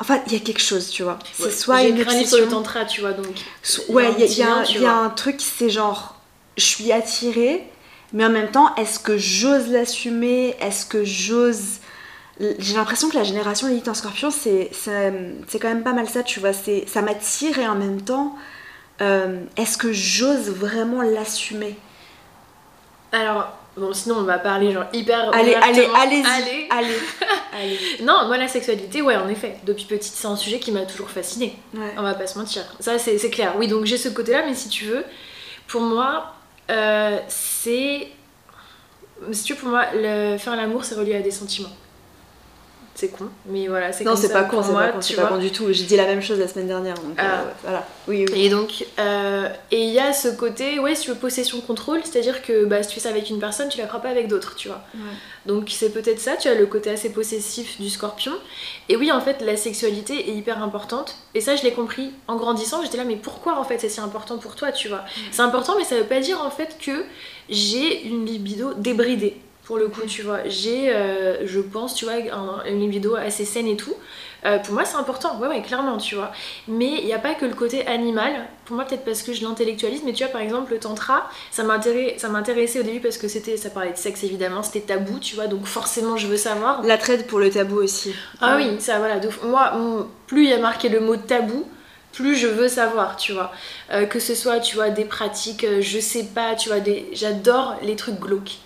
Enfin, 0.00 0.18
il 0.26 0.32
y 0.32 0.36
a 0.36 0.40
quelque 0.40 0.60
chose, 0.62 0.88
tu 0.90 1.02
vois. 1.04 1.18
C'est 1.34 1.44
Ouais, 1.44 1.50
soit 1.50 1.82
une 1.84 1.94
grandi 2.02 2.16
sur 2.26 2.38
obsession. 2.38 2.44
le 2.46 2.50
tantra, 2.50 2.84
tu 2.84 3.00
vois, 3.02 3.12
donc. 3.12 3.26
So- 3.62 3.82
Ouais, 3.90 4.12
il 4.18 4.24
y 4.24 4.38
y 4.38 4.42
a 4.42 4.64
y 4.64 4.86
un 4.86 5.10
truc, 5.10 5.40
c'est 5.40 5.70
genre, 5.70 6.16
je 6.56 6.64
suis 6.64 6.90
attirée, 6.90 7.64
mais 8.12 8.24
en 8.24 8.30
même 8.30 8.50
temps, 8.50 8.74
est-ce 8.76 8.98
que 8.98 9.16
j'ose 9.18 9.68
l'assumer? 9.68 10.56
Est-ce 10.60 10.84
que 10.86 11.04
j'ose. 11.04 11.78
J'ai 12.40 12.74
l'impression 12.74 13.08
que 13.08 13.16
la 13.16 13.22
génération 13.22 13.68
Lilith 13.68 13.86
en 13.88 13.94
scorpion, 13.94 14.30
c'est 14.30 14.70
quand 14.82 15.68
même 15.68 15.84
pas 15.84 15.92
mal 15.92 16.08
ça, 16.08 16.22
tu 16.22 16.40
vois. 16.40 16.52
Ça 16.52 17.02
m'attire 17.02 17.58
et 17.58 17.68
en 17.68 17.76
même 17.76 18.02
temps, 18.02 18.36
euh, 19.00 19.40
est-ce 19.56 19.78
que 19.78 19.92
j'ose 19.92 20.50
vraiment 20.50 21.02
l'assumer? 21.02 21.76
Alors, 23.12 23.52
bon, 23.76 23.92
sinon, 23.92 24.16
on 24.16 24.22
va 24.22 24.38
parler 24.38 24.72
genre 24.72 24.86
hyper. 24.92 25.32
Allez, 25.32 25.54
allez, 25.54 25.88
allez-y, 25.96 26.26
Allez. 26.26 26.68
allez, 26.70 26.98
allez. 27.52 27.78
Non, 28.02 28.26
moi, 28.26 28.36
la 28.36 28.48
sexualité, 28.48 29.00
ouais, 29.00 29.16
en 29.16 29.28
effet. 29.28 29.56
Depuis 29.64 29.84
petite, 29.84 30.14
c'est 30.14 30.26
un 30.26 30.36
sujet 30.36 30.58
qui 30.58 30.72
m'a 30.72 30.86
toujours 30.86 31.10
fascinée. 31.10 31.56
Ouais. 31.74 31.94
On 31.96 32.02
va 32.02 32.14
pas 32.14 32.26
se 32.26 32.36
mentir. 32.36 32.62
Ça, 32.80 32.98
c'est 32.98 33.18
c'est 33.18 33.30
clair. 33.30 33.54
Oui, 33.56 33.68
donc 33.68 33.84
j'ai 33.84 33.98
ce 33.98 34.08
côté-là, 34.08 34.42
mais 34.44 34.54
si 34.54 34.68
tu 34.68 34.86
veux, 34.86 35.04
pour 35.68 35.82
moi, 35.82 36.34
euh, 36.70 37.18
c'est. 37.28 38.08
Si 39.30 39.44
tu 39.44 39.52
veux, 39.54 39.58
pour 39.60 39.68
moi, 39.68 39.84
le... 39.94 40.36
faire 40.38 40.56
l'amour, 40.56 40.84
c'est 40.84 40.96
relié 40.96 41.14
à 41.14 41.20
des 41.20 41.30
sentiments. 41.30 41.70
C'est 42.96 43.08
con, 43.08 43.28
mais 43.46 43.66
voilà, 43.66 43.92
c'est 43.92 44.04
Non, 44.04 44.14
c'est 44.14 44.32
pas 44.32 44.44
con, 44.44 44.62
c'est 44.62 44.72
pas 44.72 44.88
con, 44.92 45.00
c'est 45.00 45.16
pas 45.16 45.26
con 45.26 45.38
du 45.38 45.50
tout. 45.50 45.66
J'ai 45.72 45.82
dit 45.82 45.96
la 45.96 46.04
même 46.06 46.22
chose 46.22 46.38
la 46.38 46.46
semaine 46.46 46.68
dernière, 46.68 46.94
donc 46.94 47.14
Ah. 47.18 47.40
euh, 47.40 47.44
voilà. 47.64 47.86
Oui, 48.06 48.24
oui. 48.32 48.44
Et 48.46 48.48
donc, 48.48 48.86
euh, 49.00 49.48
et 49.72 49.82
il 49.82 49.90
y 49.90 49.98
a 49.98 50.12
ce 50.12 50.28
côté, 50.28 50.78
ouais, 50.78 50.94
si 50.94 51.02
tu 51.02 51.10
veux, 51.10 51.16
possession-contrôle, 51.16 52.02
c'est-à-dire 52.04 52.40
que 52.42 52.64
bah, 52.66 52.84
si 52.84 52.90
tu 52.90 52.94
fais 52.94 53.00
ça 53.00 53.08
avec 53.08 53.28
une 53.30 53.40
personne, 53.40 53.68
tu 53.68 53.78
la 53.78 53.88
feras 53.88 53.98
pas 53.98 54.10
avec 54.10 54.28
d'autres, 54.28 54.54
tu 54.54 54.68
vois. 54.68 54.80
Ouais. 54.94 55.00
Donc 55.44 55.70
c'est 55.76 55.90
peut-être 55.90 56.20
ça, 56.20 56.36
tu 56.36 56.46
as 56.46 56.54
le 56.54 56.66
côté 56.66 56.88
assez 56.90 57.10
possessif 57.10 57.80
du 57.80 57.90
scorpion. 57.90 58.32
Et 58.88 58.96
oui, 58.96 59.10
en 59.10 59.20
fait, 59.20 59.40
la 59.44 59.56
sexualité 59.56 60.30
est 60.30 60.34
hyper 60.34 60.62
importante. 60.62 61.16
Et 61.34 61.40
ça, 61.40 61.56
je 61.56 61.64
l'ai 61.64 61.72
compris 61.72 62.12
en 62.28 62.36
grandissant. 62.36 62.80
J'étais 62.84 62.96
là, 62.98 63.04
mais 63.04 63.16
pourquoi 63.16 63.58
en 63.58 63.64
fait 63.64 63.78
c'est 63.80 63.88
si 63.88 63.98
important 63.98 64.38
pour 64.38 64.54
toi, 64.54 64.70
tu 64.70 64.86
vois? 64.86 65.00
C'est 65.32 65.42
important, 65.42 65.74
mais 65.76 65.84
ça 65.84 65.96
veut 65.96 66.04
pas 66.04 66.20
dire 66.20 66.40
en 66.40 66.50
fait 66.50 66.76
que 66.80 67.04
j'ai 67.48 68.04
une 68.06 68.24
libido 68.24 68.72
débridée. 68.74 69.36
Pour 69.64 69.78
le 69.78 69.88
coup, 69.88 70.02
tu 70.06 70.22
vois, 70.22 70.40
j'ai, 70.46 70.94
euh, 70.94 71.46
je 71.46 71.58
pense, 71.60 71.94
tu 71.94 72.04
vois, 72.04 72.14
un- 72.14 72.62
une 72.66 72.80
libido 72.80 73.14
assez 73.14 73.44
saine 73.46 73.66
et 73.66 73.76
tout. 73.76 73.94
Euh, 74.44 74.58
pour 74.58 74.74
moi, 74.74 74.84
c'est 74.84 74.96
important, 74.96 75.38
ouais, 75.40 75.48
ouais, 75.48 75.62
clairement, 75.62 75.96
tu 75.96 76.16
vois. 76.16 76.30
Mais 76.68 76.98
il 76.98 77.06
n'y 77.06 77.14
a 77.14 77.18
pas 77.18 77.32
que 77.34 77.46
le 77.46 77.54
côté 77.54 77.86
animal. 77.86 78.32
Pour 78.66 78.76
moi, 78.76 78.84
peut-être 78.84 79.04
parce 79.06 79.22
que 79.22 79.32
je 79.32 79.42
l'intellectualise, 79.42 80.02
mais 80.04 80.12
tu 80.12 80.22
vois, 80.22 80.32
par 80.32 80.42
exemple, 80.42 80.72
le 80.72 80.78
tantra, 80.78 81.30
ça 81.50 81.62
m'intéressait 81.62 82.80
au 82.80 82.82
début 82.82 83.00
parce 83.00 83.16
que 83.16 83.26
c'était, 83.26 83.56
ça 83.56 83.70
parlait 83.70 83.92
de 83.92 83.96
sexe 83.96 84.22
évidemment, 84.22 84.62
c'était 84.62 84.80
tabou, 84.80 85.18
tu 85.18 85.34
vois, 85.34 85.46
donc 85.46 85.64
forcément, 85.64 86.18
je 86.18 86.26
veux 86.26 86.36
savoir. 86.36 86.82
La 86.82 86.98
traite 86.98 87.26
pour 87.26 87.38
le 87.38 87.48
tabou 87.48 87.76
aussi. 87.76 88.14
Ah 88.42 88.56
oui, 88.56 88.66
ça 88.80 88.98
voilà. 88.98 89.16
ouf. 89.26 89.42
Moi, 89.44 90.06
plus 90.26 90.44
il 90.44 90.50
y 90.50 90.52
a 90.52 90.58
marqué 90.58 90.90
le 90.90 91.00
mot 91.00 91.16
tabou, 91.16 91.64
plus 92.12 92.36
je 92.36 92.46
veux 92.46 92.68
savoir, 92.68 93.16
tu 93.16 93.32
vois. 93.32 93.50
Euh, 93.92 94.04
que 94.04 94.20
ce 94.20 94.34
soit, 94.34 94.60
tu 94.60 94.76
vois, 94.76 94.90
des 94.90 95.06
pratiques, 95.06 95.66
je 95.80 95.98
sais 95.98 96.24
pas, 96.34 96.54
tu 96.54 96.68
vois, 96.68 96.80
des... 96.80 97.08
j'adore 97.14 97.76
les 97.82 97.96
trucs 97.96 98.20
glauques. 98.20 98.58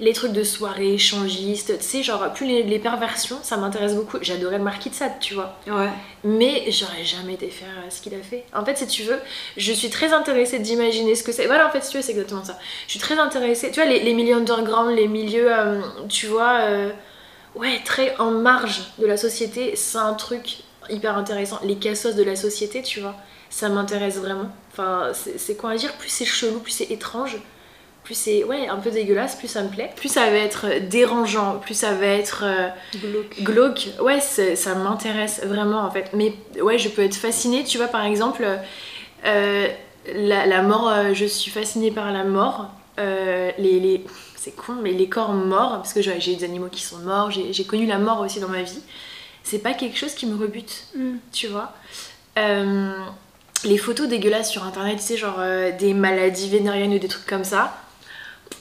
Les 0.00 0.12
trucs 0.12 0.32
de 0.32 0.44
soirée 0.44 0.94
échangistes, 0.94 1.76
tu 1.78 1.84
sais, 1.84 2.02
genre, 2.04 2.32
plus 2.32 2.46
les, 2.46 2.62
les 2.62 2.78
perversions, 2.78 3.38
ça 3.42 3.56
m'intéresse 3.56 3.94
beaucoup. 3.96 4.18
J'adorais 4.20 4.58
le 4.58 4.62
Marquis 4.62 4.90
de 4.90 4.94
Sade, 4.94 5.18
tu 5.18 5.34
vois. 5.34 5.58
Ouais. 5.66 5.88
Mais 6.22 6.70
j'aurais 6.70 7.04
jamais 7.04 7.34
été 7.34 7.48
faire 7.48 7.66
euh, 7.78 7.90
ce 7.90 8.00
qu'il 8.00 8.14
a 8.14 8.18
fait. 8.18 8.44
En 8.54 8.64
fait, 8.64 8.78
si 8.78 8.86
tu 8.86 9.02
veux, 9.02 9.18
je 9.56 9.72
suis 9.72 9.90
très 9.90 10.12
intéressée 10.12 10.60
d'imaginer 10.60 11.16
ce 11.16 11.24
que 11.24 11.32
c'est. 11.32 11.46
Voilà, 11.46 11.66
en 11.66 11.70
fait, 11.70 11.82
si 11.82 11.90
tu 11.90 11.96
veux, 11.96 12.02
c'est 12.04 12.12
exactement 12.12 12.44
ça. 12.44 12.56
Je 12.86 12.92
suis 12.92 13.00
très 13.00 13.18
intéressée. 13.18 13.72
Tu 13.72 13.80
vois, 13.80 13.90
les, 13.90 13.98
les 14.00 14.14
milieux 14.14 14.36
underground, 14.36 14.94
les 14.96 15.08
milieux, 15.08 15.52
euh, 15.52 15.80
tu 16.08 16.26
vois, 16.26 16.60
euh, 16.60 16.90
ouais, 17.56 17.80
très 17.84 18.16
en 18.18 18.30
marge 18.30 18.82
de 19.00 19.06
la 19.06 19.16
société, 19.16 19.74
c'est 19.74 19.98
un 19.98 20.14
truc 20.14 20.58
hyper 20.88 21.18
intéressant. 21.18 21.58
Les 21.64 21.76
cassos 21.76 22.14
de 22.14 22.22
la 22.22 22.36
société, 22.36 22.82
tu 22.82 23.00
vois, 23.00 23.16
ça 23.50 23.68
m'intéresse 23.68 24.18
vraiment. 24.18 24.48
Enfin, 24.70 25.10
c'est 25.12 25.38
c'est 25.38 25.56
quoi 25.56 25.70
à 25.70 25.76
dire? 25.76 25.92
Plus 25.94 26.08
c'est 26.08 26.24
chelou, 26.24 26.60
plus 26.60 26.70
c'est 26.72 26.90
étrange. 26.92 27.36
Plus 28.08 28.14
c'est 28.14 28.42
ouais, 28.44 28.68
un 28.68 28.76
peu 28.76 28.90
dégueulasse, 28.90 29.36
plus 29.36 29.48
ça 29.48 29.60
me 29.62 29.68
plaît. 29.68 29.90
Plus 29.94 30.08
ça 30.08 30.22
va 30.30 30.36
être 30.38 30.88
dérangeant, 30.88 31.58
plus 31.58 31.74
ça 31.74 31.92
va 31.92 32.06
être 32.06 32.42
euh, 32.46 32.68
Glauque. 32.96 33.42
Glauque, 33.42 33.88
ouais, 34.00 34.18
ça 34.20 34.74
m'intéresse 34.74 35.42
vraiment 35.44 35.80
en 35.82 35.90
fait. 35.90 36.08
Mais 36.14 36.32
ouais, 36.62 36.78
je 36.78 36.88
peux 36.88 37.02
être 37.02 37.16
fascinée, 37.16 37.64
tu 37.64 37.76
vois, 37.76 37.88
par 37.88 38.06
exemple, 38.06 38.46
euh, 39.26 39.68
la, 40.14 40.46
la 40.46 40.62
mort, 40.62 40.88
euh, 40.88 41.12
je 41.12 41.26
suis 41.26 41.50
fascinée 41.50 41.90
par 41.90 42.10
la 42.10 42.24
mort. 42.24 42.70
Les, 42.96 43.52
les- 43.78 44.04
c'est 44.36 44.56
con, 44.56 44.72
mais 44.82 44.92
les 44.92 45.08
corps 45.10 45.34
morts, 45.34 45.72
parce 45.76 45.92
que 45.92 46.00
j'ai 46.00 46.16
des 46.36 46.44
animaux 46.44 46.68
qui 46.72 46.82
sont 46.82 46.98
morts, 47.00 47.30
j'ai 47.30 47.64
connu 47.64 47.84
la 47.86 47.98
mort 47.98 48.20
aussi 48.20 48.40
dans 48.40 48.48
ma 48.48 48.62
vie. 48.62 48.80
C'est 49.44 49.58
pas 49.58 49.74
quelque 49.74 49.98
chose 49.98 50.14
qui 50.14 50.24
me 50.24 50.34
rebute, 50.40 50.84
Mm. 50.96 51.16
tu 51.30 51.46
vois. 51.48 51.74
Les 53.64 53.76
photos 53.78 54.08
dégueulasses 54.08 54.50
sur 54.50 54.64
internet, 54.64 54.96
tu 54.98 55.02
sais, 55.02 55.16
genre 55.16 55.36
euh, 55.40 55.72
des 55.76 55.92
maladies 55.92 56.48
vénériennes 56.48 56.94
ou 56.94 56.98
des 56.98 57.08
trucs 57.08 57.26
comme 57.26 57.44
ça. 57.44 57.76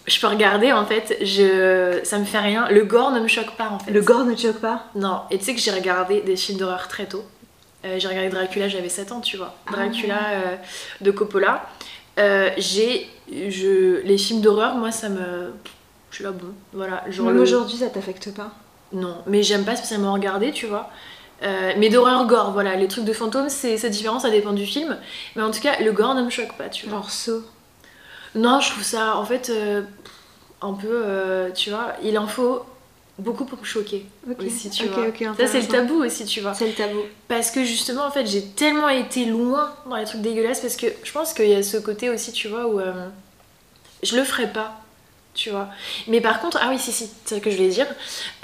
Je 0.05 0.19
peux 0.21 0.27
regarder 0.27 0.71
en 0.71 0.85
fait, 0.85 1.17
je... 1.21 1.99
ça 2.03 2.17
me 2.17 2.25
fait 2.25 2.39
rien. 2.39 2.67
Le 2.69 2.83
gore 2.85 3.11
ne 3.11 3.19
me 3.19 3.27
choque 3.27 3.51
pas 3.57 3.69
en 3.69 3.79
fait. 3.79 3.91
Le 3.91 4.01
gore 4.01 4.23
ne 4.23 4.33
te 4.33 4.41
choque 4.41 4.61
pas? 4.61 4.85
Non, 4.95 5.21
et 5.31 5.37
tu 5.37 5.43
sais 5.45 5.53
que 5.55 5.59
j'ai 5.61 5.71
regardé 5.71 6.21
des 6.21 6.35
films 6.37 6.57
d'horreur 6.59 6.87
très 6.87 7.05
tôt. 7.07 7.23
Euh, 7.85 7.99
j'ai 7.99 8.07
regardé 8.07 8.29
Dracula, 8.29 8.67
j'avais 8.69 8.89
7 8.89 9.11
ans, 9.11 9.19
tu 9.21 9.37
vois. 9.37 9.53
Dracula 9.71 10.19
euh, 10.31 10.55
de 11.01 11.11
Coppola. 11.11 11.67
Euh, 12.19 12.49
j'ai. 12.57 13.09
Je, 13.29 14.01
les 14.03 14.17
films 14.17 14.41
d'horreur, 14.41 14.75
moi, 14.75 14.91
ça 14.91 15.09
me. 15.09 15.51
Je 16.09 16.15
suis 16.15 16.23
là, 16.23 16.31
bon, 16.31 16.47
voilà. 16.73 17.03
Genre 17.09 17.25
Même 17.27 17.35
le- 17.35 17.41
aujourd'hui, 17.41 17.77
ça 17.77 17.87
t'affecte 17.87 18.33
pas? 18.33 18.51
Non, 18.93 19.17
mais 19.27 19.43
j'aime 19.43 19.65
pas 19.65 19.75
spécialement 19.75 20.13
regarder, 20.13 20.51
tu 20.51 20.65
vois. 20.65 20.89
Euh, 21.43 21.73
mais 21.77 21.89
d'horreur 21.89 22.25
gore, 22.25 22.51
voilà. 22.51 22.75
Les 22.75 22.87
trucs 22.87 23.03
de 23.05 23.13
fantômes, 23.13 23.49
c'est 23.49 23.89
différent, 23.89 24.19
ça 24.19 24.29
dépend 24.31 24.53
du 24.53 24.65
film. 24.65 24.97
Mais 25.35 25.43
en 25.43 25.51
tout 25.51 25.59
cas, 25.59 25.79
le 25.81 25.91
gore 25.91 26.15
ne 26.15 26.23
me 26.23 26.29
choque 26.29 26.53
pas, 26.57 26.69
tu 26.69 26.87
vois. 26.87 27.03
Saut. 27.09 27.43
Non, 28.37 28.59
je 28.59 28.69
trouve 28.71 28.83
ça, 28.83 29.17
en 29.17 29.25
fait, 29.25 29.49
euh, 29.49 29.81
un 30.61 30.73
peu. 30.73 30.87
euh, 30.89 31.51
tu 31.51 31.69
vois, 31.71 31.93
il 32.03 32.17
en 32.17 32.27
faut 32.27 32.65
beaucoup 33.19 33.45
pour 33.45 33.59
me 33.59 33.65
choquer 33.65 34.05
Ok, 34.29 34.37
aussi, 34.45 34.69
tu 34.69 34.87
vois. 34.87 35.07
ça, 35.37 35.47
c'est 35.47 35.61
le 35.61 35.67
tabou 35.67 36.03
aussi, 36.03 36.25
tu 36.25 36.41
vois. 36.41 36.53
C'est 36.53 36.67
le 36.67 36.73
tabou. 36.73 37.01
Parce 37.27 37.51
que 37.51 37.63
justement, 37.63 38.05
en 38.05 38.11
fait, 38.11 38.25
j'ai 38.27 38.43
tellement 38.43 38.89
été 38.89 39.25
loin 39.25 39.73
dans 39.89 39.95
les 39.95 40.05
trucs 40.05 40.21
dégueulasses 40.21 40.59
parce 40.61 40.75
que 40.75 40.87
je 41.03 41.11
pense 41.11 41.33
qu'il 41.33 41.49
y 41.49 41.55
a 41.55 41.63
ce 41.63 41.77
côté 41.77 42.09
aussi, 42.09 42.31
tu 42.31 42.47
vois, 42.47 42.67
où. 42.67 42.79
euh, 42.79 43.07
je 44.03 44.15
le 44.15 44.23
ferais 44.23 44.51
pas, 44.51 44.79
tu 45.33 45.49
vois. 45.49 45.69
Mais 46.07 46.21
par 46.21 46.39
contre, 46.39 46.59
ah 46.61 46.67
oui, 46.69 46.77
si, 46.79 46.91
si, 46.91 47.09
c'est 47.25 47.35
ce 47.37 47.41
que 47.41 47.49
je 47.49 47.57
voulais 47.57 47.69
dire. 47.69 47.87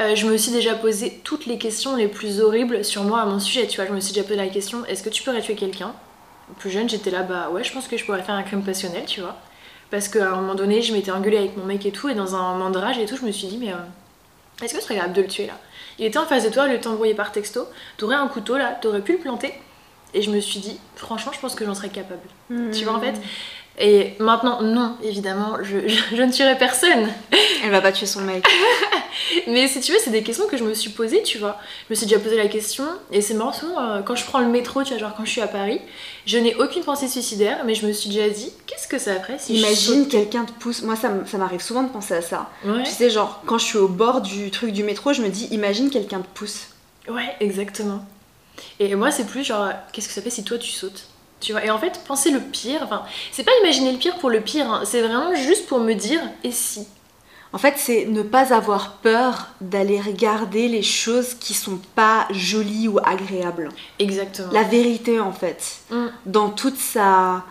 Euh, 0.01 0.15
je 0.15 0.25
me 0.27 0.35
suis 0.37 0.51
déjà 0.51 0.73
posé 0.75 1.21
toutes 1.23 1.45
les 1.45 1.57
questions 1.59 1.95
les 1.95 2.07
plus 2.07 2.41
horribles 2.41 2.83
sur 2.83 3.03
moi 3.03 3.21
à 3.21 3.25
mon 3.25 3.39
sujet, 3.39 3.67
tu 3.67 3.77
vois. 3.77 3.85
Je 3.87 3.93
me 3.93 3.99
suis 3.99 4.13
déjà 4.13 4.23
posé 4.23 4.35
la 4.37 4.47
question 4.47 4.85
est-ce 4.85 5.03
que 5.03 5.09
tu 5.09 5.21
pourrais 5.23 5.41
tuer 5.41 5.55
quelqu'un? 5.55 5.93
Plus 6.59 6.71
jeune, 6.71 6.89
j'étais 6.89 7.11
là, 7.11 7.23
bah 7.23 7.49
ouais, 7.51 7.63
je 7.63 7.71
pense 7.71 7.87
que 7.87 7.97
je 7.97 8.05
pourrais 8.05 8.23
faire 8.23 8.35
un 8.35 8.43
crime 8.43 8.63
passionnel, 8.63 9.05
tu 9.05 9.21
vois. 9.21 9.37
Parce 9.93 10.07
qu'à 10.07 10.31
un 10.31 10.37
moment 10.37 10.55
donné, 10.55 10.81
je 10.81 10.91
m'étais 10.91 11.11
engueulée 11.11 11.37
avec 11.37 11.55
mon 11.55 11.65
mec 11.65 11.85
et 11.85 11.91
tout, 11.91 12.09
et 12.09 12.15
dans 12.15 12.35
un 12.35 12.53
moment 12.53 12.71
de 12.71 12.79
rage 12.79 12.97
et 12.97 13.05
tout, 13.05 13.15
je 13.15 13.23
me 13.23 13.31
suis 13.31 13.45
dit, 13.45 13.59
mais 13.59 13.71
euh, 13.71 13.75
est-ce 14.63 14.73
que 14.73 14.79
ce 14.79 14.87
serait 14.87 14.95
grave 14.95 15.13
de 15.13 15.21
le 15.21 15.27
tuer 15.27 15.45
là? 15.45 15.53
Il 15.99 16.05
était 16.05 16.17
en 16.17 16.25
face 16.25 16.43
de 16.43 16.49
toi, 16.49 16.67
il 16.67 16.79
t'envoyer 16.79 17.13
par 17.13 17.31
texto, 17.31 17.67
t'aurais 17.97 18.15
un 18.15 18.27
couteau 18.27 18.57
là, 18.57 18.75
t'aurais 18.81 19.01
pu 19.01 19.11
le 19.11 19.17
planter. 19.19 19.53
Et 20.15 20.23
je 20.23 20.31
me 20.31 20.39
suis 20.39 20.59
dit, 20.59 20.79
franchement, 20.95 21.31
je 21.31 21.39
pense 21.39 21.53
que 21.53 21.63
j'en 21.63 21.75
serais 21.75 21.89
capable. 21.89 22.27
Tu 22.71 22.85
vois, 22.85 22.95
en 22.95 22.99
fait 22.99 23.21
et 23.79 24.13
maintenant, 24.19 24.61
non, 24.61 24.97
évidemment, 25.03 25.57
je, 25.63 25.87
je, 26.15 26.21
ne 26.21 26.31
tuerai 26.31 26.57
personne. 26.57 27.09
Elle 27.63 27.71
va 27.71 27.81
pas 27.81 27.91
tuer 27.91 28.05
son 28.05 28.21
mec. 28.21 28.45
Mais 29.47 29.67
si 29.67 29.79
tu 29.79 29.91
veux, 29.91 29.97
c'est 30.03 30.11
des 30.11 30.21
questions 30.21 30.47
que 30.47 30.57
je 30.57 30.63
me 30.63 30.73
suis 30.73 30.91
posées, 30.91 31.23
tu 31.23 31.39
vois. 31.39 31.57
Je 31.87 31.93
me 31.93 31.95
suis 31.95 32.05
déjà 32.05 32.19
posé 32.19 32.37
la 32.37 32.47
question, 32.47 32.85
et 33.11 33.21
c'est 33.21 33.33
marrant, 33.33 33.53
souvent, 33.53 33.79
euh, 33.79 34.01
quand 34.01 34.15
je 34.15 34.25
prends 34.25 34.39
le 34.39 34.47
métro, 34.47 34.83
tu 34.83 34.89
vois, 34.89 34.99
genre 34.99 35.13
quand 35.15 35.25
je 35.25 35.31
suis 35.31 35.41
à 35.41 35.47
Paris, 35.47 35.81
je 36.25 36.37
n'ai 36.37 36.55
aucune 36.55 36.83
pensée 36.83 37.07
suicidaire, 37.07 37.63
mais 37.65 37.73
je 37.73 37.87
me 37.87 37.93
suis 37.93 38.09
déjà 38.09 38.29
dit, 38.29 38.51
qu'est-ce 38.67 38.87
que 38.87 38.99
ça 38.99 39.19
ferait 39.19 39.39
si 39.39 39.55
Imagine 39.55 40.07
quelqu'un 40.07 40.45
te 40.45 40.51
pousse. 40.51 40.83
Moi, 40.83 40.95
ça, 40.95 41.09
m'arrive 41.37 41.61
souvent 41.61 41.83
de 41.83 41.89
penser 41.89 42.13
à 42.13 42.21
ça. 42.21 42.49
Tu 42.63 42.91
sais, 42.91 43.09
genre, 43.09 43.41
quand 43.45 43.57
je 43.57 43.65
suis 43.65 43.77
au 43.77 43.87
bord 43.87 44.21
du 44.21 44.51
truc 44.51 44.71
du 44.71 44.83
métro, 44.83 45.13
je 45.13 45.21
me 45.21 45.29
dis, 45.29 45.47
imagine 45.51 45.89
quelqu'un 45.89 46.19
te 46.19 46.27
pousse. 46.33 46.67
Ouais, 47.09 47.35
exactement. 47.39 48.05
Et 48.79 48.93
moi, 48.95 49.09
c'est 49.09 49.25
plus 49.25 49.43
genre, 49.43 49.69
qu'est-ce 49.91 50.07
que 50.07 50.13
ça 50.13 50.21
fait 50.21 50.29
si 50.29 50.43
toi 50.43 50.57
tu 50.57 50.69
sautes? 50.69 51.07
Tu 51.43 51.51
vois, 51.51 51.63
et 51.63 51.69
en 51.69 51.77
fait, 51.77 52.01
penser 52.07 52.31
le 52.31 52.39
pire, 52.39 52.81
enfin, 52.83 53.03
c'est 53.31 53.43
pas 53.43 53.51
imaginer 53.61 53.91
le 53.91 53.97
pire 53.97 54.17
pour 54.17 54.29
le 54.29 54.41
pire, 54.41 54.71
hein. 54.71 54.81
c'est 54.85 55.01
vraiment 55.01 55.35
juste 55.35 55.67
pour 55.67 55.79
me 55.79 55.93
dire, 55.93 56.21
et 56.43 56.51
si? 56.51 56.87
En 57.51 57.59
fait, 57.59 57.75
c'est 57.77 58.05
ne 58.05 58.23
pas 58.23 58.51
avoir 58.51 58.93
peur 58.93 59.49
d'aller 59.61 60.01
regarder 60.01 60.67
les 60.67 60.81
choses 60.81 61.35
qui 61.35 61.53
sont 61.53 61.79
pas 61.93 62.27
jolies 62.31 62.87
ou 62.87 62.97
agréables. 63.03 63.69
Exactement. 63.99 64.51
La 64.51 64.63
vérité, 64.63 65.19
en 65.19 65.31
fait, 65.31 65.81
mm. 65.91 66.07
dans 66.25 66.49
toute 66.49 66.77
sa 66.77 67.43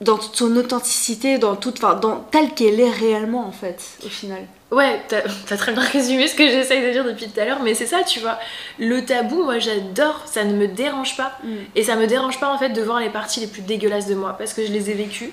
dans 0.00 0.18
toute 0.18 0.36
son 0.36 0.54
authenticité, 0.56 1.38
dans 1.38 1.56
toute, 1.56 1.82
enfin, 1.82 1.94
dans 1.94 2.16
telle 2.16 2.52
qu'elle 2.52 2.80
est 2.80 2.90
réellement 2.90 3.46
en 3.46 3.52
fait, 3.52 3.98
au 4.04 4.08
final. 4.08 4.46
Ouais, 4.72 5.00
t'as 5.08 5.56
très 5.56 5.72
bien 5.72 5.82
résumé 5.82 6.26
ce 6.26 6.34
que 6.34 6.48
j'essaye 6.48 6.84
de 6.84 6.90
dire 6.90 7.04
depuis 7.04 7.28
tout 7.28 7.38
à 7.38 7.44
l'heure, 7.44 7.62
mais 7.62 7.74
c'est 7.74 7.86
ça, 7.86 8.02
tu 8.02 8.20
vois. 8.20 8.38
Le 8.78 9.04
tabou, 9.04 9.44
moi 9.44 9.58
j'adore, 9.58 10.22
ça 10.26 10.44
ne 10.44 10.54
me 10.54 10.66
dérange 10.66 11.16
pas. 11.16 11.38
Mm. 11.44 11.54
Et 11.74 11.84
ça 11.84 11.96
me 11.96 12.06
dérange 12.06 12.40
pas 12.40 12.52
en 12.52 12.58
fait 12.58 12.70
de 12.70 12.82
voir 12.82 13.00
les 13.00 13.10
parties 13.10 13.40
les 13.40 13.46
plus 13.46 13.62
dégueulasses 13.62 14.06
de 14.06 14.14
moi, 14.14 14.34
parce 14.36 14.52
que 14.52 14.66
je 14.66 14.72
les 14.72 14.90
ai 14.90 14.94
vécues. 14.94 15.32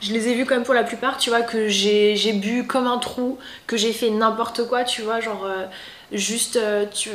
Je 0.00 0.12
les 0.12 0.28
ai 0.28 0.34
vues 0.34 0.46
comme 0.46 0.64
pour 0.64 0.74
la 0.74 0.82
plupart, 0.82 1.16
tu 1.16 1.30
vois, 1.30 1.42
que 1.42 1.68
j'ai 1.68 2.32
bu 2.32 2.66
comme 2.66 2.88
un 2.88 2.98
trou, 2.98 3.38
que 3.68 3.76
j'ai 3.76 3.92
fait 3.92 4.10
n'importe 4.10 4.66
quoi, 4.66 4.82
tu 4.82 5.00
vois, 5.02 5.20
genre 5.20 5.44
euh, 5.44 5.64
juste, 6.10 6.56
euh, 6.56 6.86
tu, 6.92 7.10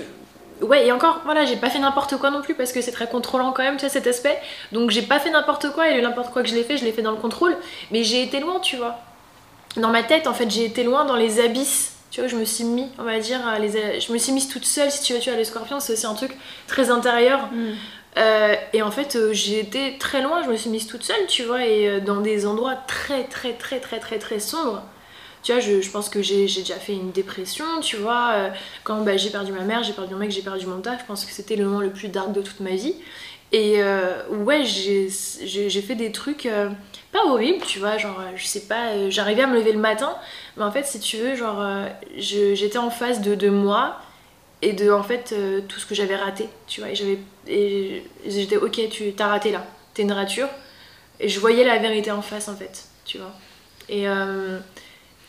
ouais, 0.62 0.88
et 0.88 0.92
encore, 0.94 1.20
voilà, 1.26 1.44
j'ai 1.44 1.58
pas 1.58 1.70
fait 1.70 1.80
n'importe 1.80 2.18
quoi 2.18 2.30
non 2.32 2.42
plus 2.42 2.54
parce 2.54 2.72
que 2.72 2.82
c'est 2.82 2.94
très 2.94 3.08
contrôlant 3.08 3.52
quand 3.52 3.64
même, 3.64 3.76
tu 3.76 3.82
vois, 3.82 3.90
cet 3.90 4.08
aspect. 4.08 4.40
Donc 4.72 4.92
j'ai 4.92 5.02
pas 5.02 5.20
fait 5.20 5.30
n'importe 5.30 5.72
quoi 5.74 5.90
et 5.90 5.96
le 5.96 6.02
n'importe 6.02 6.32
quoi 6.32 6.44
que 6.44 6.50
je 6.50 6.56
l'ai 6.56 6.64
fait, 6.64 6.78
je 6.78 6.86
l'ai 6.86 6.94
fait 6.94 7.02
dans 7.02 7.12
le 7.12 7.18
contrôle. 7.18 7.58
Mais 7.92 8.04
j'ai 8.06 8.24
été 8.24 8.40
loin, 8.40 8.60
tu 8.62 8.78
vois. 8.78 8.98
Dans 9.78 9.90
ma 9.90 10.04
tête, 10.04 10.28
en 10.28 10.34
fait, 10.34 10.50
j'ai 10.50 10.66
été 10.66 10.84
loin 10.84 11.06
dans 11.06 11.16
les 11.16 11.40
abysses. 11.40 11.94
Tu 12.10 12.22
vois, 12.22 12.30
je 12.30 12.36
me 12.36 12.46
suis 12.46 12.64
mis, 12.64 12.88
on 12.98 13.04
va 13.04 13.20
dire, 13.20 13.40
les, 13.60 14.00
je 14.00 14.12
me 14.12 14.18
suis 14.18 14.32
mise 14.32 14.48
toute 14.48 14.66
seule, 14.66 14.90
si 14.90 15.04
tu 15.04 15.14
veux, 15.14 15.20
tu 15.20 15.30
vois, 15.30 15.38
les 15.38 15.46
scorpions, 15.46 15.80
c'est 15.80 15.94
aussi 15.94 16.06
un 16.06 16.14
truc 16.14 16.32
très 16.66 16.90
intérieur. 16.90 17.50
Mm. 17.52 17.74
Euh, 18.18 18.56
et 18.74 18.82
en 18.82 18.92
fait, 18.92 19.16
euh, 19.16 19.32
j'ai 19.34 19.60
été 19.60 19.98
très 20.00 20.22
loin, 20.22 20.44
je 20.44 20.50
me 20.50 20.56
suis 20.56 20.70
mise 20.70 20.88
toute 20.88 21.04
seule, 21.04 21.28
tu 21.28 21.44
vois, 21.44 21.66
et 21.66 21.88
euh, 21.88 22.00
dans 22.00 22.22
des 22.22 22.48
endroits 22.48 22.76
très, 22.76 23.26
très, 23.26 23.54
très, 23.54 23.80
très, 23.80 24.00
très, 24.00 24.18
très 24.18 24.40
sombres. 24.40 24.82
Tu 25.44 25.52
vois, 25.52 25.62
je, 25.62 25.90
pense 25.90 26.10
que 26.10 26.22
j'ai 26.22 26.46
déjà 26.46 26.76
fait 26.76 26.94
une 26.94 27.12
dépression, 27.12 27.66
tu 27.82 27.96
vois. 27.96 28.50
Quand 28.84 29.02
bah, 29.02 29.16
j'ai 29.16 29.30
perdu 29.30 29.54
ma 29.54 29.62
mère, 29.62 29.82
j'ai 29.84 29.94
perdu 29.94 30.14
mon 30.14 30.20
mec, 30.20 30.32
j'ai 30.32 30.42
perdu 30.42 30.66
mon 30.66 30.82
taf, 30.82 31.02
je 31.02 31.06
pense 31.06 31.24
que 31.26 31.32
c'était 31.32 31.56
le 31.56 31.66
moment 31.66 31.80
le 31.80 31.92
plus 31.92 32.10
dark 32.10 32.34
de 32.34 32.42
toute 32.42 32.60
ma 32.60 32.72
vie. 32.72 32.96
Et 33.54 33.82
ouais, 34.30 34.66
j'ai 34.66 35.10
fait 35.82 35.96
des 35.96 36.12
trucs 36.12 36.50
pas 37.18 37.30
horribles, 37.30 37.64
tu 37.66 37.80
vois, 37.80 37.98
genre, 37.98 38.22
je 38.36 38.46
sais 38.46 38.62
pas, 38.62 39.10
j'arrivais 39.10 39.44
à 39.44 39.48
me 39.48 39.56
lever 39.56 39.72
le 39.72 39.80
matin, 39.80 40.16
mais 40.56 40.64
en 40.64 40.72
fait, 40.72 40.86
si 40.86 41.00
tu 41.00 41.18
veux, 41.18 41.36
genre, 41.36 41.64
j'étais 42.18 42.78
en 42.78 42.90
face 42.90 43.22
de, 43.22 43.36
de, 43.36 43.50
moi 43.50 43.98
et 44.62 44.74
de, 44.74 44.92
en 44.92 45.04
fait, 45.04 45.34
tout 45.68 45.80
ce 45.80 45.86
que 45.86 45.96
j'avais 45.96 46.16
raté, 46.16 46.50
tu 46.68 46.82
vois, 46.82 46.90
et 47.48 48.04
j'étais, 48.26 48.58
ok, 48.58 48.90
tu 48.90 49.14
t'as 49.14 49.28
raté 49.28 49.52
là, 49.52 49.66
t'es 49.94 50.04
une 50.04 50.12
rature, 50.12 50.50
et 51.20 51.30
je 51.30 51.40
voyais 51.40 51.64
la 51.64 51.78
vérité 51.78 52.12
en 52.12 52.22
face, 52.22 52.48
en 52.48 52.56
fait, 52.56 52.86
tu 53.06 53.18
vois. 53.18 53.34
Et 53.90 54.08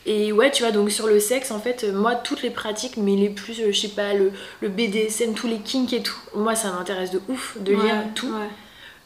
et 0.08 0.32
ouais, 0.32 0.50
tu 0.50 0.62
vois, 0.62 0.72
donc 0.72 0.90
sur 0.90 1.06
le 1.06 1.20
sexe, 1.20 1.50
en 1.50 1.60
fait, 1.60 1.84
moi, 1.84 2.14
toutes 2.14 2.42
les 2.42 2.48
pratiques, 2.48 2.96
mais 2.96 3.14
les 3.14 3.28
plus, 3.28 3.60
euh, 3.60 3.72
je 3.72 3.78
sais 3.78 3.88
pas, 3.88 4.14
le, 4.14 4.32
le 4.62 4.68
BDSM, 4.68 5.34
tous 5.34 5.48
les 5.48 5.58
kinks 5.58 5.92
et 5.92 6.02
tout, 6.02 6.16
moi, 6.34 6.54
ça 6.54 6.72
m'intéresse 6.72 7.10
de 7.10 7.20
ouf 7.28 7.58
de 7.60 7.72
lire 7.72 8.04
tout. 8.14 8.32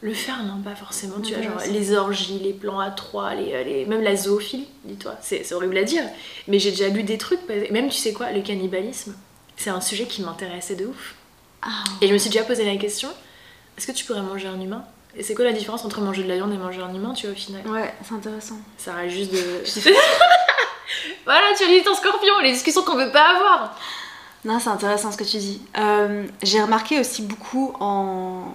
Le 0.03 0.13
faire, 0.13 0.43
non, 0.43 0.61
pas 0.61 0.75
forcément, 0.75 1.21
tu 1.21 1.33
vois, 1.33 1.41
genre 1.41 1.61
les 1.71 1.93
orgies, 1.93 2.37
les 2.37 2.51
plans 2.51 2.79
à 2.79 2.91
trois, 2.91 3.35
les, 3.35 3.53
euh, 3.53 3.63
les, 3.63 3.85
même 3.85 4.03
la 4.03 4.17
zoophilie, 4.17 4.67
dis-toi, 4.83 5.15
c'est 5.21 5.49
horrible 5.53 5.77
à 5.77 5.83
dire, 5.83 6.03
mais 6.49 6.59
j'ai 6.59 6.71
déjà 6.71 6.89
lu 6.89 7.03
des 7.03 7.17
trucs, 7.17 7.39
même 7.71 7.87
tu 7.87 7.97
sais 7.97 8.11
quoi, 8.11 8.29
le 8.31 8.41
cannibalisme, 8.41 9.15
c'est 9.55 9.69
un 9.69 9.79
sujet 9.79 10.05
qui 10.05 10.21
m'intéressait 10.21 10.75
de 10.75 10.87
ouf. 10.87 11.15
Ah. 11.61 11.85
Et 12.01 12.09
je 12.09 12.13
me 12.13 12.17
suis 12.17 12.29
déjà 12.29 12.43
posé 12.43 12.65
la 12.65 12.75
question, 12.75 13.07
est-ce 13.77 13.87
que 13.87 13.93
tu 13.93 14.03
pourrais 14.03 14.21
manger 14.21 14.49
un 14.49 14.59
humain? 14.59 14.83
Et 15.15 15.23
c'est 15.23 15.35
quoi 15.35 15.45
la 15.45 15.53
différence 15.53 15.85
entre 15.85 16.01
manger 16.01 16.23
de 16.23 16.27
la 16.27 16.35
viande 16.35 16.51
et 16.51 16.57
manger 16.57 16.81
un 16.81 16.93
humain, 16.93 17.13
tu 17.13 17.27
vois, 17.27 17.33
au 17.33 17.39
final? 17.39 17.65
Ouais, 17.65 17.93
c'est 18.05 18.13
intéressant. 18.13 18.57
Ça 18.77 18.95
reste 18.95 19.15
juste 19.15 19.31
de... 19.31 19.91
Voilà, 21.25 21.47
tu 21.57 21.63
as 21.63 21.91
en 21.91 21.95
scorpion, 21.95 22.39
les 22.41 22.51
discussions 22.51 22.83
qu'on 22.83 22.97
veut 22.97 23.11
pas 23.11 23.37
avoir. 23.37 23.79
Non, 24.43 24.59
c'est 24.59 24.69
intéressant 24.69 25.11
ce 25.11 25.17
que 25.17 25.23
tu 25.23 25.37
dis. 25.37 25.61
Euh, 25.77 26.25
j'ai 26.41 26.61
remarqué 26.61 26.99
aussi 26.99 27.21
beaucoup 27.21 27.73
en 27.79 28.53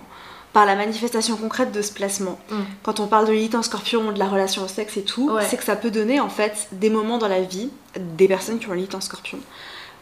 par 0.53 0.67
la 0.67 0.75
manifestation 0.75 1.37
concrète 1.37 1.73
de 1.73 1.83
ce 1.83 1.93
placement. 1.93 2.39
Mm. 2.51 2.57
Quand 2.83 3.01
on 3.01 3.07
parle 3.07 3.27
de 3.27 3.33
l'élite 3.33 3.55
en 3.55 3.63
scorpion, 3.63 4.13
de 4.13 4.19
la 4.19 4.27
relation 4.27 4.63
au 4.63 4.69
sexe 4.69 4.97
et 4.97 5.03
tout, 5.03 5.31
c'est 5.49 5.57
que 5.57 5.65
ça 5.65 5.77
peut 5.77 5.91
donner 5.91 6.21
en 6.21 6.29
fait 6.29 6.69
des 6.73 6.91
moments 6.91 7.19
dans 7.19 7.29
la 7.29 7.43
vie 7.43 7.71
des 7.99 8.29
personnes 8.29 8.59
qui 8.59 8.69
ont 8.69 8.73
l'élite 8.73 8.95
en 8.95 9.01
scorpion. 9.01 9.39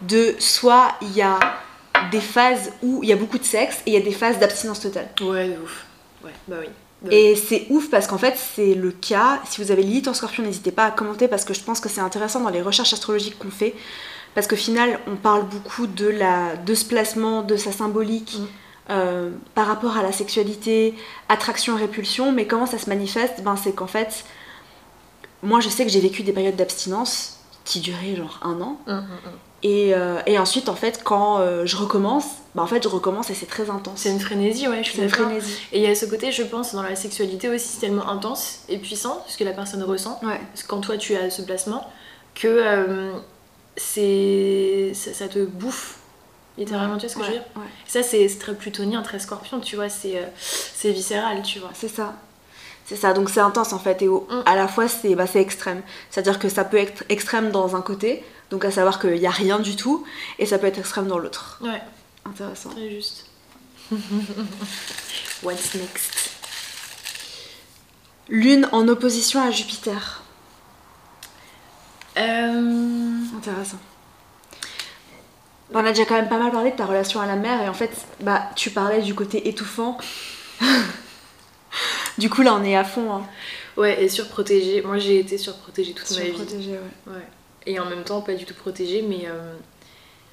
De 0.02 0.34
soit 0.38 0.94
il 1.02 1.12
y 1.12 1.22
a 1.22 1.38
des 2.10 2.20
phases 2.20 2.72
où 2.82 3.00
il 3.02 3.08
y 3.08 3.12
a 3.12 3.16
beaucoup 3.16 3.38
de 3.38 3.44
sexe 3.44 3.78
et 3.86 3.90
il 3.90 3.94
y 3.94 3.96
a 3.96 4.00
des 4.00 4.12
phases 4.12 4.38
d'abstinence 4.38 4.80
totale. 4.80 5.08
Ouais, 5.20 5.48
de 5.48 5.62
ouf. 5.62 5.84
Ouais, 6.24 6.32
bah 6.48 6.56
oui. 6.60 6.66
Et 7.10 7.36
c'est 7.36 7.66
ouf 7.70 7.90
parce 7.90 8.06
qu'en 8.06 8.18
fait, 8.18 8.34
c'est 8.36 8.74
le 8.74 8.90
cas. 8.90 9.40
Si 9.48 9.62
vous 9.62 9.70
avez 9.70 9.82
Lilith 9.82 10.08
en 10.08 10.14
scorpion, 10.14 10.42
n'hésitez 10.42 10.72
pas 10.72 10.86
à 10.86 10.90
commenter 10.90 11.28
parce 11.28 11.44
que 11.44 11.54
je 11.54 11.60
pense 11.60 11.80
que 11.80 11.88
c'est 11.88 12.00
intéressant 12.00 12.40
dans 12.40 12.48
les 12.50 12.62
recherches 12.62 12.92
astrologiques 12.92 13.38
qu'on 13.38 13.50
fait. 13.50 13.74
Parce 14.34 14.46
qu'au 14.46 14.56
final, 14.56 14.98
on 15.06 15.16
parle 15.16 15.46
beaucoup 15.46 15.86
de, 15.86 16.06
la, 16.06 16.56
de 16.56 16.74
ce 16.74 16.84
placement, 16.84 17.42
de 17.42 17.56
sa 17.56 17.72
symbolique 17.72 18.38
mm. 18.38 18.46
Euh, 18.90 19.30
par 19.54 19.66
rapport 19.66 19.96
à 19.96 20.02
la 20.02 20.12
sexualité, 20.12 20.94
attraction, 21.28 21.76
répulsion. 21.76 22.32
Mais 22.32 22.46
comment 22.46 22.66
ça 22.66 22.78
se 22.78 22.88
manifeste 22.88 23.42
ben, 23.42 23.56
C'est 23.56 23.72
qu'en 23.72 23.86
fait, 23.86 24.24
moi 25.42 25.60
je 25.60 25.68
sais 25.68 25.84
que 25.84 25.90
j'ai 25.90 26.00
vécu 26.00 26.22
des 26.22 26.32
périodes 26.32 26.56
d'abstinence 26.56 27.38
qui 27.64 27.80
duraient 27.80 28.16
genre 28.16 28.38
un 28.42 28.60
an. 28.60 28.78
Mm, 28.86 28.92
mm, 28.92 29.04
euh, 29.64 30.20
et, 30.26 30.38
ensuite, 30.38 30.68
en 30.68 30.74
fait, 30.74 31.00
quand 31.02 31.38
euh, 31.38 31.66
je 31.66 31.76
recommence, 31.76 32.26
bah 32.54 32.62
en 32.62 32.66
fait, 32.66 32.82
je 32.82 32.88
recommence 32.88 33.30
et 33.30 33.34
c'est 33.34 33.46
très 33.46 33.70
intense. 33.70 34.00
C'est 34.00 34.10
une 34.10 34.20
frénésie, 34.20 34.68
ouais, 34.68 34.84
je 34.84 34.90
suis 34.90 35.08
frénésie. 35.08 35.58
Et 35.72 35.78
il 35.78 35.82
y 35.82 35.86
a 35.86 35.94
ce 35.94 36.06
côté, 36.06 36.30
je 36.30 36.42
pense, 36.42 36.74
dans 36.74 36.82
la 36.82 36.94
sexualité 36.96 37.48
aussi, 37.48 37.78
tellement 37.78 38.08
intense 38.08 38.60
et 38.68 38.78
puissant, 38.78 39.24
ce 39.26 39.36
que 39.36 39.44
la 39.44 39.52
personne 39.52 39.82
ressent, 39.82 40.20
ouais. 40.22 40.40
parce 40.52 40.62
que 40.62 40.68
quand 40.68 40.80
toi 40.80 40.96
tu 40.96 41.16
as 41.16 41.30
ce 41.30 41.42
placement, 41.42 41.88
que 42.34 42.46
euh, 42.46 43.12
c'est 43.76 44.92
ça, 44.94 45.28
te 45.28 45.44
bouffe. 45.44 45.98
Littéralement, 46.58 46.96
tu 46.96 47.06
vois 47.06 47.08
ce 47.10 47.16
que 47.16 47.24
je 47.24 47.26
veux 47.28 47.34
dire 47.34 47.44
Ça, 47.86 48.02
c'est 48.02 48.28
très 48.38 48.54
plutonien, 48.54 49.02
très 49.02 49.18
scorpion, 49.18 49.60
tu 49.60 49.76
vois, 49.76 49.88
c'est 49.88 50.32
c'est 50.38 50.90
viscéral, 50.90 51.42
tu 51.42 51.58
vois. 51.58 51.70
C'est 51.74 51.88
ça. 51.88 52.14
C'est 52.86 52.96
ça, 52.96 53.12
donc 53.12 53.30
c'est 53.30 53.40
intense 53.40 53.72
en 53.72 53.80
fait, 53.80 54.00
et 54.02 54.06
mm. 54.06 54.44
à 54.46 54.54
la 54.54 54.68
fois 54.68 54.86
c'est 54.86 55.14
bah, 55.16 55.26
extrême. 55.34 55.82
C'est-à-dire 56.08 56.38
que 56.38 56.48
ça 56.48 56.64
peut 56.64 56.76
être 56.76 57.02
extrême 57.08 57.50
dans 57.50 57.74
un 57.74 57.82
côté, 57.82 58.24
donc 58.50 58.64
à 58.64 58.70
savoir 58.70 59.00
qu'il 59.00 59.18
n'y 59.18 59.26
a 59.26 59.30
rien 59.30 59.58
du 59.58 59.74
tout, 59.74 60.06
et 60.38 60.46
ça 60.46 60.56
peut 60.58 60.68
être 60.68 60.78
extrême 60.78 61.08
dans 61.08 61.18
l'autre. 61.18 61.60
Ouais. 61.62 61.82
Intéressant. 62.24 62.70
Très 62.70 62.88
juste. 62.88 63.26
What's 65.42 65.74
next? 65.74 66.30
Lune 68.28 68.68
en 68.72 68.86
opposition 68.88 69.40
à 69.40 69.50
Jupiter. 69.50 70.22
Euh... 72.16 73.20
Intéressant. 73.36 73.78
On 75.74 75.84
a 75.84 75.90
déjà 75.90 76.04
quand 76.04 76.14
même 76.14 76.28
pas 76.28 76.38
mal 76.38 76.52
parlé 76.52 76.70
de 76.70 76.76
ta 76.76 76.86
relation 76.86 77.20
à 77.20 77.26
la 77.26 77.36
mer 77.36 77.62
et 77.62 77.68
en 77.68 77.74
fait, 77.74 77.90
bah, 78.20 78.50
tu 78.54 78.70
parlais 78.70 79.02
du 79.02 79.14
côté 79.14 79.48
étouffant. 79.48 79.98
du 82.18 82.30
coup, 82.30 82.42
là, 82.42 82.54
on 82.54 82.64
est 82.64 82.76
à 82.76 82.84
fond. 82.84 83.12
Hein. 83.12 83.22
Ouais, 83.76 84.02
et 84.02 84.08
surprotégée. 84.08 84.82
Moi, 84.82 84.98
j'ai 84.98 85.18
été 85.18 85.38
surprotégée 85.38 85.92
toute 85.92 86.10
ma 86.12 86.24
vie. 86.24 86.26
Surprotégée, 86.28 86.72
ouais. 86.72 87.12
ouais 87.14 87.26
et 87.66 87.78
en 87.78 87.84
même 87.84 88.04
temps 88.04 88.20
pas 88.20 88.34
du 88.34 88.44
tout 88.44 88.54
protégée, 88.54 89.02
mais 89.02 89.24
euh, 89.26 89.54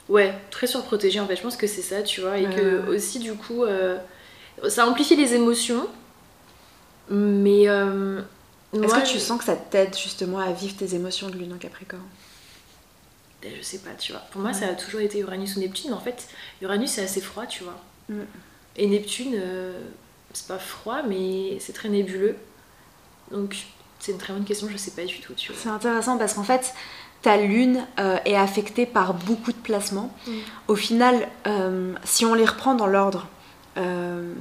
ouais, 0.07 0.33
très 0.51 0.67
surprotégée 0.67 1.19
en 1.19 1.27
fait. 1.27 1.35
Je 1.35 1.41
pense 1.41 1.57
que 1.57 1.67
c'est 1.67 1.81
ça, 1.81 2.03
tu 2.03 2.21
vois, 2.21 2.37
et 2.37 2.45
que 2.45 2.87
aussi 2.87 3.19
du 3.19 3.33
coup, 3.33 3.63
euh, 3.63 3.97
ça 4.69 4.87
amplifie 4.87 5.15
les 5.15 5.33
émotions, 5.33 5.87
mais 7.09 7.67
euh, 7.67 8.21
Est-ce 8.73 8.95
que 8.95 9.07
tu 9.07 9.19
sens 9.19 9.39
que 9.39 9.45
ça 9.45 9.55
t'aide 9.55 9.97
justement 9.97 10.39
à 10.39 10.51
vivre 10.51 10.75
tes 10.77 10.95
émotions 10.95 11.29
de 11.29 11.35
lune 11.35 11.53
en 11.53 11.57
Capricorne? 11.57 12.03
Je 13.57 13.61
sais 13.61 13.79
pas, 13.79 13.91
tu 13.91 14.11
vois. 14.11 14.21
Pour 14.31 14.41
moi, 14.41 14.53
ça 14.53 14.67
a 14.67 14.73
toujours 14.73 15.01
été 15.01 15.19
Uranus 15.19 15.55
ou 15.55 15.59
Neptune. 15.59 15.93
En 15.93 15.99
fait, 15.99 16.27
Uranus, 16.61 16.91
c'est 16.91 17.03
assez 17.03 17.21
froid, 17.21 17.45
tu 17.45 17.63
vois. 17.63 17.77
Mm. 18.09 18.21
Et 18.77 18.87
Neptune, 18.87 19.33
euh, 19.35 19.79
c'est 20.33 20.47
pas 20.47 20.59
froid, 20.59 21.01
mais 21.07 21.57
c'est 21.59 21.73
très 21.73 21.89
nébuleux. 21.89 22.35
Donc, 23.31 23.55
c'est 23.99 24.11
une 24.11 24.17
très 24.17 24.33
bonne 24.33 24.43
question, 24.43 24.67
je 24.69 24.77
sais 24.77 24.91
pas 24.91 25.05
du 25.05 25.19
tout, 25.19 25.33
tu 25.33 25.51
vois. 25.51 25.61
C'est 25.61 25.69
intéressant 25.69 26.17
parce 26.17 26.33
qu'en 26.33 26.43
fait, 26.43 26.73
ta 27.21 27.37
lune 27.37 27.85
euh, 27.99 28.17
est 28.25 28.35
affectée 28.35 28.85
par 28.85 29.13
beaucoup 29.13 29.51
de 29.51 29.57
placements. 29.57 30.13
Mm. 30.27 30.31
Au 30.67 30.75
final, 30.75 31.29
euh, 31.47 31.93
si 32.03 32.25
on 32.25 32.33
les 32.33 32.45
reprend 32.45 32.75
dans 32.75 32.87
l'ordre, 32.87 33.27
euh, 33.77 34.33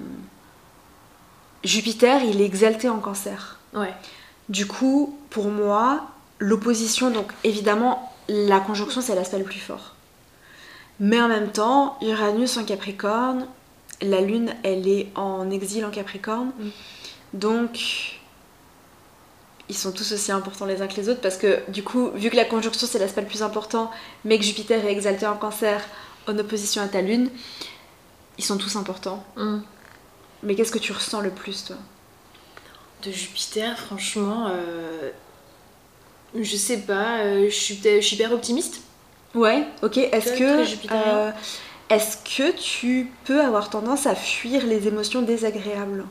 Jupiter, 1.65 2.25
il 2.25 2.41
est 2.41 2.45
exalté 2.45 2.89
en 2.89 2.99
cancer. 2.99 3.61
Ouais. 3.73 3.95
Du 4.49 4.67
coup, 4.67 5.17
pour 5.31 5.49
moi, 5.49 6.09
l'opposition, 6.41 7.11
donc 7.11 7.31
évidemment, 7.45 8.12
la 8.29 8.61
conjonction, 8.61 9.01
c'est 9.01 9.15
l'aspect 9.15 9.39
le 9.39 9.45
plus 9.45 9.61
fort. 9.61 9.95
Mais 11.01 11.21
en 11.21 11.29
même 11.29 11.51
temps, 11.51 11.99
Uranus 12.01 12.57
en 12.57 12.65
Capricorne, 12.65 13.47
la 14.01 14.21
Lune, 14.21 14.55
elle 14.63 14.87
est 14.89 15.09
en 15.15 15.51
exil 15.51 15.85
en 15.85 15.91
Capricorne. 15.91 16.53
Mm. 16.59 16.69
Donc, 17.35 18.21
ils 19.69 19.77
sont 19.77 19.93
tous 19.93 20.13
aussi 20.13 20.33
importants 20.33 20.67
les 20.67 20.83
uns 20.83 20.87
que 20.87 20.97
les 20.97 21.09
autres 21.09 21.21
parce 21.21 21.37
que, 21.37 21.61
du 21.71 21.83
coup, 21.83 22.11
vu 22.15 22.31
que 22.31 22.37
la 22.37 22.45
conjonction, 22.45 22.87
c'est 22.87 22.99
l'aspect 22.99 23.23
le 23.23 23.27
plus 23.27 23.43
important, 23.43 23.91
mais 24.25 24.39
que 24.39 24.45
Jupiter 24.45 24.85
est 24.85 24.93
exalté 24.93 25.27
en 25.27 25.37
Cancer 25.37 25.83
en 26.29 26.39
opposition 26.39 26.83
à 26.83 26.89
ta 26.89 27.01
Lune, 27.01 27.31
ils 28.39 28.45
sont 28.45 28.59
tous 28.59 28.77
importants. 28.77 29.25
Mm. 29.37 29.59
Mais 30.43 30.55
qu'est-ce 30.55 30.73
que 30.73 30.79
tu 30.79 30.93
ressens 30.93 31.21
le 31.21 31.31
plus, 31.31 31.65
toi? 31.65 31.77
De 33.05 33.11
Jupiter, 33.11 33.79
franchement, 33.79 34.49
euh, 34.51 35.11
je 36.39 36.57
sais 36.57 36.79
pas, 36.79 37.19
euh, 37.21 37.45
je 37.49 37.55
suis 37.55 37.81
je 37.83 38.01
suis 38.01 38.17
hyper 38.17 38.33
optimiste. 38.33 38.83
Ouais, 39.35 39.65
ok. 39.83 39.97
Est-ce 39.99 40.33
que, 40.33 40.93
euh, 40.93 41.31
est-ce 41.89 42.17
que 42.19 42.53
tu 42.53 43.11
peux 43.25 43.41
avoir 43.41 43.71
tendance 43.71 44.07
à 44.07 44.15
fuir 44.15 44.67
les 44.67 44.89
émotions 44.89 45.23
désagréables? 45.23 46.05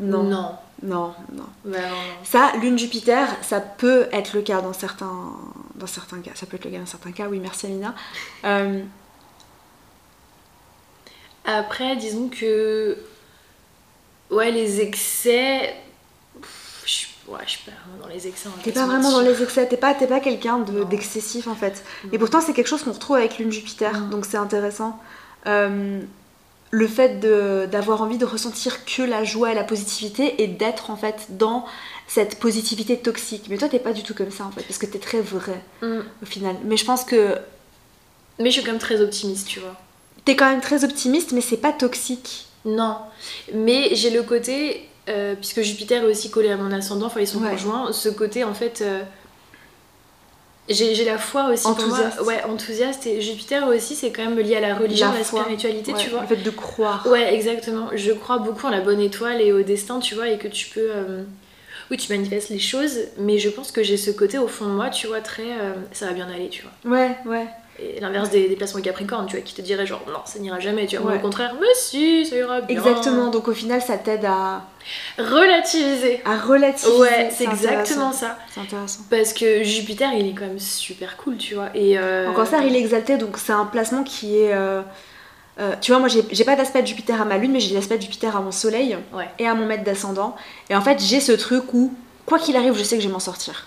Non. 0.00 0.22
Non. 0.22 0.58
Non, 0.82 1.14
non. 1.32 1.44
Bah, 1.64 1.78
non, 1.78 1.88
non. 1.88 2.24
Ça, 2.24 2.52
lune 2.60 2.78
Jupiter, 2.78 3.28
ça 3.40 3.60
peut 3.60 4.08
être 4.12 4.34
le 4.34 4.42
cas 4.42 4.60
dans 4.60 4.74
certains, 4.74 5.32
dans 5.74 5.86
certains 5.86 6.20
cas. 6.20 6.32
Ça 6.34 6.44
peut 6.44 6.56
être 6.56 6.66
le 6.66 6.70
cas 6.70 6.78
dans 6.78 6.86
certains 6.86 7.12
cas, 7.12 7.28
oui, 7.28 7.38
merci 7.38 7.66
Amina. 7.66 7.94
Euh, 8.44 8.82
Après, 11.44 11.96
disons 11.96 12.28
que. 12.28 12.98
Ouais, 14.30 14.50
les 14.50 14.80
excès. 14.80 15.74
Ouais, 17.28 17.38
je 17.44 17.50
suis 17.50 17.64
pas 17.64 17.72
vraiment 17.86 18.02
dans 18.02 18.08
les 18.08 18.26
excès. 18.26 18.48
t'es 18.62 18.72
pas 18.72 18.86
vraiment 18.86 19.10
dans 19.10 19.20
les 19.20 19.42
excès, 19.42 19.66
t'es 19.66 19.76
pas, 19.76 19.94
pas 19.94 20.20
quelqu'un 20.20 20.58
de- 20.58 20.84
d'excessif 20.84 21.46
en 21.48 21.54
fait. 21.54 21.84
Et 22.12 22.18
pourtant, 22.18 22.40
c'est 22.40 22.52
quelque 22.52 22.68
chose 22.68 22.82
qu'on 22.82 22.92
retrouve 22.92 23.16
avec 23.16 23.38
lune 23.38 23.50
Jupiter, 23.52 23.92
Mm. 24.00 24.10
donc 24.10 24.26
c'est 24.26 24.36
intéressant. 24.36 24.98
Euh, 25.46 26.00
le 26.72 26.88
fait 26.88 27.20
d'avoir 27.70 28.02
envie 28.02 28.18
de 28.18 28.24
ressentir 28.26 28.84
que 28.84 29.02
la 29.02 29.22
joie 29.24 29.52
et 29.52 29.54
la 29.54 29.62
positivité 29.64 30.42
et 30.42 30.48
d'être 30.48 30.90
en 30.90 30.96
fait 30.96 31.26
dans 31.30 31.64
cette 32.08 32.38
positivité 32.40 32.98
toxique. 32.98 33.44
Mais 33.48 33.56
toi, 33.56 33.68
t'es 33.68 33.78
pas 33.78 33.92
du 33.92 34.02
tout 34.02 34.14
comme 34.14 34.30
ça 34.32 34.44
en 34.44 34.50
fait, 34.50 34.62
parce 34.62 34.78
que 34.78 34.86
t'es 34.86 34.98
très 34.98 35.20
vrai 35.20 35.62
Mm. 35.82 36.00
au 36.22 36.26
final. 36.26 36.56
Mais 36.64 36.76
je 36.76 36.84
pense 36.84 37.04
que 37.04 37.38
Mais 38.38 38.46
je 38.50 38.54
suis 38.54 38.62
quand 38.62 38.72
même 38.72 38.80
très 38.80 39.00
optimiste, 39.00 39.46
tu 39.48 39.60
vois. 39.60 39.74
t'es 40.24 40.34
quand 40.36 40.50
même 40.50 40.60
très 40.60 40.84
optimiste, 40.84 41.32
mais 41.32 41.40
c'est 41.40 41.56
pas 41.56 41.72
toxique. 41.72 42.46
Non. 42.64 42.96
Mais 43.54 43.90
j'ai 43.94 44.10
le 44.10 44.22
côté. 44.24 44.88
Euh, 45.08 45.34
puisque 45.34 45.60
Jupiter 45.62 46.02
est 46.02 46.06
aussi 46.06 46.30
collé 46.30 46.50
à 46.50 46.56
mon 46.56 46.72
ascendant, 46.72 47.06
enfin 47.06 47.20
ils 47.20 47.26
sont 47.28 47.40
Ouais. 47.42 47.50
conjoints, 47.50 47.92
ce 47.92 48.08
côté 48.08 48.44
en 48.44 48.54
fait. 48.54 48.82
euh, 48.82 49.02
j'ai 50.68 51.04
la 51.04 51.16
foi 51.16 51.50
aussi 51.52 51.62
pour 51.62 51.76
moi. 51.86 51.98
Enthousiaste. 52.00 52.20
Ouais, 52.22 52.42
enthousiaste. 52.42 53.06
Et 53.06 53.20
Jupiter 53.20 53.68
aussi, 53.68 53.94
c'est 53.94 54.10
quand 54.10 54.24
même 54.24 54.36
lié 54.38 54.56
à 54.56 54.60
la 54.60 54.74
religion, 54.74 55.06
La 55.06 55.14
à 55.14 55.18
la 55.18 55.24
foi. 55.24 55.42
spiritualité, 55.42 55.92
Ouais, 55.92 55.98
tu 56.02 56.10
vois. 56.10 56.22
Le 56.22 56.26
fait 56.26 56.36
de 56.36 56.50
croire. 56.50 57.06
Ouais, 57.06 57.32
exactement. 57.34 57.90
Je 57.94 58.10
crois 58.10 58.38
beaucoup 58.38 58.66
en 58.66 58.70
la 58.70 58.80
bonne 58.80 58.98
étoile 59.00 59.40
et 59.40 59.52
au 59.52 59.62
destin, 59.62 60.00
tu 60.00 60.16
vois, 60.16 60.28
et 60.28 60.38
que 60.38 60.48
tu 60.48 60.68
peux. 60.70 60.80
euh, 60.92 61.22
Oui, 61.88 61.98
tu 61.98 62.12
manifestes 62.12 62.48
les 62.48 62.58
choses, 62.58 62.98
mais 63.16 63.38
je 63.38 63.48
pense 63.48 63.70
que 63.70 63.84
j'ai 63.84 63.96
ce 63.96 64.10
côté 64.10 64.38
au 64.38 64.48
fond 64.48 64.64
de 64.64 64.70
moi, 64.72 64.90
tu 64.90 65.06
vois, 65.06 65.20
très. 65.20 65.44
euh, 65.60 65.72
ça 65.92 66.06
va 66.06 66.12
bien 66.14 66.26
aller, 66.28 66.48
tu 66.48 66.64
vois. 66.64 66.96
Ouais, 66.96 67.16
ouais. 67.26 67.46
Et 67.78 68.00
l'inverse 68.00 68.30
des, 68.30 68.48
des 68.48 68.56
placements 68.56 68.80
Capricorne, 68.80 69.26
tu 69.26 69.36
vois, 69.36 69.42
qui 69.44 69.52
te 69.54 69.60
dirait 69.60 69.86
genre, 69.86 70.02
non, 70.08 70.20
ça 70.24 70.38
n'ira 70.38 70.58
jamais, 70.60 70.86
tu 70.86 70.96
vois. 70.96 71.12
Ouais. 71.12 71.18
Au 71.18 71.20
contraire, 71.20 71.54
mais 71.60 71.66
si, 71.74 72.24
ça 72.24 72.36
ira 72.36 72.60
bien. 72.62 72.76
Exactement. 72.76 73.28
Donc 73.30 73.48
au 73.48 73.52
final, 73.52 73.82
ça 73.82 73.98
t'aide 73.98 74.24
à, 74.24 74.62
Relativiser. 75.18 76.20
à 76.24 76.36
relativiser. 76.38 76.98
Ouais, 76.98 77.30
c'est 77.32 77.44
exactement 77.44 78.12
ça. 78.12 78.38
C'est 78.52 78.60
intéressant. 78.60 79.00
Parce 79.10 79.32
que 79.32 79.62
Jupiter, 79.62 80.10
il 80.14 80.28
est 80.28 80.32
quand 80.32 80.46
même 80.46 80.58
super 80.58 81.16
cool, 81.16 81.36
tu 81.36 81.54
vois. 81.54 81.68
Et 81.74 81.98
euh, 81.98 82.28
En 82.30 82.34
cancer, 82.34 82.62
il 82.62 82.74
est 82.74 82.80
exalté, 82.80 83.16
donc 83.18 83.36
c'est 83.36 83.52
un 83.52 83.64
placement 83.66 84.04
qui 84.04 84.38
est. 84.38 84.54
euh, 84.54 84.80
euh, 85.58 85.72
tu 85.80 85.90
vois, 85.90 85.98
moi 86.00 86.08
j'ai 86.08 86.22
j'ai 86.30 86.44
pas 86.44 86.54
d'aspect 86.54 86.82
de 86.82 86.86
Jupiter 86.86 87.20
à 87.20 87.24
ma 87.24 87.38
lune, 87.38 87.52
mais 87.52 87.60
j'ai 87.60 87.74
l'aspect 87.74 87.96
de 87.96 88.02
Jupiter 88.02 88.36
à 88.36 88.40
mon 88.40 88.52
soleil 88.52 88.96
Ouais. 89.12 89.28
et 89.38 89.46
à 89.46 89.54
mon 89.54 89.66
maître 89.66 89.84
d'ascendant. 89.84 90.36
Et 90.70 90.76
en 90.76 90.82
fait, 90.82 91.00
j'ai 91.02 91.20
ce 91.20 91.32
truc 91.32 91.72
où, 91.74 91.92
quoi 92.26 92.38
qu'il 92.38 92.56
arrive, 92.56 92.76
je 92.76 92.82
sais 92.84 92.96
que 92.96 93.02
je 93.02 93.08
vais 93.08 93.12
m'en 93.12 93.18
sortir. 93.20 93.66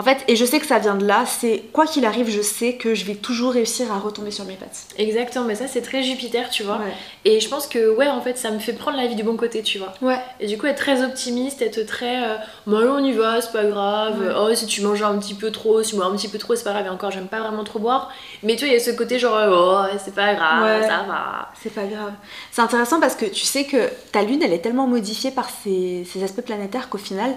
En 0.00 0.02
fait, 0.02 0.24
et 0.28 0.34
je 0.36 0.46
sais 0.46 0.60
que 0.60 0.64
ça 0.66 0.78
vient 0.78 0.94
de 0.94 1.04
là, 1.04 1.26
c'est 1.26 1.64
quoi 1.74 1.84
qu'il 1.86 2.06
arrive, 2.06 2.30
je 2.30 2.40
sais 2.40 2.76
que 2.76 2.94
je 2.94 3.04
vais 3.04 3.16
toujours 3.16 3.52
réussir 3.52 3.92
à 3.92 3.98
retomber 3.98 4.30
sur 4.30 4.46
mes 4.46 4.54
pattes. 4.54 4.86
Exactement, 4.96 5.44
mais 5.44 5.54
ça, 5.54 5.66
c'est 5.66 5.82
très 5.82 6.02
Jupiter, 6.02 6.48
tu 6.48 6.62
vois. 6.62 6.76
Ouais. 6.78 6.94
Et 7.26 7.38
je 7.38 7.46
pense 7.50 7.66
que, 7.66 7.94
ouais, 7.94 8.08
en 8.08 8.22
fait, 8.22 8.38
ça 8.38 8.50
me 8.50 8.60
fait 8.60 8.72
prendre 8.72 8.96
la 8.96 9.06
vie 9.06 9.14
du 9.14 9.24
bon 9.24 9.36
côté, 9.36 9.62
tu 9.62 9.76
vois. 9.78 9.92
Ouais. 10.00 10.18
Et 10.40 10.46
du 10.46 10.56
coup, 10.56 10.64
être 10.64 10.78
très 10.78 11.04
optimiste, 11.04 11.60
être 11.60 11.84
très. 11.84 12.24
Euh, 12.24 12.36
bon, 12.66 12.78
allez, 12.78 12.88
on 12.88 13.04
y 13.04 13.12
va, 13.12 13.42
c'est 13.42 13.52
pas 13.52 13.64
grave. 13.64 14.18
Ouais. 14.22 14.32
Oh, 14.34 14.54
si 14.54 14.64
tu 14.64 14.80
manges 14.80 15.02
un 15.02 15.18
petit 15.18 15.34
peu 15.34 15.50
trop, 15.50 15.82
si 15.82 15.90
tu 15.90 15.96
bois 15.96 16.06
un 16.06 16.16
petit 16.16 16.28
peu 16.28 16.38
trop, 16.38 16.56
c'est 16.56 16.64
pas 16.64 16.72
grave. 16.72 16.86
Et 16.86 16.88
encore, 16.88 17.10
j'aime 17.10 17.28
pas 17.28 17.40
vraiment 17.40 17.64
trop 17.64 17.78
boire. 17.78 18.10
Mais 18.42 18.56
tu 18.56 18.60
vois, 18.64 18.68
il 18.68 18.78
y 18.78 18.80
a 18.80 18.82
ce 18.82 18.92
côté 18.92 19.18
genre, 19.18 19.36
oh, 19.52 19.96
c'est 20.02 20.14
pas 20.14 20.32
grave, 20.32 20.62
Ouais. 20.64 20.88
ça 20.88 21.04
va. 21.06 21.50
C'est 21.62 21.74
pas 21.74 21.84
grave. 21.84 22.14
C'est 22.52 22.62
intéressant 22.62 23.00
parce 23.00 23.16
que 23.16 23.26
tu 23.26 23.44
sais 23.44 23.64
que 23.64 23.90
ta 24.12 24.22
lune, 24.22 24.40
elle 24.42 24.54
est 24.54 24.60
tellement 24.62 24.86
modifiée 24.86 25.30
par 25.30 25.50
ces, 25.62 26.06
ces 26.10 26.24
aspects 26.24 26.40
planétaires 26.40 26.88
qu'au 26.88 26.96
final, 26.96 27.34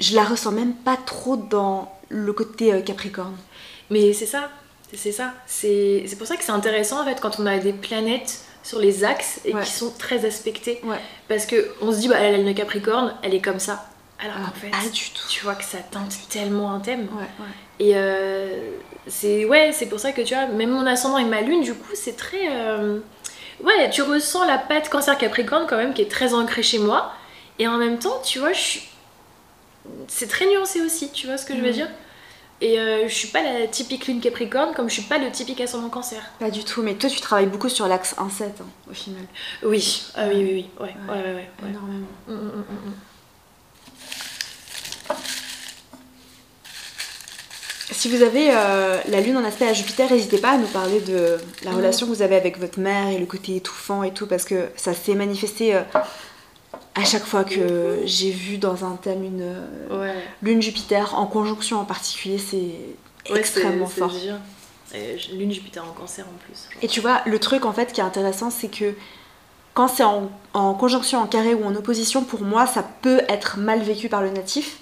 je 0.00 0.14
la 0.14 0.24
ressens 0.24 0.52
même 0.52 0.72
pas 0.72 0.96
trop 0.96 1.36
dans 1.36 1.92
le 2.08 2.32
côté 2.32 2.72
euh, 2.72 2.80
Capricorne. 2.80 3.36
Mais 3.90 4.12
c'est 4.12 4.26
ça, 4.26 4.50
c'est 4.94 5.12
ça. 5.12 5.32
C'est 5.46 6.04
pour 6.18 6.26
ça 6.26 6.36
que 6.36 6.44
c'est 6.44 6.52
intéressant 6.52 7.00
en 7.00 7.04
fait 7.04 7.20
quand 7.20 7.38
on 7.40 7.46
a 7.46 7.58
des 7.58 7.72
planètes 7.72 8.40
sur 8.62 8.78
les 8.78 9.04
axes 9.04 9.40
et 9.44 9.54
Ouais. 9.54 9.62
qui 9.62 9.70
sont 9.70 9.90
très 9.98 10.24
aspectées. 10.26 10.80
Ouais. 10.84 10.98
Parce 11.28 11.46
que 11.46 11.70
on 11.80 11.92
se 11.92 11.98
dit, 11.98 12.08
bah, 12.08 12.16
elle 12.20 12.34
a 12.34 12.38
une 12.38 12.54
Capricorne, 12.54 13.14
elle 13.22 13.34
est 13.34 13.40
comme 13.40 13.58
ça. 13.60 13.86
Alors 14.20 14.34
Ah, 14.38 14.50
qu'en 14.50 14.78
fait, 14.80 14.90
du 14.90 15.10
tout. 15.10 15.22
tu 15.30 15.44
vois 15.44 15.54
que 15.54 15.64
ça 15.64 15.78
teinte 15.78 16.12
tellement 16.28 16.72
un 16.74 16.80
thème. 16.80 17.08
Ouais. 17.16 17.46
Et 17.78 17.92
euh, 17.94 18.72
c'est 19.06 19.44
ouais, 19.44 19.70
c'est 19.72 19.86
pour 19.86 20.00
ça 20.00 20.10
que 20.12 20.22
tu 20.22 20.34
vois, 20.34 20.46
même 20.46 20.70
mon 20.70 20.84
ascendant 20.86 21.18
et 21.18 21.24
ma 21.24 21.40
lune, 21.40 21.62
du 21.62 21.72
coup, 21.72 21.92
c'est 21.94 22.16
très. 22.16 22.48
euh, 22.50 22.98
ouais, 23.62 23.88
tu 23.90 24.02
ressens 24.02 24.44
la 24.44 24.58
patte 24.58 24.88
cancer 24.88 25.16
capricorne 25.16 25.66
quand 25.68 25.76
même 25.76 25.94
qui 25.94 26.02
est 26.02 26.10
très 26.10 26.34
ancrée 26.34 26.64
chez 26.64 26.78
moi. 26.80 27.12
Et 27.60 27.68
en 27.68 27.78
même 27.78 27.98
temps, 27.98 28.20
tu 28.24 28.38
vois, 28.40 28.52
je 28.52 28.60
suis. 28.60 28.88
C'est 30.08 30.28
très 30.28 30.46
nuancé 30.46 30.80
aussi, 30.80 31.10
tu 31.10 31.26
vois 31.26 31.36
ce 31.38 31.44
que 31.46 31.54
je 31.54 31.60
veux 31.60 31.68
Mhm. 31.68 31.72
dire 31.74 31.88
Et 32.60 32.78
euh, 32.80 33.06
je 33.08 33.14
suis 33.14 33.28
pas 33.28 33.42
la 33.42 33.66
typique 33.68 34.06
lune 34.08 34.20
capricorne 34.20 34.74
comme 34.74 34.88
je 34.88 34.94
suis 34.94 35.02
pas 35.02 35.18
le 35.18 35.30
typique 35.30 35.60
ascendant 35.60 35.88
cancer. 35.90 36.22
Pas 36.40 36.50
du 36.50 36.64
tout, 36.64 36.82
mais 36.82 36.94
toi 36.94 37.08
tu 37.08 37.20
travailles 37.20 37.46
beaucoup 37.46 37.68
sur 37.68 37.86
l'axe 37.86 38.14
1-7 38.18 38.44
hein, 38.60 38.66
au 38.90 38.94
final. 38.94 39.22
Oui, 39.62 40.02
ah 40.16 40.26
oui, 40.28 40.36
oui, 40.36 40.50
oui, 40.52 40.70
ouais, 40.80 40.94
Ouais. 41.08 41.22
ouais, 41.22 41.34
ouais. 41.34 41.48
Énormément. 41.68 42.06
Mm, 42.26 42.32
mm, 42.32 42.36
mm, 42.36 42.88
mm. 42.88 42.94
Si 47.90 48.08
vous 48.08 48.22
avez 48.22 48.50
euh, 48.52 48.98
la 49.08 49.20
lune 49.20 49.36
en 49.36 49.44
aspect 49.44 49.66
à 49.66 49.72
Jupiter, 49.72 50.10
n'hésitez 50.12 50.38
pas 50.38 50.50
à 50.52 50.56
nous 50.58 50.66
parler 50.66 51.00
de 51.00 51.38
la 51.64 51.72
relation 51.72 52.06
que 52.06 52.12
vous 52.12 52.22
avez 52.22 52.36
avec 52.36 52.58
votre 52.58 52.78
mère 52.78 53.08
et 53.08 53.18
le 53.18 53.26
côté 53.26 53.56
étouffant 53.56 54.02
et 54.02 54.12
tout, 54.12 54.26
parce 54.26 54.44
que 54.44 54.68
ça 54.76 54.94
s'est 54.94 55.14
manifesté 55.14 55.74
euh, 55.74 55.80
à 57.00 57.04
chaque 57.04 57.24
fois 57.24 57.44
que 57.44 58.00
j'ai 58.04 58.30
vu 58.30 58.58
dans 58.58 58.84
un 58.84 58.96
thème 58.96 59.24
une 59.24 59.54
Ouais. 59.90 60.14
lune 60.42 60.60
Jupiter, 60.62 61.14
en 61.18 61.26
conjonction 61.26 61.78
en 61.80 61.84
particulier, 61.84 62.38
c'est 62.38 63.32
Ouais, 63.32 63.38
extrêmement 63.38 63.86
fort. 63.86 64.10
dur. 64.10 64.34
Lune 65.34 65.52
Jupiter 65.52 65.84
en 65.84 65.92
cancer 65.92 66.24
en 66.26 66.38
plus. 66.46 66.68
Et 66.82 66.88
tu 66.88 67.00
vois, 67.00 67.20
le 67.26 67.38
truc 67.38 67.64
en 67.66 67.72
fait 67.72 67.92
qui 67.92 68.00
est 68.00 68.04
intéressant, 68.04 68.50
c'est 68.50 68.68
que 68.68 68.94
quand 69.74 69.86
c'est 69.86 70.02
en, 70.04 70.30
en 70.54 70.74
conjonction, 70.74 71.18
en 71.20 71.26
carré 71.26 71.54
ou 71.54 71.64
en 71.64 71.74
opposition, 71.76 72.24
pour 72.24 72.40
moi, 72.42 72.66
ça 72.66 72.82
peut 73.02 73.20
être 73.28 73.58
mal 73.58 73.80
vécu 73.80 74.08
par 74.08 74.22
le 74.22 74.30
natif. 74.30 74.78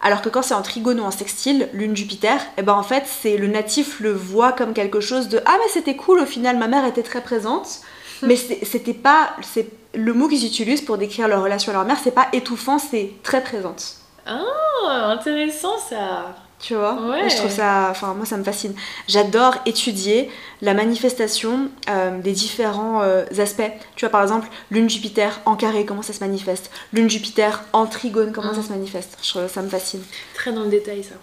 Alors 0.00 0.22
que 0.22 0.28
quand 0.28 0.42
c'est 0.42 0.54
en 0.54 0.62
trigone 0.62 1.00
ou 1.00 1.02
en 1.02 1.10
sextile, 1.10 1.68
lune 1.72 1.96
Jupiter, 1.96 2.40
et 2.56 2.62
ben 2.62 2.74
en 2.74 2.84
fait, 2.84 3.04
c'est 3.06 3.36
le 3.36 3.48
natif 3.48 3.98
le 4.00 4.12
voit 4.12 4.52
comme 4.52 4.72
quelque 4.74 5.00
chose 5.00 5.28
de 5.28 5.40
ah 5.44 5.56
mais 5.58 5.68
c'était 5.72 5.96
cool 5.96 6.20
au 6.20 6.26
final, 6.26 6.56
ma 6.56 6.68
mère 6.68 6.84
était 6.84 7.02
très 7.02 7.20
présente. 7.22 7.80
Mais 8.22 8.36
c'était 8.36 8.94
pas 8.94 9.30
c'est 9.42 9.66
le 9.94 10.12
mot 10.12 10.28
qu'ils 10.28 10.46
utilisent 10.46 10.82
pour 10.82 10.98
décrire 10.98 11.28
leur 11.28 11.42
relation 11.42 11.70
à 11.70 11.74
leur 11.74 11.84
mère, 11.84 11.98
c'est 12.02 12.10
pas 12.10 12.28
étouffant, 12.32 12.78
c'est 12.78 13.12
très 13.22 13.42
présente. 13.42 13.94
Ah, 14.26 15.10
intéressant 15.10 15.78
ça. 15.78 16.34
Tu 16.60 16.74
vois? 16.74 16.94
Ouais. 16.94 17.30
Je 17.30 17.36
trouve 17.36 17.50
ça. 17.50 17.88
Enfin, 17.90 18.14
moi, 18.14 18.26
ça 18.26 18.36
me 18.36 18.42
fascine. 18.42 18.74
J'adore 19.06 19.54
étudier 19.64 20.28
la 20.60 20.74
manifestation 20.74 21.70
euh, 21.88 22.18
des 22.20 22.32
différents 22.32 23.00
euh, 23.02 23.24
aspects. 23.38 23.70
Tu 23.94 24.04
vois, 24.04 24.10
par 24.10 24.22
exemple, 24.22 24.48
lune 24.70 24.90
Jupiter 24.90 25.40
en 25.44 25.54
carré, 25.54 25.84
comment 25.84 26.02
ça 26.02 26.12
se 26.12 26.20
manifeste? 26.20 26.70
Lune 26.92 27.08
Jupiter 27.08 27.62
en 27.72 27.86
trigone, 27.86 28.32
comment 28.32 28.54
ça 28.54 28.62
se 28.62 28.70
manifeste? 28.70 29.18
Je 29.22 29.30
trouve 29.30 29.48
ça 29.48 29.62
me 29.62 29.68
fascine. 29.68 30.02
Très 30.34 30.52
dans 30.52 30.64
le 30.64 30.70
détail, 30.70 31.04
ça. 31.04 31.14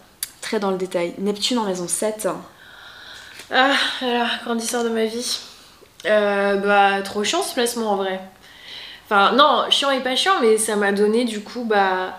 Très 0.42 0.60
dans 0.60 0.72
le 0.72 0.78
détail. 0.78 1.14
Neptune 1.18 1.58
en 1.58 1.66
maison 1.66 1.88
7. 1.88 2.30
Ah, 3.52 3.74
alors, 4.02 4.28
grandisseur 4.46 4.84
de 4.86 4.90
ma 4.90 5.06
vie. 5.06 5.40
Euh, 6.06 6.58
bah, 6.58 7.02
trop 7.02 7.24
chiant 7.24 7.42
ce 7.42 7.54
placement 7.54 7.92
en 7.92 7.96
vrai. 7.98 8.22
Enfin, 9.06 9.34
non, 9.34 9.66
chiant 9.70 9.92
et 9.92 10.00
pas 10.02 10.16
chiant, 10.16 10.34
mais 10.42 10.58
ça 10.58 10.76
m'a 10.76 10.92
donné 10.92 11.26
du 11.26 11.42
coup, 11.42 11.64
bah. 11.64 12.18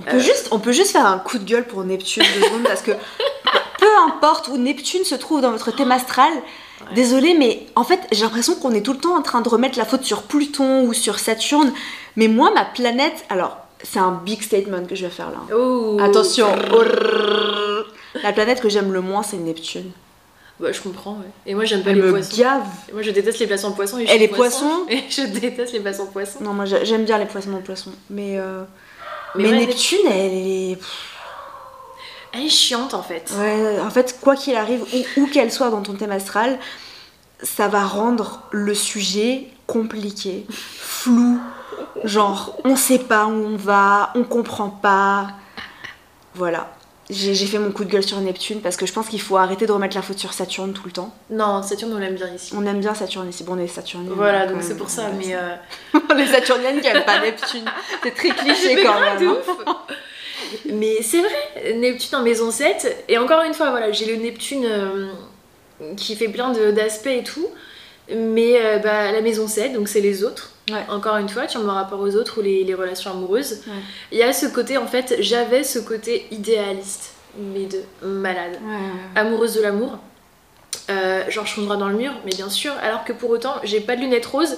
On 0.00 0.04
peut, 0.04 0.18
juste, 0.18 0.48
on 0.52 0.58
peut 0.58 0.72
juste 0.72 0.92
faire 0.92 1.06
un 1.06 1.18
coup 1.18 1.38
de 1.38 1.44
gueule 1.44 1.66
pour 1.66 1.84
Neptune 1.84 2.22
deux 2.34 2.46
secondes 2.46 2.62
parce 2.62 2.80
que 2.80 2.92
peu 3.78 3.86
importe 4.06 4.48
où 4.48 4.56
Neptune 4.56 5.04
se 5.04 5.14
trouve 5.14 5.42
dans 5.42 5.50
votre 5.50 5.70
thème 5.70 5.92
astral, 5.92 6.32
désolé, 6.94 7.34
mais 7.38 7.66
en 7.76 7.84
fait 7.84 8.00
j'ai 8.10 8.22
l'impression 8.22 8.54
qu'on 8.54 8.72
est 8.72 8.80
tout 8.80 8.94
le 8.94 8.98
temps 8.98 9.14
en 9.14 9.22
train 9.22 9.42
de 9.42 9.48
remettre 9.50 9.78
la 9.78 9.84
faute 9.84 10.04
sur 10.04 10.22
Pluton 10.22 10.86
ou 10.86 10.94
sur 10.94 11.18
Saturne. 11.18 11.72
Mais 12.16 12.28
moi, 12.28 12.50
ma 12.54 12.64
planète, 12.64 13.24
alors 13.28 13.58
c'est 13.82 13.98
un 13.98 14.12
big 14.12 14.42
statement 14.42 14.86
que 14.86 14.94
je 14.94 15.04
vais 15.04 15.12
faire 15.12 15.30
là. 15.30 15.54
Oh 15.54 15.98
Attention, 16.00 16.48
la 18.22 18.32
planète 18.32 18.60
que 18.60 18.70
j'aime 18.70 18.92
le 18.92 19.02
moins 19.02 19.22
c'est 19.22 19.36
Neptune. 19.36 19.92
Bah, 20.62 20.70
je 20.72 20.80
comprends, 20.80 21.14
ouais. 21.14 21.26
Et 21.44 21.54
moi, 21.54 21.64
j'aime 21.64 21.82
pas 21.82 21.90
Elle 21.90 21.96
les 21.96 22.02
me 22.02 22.10
poissons. 22.10 22.36
gave. 22.36 22.62
Et 22.88 22.92
Moi, 22.92 23.02
je 23.02 23.10
déteste 23.10 23.38
les 23.40 23.46
poissons 23.48 23.72
poissons. 23.72 23.98
Et 23.98 24.06
je 24.06 24.10
Et 24.10 24.10
suis 24.12 24.18
les 24.20 24.28
poisson. 24.28 24.66
poissons 24.66 24.86
Et 24.88 25.02
je 25.10 25.22
déteste 25.40 25.72
les 25.72 25.80
poissons 25.80 26.06
poissons. 26.06 26.38
Non, 26.40 26.52
moi 26.52 26.64
j'ai- 26.66 26.84
j'aime 26.86 27.04
bien 27.04 27.18
les 27.18 27.26
poissons 27.26 27.52
en 27.54 27.60
poisson, 27.62 27.90
mais 28.10 28.38
euh, 28.38 28.62
Mais 29.34 29.42
mais, 29.44 29.50
ouais, 29.50 29.66
Neptune, 29.66 29.98
elle 30.08 30.32
est 30.34 30.78
Elle 32.32 32.46
est 32.46 32.48
chiante 32.48 32.94
en 32.94 33.02
fait. 33.02 33.30
Ouais, 33.38 33.80
en 33.80 33.90
fait, 33.90 34.18
quoi 34.22 34.36
qu'il 34.36 34.54
arrive, 34.56 34.82
où, 35.16 35.20
où 35.22 35.26
qu'elle 35.26 35.50
soit 35.52 35.70
dans 35.70 35.82
ton 35.82 35.94
thème 35.94 36.12
astral, 36.12 36.58
ça 37.42 37.66
va 37.68 37.82
rendre 37.84 38.42
le 38.52 38.74
sujet 38.74 39.48
compliqué, 39.66 40.46
flou, 40.50 41.40
genre 42.04 42.56
on 42.64 42.76
sait 42.76 43.00
pas 43.00 43.26
où 43.26 43.32
on 43.32 43.56
va, 43.56 44.12
on 44.14 44.22
comprend 44.22 44.70
pas. 44.70 45.28
Voilà. 46.34 46.72
J'ai 47.12 47.46
fait 47.46 47.58
mon 47.58 47.70
coup 47.70 47.84
de 47.84 47.90
gueule 47.90 48.02
sur 48.02 48.18
Neptune 48.20 48.60
parce 48.60 48.76
que 48.76 48.86
je 48.86 48.92
pense 48.92 49.08
qu'il 49.08 49.20
faut 49.20 49.36
arrêter 49.36 49.66
de 49.66 49.72
remettre 49.72 49.94
la 49.94 50.02
faute 50.02 50.18
sur 50.18 50.32
Saturne 50.32 50.72
tout 50.72 50.82
le 50.86 50.92
temps. 50.92 51.14
Non, 51.30 51.62
Saturne, 51.62 51.92
on 51.92 51.98
l'aime 51.98 52.14
bien 52.14 52.32
ici. 52.34 52.52
On 52.56 52.64
aime 52.66 52.80
bien 52.80 52.94
Saturne 52.94 53.28
ici, 53.28 53.44
bon 53.44 53.54
on 53.54 53.58
est 53.58 53.66
Saturniens. 53.66 54.12
Voilà, 54.14 54.46
quand 54.46 54.54
donc 54.54 54.62
c'est 54.62 54.76
pour 54.76 54.88
ça, 54.88 55.10
mais. 55.18 55.34
euh, 55.34 55.54
les 56.16 56.26
Saturniennes 56.26 56.80
qui 56.80 56.86
aiment 56.86 57.04
pas 57.04 57.20
Neptune. 57.20 57.64
C'est 58.02 58.14
très 58.14 58.28
cliché 58.34 58.82
quand 58.82 58.98
même. 59.00 59.20
de 59.20 59.26
hein. 59.26 59.36
ouf. 59.46 59.76
Mais 60.66 61.02
c'est 61.02 61.20
vrai, 61.20 61.74
Neptune 61.74 62.18
en 62.18 62.22
maison 62.22 62.50
7, 62.50 63.04
et 63.08 63.18
encore 63.18 63.42
une 63.42 63.54
fois, 63.54 63.70
voilà, 63.70 63.92
j'ai 63.92 64.06
le 64.06 64.16
Neptune 64.22 64.64
euh, 64.64 65.10
qui 65.96 66.16
fait 66.16 66.28
plein 66.28 66.52
d'aspects 66.72 67.06
et 67.06 67.22
tout, 67.22 67.48
mais 68.14 68.60
euh, 68.60 68.78
bah, 68.78 69.12
la 69.12 69.20
maison 69.20 69.46
7, 69.48 69.72
donc 69.72 69.88
c'est 69.88 70.00
les 70.00 70.24
autres. 70.24 70.51
Ouais. 70.70 70.84
Encore 70.88 71.16
une 71.16 71.28
fois, 71.28 71.46
tu 71.46 71.58
vois, 71.58 71.66
mon 71.66 71.74
rapport 71.74 72.00
aux 72.00 72.14
autres 72.14 72.38
ou 72.38 72.42
les, 72.42 72.62
les 72.64 72.74
relations 72.74 73.10
amoureuses. 73.10 73.62
Ouais. 73.66 73.82
Il 74.12 74.18
y 74.18 74.22
a 74.22 74.32
ce 74.32 74.46
côté, 74.46 74.78
en 74.78 74.86
fait, 74.86 75.16
j'avais 75.20 75.64
ce 75.64 75.78
côté 75.78 76.26
idéaliste, 76.30 77.14
mais 77.36 77.66
de 77.66 77.82
malade. 78.06 78.58
Ouais, 78.64 79.20
amoureuse 79.20 79.54
de 79.54 79.62
l'amour. 79.62 79.98
Euh, 80.90 81.30
genre 81.30 81.46
je 81.46 81.54
fonds 81.54 81.62
droit 81.62 81.76
dans 81.76 81.88
le 81.88 81.96
mur, 81.96 82.12
mais 82.24 82.32
bien 82.32 82.48
sûr, 82.48 82.72
alors 82.82 83.04
que 83.04 83.12
pour 83.12 83.30
autant 83.30 83.54
j'ai 83.62 83.80
pas 83.80 83.94
de 83.94 84.00
lunettes 84.00 84.26
roses 84.26 84.56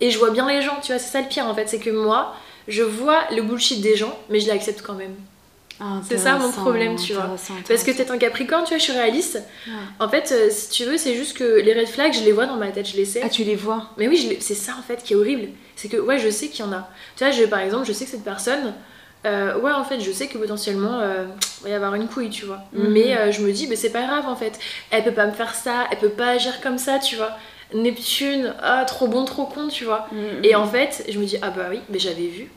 et 0.00 0.10
je 0.10 0.18
vois 0.18 0.30
bien 0.30 0.48
les 0.48 0.62
gens, 0.62 0.78
tu 0.80 0.92
vois, 0.92 0.98
c'est 0.98 1.10
ça 1.10 1.20
le 1.20 1.28
pire 1.28 1.46
en 1.46 1.54
fait, 1.54 1.68
c'est 1.68 1.78
que 1.78 1.90
moi 1.90 2.34
je 2.66 2.82
vois 2.82 3.24
le 3.30 3.42
bullshit 3.42 3.80
des 3.80 3.96
gens, 3.96 4.16
mais 4.30 4.40
je 4.40 4.48
l'accepte 4.48 4.82
quand 4.82 4.94
même. 4.94 5.14
Ah, 5.80 6.00
C'est 6.08 6.16
ça 6.18 6.36
mon 6.38 6.50
problème, 6.52 6.96
tu 6.96 7.12
vois. 7.12 7.24
intéressant, 7.24 7.54
Parce 7.68 7.84
que 7.84 7.90
t'es 7.90 8.10
un 8.10 8.18
capricorne, 8.18 8.64
tu 8.64 8.70
vois, 8.70 8.78
je 8.78 8.82
suis 8.84 8.92
réaliste. 8.92 9.42
Ouais. 9.66 9.72
En 10.00 10.08
fait, 10.08 10.32
euh, 10.32 10.48
si 10.50 10.70
tu 10.70 10.84
veux, 10.84 10.96
c'est 10.96 11.14
juste 11.14 11.36
que 11.36 11.44
les 11.60 11.74
red 11.74 11.86
flags, 11.88 12.14
je 12.14 12.24
les 12.24 12.32
vois 12.32 12.46
dans 12.46 12.56
ma 12.56 12.68
tête, 12.68 12.88
je 12.88 12.96
les 12.96 13.04
sais. 13.04 13.20
Ah, 13.22 13.28
tu 13.28 13.44
les 13.44 13.56
vois 13.56 13.90
Mais 13.98 14.08
oui, 14.08 14.26
les- 14.30 14.40
c'est 14.40 14.54
ça 14.54 14.72
en 14.78 14.82
fait 14.82 15.02
qui 15.02 15.12
est 15.12 15.16
horrible. 15.16 15.48
C'est 15.74 15.88
que, 15.88 15.98
ouais, 15.98 16.18
je 16.18 16.30
sais 16.30 16.48
qu'il 16.48 16.64
y 16.64 16.68
en 16.68 16.72
a. 16.72 16.88
Tu 17.16 17.24
vois, 17.24 17.32
je, 17.32 17.44
par 17.44 17.60
exemple, 17.60 17.86
je 17.86 17.92
sais 17.92 18.04
que 18.06 18.10
cette 18.10 18.24
personne, 18.24 18.72
euh, 19.26 19.58
ouais, 19.60 19.72
en 19.72 19.84
fait, 19.84 20.00
je 20.00 20.10
sais 20.12 20.28
que 20.28 20.38
potentiellement, 20.38 21.00
euh, 21.00 21.24
il 21.60 21.64
va 21.64 21.68
y 21.70 21.74
avoir 21.74 21.94
une 21.94 22.08
couille, 22.08 22.30
tu 22.30 22.46
vois. 22.46 22.60
Mhm. 22.72 22.88
Mais 22.92 23.32
je 23.32 23.42
me 23.42 23.52
dis, 23.52 23.66
mais 23.66 23.76
c'est 23.76 23.90
pas 23.90 24.06
grave 24.06 24.26
en 24.26 24.36
fait. 24.36 24.58
Elle 24.90 25.04
peut 25.04 25.12
pas 25.12 25.26
me 25.26 25.32
faire 25.32 25.54
ça, 25.54 25.86
elle 25.90 25.98
peut 25.98 26.08
pas 26.08 26.28
agir 26.28 26.60
comme 26.62 26.78
ça, 26.78 26.98
tu 26.98 27.16
vois. 27.16 27.36
Neptune, 27.74 28.54
ah, 28.62 28.84
trop 28.86 29.08
bon, 29.08 29.24
trop 29.24 29.44
con, 29.44 29.68
tu 29.68 29.84
vois. 29.84 30.08
Et 30.42 30.54
en 30.54 30.66
fait, 30.66 31.04
je 31.08 31.18
me 31.18 31.24
dis, 31.26 31.36
ah 31.42 31.50
bah 31.50 31.66
oui, 31.70 31.80
mais 31.90 31.98
j'avais 31.98 32.28
vu. 32.28 32.50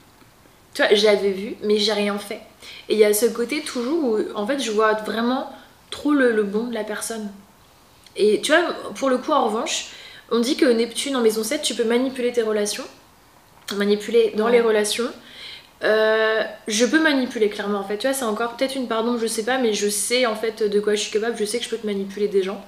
Tu 0.80 0.86
vois, 0.86 0.96
j'avais 0.96 1.32
vu, 1.32 1.56
mais 1.62 1.78
j'ai 1.78 1.92
rien 1.92 2.18
fait. 2.18 2.40
Et 2.88 2.94
il 2.94 2.98
y 2.98 3.04
a 3.04 3.14
ce 3.14 3.26
côté 3.26 3.60
toujours 3.64 4.02
où, 4.02 4.18
en 4.34 4.48
fait, 4.48 4.60
je 4.60 4.72
vois 4.72 4.94
vraiment 4.94 5.52
trop 5.92 6.14
le, 6.14 6.32
le 6.34 6.44
bon 6.44 6.68
de 6.68 6.74
la 6.74 6.86
personne. 6.86 7.30
Et 8.16 8.40
tu 8.40 8.54
vois, 8.54 8.64
pour 8.96 9.10
le 9.10 9.18
coup, 9.18 9.34
en 9.34 9.44
revanche, 9.44 9.88
on 10.32 10.40
dit 10.40 10.56
que 10.56 10.64
Neptune 10.66 11.18
en 11.18 11.22
maison 11.22 11.44
7, 11.44 11.62
tu 11.64 11.76
peux 11.76 11.84
manipuler 11.84 12.32
tes 12.32 12.44
relations, 12.44 12.86
manipuler 13.76 14.34
dans 14.38 14.46
Ouais. 14.46 14.54
les 14.54 14.62
relations. 14.62 15.10
Euh, 15.84 16.44
je 16.70 16.86
peux 16.86 17.02
manipuler 17.02 17.50
clairement 17.50 17.80
en 17.80 17.84
fait, 17.84 17.98
tu 17.98 18.08
vois, 18.08 18.14
c'est 18.14 18.26
encore 18.26 18.56
peut-être 18.58 18.76
une 18.76 18.88
pardon, 18.88 19.18
je 19.18 19.28
sais 19.28 19.44
pas, 19.44 19.58
mais 19.58 19.74
je 19.74 19.88
sais 19.90 20.26
en 20.26 20.36
fait 20.36 20.64
de 20.64 20.80
quoi 20.82 20.96
je 20.96 21.02
suis 21.02 21.12
capable, 21.12 21.38
je 21.38 21.46
sais 21.46 21.58
que 21.58 21.64
je 21.66 21.70
peux 21.70 21.78
te 21.78 21.86
manipuler 21.86 22.28
des 22.28 22.44
gens, 22.44 22.62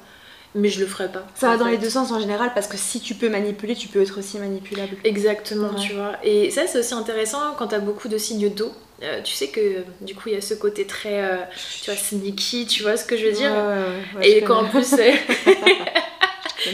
mais 0.56 0.70
je 0.70 0.80
le 0.80 0.86
ferai 0.86 1.08
pas. 1.12 1.26
Ça 1.36 1.48
va 1.50 1.58
dans 1.58 1.68
les 1.68 1.78
deux 1.78 1.90
sens 1.90 2.12
en 2.12 2.20
général 2.20 2.52
parce 2.54 2.68
que 2.68 2.78
si 2.78 3.00
tu 3.00 3.16
peux 3.16 3.30
manipuler, 3.30 3.76
tu 3.76 3.88
peux 3.88 4.02
être 4.02 4.18
aussi 4.20 4.38
manipulable. 4.38 4.98
Exactement, 5.04 5.70
Ouais. 5.70 5.80
tu 5.82 5.94
vois. 5.94 6.14
Et 6.24 6.50
ça, 6.52 6.68
c'est 6.68 6.80
aussi 6.80 6.94
intéressant 6.94 7.40
quand 7.58 7.68
t'as 7.68 7.80
beaucoup 7.80 8.08
de 8.08 8.18
signes 8.18 8.50
d'eau. 8.50 8.72
Euh, 9.04 9.22
tu 9.24 9.34
sais 9.34 9.48
que 9.48 9.84
du 10.02 10.14
coup, 10.14 10.30
il 10.30 10.34
y 10.34 10.38
a 10.38 10.42
ce 10.42 10.54
côté 10.54 10.86
très, 10.86 11.24
euh, 11.24 11.38
tu 11.82 11.90
vois, 11.90 12.00
sneaky, 12.00 12.68
tu 12.68 12.84
vois 12.84 12.98
ce 12.98 13.06
que 13.06 13.18
je 13.18 13.26
veux 13.26 13.32
dire 13.32 13.52
Ouais, 13.52 14.20
ouais, 14.20 14.30
Et 14.30 14.40
je 14.42 14.46
quand 14.46 14.58
en 14.64 14.68
connais. 14.68 15.14
plus. 15.14 15.54
euh, 16.68 16.72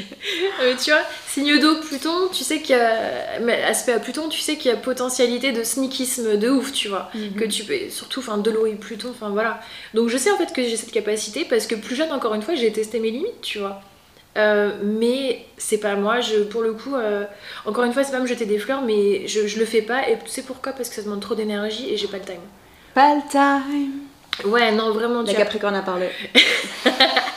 euh, 0.62 0.74
tu 0.82 0.92
vois, 0.92 1.02
signe 1.28 1.60
d'eau 1.60 1.76
Pluton, 1.82 2.30
tu 2.32 2.44
sais 2.44 2.62
qu'il 2.62 2.76
y 2.76 2.80
a. 2.80 3.40
mais 3.42 3.64
Aspect 3.64 3.94
à 3.94 4.00
Pluton, 4.00 4.30
tu 4.30 4.40
sais 4.40 4.56
qu'il 4.58 4.72
y 4.72 4.74
a 4.74 4.78
potentialité 4.78 5.52
de 5.52 5.64
sneakisme 5.64 6.38
de 6.38 6.50
ouf, 6.50 6.72
tu 6.72 6.88
vois. 6.88 7.10
Mhm. 7.14 7.36
Que 7.36 7.46
tu 7.46 7.64
peux. 7.64 7.90
Surtout, 7.90 8.20
enfin, 8.20 8.38
de 8.38 8.52
l'eau 8.52 8.66
et 8.66 8.76
Pluton, 8.76 9.10
enfin 9.12 9.30
voilà. 9.30 9.60
Donc 9.94 10.10
je 10.10 10.18
sais 10.18 10.32
en 10.32 10.38
fait 10.38 10.54
que 10.54 10.64
j'ai 10.64 10.78
cette 10.78 10.92
capacité 10.92 11.46
parce 11.46 11.68
que 11.68 11.76
plus 11.76 11.96
jeune, 11.96 12.12
encore 12.12 12.34
une 12.34 12.42
fois, 12.42 12.56
j'ai 12.56 12.72
testé 12.72 13.00
mes 13.00 13.12
limites, 13.12 13.42
tu 13.42 13.60
vois. 13.60 13.82
Euh, 14.38 14.72
mais 14.84 15.46
c'est 15.58 15.80
pas 15.80 15.96
moi, 15.96 16.22
je, 16.22 16.44
pour 16.44 16.62
le 16.62 16.74
coup, 16.74 16.96
euh, 16.96 17.26
encore 17.66 17.84
une 17.86 17.94
fois, 17.94 18.04
c'est 18.04 18.12
pas 18.12 18.20
me 18.20 18.28
jeter 18.28 18.46
des 18.46 18.60
fleurs, 18.60 18.82
mais 18.84 19.28
je, 19.28 19.48
je 19.48 19.58
le 19.58 19.66
fais 19.66 19.82
pas. 19.82 20.08
Et 20.10 20.18
tu 20.24 20.30
sais 20.30 20.44
pourquoi? 20.44 20.74
Parce 20.74 20.90
que 20.90 20.96
ça 20.96 21.02
demande 21.02 21.22
trop 21.22 21.34
d'énergie 21.34 21.90
et 21.92 21.98
j'ai 21.98 22.08
pas 22.08 22.18
le 22.18 22.24
time. 22.24 22.36
Pas 22.94 23.16
le 23.16 23.22
time. 23.30 23.92
Ouais, 24.46 24.72
non, 24.72 24.92
vraiment, 24.92 25.24
La. 25.24 25.34
Capricorne 25.34 25.76
a 25.76 25.82
parlé. 25.82 26.10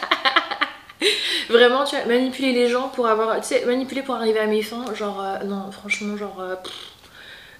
Vraiment, 1.48 1.84
tu 1.84 1.96
vois, 1.96 2.04
manipuler 2.06 2.52
les 2.52 2.68
gens 2.68 2.88
pour 2.88 3.06
avoir. 3.08 3.40
Tu 3.40 3.48
sais, 3.48 3.64
manipuler 3.66 4.02
pour 4.02 4.14
arriver 4.14 4.38
à 4.38 4.46
mes 4.46 4.62
fins, 4.62 4.84
genre. 4.94 5.22
euh, 5.22 5.44
non, 5.44 5.70
franchement, 5.72 6.16
genre. 6.16 6.40
euh, 6.40 6.56
pff, 6.56 6.72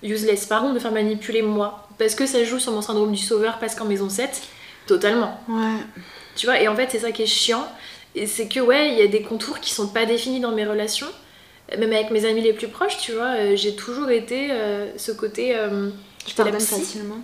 useless. 0.03 0.47
Par 0.47 0.61
contre, 0.62 0.74
me 0.74 0.78
faire 0.80 0.93
manipuler 0.93 1.43
moi. 1.43 1.88
Parce 1.99 2.14
que 2.14 2.27
ça 2.27 2.43
joue 2.44 2.59
sur 2.59 2.73
mon 2.73 2.82
syndrome 2.82 3.12
du 3.12 3.20
sauveur, 3.23 3.59
parce 3.59 3.74
qu'en 3.74 3.85
maison 3.85 4.09
7, 4.09 4.43
totalement. 4.86 5.40
Ouais. 5.48 5.78
Tu 6.36 6.47
vois, 6.47 6.60
et 6.60 6.69
en 6.69 6.77
fait, 6.77 6.89
c'est 6.90 7.01
ça 7.01 7.12
qui 7.12 7.23
est 7.23 7.27
chiant. 7.27 7.66
Et 8.14 8.27
c'est 8.27 8.48
que, 8.48 8.60
ouais, 8.60 8.93
il 8.93 8.98
y 8.98 9.02
a 9.02 9.06
des 9.06 9.23
contours 9.23 9.60
qui 9.60 9.70
sont 9.73 9.89
pas 9.89 10.05
définis 10.06 10.40
dans 10.40 10.52
mes 10.52 10.64
relations. 10.66 11.09
Même 11.78 11.93
avec 11.93 12.10
mes 12.10 12.24
amis 12.24 12.40
les 12.40 12.52
plus 12.52 12.69
proches, 12.69 12.98
tu 12.98 13.12
vois, 13.12 13.36
euh, 13.36 13.56
j'ai 13.56 13.77
toujours 13.77 14.10
été 14.10 14.48
euh, 14.51 14.90
ce 14.97 15.12
côté. 15.12 15.55
pardonnes 16.36 16.59
psy. 16.59 16.81
facilement. 16.81 17.19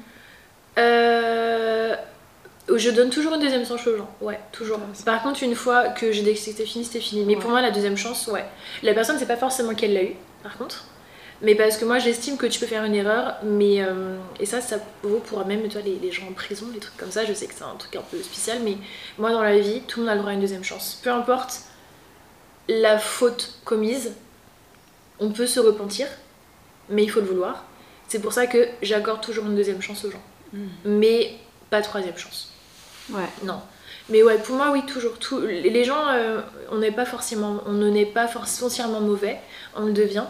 Euh, 0.78 1.94
je 2.74 2.90
donne 2.90 3.10
toujours 3.10 3.34
une 3.34 3.40
deuxième 3.40 3.64
chance 3.66 3.86
aux 3.86 3.96
gens, 3.96 4.10
ouais, 4.20 4.40
toujours. 4.52 4.80
Par 5.04 5.22
contre, 5.22 5.42
une 5.42 5.54
fois 5.54 5.88
que 5.90 6.10
j'ai 6.12 6.22
dit 6.22 6.32
que 6.32 6.38
c'était 6.38 6.66
fini, 6.66 6.84
c'était 6.84 7.00
fini. 7.00 7.24
Mais 7.24 7.36
pour 7.36 7.50
moi, 7.50 7.60
la 7.62 7.70
deuxième 7.70 7.96
chance, 7.96 8.26
ouais. 8.28 8.44
La 8.82 8.92
personne, 8.94 9.18
c'est 9.18 9.26
pas 9.26 9.36
forcément 9.36 9.74
qu'elle 9.74 9.94
l'a 9.94 10.02
eu, 10.02 10.14
par 10.42 10.56
contre. 10.58 10.84
Mais 11.42 11.54
parce 11.54 11.76
que 11.76 11.84
moi, 11.84 11.98
j'estime 11.98 12.36
que 12.38 12.46
tu 12.46 12.58
peux 12.58 12.66
faire 12.66 12.82
une 12.84 12.94
erreur, 12.94 13.34
mais. 13.44 13.82
euh, 13.82 14.16
et 14.40 14.46
ça, 14.46 14.60
ça 14.60 14.78
vaut 15.02 15.18
pour 15.18 15.44
même, 15.46 15.68
toi, 15.68 15.80
les, 15.84 15.96
les 16.02 16.10
gens 16.10 16.26
en 16.28 16.32
prison, 16.32 16.66
les 16.72 16.80
trucs 16.80 16.96
comme 16.96 17.10
ça. 17.10 17.24
Je 17.26 17.34
sais 17.34 17.46
que 17.46 17.52
c'est 17.54 17.62
un 17.64 17.76
truc 17.78 17.94
un 17.94 18.00
peu 18.10 18.20
spécial, 18.22 18.58
mais 18.64 18.78
moi, 19.18 19.30
dans 19.32 19.42
la 19.42 19.58
vie, 19.58 19.82
tout 19.86 20.00
le 20.00 20.06
monde 20.06 20.10
a 20.12 20.14
le 20.14 20.20
droit 20.20 20.30
à 20.30 20.34
une 20.34 20.40
deuxième 20.40 20.64
chance. 20.64 20.98
Peu 21.02 21.10
importe 21.10 21.60
la 22.68 22.98
faute 22.98 23.58
commise, 23.64 24.12
on 25.20 25.30
peut 25.30 25.46
se 25.46 25.60
repentir, 25.60 26.08
mais 26.88 27.04
il 27.04 27.10
faut 27.10 27.20
le 27.20 27.26
vouloir. 27.26 27.64
C'est 28.08 28.20
pour 28.20 28.32
ça 28.32 28.46
que 28.46 28.66
j'accorde 28.82 29.20
toujours 29.20 29.46
une 29.46 29.56
deuxième 29.56 29.82
chance 29.82 30.04
aux 30.04 30.10
gens 30.10 30.22
Mhm. 30.52 30.68
mais 30.84 31.32
pas 31.70 31.82
troisième 31.82 32.16
chance. 32.16 32.52
Ouais. 33.10 33.28
Non. 33.44 33.60
Mais 34.08 34.22
ouais, 34.22 34.38
pour 34.38 34.54
moi, 34.56 34.70
oui, 34.72 34.84
toujours. 34.86 35.18
Tout, 35.18 35.40
les 35.40 35.84
gens, 35.84 36.08
euh, 36.08 36.40
on 36.70 36.78
n'est 36.78 36.92
pas 36.92 37.04
forcément, 37.04 37.60
on 37.66 37.72
ne 37.72 37.90
n'est 37.90 38.06
pas 38.06 38.28
foncièrement 38.28 39.00
mauvais, 39.00 39.38
on 39.74 39.86
le 39.86 39.92
devient. 39.92 40.24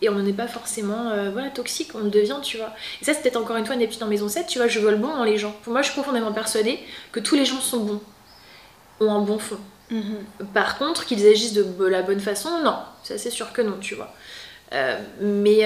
Et 0.00 0.08
on 0.08 0.18
n'est 0.18 0.32
pas 0.32 0.48
forcément 0.48 1.10
euh, 1.10 1.30
voilà, 1.30 1.50
toxique, 1.50 1.92
on 1.94 2.00
le 2.00 2.10
devient, 2.10 2.38
tu 2.42 2.56
vois. 2.56 2.72
Et 3.00 3.04
ça, 3.04 3.14
c'est 3.14 3.22
peut-être 3.22 3.36
encore 3.36 3.56
une 3.56 3.66
fois 3.66 3.76
Neptune 3.76 4.02
en 4.02 4.08
maison 4.08 4.28
7, 4.28 4.48
tu 4.48 4.58
vois, 4.58 4.66
je 4.66 4.80
vois 4.80 4.90
le 4.90 4.96
bon 4.96 5.14
dans 5.14 5.22
les 5.22 5.38
gens. 5.38 5.54
Pour 5.62 5.72
moi, 5.72 5.82
je 5.82 5.86
suis 5.90 5.94
profondément 5.94 6.32
persuadée 6.32 6.80
que 7.12 7.20
tous 7.20 7.36
les 7.36 7.44
gens 7.44 7.60
sont 7.60 7.84
bons, 7.84 8.00
ont 8.98 9.12
un 9.12 9.20
bon 9.20 9.38
fond. 9.38 9.58
Mhm. 9.90 10.24
Par 10.52 10.76
contre, 10.78 11.04
qu'ils 11.04 11.24
agissent 11.24 11.52
de 11.52 11.84
la 11.84 12.02
bonne 12.02 12.18
façon, 12.18 12.50
non. 12.64 12.78
Ça, 13.04 13.16
c'est 13.16 13.30
sûr 13.30 13.52
que 13.52 13.62
non, 13.62 13.76
tu 13.80 13.94
vois. 13.94 14.12
Euh, 14.72 14.98
mais 15.20 15.64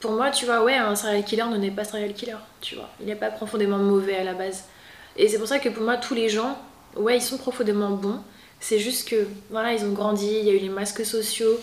pour 0.00 0.12
moi, 0.12 0.30
tu 0.30 0.44
vois, 0.44 0.62
ouais, 0.62 0.76
un 0.76 0.94
serial 0.94 1.24
killer 1.24 1.44
ne 1.44 1.56
n'est 1.56 1.70
pas 1.70 1.84
serial 1.84 2.12
killer, 2.12 2.36
tu 2.60 2.74
vois. 2.74 2.90
Il 3.00 3.06
n'est 3.06 3.14
pas 3.14 3.30
profondément 3.30 3.78
mauvais 3.78 4.16
à 4.16 4.24
la 4.24 4.34
base. 4.34 4.64
Et 5.20 5.28
c'est 5.28 5.38
pour 5.38 5.46
ça 5.46 5.58
que 5.58 5.68
pour 5.68 5.82
moi, 5.82 5.98
tous 5.98 6.14
les 6.14 6.30
gens, 6.30 6.58
ouais, 6.96 7.18
ils 7.18 7.22
sont 7.22 7.36
profondément 7.36 7.90
bons. 7.90 8.20
C'est 8.58 8.78
juste 8.78 9.06
que, 9.06 9.26
voilà, 9.50 9.74
ils 9.74 9.84
ont 9.84 9.92
grandi, 9.92 10.26
il 10.26 10.46
y 10.46 10.48
a 10.48 10.54
eu 10.54 10.58
les 10.58 10.70
masques 10.70 11.04
sociaux, 11.04 11.60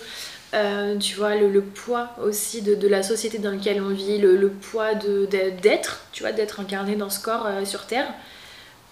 euh, 0.53 0.95
tu 0.99 1.15
vois, 1.15 1.35
le, 1.35 1.61
poids 1.61 2.11
aussi 2.21 2.61
de, 2.61 2.75
de, 2.75 2.87
la 2.87 3.01
société 3.01 3.39
dans 3.39 3.49
laquelle 3.49 3.81
on 3.81 3.89
vit, 3.89 4.19
le, 4.19 4.49
poids 4.49 4.93
d'être, 4.93 6.05
tu 6.11 6.21
vois, 6.21 6.33
d'être 6.33 6.59
incarné 6.59 6.95
dans 6.95 7.09
ce 7.09 7.19
corps 7.19 7.47
euh, 7.47 7.65
sur 7.65 7.87
Terre. 7.87 8.13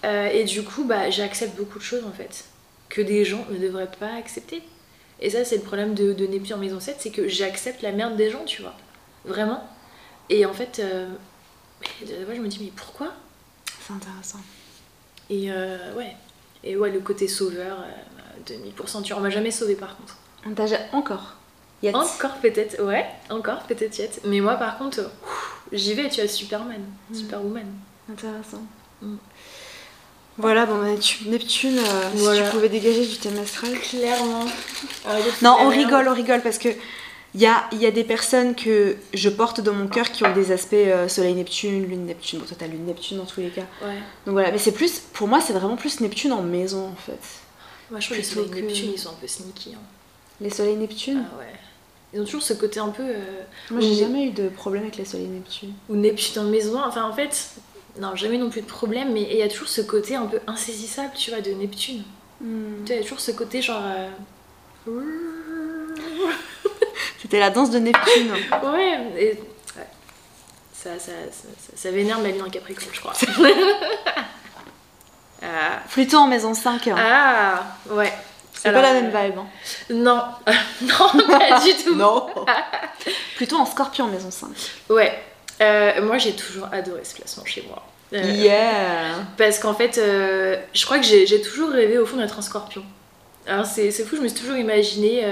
Euh, 0.04 0.26
et 0.32 0.42
du 0.42 0.64
coup, 0.64 0.82
bah, 0.82 1.10
j'accepte 1.10 1.56
beaucoup 1.56 1.78
de 1.78 1.84
choses 1.84 2.04
en 2.04 2.12
fait, 2.12 2.46
que 2.88 3.00
des 3.00 3.24
gens 3.24 3.46
ne 3.52 3.58
devraient 3.58 3.90
pas 4.00 4.14
accepter. 4.18 4.64
Et 5.20 5.30
ça, 5.30 5.44
c'est 5.44 5.58
le 5.58 5.62
problème 5.62 5.94
de, 5.94 6.12
de 6.12 6.26
Neptune 6.26 6.56
en 6.56 6.58
maison 6.58 6.80
7, 6.80 6.96
c'est 6.98 7.10
que 7.10 7.28
j'accepte 7.28 7.82
la 7.82 7.92
merde 7.92 8.16
des 8.16 8.30
gens, 8.30 8.44
tu 8.44 8.62
vois. 8.62 8.74
Vraiment. 9.24 9.62
Et 10.28 10.44
en 10.44 10.52
fait, 10.52 10.82
moi 12.00 12.34
je 12.34 12.40
me 12.40 12.48
dis, 12.48 12.58
mais 12.60 12.72
pourquoi? 12.74 13.12
C'est 13.86 13.92
intéressant. 13.92 14.40
Et 15.30 15.50
ouais. 15.96 16.16
Et 16.64 16.76
ouais, 16.76 16.90
le 16.90 17.00
côté 17.00 17.28
sauveur, 17.28 17.78
2000%, 18.46 19.02
tu 19.02 19.14
m'as 19.14 19.30
jamais 19.30 19.50
sauvé 19.50 19.74
par 19.74 19.96
contre. 19.96 20.16
On 20.46 20.52
t'a 20.52 20.64
encore 20.92 21.36
Encore 21.92 22.36
peut-être, 22.42 22.82
ouais, 22.82 23.06
encore 23.30 23.62
peut-être 23.62 23.98
yet. 23.98 24.20
Mais 24.24 24.40
moi 24.40 24.56
par 24.56 24.78
contre, 24.78 25.10
j'y 25.72 25.94
vais, 25.94 26.08
tu 26.08 26.20
as 26.20 26.28
Superman, 26.28 26.82
mm. 27.10 27.14
Superwoman. 27.14 27.66
Intéressant. 28.10 28.62
Mm. 29.02 29.16
Voilà, 30.38 30.66
bon, 30.66 30.78
bah, 30.78 30.88
Neptune, 31.26 31.78
euh, 31.78 32.10
si 32.14 32.42
tu 32.42 32.50
pouvais 32.50 32.68
dégager 32.68 33.06
du 33.06 33.16
thème 33.16 33.38
astral. 33.38 33.72
Clairement. 33.78 34.44
Ah, 35.06 35.16
non, 35.40 35.56
on 35.60 35.68
rigole, 35.68 36.08
on 36.08 36.14
rigole 36.14 36.42
parce 36.42 36.58
que 36.58 36.68
il 37.36 37.42
y 37.42 37.46
a, 37.46 37.68
y 37.72 37.84
a, 37.84 37.90
des 37.90 38.02
personnes 38.02 38.54
que 38.54 38.96
je 39.12 39.28
porte 39.28 39.60
dans 39.60 39.74
mon 39.74 39.88
cœur 39.88 40.10
qui 40.10 40.24
ont 40.24 40.32
des 40.32 40.52
aspects 40.52 40.72
euh, 40.72 41.06
Soleil-Neptune, 41.06 41.86
Lune-Neptune. 41.86 42.38
Bon, 42.38 42.46
toi, 42.46 42.56
t'as 42.58 42.66
Lune-Neptune 42.66 43.18
dans 43.18 43.26
tous 43.26 43.40
les 43.40 43.50
cas. 43.50 43.66
Ouais. 43.82 43.98
Donc 44.24 44.32
voilà, 44.32 44.50
mais 44.50 44.58
c'est 44.58 44.72
plus, 44.72 45.00
pour 45.12 45.28
moi, 45.28 45.40
c'est 45.42 45.52
vraiment 45.52 45.76
plus 45.76 46.00
Neptune 46.00 46.32
en 46.32 46.42
maison 46.42 46.86
en 46.86 46.96
fait. 46.96 47.20
Moi, 47.90 48.00
je 48.00 48.06
trouve 48.06 48.16
que 48.16 48.22
les 48.22 48.28
Soleil-Neptune, 48.28 48.90
ils 48.94 48.98
sont 48.98 49.10
un 49.10 49.18
peu 49.20 49.26
sneaky. 49.26 49.74
Hein. 49.74 49.82
Les 50.40 50.50
soleils 50.50 50.76
Neptune 50.76 51.24
Ah 51.30 51.38
ouais. 51.38 51.52
Ils 52.12 52.20
ont 52.20 52.24
toujours 52.24 52.42
ce 52.42 52.54
côté 52.54 52.80
un 52.80 52.88
peu. 52.88 53.02
Euh, 53.02 53.42
Moi, 53.70 53.80
j'ai 53.80 53.94
jamais 53.94 54.26
eu 54.26 54.30
de 54.30 54.48
problème 54.48 54.84
avec 54.84 54.96
les 54.96 55.04
soleils 55.04 55.28
Neptune. 55.28 55.72
Ou 55.88 55.96
Neptune 55.96 56.42
en 56.42 56.44
maison. 56.44 56.80
Enfin, 56.82 57.04
en 57.04 57.12
fait, 57.12 57.50
non, 58.00 58.14
jamais 58.14 58.38
non 58.38 58.48
plus 58.48 58.62
de 58.62 58.66
problème, 58.66 59.12
mais 59.12 59.22
il 59.22 59.36
y 59.36 59.42
a 59.42 59.48
toujours 59.48 59.68
ce 59.68 59.80
côté 59.80 60.14
un 60.14 60.26
peu 60.26 60.40
insaisissable, 60.46 61.12
tu 61.14 61.30
vois, 61.30 61.40
de 61.40 61.50
Neptune. 61.50 62.02
Hmm. 62.40 62.84
Tu 62.84 62.86
vois, 62.86 62.94
il 62.94 62.96
y 62.96 63.00
a 63.00 63.02
toujours 63.02 63.20
ce 63.20 63.32
côté 63.32 63.60
genre. 63.60 63.82
Euh, 63.84 64.08
C'était 67.22 67.38
la 67.40 67.50
danse 67.50 67.70
de 67.70 67.78
Neptune. 67.78 68.32
ouais, 68.64 68.98
et. 69.18 69.40
Ça, 70.72 70.90
ça, 71.00 71.12
ça, 71.32 71.48
ça, 71.74 71.90
vénère 71.90 72.20
ma 72.20 72.28
vie 72.28 72.40
en 72.40 72.48
Capricorne, 72.48 72.90
je 72.92 73.00
crois. 73.00 73.12
ah. 75.42 75.80
Plutôt 75.90 76.18
en 76.18 76.28
maison 76.28 76.54
5. 76.54 76.86
Hein. 76.88 76.96
Ah, 76.96 77.64
ouais. 77.90 78.12
C'est 78.52 78.72
pas 78.72 78.82
la 78.82 78.92
même 78.92 79.06
vibe. 79.06 79.38
Hein. 79.38 79.46
Non, 79.90 80.22
non, 80.82 81.26
pas 81.26 81.60
du 81.60 81.74
tout. 81.82 81.94
non. 81.96 82.28
Plutôt 83.36 83.56
en 83.56 83.66
scorpion 83.66 84.06
maison 84.06 84.30
5. 84.30 84.48
Ouais. 84.90 85.18
Euh, 85.60 86.02
moi, 86.02 86.18
j'ai 86.18 86.34
toujours 86.34 86.68
adoré 86.72 87.04
ce 87.04 87.14
placement 87.14 87.44
chez 87.44 87.64
moi. 87.68 87.82
Euh, 88.12 88.22
yeah 88.22 89.14
Parce 89.36 89.58
qu'en 89.58 89.74
fait, 89.74 89.98
euh, 89.98 90.56
je 90.72 90.84
crois 90.84 90.98
que 90.98 91.04
j'ai 91.04 91.40
toujours 91.40 91.70
rêvé 91.70 91.98
au 91.98 92.06
fond 92.06 92.16
d'être 92.16 92.38
un 92.38 92.42
scorpion. 92.42 92.84
Alors 93.46 93.64
c'est 93.66 93.90
fou, 93.92 94.16
je 94.16 94.22
me 94.22 94.28
suis 94.28 94.38
toujours 94.38 94.56
imaginée 94.56 95.24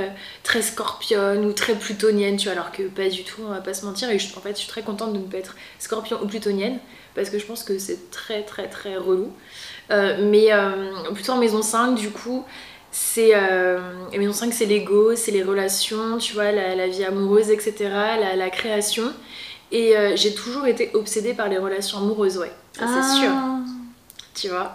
très 0.43 0.63
scorpionne 0.63 1.45
ou 1.45 1.53
très 1.53 1.75
plutonienne, 1.75 2.37
tu 2.37 2.45
vois, 2.45 2.53
alors 2.53 2.71
que 2.71 2.85
pas 2.85 3.09
du 3.09 3.25
tout, 3.25 3.43
on 3.45 3.51
va 3.51 3.61
pas 3.61 3.75
se 3.75 3.85
mentir. 3.85 4.09
Et 4.11 4.15
en 4.15 4.41
fait, 4.41 4.51
je 4.51 4.59
suis 4.59 4.69
très 4.69 4.83
contente 4.83 5.13
de 5.13 5.19
ne 5.19 5.25
pas 5.25 5.39
être 5.39 5.57
scorpion 5.79 6.19
ou 6.23 6.27
plutonienne, 6.27 6.79
parce 7.17 7.29
que 7.29 7.39
je 7.39 7.45
pense 7.45 7.65
que 7.65 7.79
c'est 7.79 8.11
très 8.11 8.43
très 8.43 8.69
très 8.69 8.97
relou. 8.97 9.33
mais 9.91 10.51
plutôt 11.13 11.33
en 11.33 11.39
maison 11.39 11.63
5, 11.63 11.97
du 11.97 12.11
coup, 12.11 12.45
c'est 12.95 13.33
euh, 13.35 13.81
maison 14.17 14.33
5 14.33 14.53
c'est 14.53 14.67
l'ego 14.67 15.17
c'est 15.17 15.33
les 15.33 15.43
relations 15.43 16.17
tu 16.19 16.33
vois 16.35 16.53
la, 16.53 16.87
vie 16.87 17.05
amoureuse 17.05 17.51
etc 17.51 17.75
la, 17.91 18.37
la 18.37 18.51
création 18.51 19.13
et 19.73 19.97
euh, 19.97 20.15
j'ai 20.15 20.33
toujours 20.33 20.69
été 20.69 20.93
obsédée 20.95 21.35
par 21.35 21.49
les 21.49 21.59
relations 21.59 21.99
amoureuses 21.99 22.39
ouais 22.39 22.53
ça 22.73 22.87
c'est 22.87 23.01
ah. 23.03 23.17
sûr 23.19 23.31
tu 24.35 24.49
vois? 24.49 24.75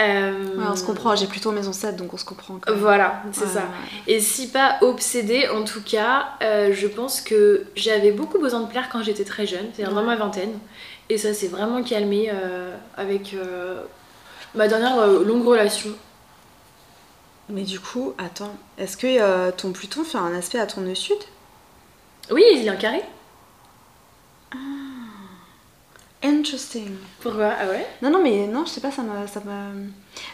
Euh, 0.00 0.32
on 0.58 0.76
se 0.76 0.84
comprend 0.84 1.16
j'ai 1.16 1.26
plutôt 1.26 1.52
maison 1.52 1.72
7 1.72 1.96
donc 1.96 2.12
on 2.12 2.18
se 2.18 2.24
comprend 2.24 2.58
voilà 2.76 3.22
c'est 3.32 3.46
ça. 3.46 3.62
et 4.06 4.20
si 4.20 4.48
pas 4.48 4.76
obsédée 4.82 5.48
en 5.48 5.64
tout 5.64 5.82
cas 5.82 6.26
euh, 6.42 6.70
je 6.74 6.86
pense 6.86 7.22
que 7.22 7.64
j'avais 7.76 8.12
beaucoup 8.12 8.38
besoin 8.38 8.60
de 8.60 8.66
plaire 8.66 8.90
quand 8.92 9.02
j'étais 9.02 9.24
très 9.24 9.46
jeune 9.46 9.66
c'est-à-dire 9.72 9.94
dans 9.94 10.04
ma 10.04 10.16
vingtaine. 10.16 10.52
Et 11.08 11.18
ça 11.18 11.32
s'est 11.32 11.46
vraiment 11.46 11.84
calmé 11.84 12.32
avec 12.96 13.36
ma 14.56 14.66
dernière 14.66 15.06
longue 15.06 15.46
relation. 15.46 15.90
Mais 17.48 17.62
du 17.62 17.78
coup, 17.78 18.12
attends, 18.18 18.54
est-ce 18.76 18.96
que 18.96 19.06
euh, 19.06 19.52
ton 19.52 19.72
Pluton 19.72 20.02
fait 20.02 20.18
un 20.18 20.34
aspect 20.34 20.58
à 20.58 20.66
ton 20.66 20.80
nœud 20.80 20.96
sud? 20.96 21.16
Oui, 22.30 22.42
il 22.54 22.66
est 22.66 22.70
en 22.70 22.76
carré. 22.76 23.02
Ah, 24.52 24.56
interesting. 26.26 26.90
Pourquoi? 27.20 27.52
Ah 27.58 27.68
ouais? 27.68 27.86
Non, 28.02 28.10
non, 28.10 28.22
mais 28.22 28.46
non, 28.46 28.64
je 28.66 28.70
sais 28.70 28.80
pas, 28.80 28.90
ça 28.90 29.02
m'a. 29.02 29.26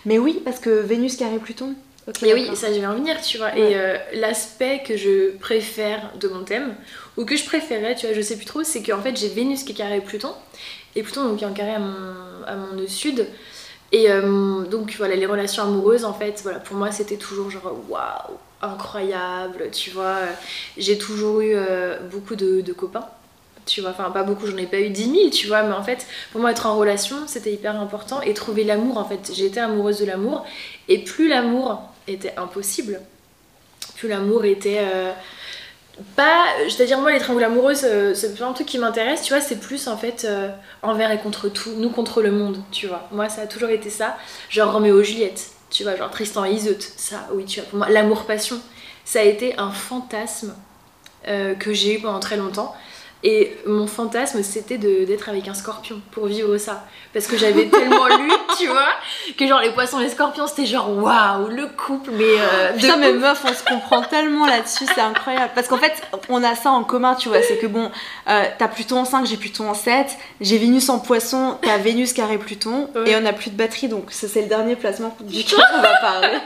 Mais 0.05 0.19
oui, 0.19 0.41
parce 0.45 0.59
que 0.59 0.71
Vénus 0.71 1.17
carré 1.17 1.39
Pluton. 1.39 1.75
mais 2.23 2.35
oui, 2.35 2.51
ça 2.55 2.73
je 2.73 2.81
vais 2.81 2.87
en 2.87 2.95
venir, 2.95 3.21
tu 3.21 3.39
vois. 3.39 3.57
Et 3.57 3.77
euh, 3.77 3.97
l'aspect 4.15 4.83
que 4.87 4.97
je 4.97 5.37
préfère 5.37 6.13
de 6.19 6.29
mon 6.29 6.43
thème, 6.43 6.75
ou 7.17 7.25
que 7.25 7.37
je 7.37 7.45
préférais, 7.45 7.95
tu 7.95 8.07
vois, 8.07 8.15
je 8.15 8.21
sais 8.21 8.37
plus 8.37 8.47
trop, 8.47 8.63
c'est 8.63 8.83
qu'en 8.83 9.01
fait 9.01 9.17
j'ai 9.17 9.29
Vénus 9.29 9.63
qui 9.63 9.73
est 9.73 9.77
carré 9.77 10.01
Pluton, 10.01 10.33
et 10.97 11.03
Pluton 11.03 11.25
donc 11.25 11.39
qui 11.39 11.45
est 11.45 11.47
en 11.47 11.53
carré 11.53 11.75
à 11.75 11.79
mon, 11.79 12.45
à 12.47 12.57
mon 12.57 12.75
nœud 12.75 12.89
sud. 12.89 13.27
Et 13.93 14.11
euh, 14.11 14.63
donc 14.63 14.95
voilà, 14.97 15.15
les 15.17 15.27
relations 15.27 15.65
amoureuses, 15.65 16.05
en 16.07 16.15
fait, 16.15 16.41
voilà, 16.43 16.59
pour 16.59 16.77
moi 16.77 16.91
c'était 16.91 17.19
toujours 17.19 17.51
genre 17.51 17.77
waouh, 17.91 18.39
incroyable, 18.63 19.69
tu 19.71 19.91
vois. 19.91 20.21
J'ai 20.79 20.97
toujours 20.97 21.43
eu 21.43 21.53
euh, 21.55 21.99
beaucoup 22.11 22.35
de, 22.35 22.73
copains, 22.73 23.07
tu 23.67 23.81
vois, 23.81 23.91
enfin 23.91 24.11
pas 24.11 24.23
beaucoup, 24.23 24.47
j'en 24.47 24.57
ai 24.57 24.67
pas 24.67 24.81
eu 24.81 24.91
10 24.91 25.05
000, 25.05 25.31
tu 25.31 25.47
vois, 25.47 25.63
mais 25.63 25.75
en 25.75 25.83
fait, 25.83 26.07
pour 26.33 26.41
moi 26.41 26.51
être 26.51 26.67
en 26.67 26.77
relation 26.77 27.17
c'était 27.27 27.53
hyper 27.53 27.79
important 27.81 28.21
et 28.23 28.35
trouver 28.35 28.65
l'amour, 28.65 28.99
en 28.99 29.05
fait, 29.05 29.31
été 29.39 29.61
amoureuse 29.61 30.01
de 30.01 30.07
l'amour 30.07 30.45
et 30.89 30.99
plus 30.99 31.29
l'amour 31.29 31.83
était 32.09 32.35
impossible, 32.37 33.01
plus 33.97 34.09
l'amour 34.09 34.45
était. 34.45 34.81
Euh, 34.81 35.13
pas 36.17 36.45
je 36.69 36.83
à 36.83 36.87
dire 36.87 36.99
moi 36.99 37.13
les 37.13 37.19
triangles 37.19 37.45
amoureux 37.45 37.75
c'est 37.75 38.39
pas 38.39 38.47
un 38.47 38.53
truc 38.53 38.67
qui 38.67 38.79
m'intéresse 38.79 39.23
tu 39.23 39.33
vois 39.33 39.43
c'est 39.43 39.61
plus 39.61 39.89
en 39.89 39.97
fait 39.97 40.25
euh, 40.25 40.49
envers 40.83 41.11
et 41.11 41.19
contre 41.19 41.49
tout 41.49 41.73
nous 41.77 41.91
contre 41.91 42.23
le 42.23 42.33
monde 42.33 42.63
tu 42.71 42.87
vois 42.87 43.07
moi 43.13 43.29
ça 43.29 43.43
a 43.43 43.47
toujours 43.47 43.69
été 43.69 43.91
ça 43.91 44.17
genre 44.49 44.73
Roméo 44.73 45.03
Juliette 45.03 45.51
tu 45.71 45.83
vois 45.83 45.97
genre 45.97 46.11
Tristan 46.11 46.45
et 46.45 46.53
Iseut 46.53 46.79
ça 46.97 47.29
oui 47.35 47.45
tu 47.45 47.61
vois 47.61 47.69
pour 47.69 47.79
moi 47.79 47.89
l'amour 47.91 48.25
passion 48.25 48.59
ça 49.05 49.21
a 49.21 49.23
été 49.23 49.59
un 49.59 49.71
fantasme 49.71 50.55
euh, 51.29 51.55
que 51.55 51.73
j'ai 51.73 51.97
eu 51.97 52.01
pendant 52.01 52.21
très 52.21 52.37
longtemps 52.37 52.75
et 53.25 53.57
mon 53.67 53.87
fantasme, 53.87 54.43
c'était 54.43 54.79
d'être 54.79 55.29
avec 55.29 55.47
un 55.47 55.55
scorpion 55.55 56.01
pour 56.11 56.27
vivre 56.27 56.57
ça. 56.59 56.85
Parce 57.13 57.27
que 57.27 57.37
j'avais 57.37 57.67
tellement 57.67 58.07
lu, 58.07 58.33
tu 58.59 58.67
vois, 58.67 58.89
que 59.39 59.47
genre 59.47 59.61
les 59.61 59.71
poissons 59.71 60.01
et 60.01 60.05
les 60.05 60.11
scorpions, 60.11 60.47
c'était 60.49 60.67
genre 60.67 60.91
waouh, 60.91 61.49
le 61.49 61.67
couple, 61.69 62.11
mais. 62.13 62.25
Euh, 62.25 62.73
Putain, 62.73 62.97
mais 62.97 63.13
meuf, 63.13 63.45
on 63.45 63.55
se 63.55 63.63
comprend 63.63 64.03
tellement 64.03 64.47
là-dessus, 64.47 64.87
c'est 64.93 65.01
incroyable. 65.01 65.53
Parce 65.55 65.69
qu'en 65.69 65.79
fait, 65.79 65.93
on 66.29 66.43
a 66.43 66.57
ça 66.57 66.71
en 66.71 66.83
commun, 66.83 67.15
tu 67.15 67.29
vois, 67.29 67.43
c'est 67.43 67.59
que 67.59 67.67
bon, 67.67 67.91
euh, 68.29 68.45
t'as 68.59 68.69
Pluton 68.69 69.01
en 69.01 69.05
5, 69.05 69.27
j'ai 69.27 69.37
Pluton 69.37 69.71
en 69.71 69.75
7, 69.75 70.17
j'ai 70.41 70.59
Vénus 70.59 70.89
en 70.89 70.99
poisson, 70.99 71.59
t'as 71.63 71.79
Vénus 71.79 72.13
carré 72.13 72.39
Pluton, 72.39 72.89
et 73.07 73.15
on 73.15 73.25
a 73.25 73.33
plus 73.33 73.51
de 73.51 73.57
batterie, 73.57 73.89
donc 73.89 74.07
c'est 74.11 74.43
le 74.43 74.49
dernier 74.49 74.75
placement 74.75 75.17
duquel 75.21 75.61
on 75.79 75.81
va 75.81 75.97
parler. 76.01 76.39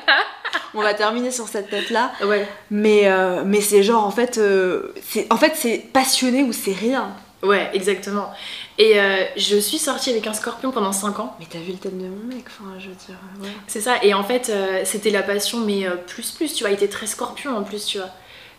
on 0.75 0.83
va 0.83 0.95
terminer 0.95 1.31
sur 1.31 1.49
cette 1.49 1.71
tête 1.71 1.91
là. 1.91 2.13
Ouais. 2.25 2.47
Mais, 2.71 3.03
euh, 3.05 3.43
mais 3.45 3.61
c'est 3.61 3.83
genre 3.83 4.05
en 4.05 4.11
fait, 4.11 4.39
euh, 4.39 4.95
c'est 5.09 5.27
en 5.31 5.37
fait 5.37 5.53
c'est 5.55 5.79
passionné 5.93 6.43
ou 6.43 6.53
c'est 6.53 6.66
rien. 6.73 7.11
Ouais, 7.43 7.71
exactement. 7.75 8.33
Et 8.79 8.99
euh, 8.99 9.25
je 9.37 9.57
suis 9.57 9.79
sortie 9.79 10.11
avec 10.11 10.27
un 10.27 10.33
scorpion 10.33 10.71
pendant 10.71 10.93
5 10.93 11.21
ans. 11.21 11.37
Mais 11.39 11.47
t'as 11.49 11.59
vu 11.59 11.73
le 11.73 11.79
thème 11.79 11.99
de 11.99 12.09
mon 12.09 12.35
mec, 12.35 12.45
enfin 12.47 12.71
je 12.79 12.89
veux 12.89 12.95
dire. 12.95 13.17
Ouais. 13.41 13.49
C'est 13.67 13.81
ça, 13.81 13.97
et 14.03 14.15
en 14.15 14.25
fait 14.25 14.51
c'était 14.85 15.11
la 15.11 15.23
passion, 15.23 15.59
mais 15.61 15.87
plus 16.07 16.33
plus, 16.33 16.55
tu 16.55 16.65
vois, 16.65 16.71
il 16.71 16.75
était 16.75 16.89
très 16.89 17.07
scorpion 17.07 17.57
en 17.57 17.63
plus, 17.63 17.85
tu 17.85 17.99
vois. 17.99 18.09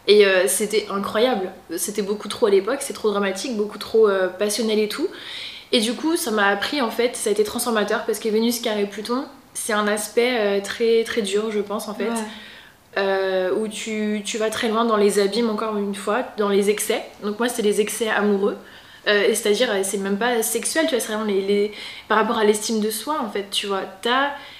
Et 0.07 0.25
c'était 0.47 0.87
incroyable. 0.89 1.51
C'était 1.75 2.03
beaucoup 2.03 2.27
trop 2.27 2.45
à 2.45 2.49
l'époque, 2.49 2.79
c'est 2.81 2.93
trop 2.93 3.09
dramatique, 3.09 3.57
beaucoup 3.57 3.79
trop 3.79 4.07
passionnel 4.39 4.79
et 4.79 4.87
tout. 4.87 5.07
Et 5.71 5.81
du 5.81 5.93
coup, 5.93 6.15
ça 6.15 6.31
m'a 6.31 6.47
appris 6.47 6.81
en 6.81 6.91
fait, 6.91 7.15
ça 7.15 7.29
a 7.29 7.33
été 7.33 7.43
transformateur 7.43 8.05
parce 8.05 8.19
que 8.19 8.29
Vénus 8.29 8.61
carré 8.61 8.85
Pluton, 8.85 9.25
c'est 9.53 9.73
un 9.73 9.87
aspect 9.87 10.37
euh, 10.39 10.61
très 10.61 11.03
très 11.03 11.21
dur, 11.21 11.51
je 11.51 11.59
pense, 11.59 11.87
en 11.87 11.93
fait. 11.93 12.11
Euh, 12.97 13.51
où 13.53 13.67
tu, 13.67 14.21
tu, 14.25 14.39
vas 14.39 14.49
très 14.49 14.69
loin 14.69 14.83
dans 14.83 14.97
les 14.97 15.19
abîmes, 15.19 15.51
encore 15.51 15.77
une 15.77 15.93
fois, 15.93 16.23
dans 16.37 16.49
les 16.49 16.71
excès. 16.71 17.03
Donc, 17.21 17.37
moi, 17.37 17.47
c'est 17.47 17.61
les 17.61 17.79
excès 17.79 18.09
amoureux. 18.09 18.57
Euh, 19.07 19.27
c'est-à-dire, 19.29 19.69
c'est 19.83 19.99
même 19.99 20.17
pas 20.17 20.41
sexuel, 20.41 20.85
tu 20.85 20.95
vois, 20.95 20.99
c'est 20.99 21.13
vraiment 21.13 21.25
les, 21.25 21.71
par 22.07 22.17
rapport 22.17 22.39
à 22.39 22.43
l'estime 22.43 22.79
de 22.79 22.89
soi, 22.89 23.19
en 23.21 23.29
fait, 23.29 23.49
tu 23.51 23.67
vois. 23.67 23.83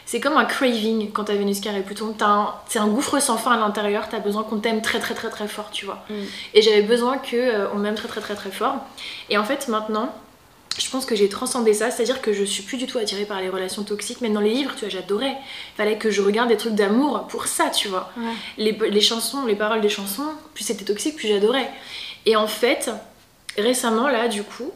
C'est 0.05 0.19
comme 0.19 0.37
un 0.37 0.45
craving 0.45 1.11
quand 1.11 1.25
t'as 1.25 1.33
Vénus 1.33 1.59
carré 1.59 1.81
Pluton. 1.81 2.15
C'est 2.67 2.79
un 2.79 2.87
gouffre 2.87 3.19
sans 3.19 3.37
fin 3.37 3.53
à 3.53 3.57
l'intérieur, 3.57 4.07
t'as 4.07 4.19
besoin 4.19 4.43
qu'on 4.43 4.59
t'aime 4.59 4.81
très 4.81 4.99
très 4.99 5.15
très 5.15 5.29
très 5.29 5.47
fort, 5.47 5.71
tu 5.71 5.85
vois. 5.85 6.05
Mm. 6.09 6.13
Et 6.53 6.61
j'avais 6.61 6.83
besoin 6.83 7.17
qu'on 7.17 7.67
on 7.73 7.77
m'aime 7.77 7.95
très 7.95 8.07
très 8.07 8.21
très 8.21 8.35
très 8.35 8.51
fort. 8.51 8.75
Et 9.29 9.37
en 9.37 9.43
fait, 9.43 9.67
maintenant, 9.67 10.13
je 10.77 10.89
pense 10.89 11.05
que 11.05 11.15
j'ai 11.15 11.29
transcendé 11.29 11.73
ça, 11.73 11.91
c'est-à-dire 11.91 12.21
que 12.21 12.33
je 12.33 12.43
suis 12.43 12.63
plus 12.63 12.77
du 12.77 12.85
tout 12.85 12.97
attirée 12.97 13.25
par 13.25 13.41
les 13.41 13.49
relations 13.49 13.83
toxiques. 13.83 14.21
Même 14.21 14.33
dans 14.33 14.41
les 14.41 14.53
livres, 14.53 14.73
tu 14.75 14.81
vois, 14.81 14.89
j'adorais. 14.89 15.35
Fallait 15.75 15.97
que 15.97 16.11
je 16.11 16.21
regarde 16.21 16.49
des 16.49 16.57
trucs 16.57 16.75
d'amour 16.75 17.27
pour 17.27 17.47
ça, 17.47 17.69
tu 17.69 17.87
vois. 17.87 18.11
Les, 18.57 18.71
les, 18.71 19.01
chansons, 19.01 19.45
les 19.45 19.55
paroles 19.55 19.81
des 19.81 19.89
chansons, 19.89 20.27
plus 20.53 20.63
c'était 20.63 20.85
toxique, 20.85 21.15
plus 21.15 21.27
j'adorais. 21.27 21.69
Et 22.25 22.35
en 22.35 22.47
fait, 22.47 22.91
récemment, 23.57 24.07
là, 24.07 24.27
du 24.27 24.43
coup, 24.43 24.71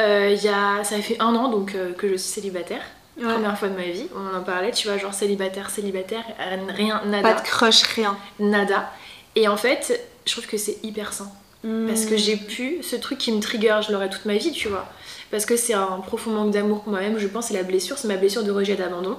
euh, 0.00 0.36
y 0.42 0.48
a, 0.48 0.84
ça 0.84 1.00
fait 1.00 1.16
un 1.20 1.34
an 1.34 1.48
donc 1.48 1.74
euh, 1.74 1.92
que 1.92 2.08
je 2.08 2.16
suis 2.16 2.32
célibataire. 2.32 2.82
Première 3.18 3.58
fois 3.58 3.68
de 3.68 3.76
ma 3.76 3.84
vie, 3.84 4.06
on 4.16 4.34
en 4.34 4.42
parlait, 4.42 4.70
tu 4.70 4.88
vois, 4.88 4.96
genre 4.96 5.12
célibataire, 5.12 5.68
célibataire, 5.68 6.24
rien, 6.68 7.02
nada. 7.04 7.34
Pas 7.34 7.40
de 7.40 7.46
crush, 7.46 7.82
rien. 7.82 8.16
Nada. 8.38 8.90
Et 9.36 9.46
en 9.46 9.58
fait, 9.58 10.00
je 10.24 10.32
trouve 10.32 10.46
que 10.46 10.56
c'est 10.56 10.78
hyper 10.82 11.12
sain. 11.12 11.30
Parce 11.62 12.06
que 12.06 12.14
hmm. 12.14 12.18
j'ai 12.18 12.36
pu, 12.36 12.78
ce 12.82 12.96
truc 12.96 13.18
qui 13.18 13.32
me 13.32 13.40
trigger, 13.40 13.80
je 13.86 13.92
l'aurai 13.92 14.08
toute 14.08 14.24
ma 14.24 14.36
vie, 14.36 14.52
tu 14.52 14.68
vois. 14.68 14.88
Parce 15.30 15.46
que 15.46 15.56
c'est 15.56 15.74
un 15.74 16.00
profond 16.00 16.30
manque 16.30 16.50
d'amour 16.50 16.82
pour 16.82 16.92
moi-même, 16.92 17.18
je 17.18 17.26
pense, 17.26 17.46
c'est 17.46 17.54
la 17.54 17.62
blessure, 17.62 17.98
c'est 17.98 18.08
ma 18.08 18.16
blessure 18.16 18.42
de 18.42 18.50
rejet 18.50 18.76
d'abandon. 18.76 19.16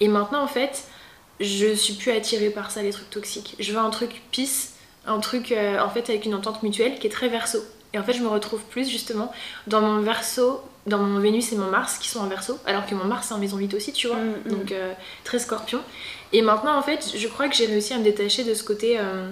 Et 0.00 0.08
maintenant, 0.08 0.42
en 0.42 0.48
fait, 0.48 0.84
je 1.40 1.74
suis 1.74 1.94
plus 1.94 2.10
attirée 2.12 2.50
par 2.50 2.70
ça, 2.70 2.82
les 2.82 2.90
trucs 2.90 3.10
toxiques. 3.10 3.56
Je 3.58 3.72
veux 3.72 3.78
un 3.78 3.90
truc 3.90 4.22
peace, 4.32 4.74
un 5.06 5.20
truc, 5.20 5.52
euh, 5.52 5.78
en 5.80 5.88
fait, 5.88 6.10
avec 6.10 6.24
une 6.24 6.34
entente 6.34 6.62
mutuelle 6.62 6.98
qui 6.98 7.06
est 7.06 7.10
très 7.10 7.28
verso. 7.28 7.58
Et 7.94 7.98
en 7.98 8.02
fait, 8.02 8.12
je 8.14 8.22
me 8.22 8.28
retrouve 8.28 8.62
plus 8.64 8.88
justement 8.88 9.30
dans 9.66 9.80
mon 9.80 10.00
verso, 10.00 10.60
dans 10.86 10.98
mon 10.98 11.20
Vénus 11.20 11.52
et 11.52 11.56
mon 11.56 11.70
Mars 11.70 11.98
qui 11.98 12.08
sont 12.08 12.20
en 12.20 12.26
verso, 12.26 12.58
alors 12.66 12.86
que 12.86 12.94
mon 12.94 13.04
Mars 13.04 13.26
c'est 13.28 13.34
en 13.34 13.38
maison 13.38 13.58
8 13.58 13.74
aussi, 13.74 13.92
tu 13.92 14.08
vois. 14.08 14.16
Hmm, 14.16 14.34
hmm. 14.44 14.50
Donc, 14.50 14.72
euh, 14.72 14.92
très 15.24 15.38
scorpion. 15.38 15.80
Et 16.32 16.42
maintenant, 16.42 16.76
en 16.76 16.82
fait, 16.82 17.12
je 17.14 17.28
crois 17.28 17.48
que 17.48 17.54
j'ai 17.54 17.66
réussi 17.66 17.92
à 17.92 17.98
me 17.98 18.04
détacher 18.04 18.44
de 18.44 18.54
ce 18.54 18.64
côté. 18.64 18.98
Euh, 18.98 19.30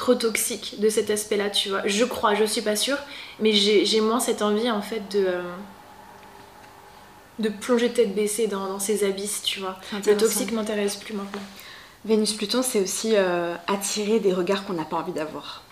trop 0.00 0.14
toxique 0.14 0.76
de 0.80 0.88
cet 0.88 1.10
aspect-là, 1.10 1.50
tu 1.50 1.68
vois. 1.68 1.82
Je 1.84 2.06
crois, 2.06 2.34
je 2.34 2.44
suis 2.44 2.62
pas 2.62 2.74
sûre, 2.74 2.96
mais 3.38 3.52
j'ai 3.52 4.00
moins 4.00 4.18
cette 4.18 4.40
envie 4.40 4.70
en 4.70 4.80
fait 4.80 5.02
de 5.12 5.26
euh, 5.26 5.42
de 7.38 7.50
plonger 7.50 7.90
tête 7.90 8.14
baissée 8.14 8.46
dans, 8.46 8.78
ces 8.78 9.04
abysses, 9.04 9.42
tu 9.42 9.60
vois. 9.60 9.78
Le 10.06 10.16
toxique 10.16 10.52
m'intéresse 10.52 10.96
plus 10.96 11.12
maintenant. 11.12 11.42
Vénus-Pluton, 12.06 12.62
c'est 12.62 12.80
aussi 12.80 13.12
euh, 13.14 13.54
attirer 13.66 14.20
des 14.20 14.32
regards 14.32 14.64
qu'on 14.64 14.72
n'a 14.72 14.84
pas 14.84 14.96
envie 14.96 15.12
d'avoir. 15.12 15.62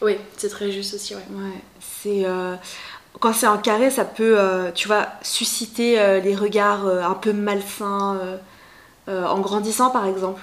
Oui, 0.00 0.18
c'est 0.36 0.50
très 0.50 0.70
juste 0.70 0.94
aussi, 0.94 1.16
ouais. 1.16 1.22
ouais 1.30 1.60
c'est 1.80 2.24
euh, 2.26 2.54
quand 3.18 3.32
c'est 3.32 3.48
en 3.48 3.58
carré, 3.58 3.90
ça 3.90 4.04
peut, 4.04 4.38
tu 4.74 4.86
vois, 4.86 5.08
susciter 5.22 6.20
les 6.20 6.36
regards 6.36 6.86
un 6.86 7.14
peu 7.14 7.32
malsains 7.32 8.38
euh, 9.06 9.26
en 9.26 9.40
grandissant 9.40 9.90
par 9.90 10.06
exemple 10.06 10.40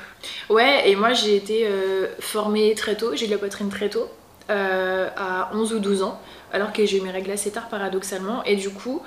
Ouais, 0.49 0.87
et 0.87 0.95
moi 0.95 1.13
j'ai 1.13 1.35
été 1.35 1.65
euh, 1.65 2.07
formée 2.19 2.75
très 2.75 2.95
tôt, 2.95 3.15
j'ai 3.15 3.25
de 3.25 3.31
la 3.31 3.39
poitrine 3.39 3.69
très 3.69 3.89
tôt, 3.89 4.07
euh, 4.51 5.09
à 5.17 5.49
11 5.55 5.73
ou 5.73 5.79
12 5.79 6.03
ans, 6.03 6.21
alors 6.53 6.71
que 6.71 6.85
j'ai 6.85 6.99
eu 6.99 7.01
mes 7.01 7.09
règles 7.09 7.31
assez 7.31 7.49
tard 7.49 7.69
paradoxalement, 7.69 8.43
et 8.43 8.55
du 8.55 8.69
coup 8.69 9.01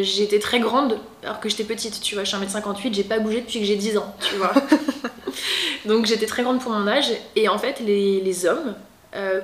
j'étais 0.00 0.38
très 0.38 0.60
grande 0.60 0.98
alors 1.22 1.40
que 1.40 1.48
j'étais 1.50 1.64
petite, 1.64 2.00
tu 2.00 2.14
vois, 2.14 2.24
je 2.24 2.34
suis 2.34 2.38
1m58, 2.38 2.94
j'ai 2.94 3.04
pas 3.04 3.18
bougé 3.18 3.40
depuis 3.42 3.58
que 3.58 3.66
j'ai 3.66 3.76
10 3.76 3.98
ans, 3.98 4.14
tu 4.18 4.36
vois. 4.36 4.54
Donc 5.84 6.06
j'étais 6.06 6.24
très 6.24 6.42
grande 6.42 6.60
pour 6.60 6.72
mon 6.72 6.86
âge, 6.86 7.10
et 7.36 7.48
en 7.48 7.58
fait 7.58 7.80
les, 7.80 8.46
hommes 8.46 8.76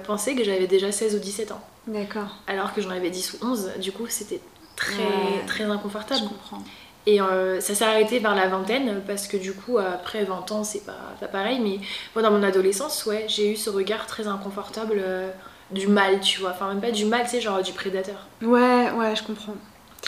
pensaient 0.04 0.34
que 0.34 0.44
j'avais 0.44 0.68
déjà 0.68 0.92
16 0.92 1.16
ou 1.16 1.18
17 1.18 1.52
ans. 1.52 1.60
D'accord. 1.88 2.36
Alors 2.46 2.72
que 2.72 2.80
j'en 2.80 2.90
avais 2.90 3.10
10 3.10 3.34
ou 3.34 3.46
11, 3.46 3.70
du 3.80 3.90
coup 3.90 4.06
c'était 4.08 4.40
très, 4.76 5.44
très 5.46 5.64
inconfortable. 5.64 6.20
Je 6.22 6.28
comprends. 6.28 6.62
Et 7.06 7.20
euh, 7.20 7.60
ça 7.60 7.74
s'est 7.74 7.84
arrêté 7.84 8.18
vers 8.18 8.34
la 8.34 8.48
vingtaine 8.48 9.02
parce 9.06 9.26
que 9.26 9.36
du 9.36 9.52
coup, 9.52 9.78
après 9.78 10.24
20 10.24 10.52
ans, 10.52 10.64
c'est 10.64 10.84
pas, 10.84 10.96
pas 11.20 11.28
pareil. 11.28 11.60
Mais 11.60 11.78
moi, 12.14 12.22
dans 12.22 12.30
mon 12.30 12.42
adolescence, 12.42 13.04
ouais, 13.06 13.26
j'ai 13.28 13.52
eu 13.52 13.56
ce 13.56 13.68
regard 13.68 14.06
très 14.06 14.26
inconfortable 14.26 14.96
euh, 14.98 15.30
du 15.70 15.86
mal, 15.86 16.20
tu 16.20 16.40
vois. 16.40 16.50
Enfin, 16.50 16.68
même 16.68 16.80
pas 16.80 16.90
du 16.90 17.04
mal, 17.04 17.24
tu 17.24 17.30
sais, 17.30 17.40
genre 17.40 17.62
du 17.62 17.72
prédateur. 17.72 18.26
Ouais, 18.40 18.90
ouais, 18.92 19.14
je 19.14 19.22
comprends. 19.22 19.54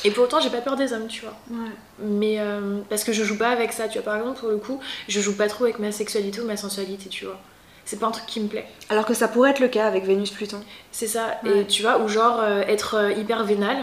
Et 0.05 0.11
pourtant, 0.11 0.41
j'ai 0.41 0.51
pas 0.51 0.61
peur 0.61 0.77
des 0.77 0.93
hommes, 0.93 1.07
tu 1.07 1.23
vois. 1.23 1.37
Ouais. 1.51 1.71
Mais 1.99 2.39
euh, 2.39 2.81
parce 2.89 3.05
que 3.05 3.13
je 3.13 3.25
joue 3.25 3.37
pas 3.37 3.51
avec 3.51 3.73
ça, 3.73 3.89
tu 3.89 3.99
vois. 3.99 4.05
Par 4.05 4.17
exemple, 4.17 4.41
pour 4.41 4.49
le 4.49 4.59
coup, 4.59 4.81
je 5.09 5.21
joue 5.21 5.37
pas 5.37 5.49
trop 5.49 5.65
avec 5.65 5.79
ma 5.79 5.93
sexualité 5.93 6.41
ou 6.41 6.47
ma 6.47 6.57
sensualité, 6.57 7.11
tu 7.11 7.27
vois. 7.27 7.39
C'est 7.85 8.01
pas 8.01 8.07
un 8.07 8.11
truc 8.11 8.27
qui 8.27 8.41
me 8.41 8.49
plaît. 8.49 8.67
Alors 8.89 9.05
que 9.05 9.15
ça 9.15 9.29
pourrait 9.29 9.51
être 9.51 9.61
le 9.61 9.69
cas 9.69 9.87
avec 9.87 10.05
Vénus-Pluton. 10.05 10.61
C'est 10.91 11.07
ça. 11.07 11.39
Et 11.45 11.67
tu 11.67 11.83
vois, 11.83 12.01
ou 12.01 12.09
genre 12.09 12.43
être 12.45 13.13
hyper 13.17 13.45
vénal 13.45 13.77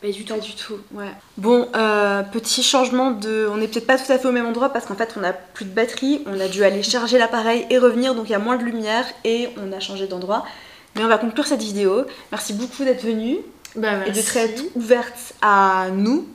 pas 0.00 0.08
du 0.12 0.24
tout. 0.24 0.36
du 0.36 0.54
tout, 0.54 0.78
ouais. 0.92 1.10
Bon, 1.38 1.68
euh, 1.74 2.22
petit 2.22 2.62
changement 2.62 3.10
de. 3.10 3.48
On 3.50 3.56
n'est 3.56 3.66
peut-être 3.66 3.86
pas 3.86 3.98
tout 3.98 4.10
à 4.12 4.18
fait 4.18 4.28
au 4.28 4.32
même 4.32 4.46
endroit 4.46 4.68
parce 4.72 4.86
qu'en 4.86 4.94
fait, 4.94 5.14
on 5.18 5.24
a 5.24 5.32
plus 5.32 5.64
de 5.64 5.70
batterie, 5.70 6.22
on 6.26 6.38
a 6.38 6.46
dû 6.46 6.62
aller 6.62 6.84
charger 6.84 7.18
l'appareil 7.18 7.66
et 7.68 7.78
revenir, 7.78 8.14
donc 8.14 8.28
il 8.28 8.32
y 8.32 8.36
a 8.36 8.38
moins 8.38 8.56
de 8.56 8.62
lumière 8.62 9.04
et 9.24 9.48
on 9.56 9.72
a 9.72 9.80
changé 9.80 10.06
d'endroit. 10.06 10.44
Mais 10.94 11.02
on 11.02 11.08
va 11.08 11.18
conclure 11.18 11.46
cette 11.46 11.62
vidéo. 11.62 12.04
Merci 12.30 12.52
beaucoup 12.52 12.84
d'être 12.84 13.02
venu 13.04 13.38
bah, 13.74 14.06
et 14.06 14.12
de 14.12 14.18
être 14.18 14.62
ouverte 14.76 15.34
à 15.42 15.88
nous. 15.92 16.28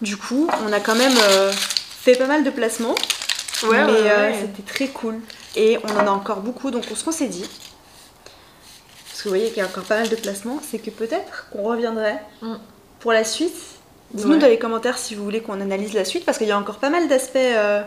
Du 0.00 0.16
coup, 0.16 0.48
on 0.64 0.72
a 0.72 0.78
quand 0.78 0.96
même 0.96 1.16
euh, 1.30 1.52
fait 1.52 2.14
pas 2.14 2.26
mal 2.26 2.44
de 2.44 2.50
placements. 2.50 2.94
Ouais, 3.64 3.84
mais 3.84 4.10
euh, 4.10 4.32
c'était 4.40 4.62
très 4.62 4.88
cool. 4.88 5.18
Et 5.56 5.78
on 5.84 5.96
en 5.96 6.06
a 6.06 6.10
encore 6.10 6.40
beaucoup, 6.40 6.70
donc 6.70 6.84
ce 6.84 7.04
qu'on 7.04 7.12
s'est 7.12 7.28
dit, 7.28 7.48
parce 9.08 9.22
que 9.22 9.24
vous 9.24 9.34
voyez 9.34 9.48
qu'il 9.48 9.58
y 9.58 9.60
a 9.60 9.66
encore 9.66 9.84
pas 9.84 9.98
mal 9.98 10.08
de 10.08 10.16
placements, 10.16 10.60
c'est 10.68 10.78
que 10.78 10.90
peut-être 10.90 11.48
qu'on 11.52 11.64
reviendrait. 11.64 12.22
Mm 12.42 12.54
pour 13.02 13.12
la 13.12 13.24
suite. 13.24 13.52
Dites-nous 14.14 14.38
dans 14.38 14.46
les 14.46 14.58
commentaires 14.58 14.96
si 14.96 15.14
vous 15.14 15.24
voulez 15.24 15.40
qu'on 15.40 15.60
analyse 15.60 15.92
la 15.92 16.04
suite 16.04 16.24
parce 16.24 16.38
qu'il 16.38 16.46
y 16.46 16.52
a 16.52 16.58
encore 16.58 16.78
pas 16.78 16.90
mal 16.90 17.08
d'aspects 17.08 17.36
euh, 17.36 17.82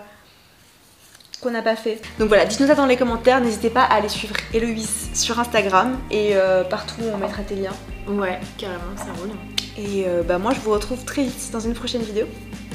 qu'on 1.41 1.51
n'a 1.51 1.61
pas 1.61 1.75
fait. 1.75 2.01
Donc 2.19 2.27
voilà, 2.27 2.45
dites-nous 2.45 2.67
ça 2.67 2.75
dans 2.75 2.85
les 2.85 2.97
commentaires. 2.97 3.39
N'hésitez 3.39 3.69
pas 3.69 3.83
à 3.83 3.95
aller 3.95 4.09
suivre 4.09 4.35
Héloïse 4.53 5.09
sur 5.13 5.39
Instagram 5.39 5.97
et 6.11 6.35
euh, 6.35 6.63
partout 6.63 6.95
où 7.01 7.09
on 7.13 7.17
mettra 7.17 7.43
tes 7.43 7.55
liens. 7.55 7.75
Ouais, 8.07 8.39
carrément, 8.57 8.97
ça 8.97 9.13
roule. 9.19 9.31
Et 9.77 10.05
euh, 10.07 10.23
bah 10.23 10.37
moi 10.37 10.53
je 10.53 10.59
vous 10.59 10.71
retrouve 10.71 11.03
très 11.05 11.23
vite 11.23 11.51
dans 11.51 11.59
une 11.59 11.73
prochaine 11.73 12.01
vidéo. 12.01 12.25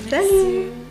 Salut 0.08 0.89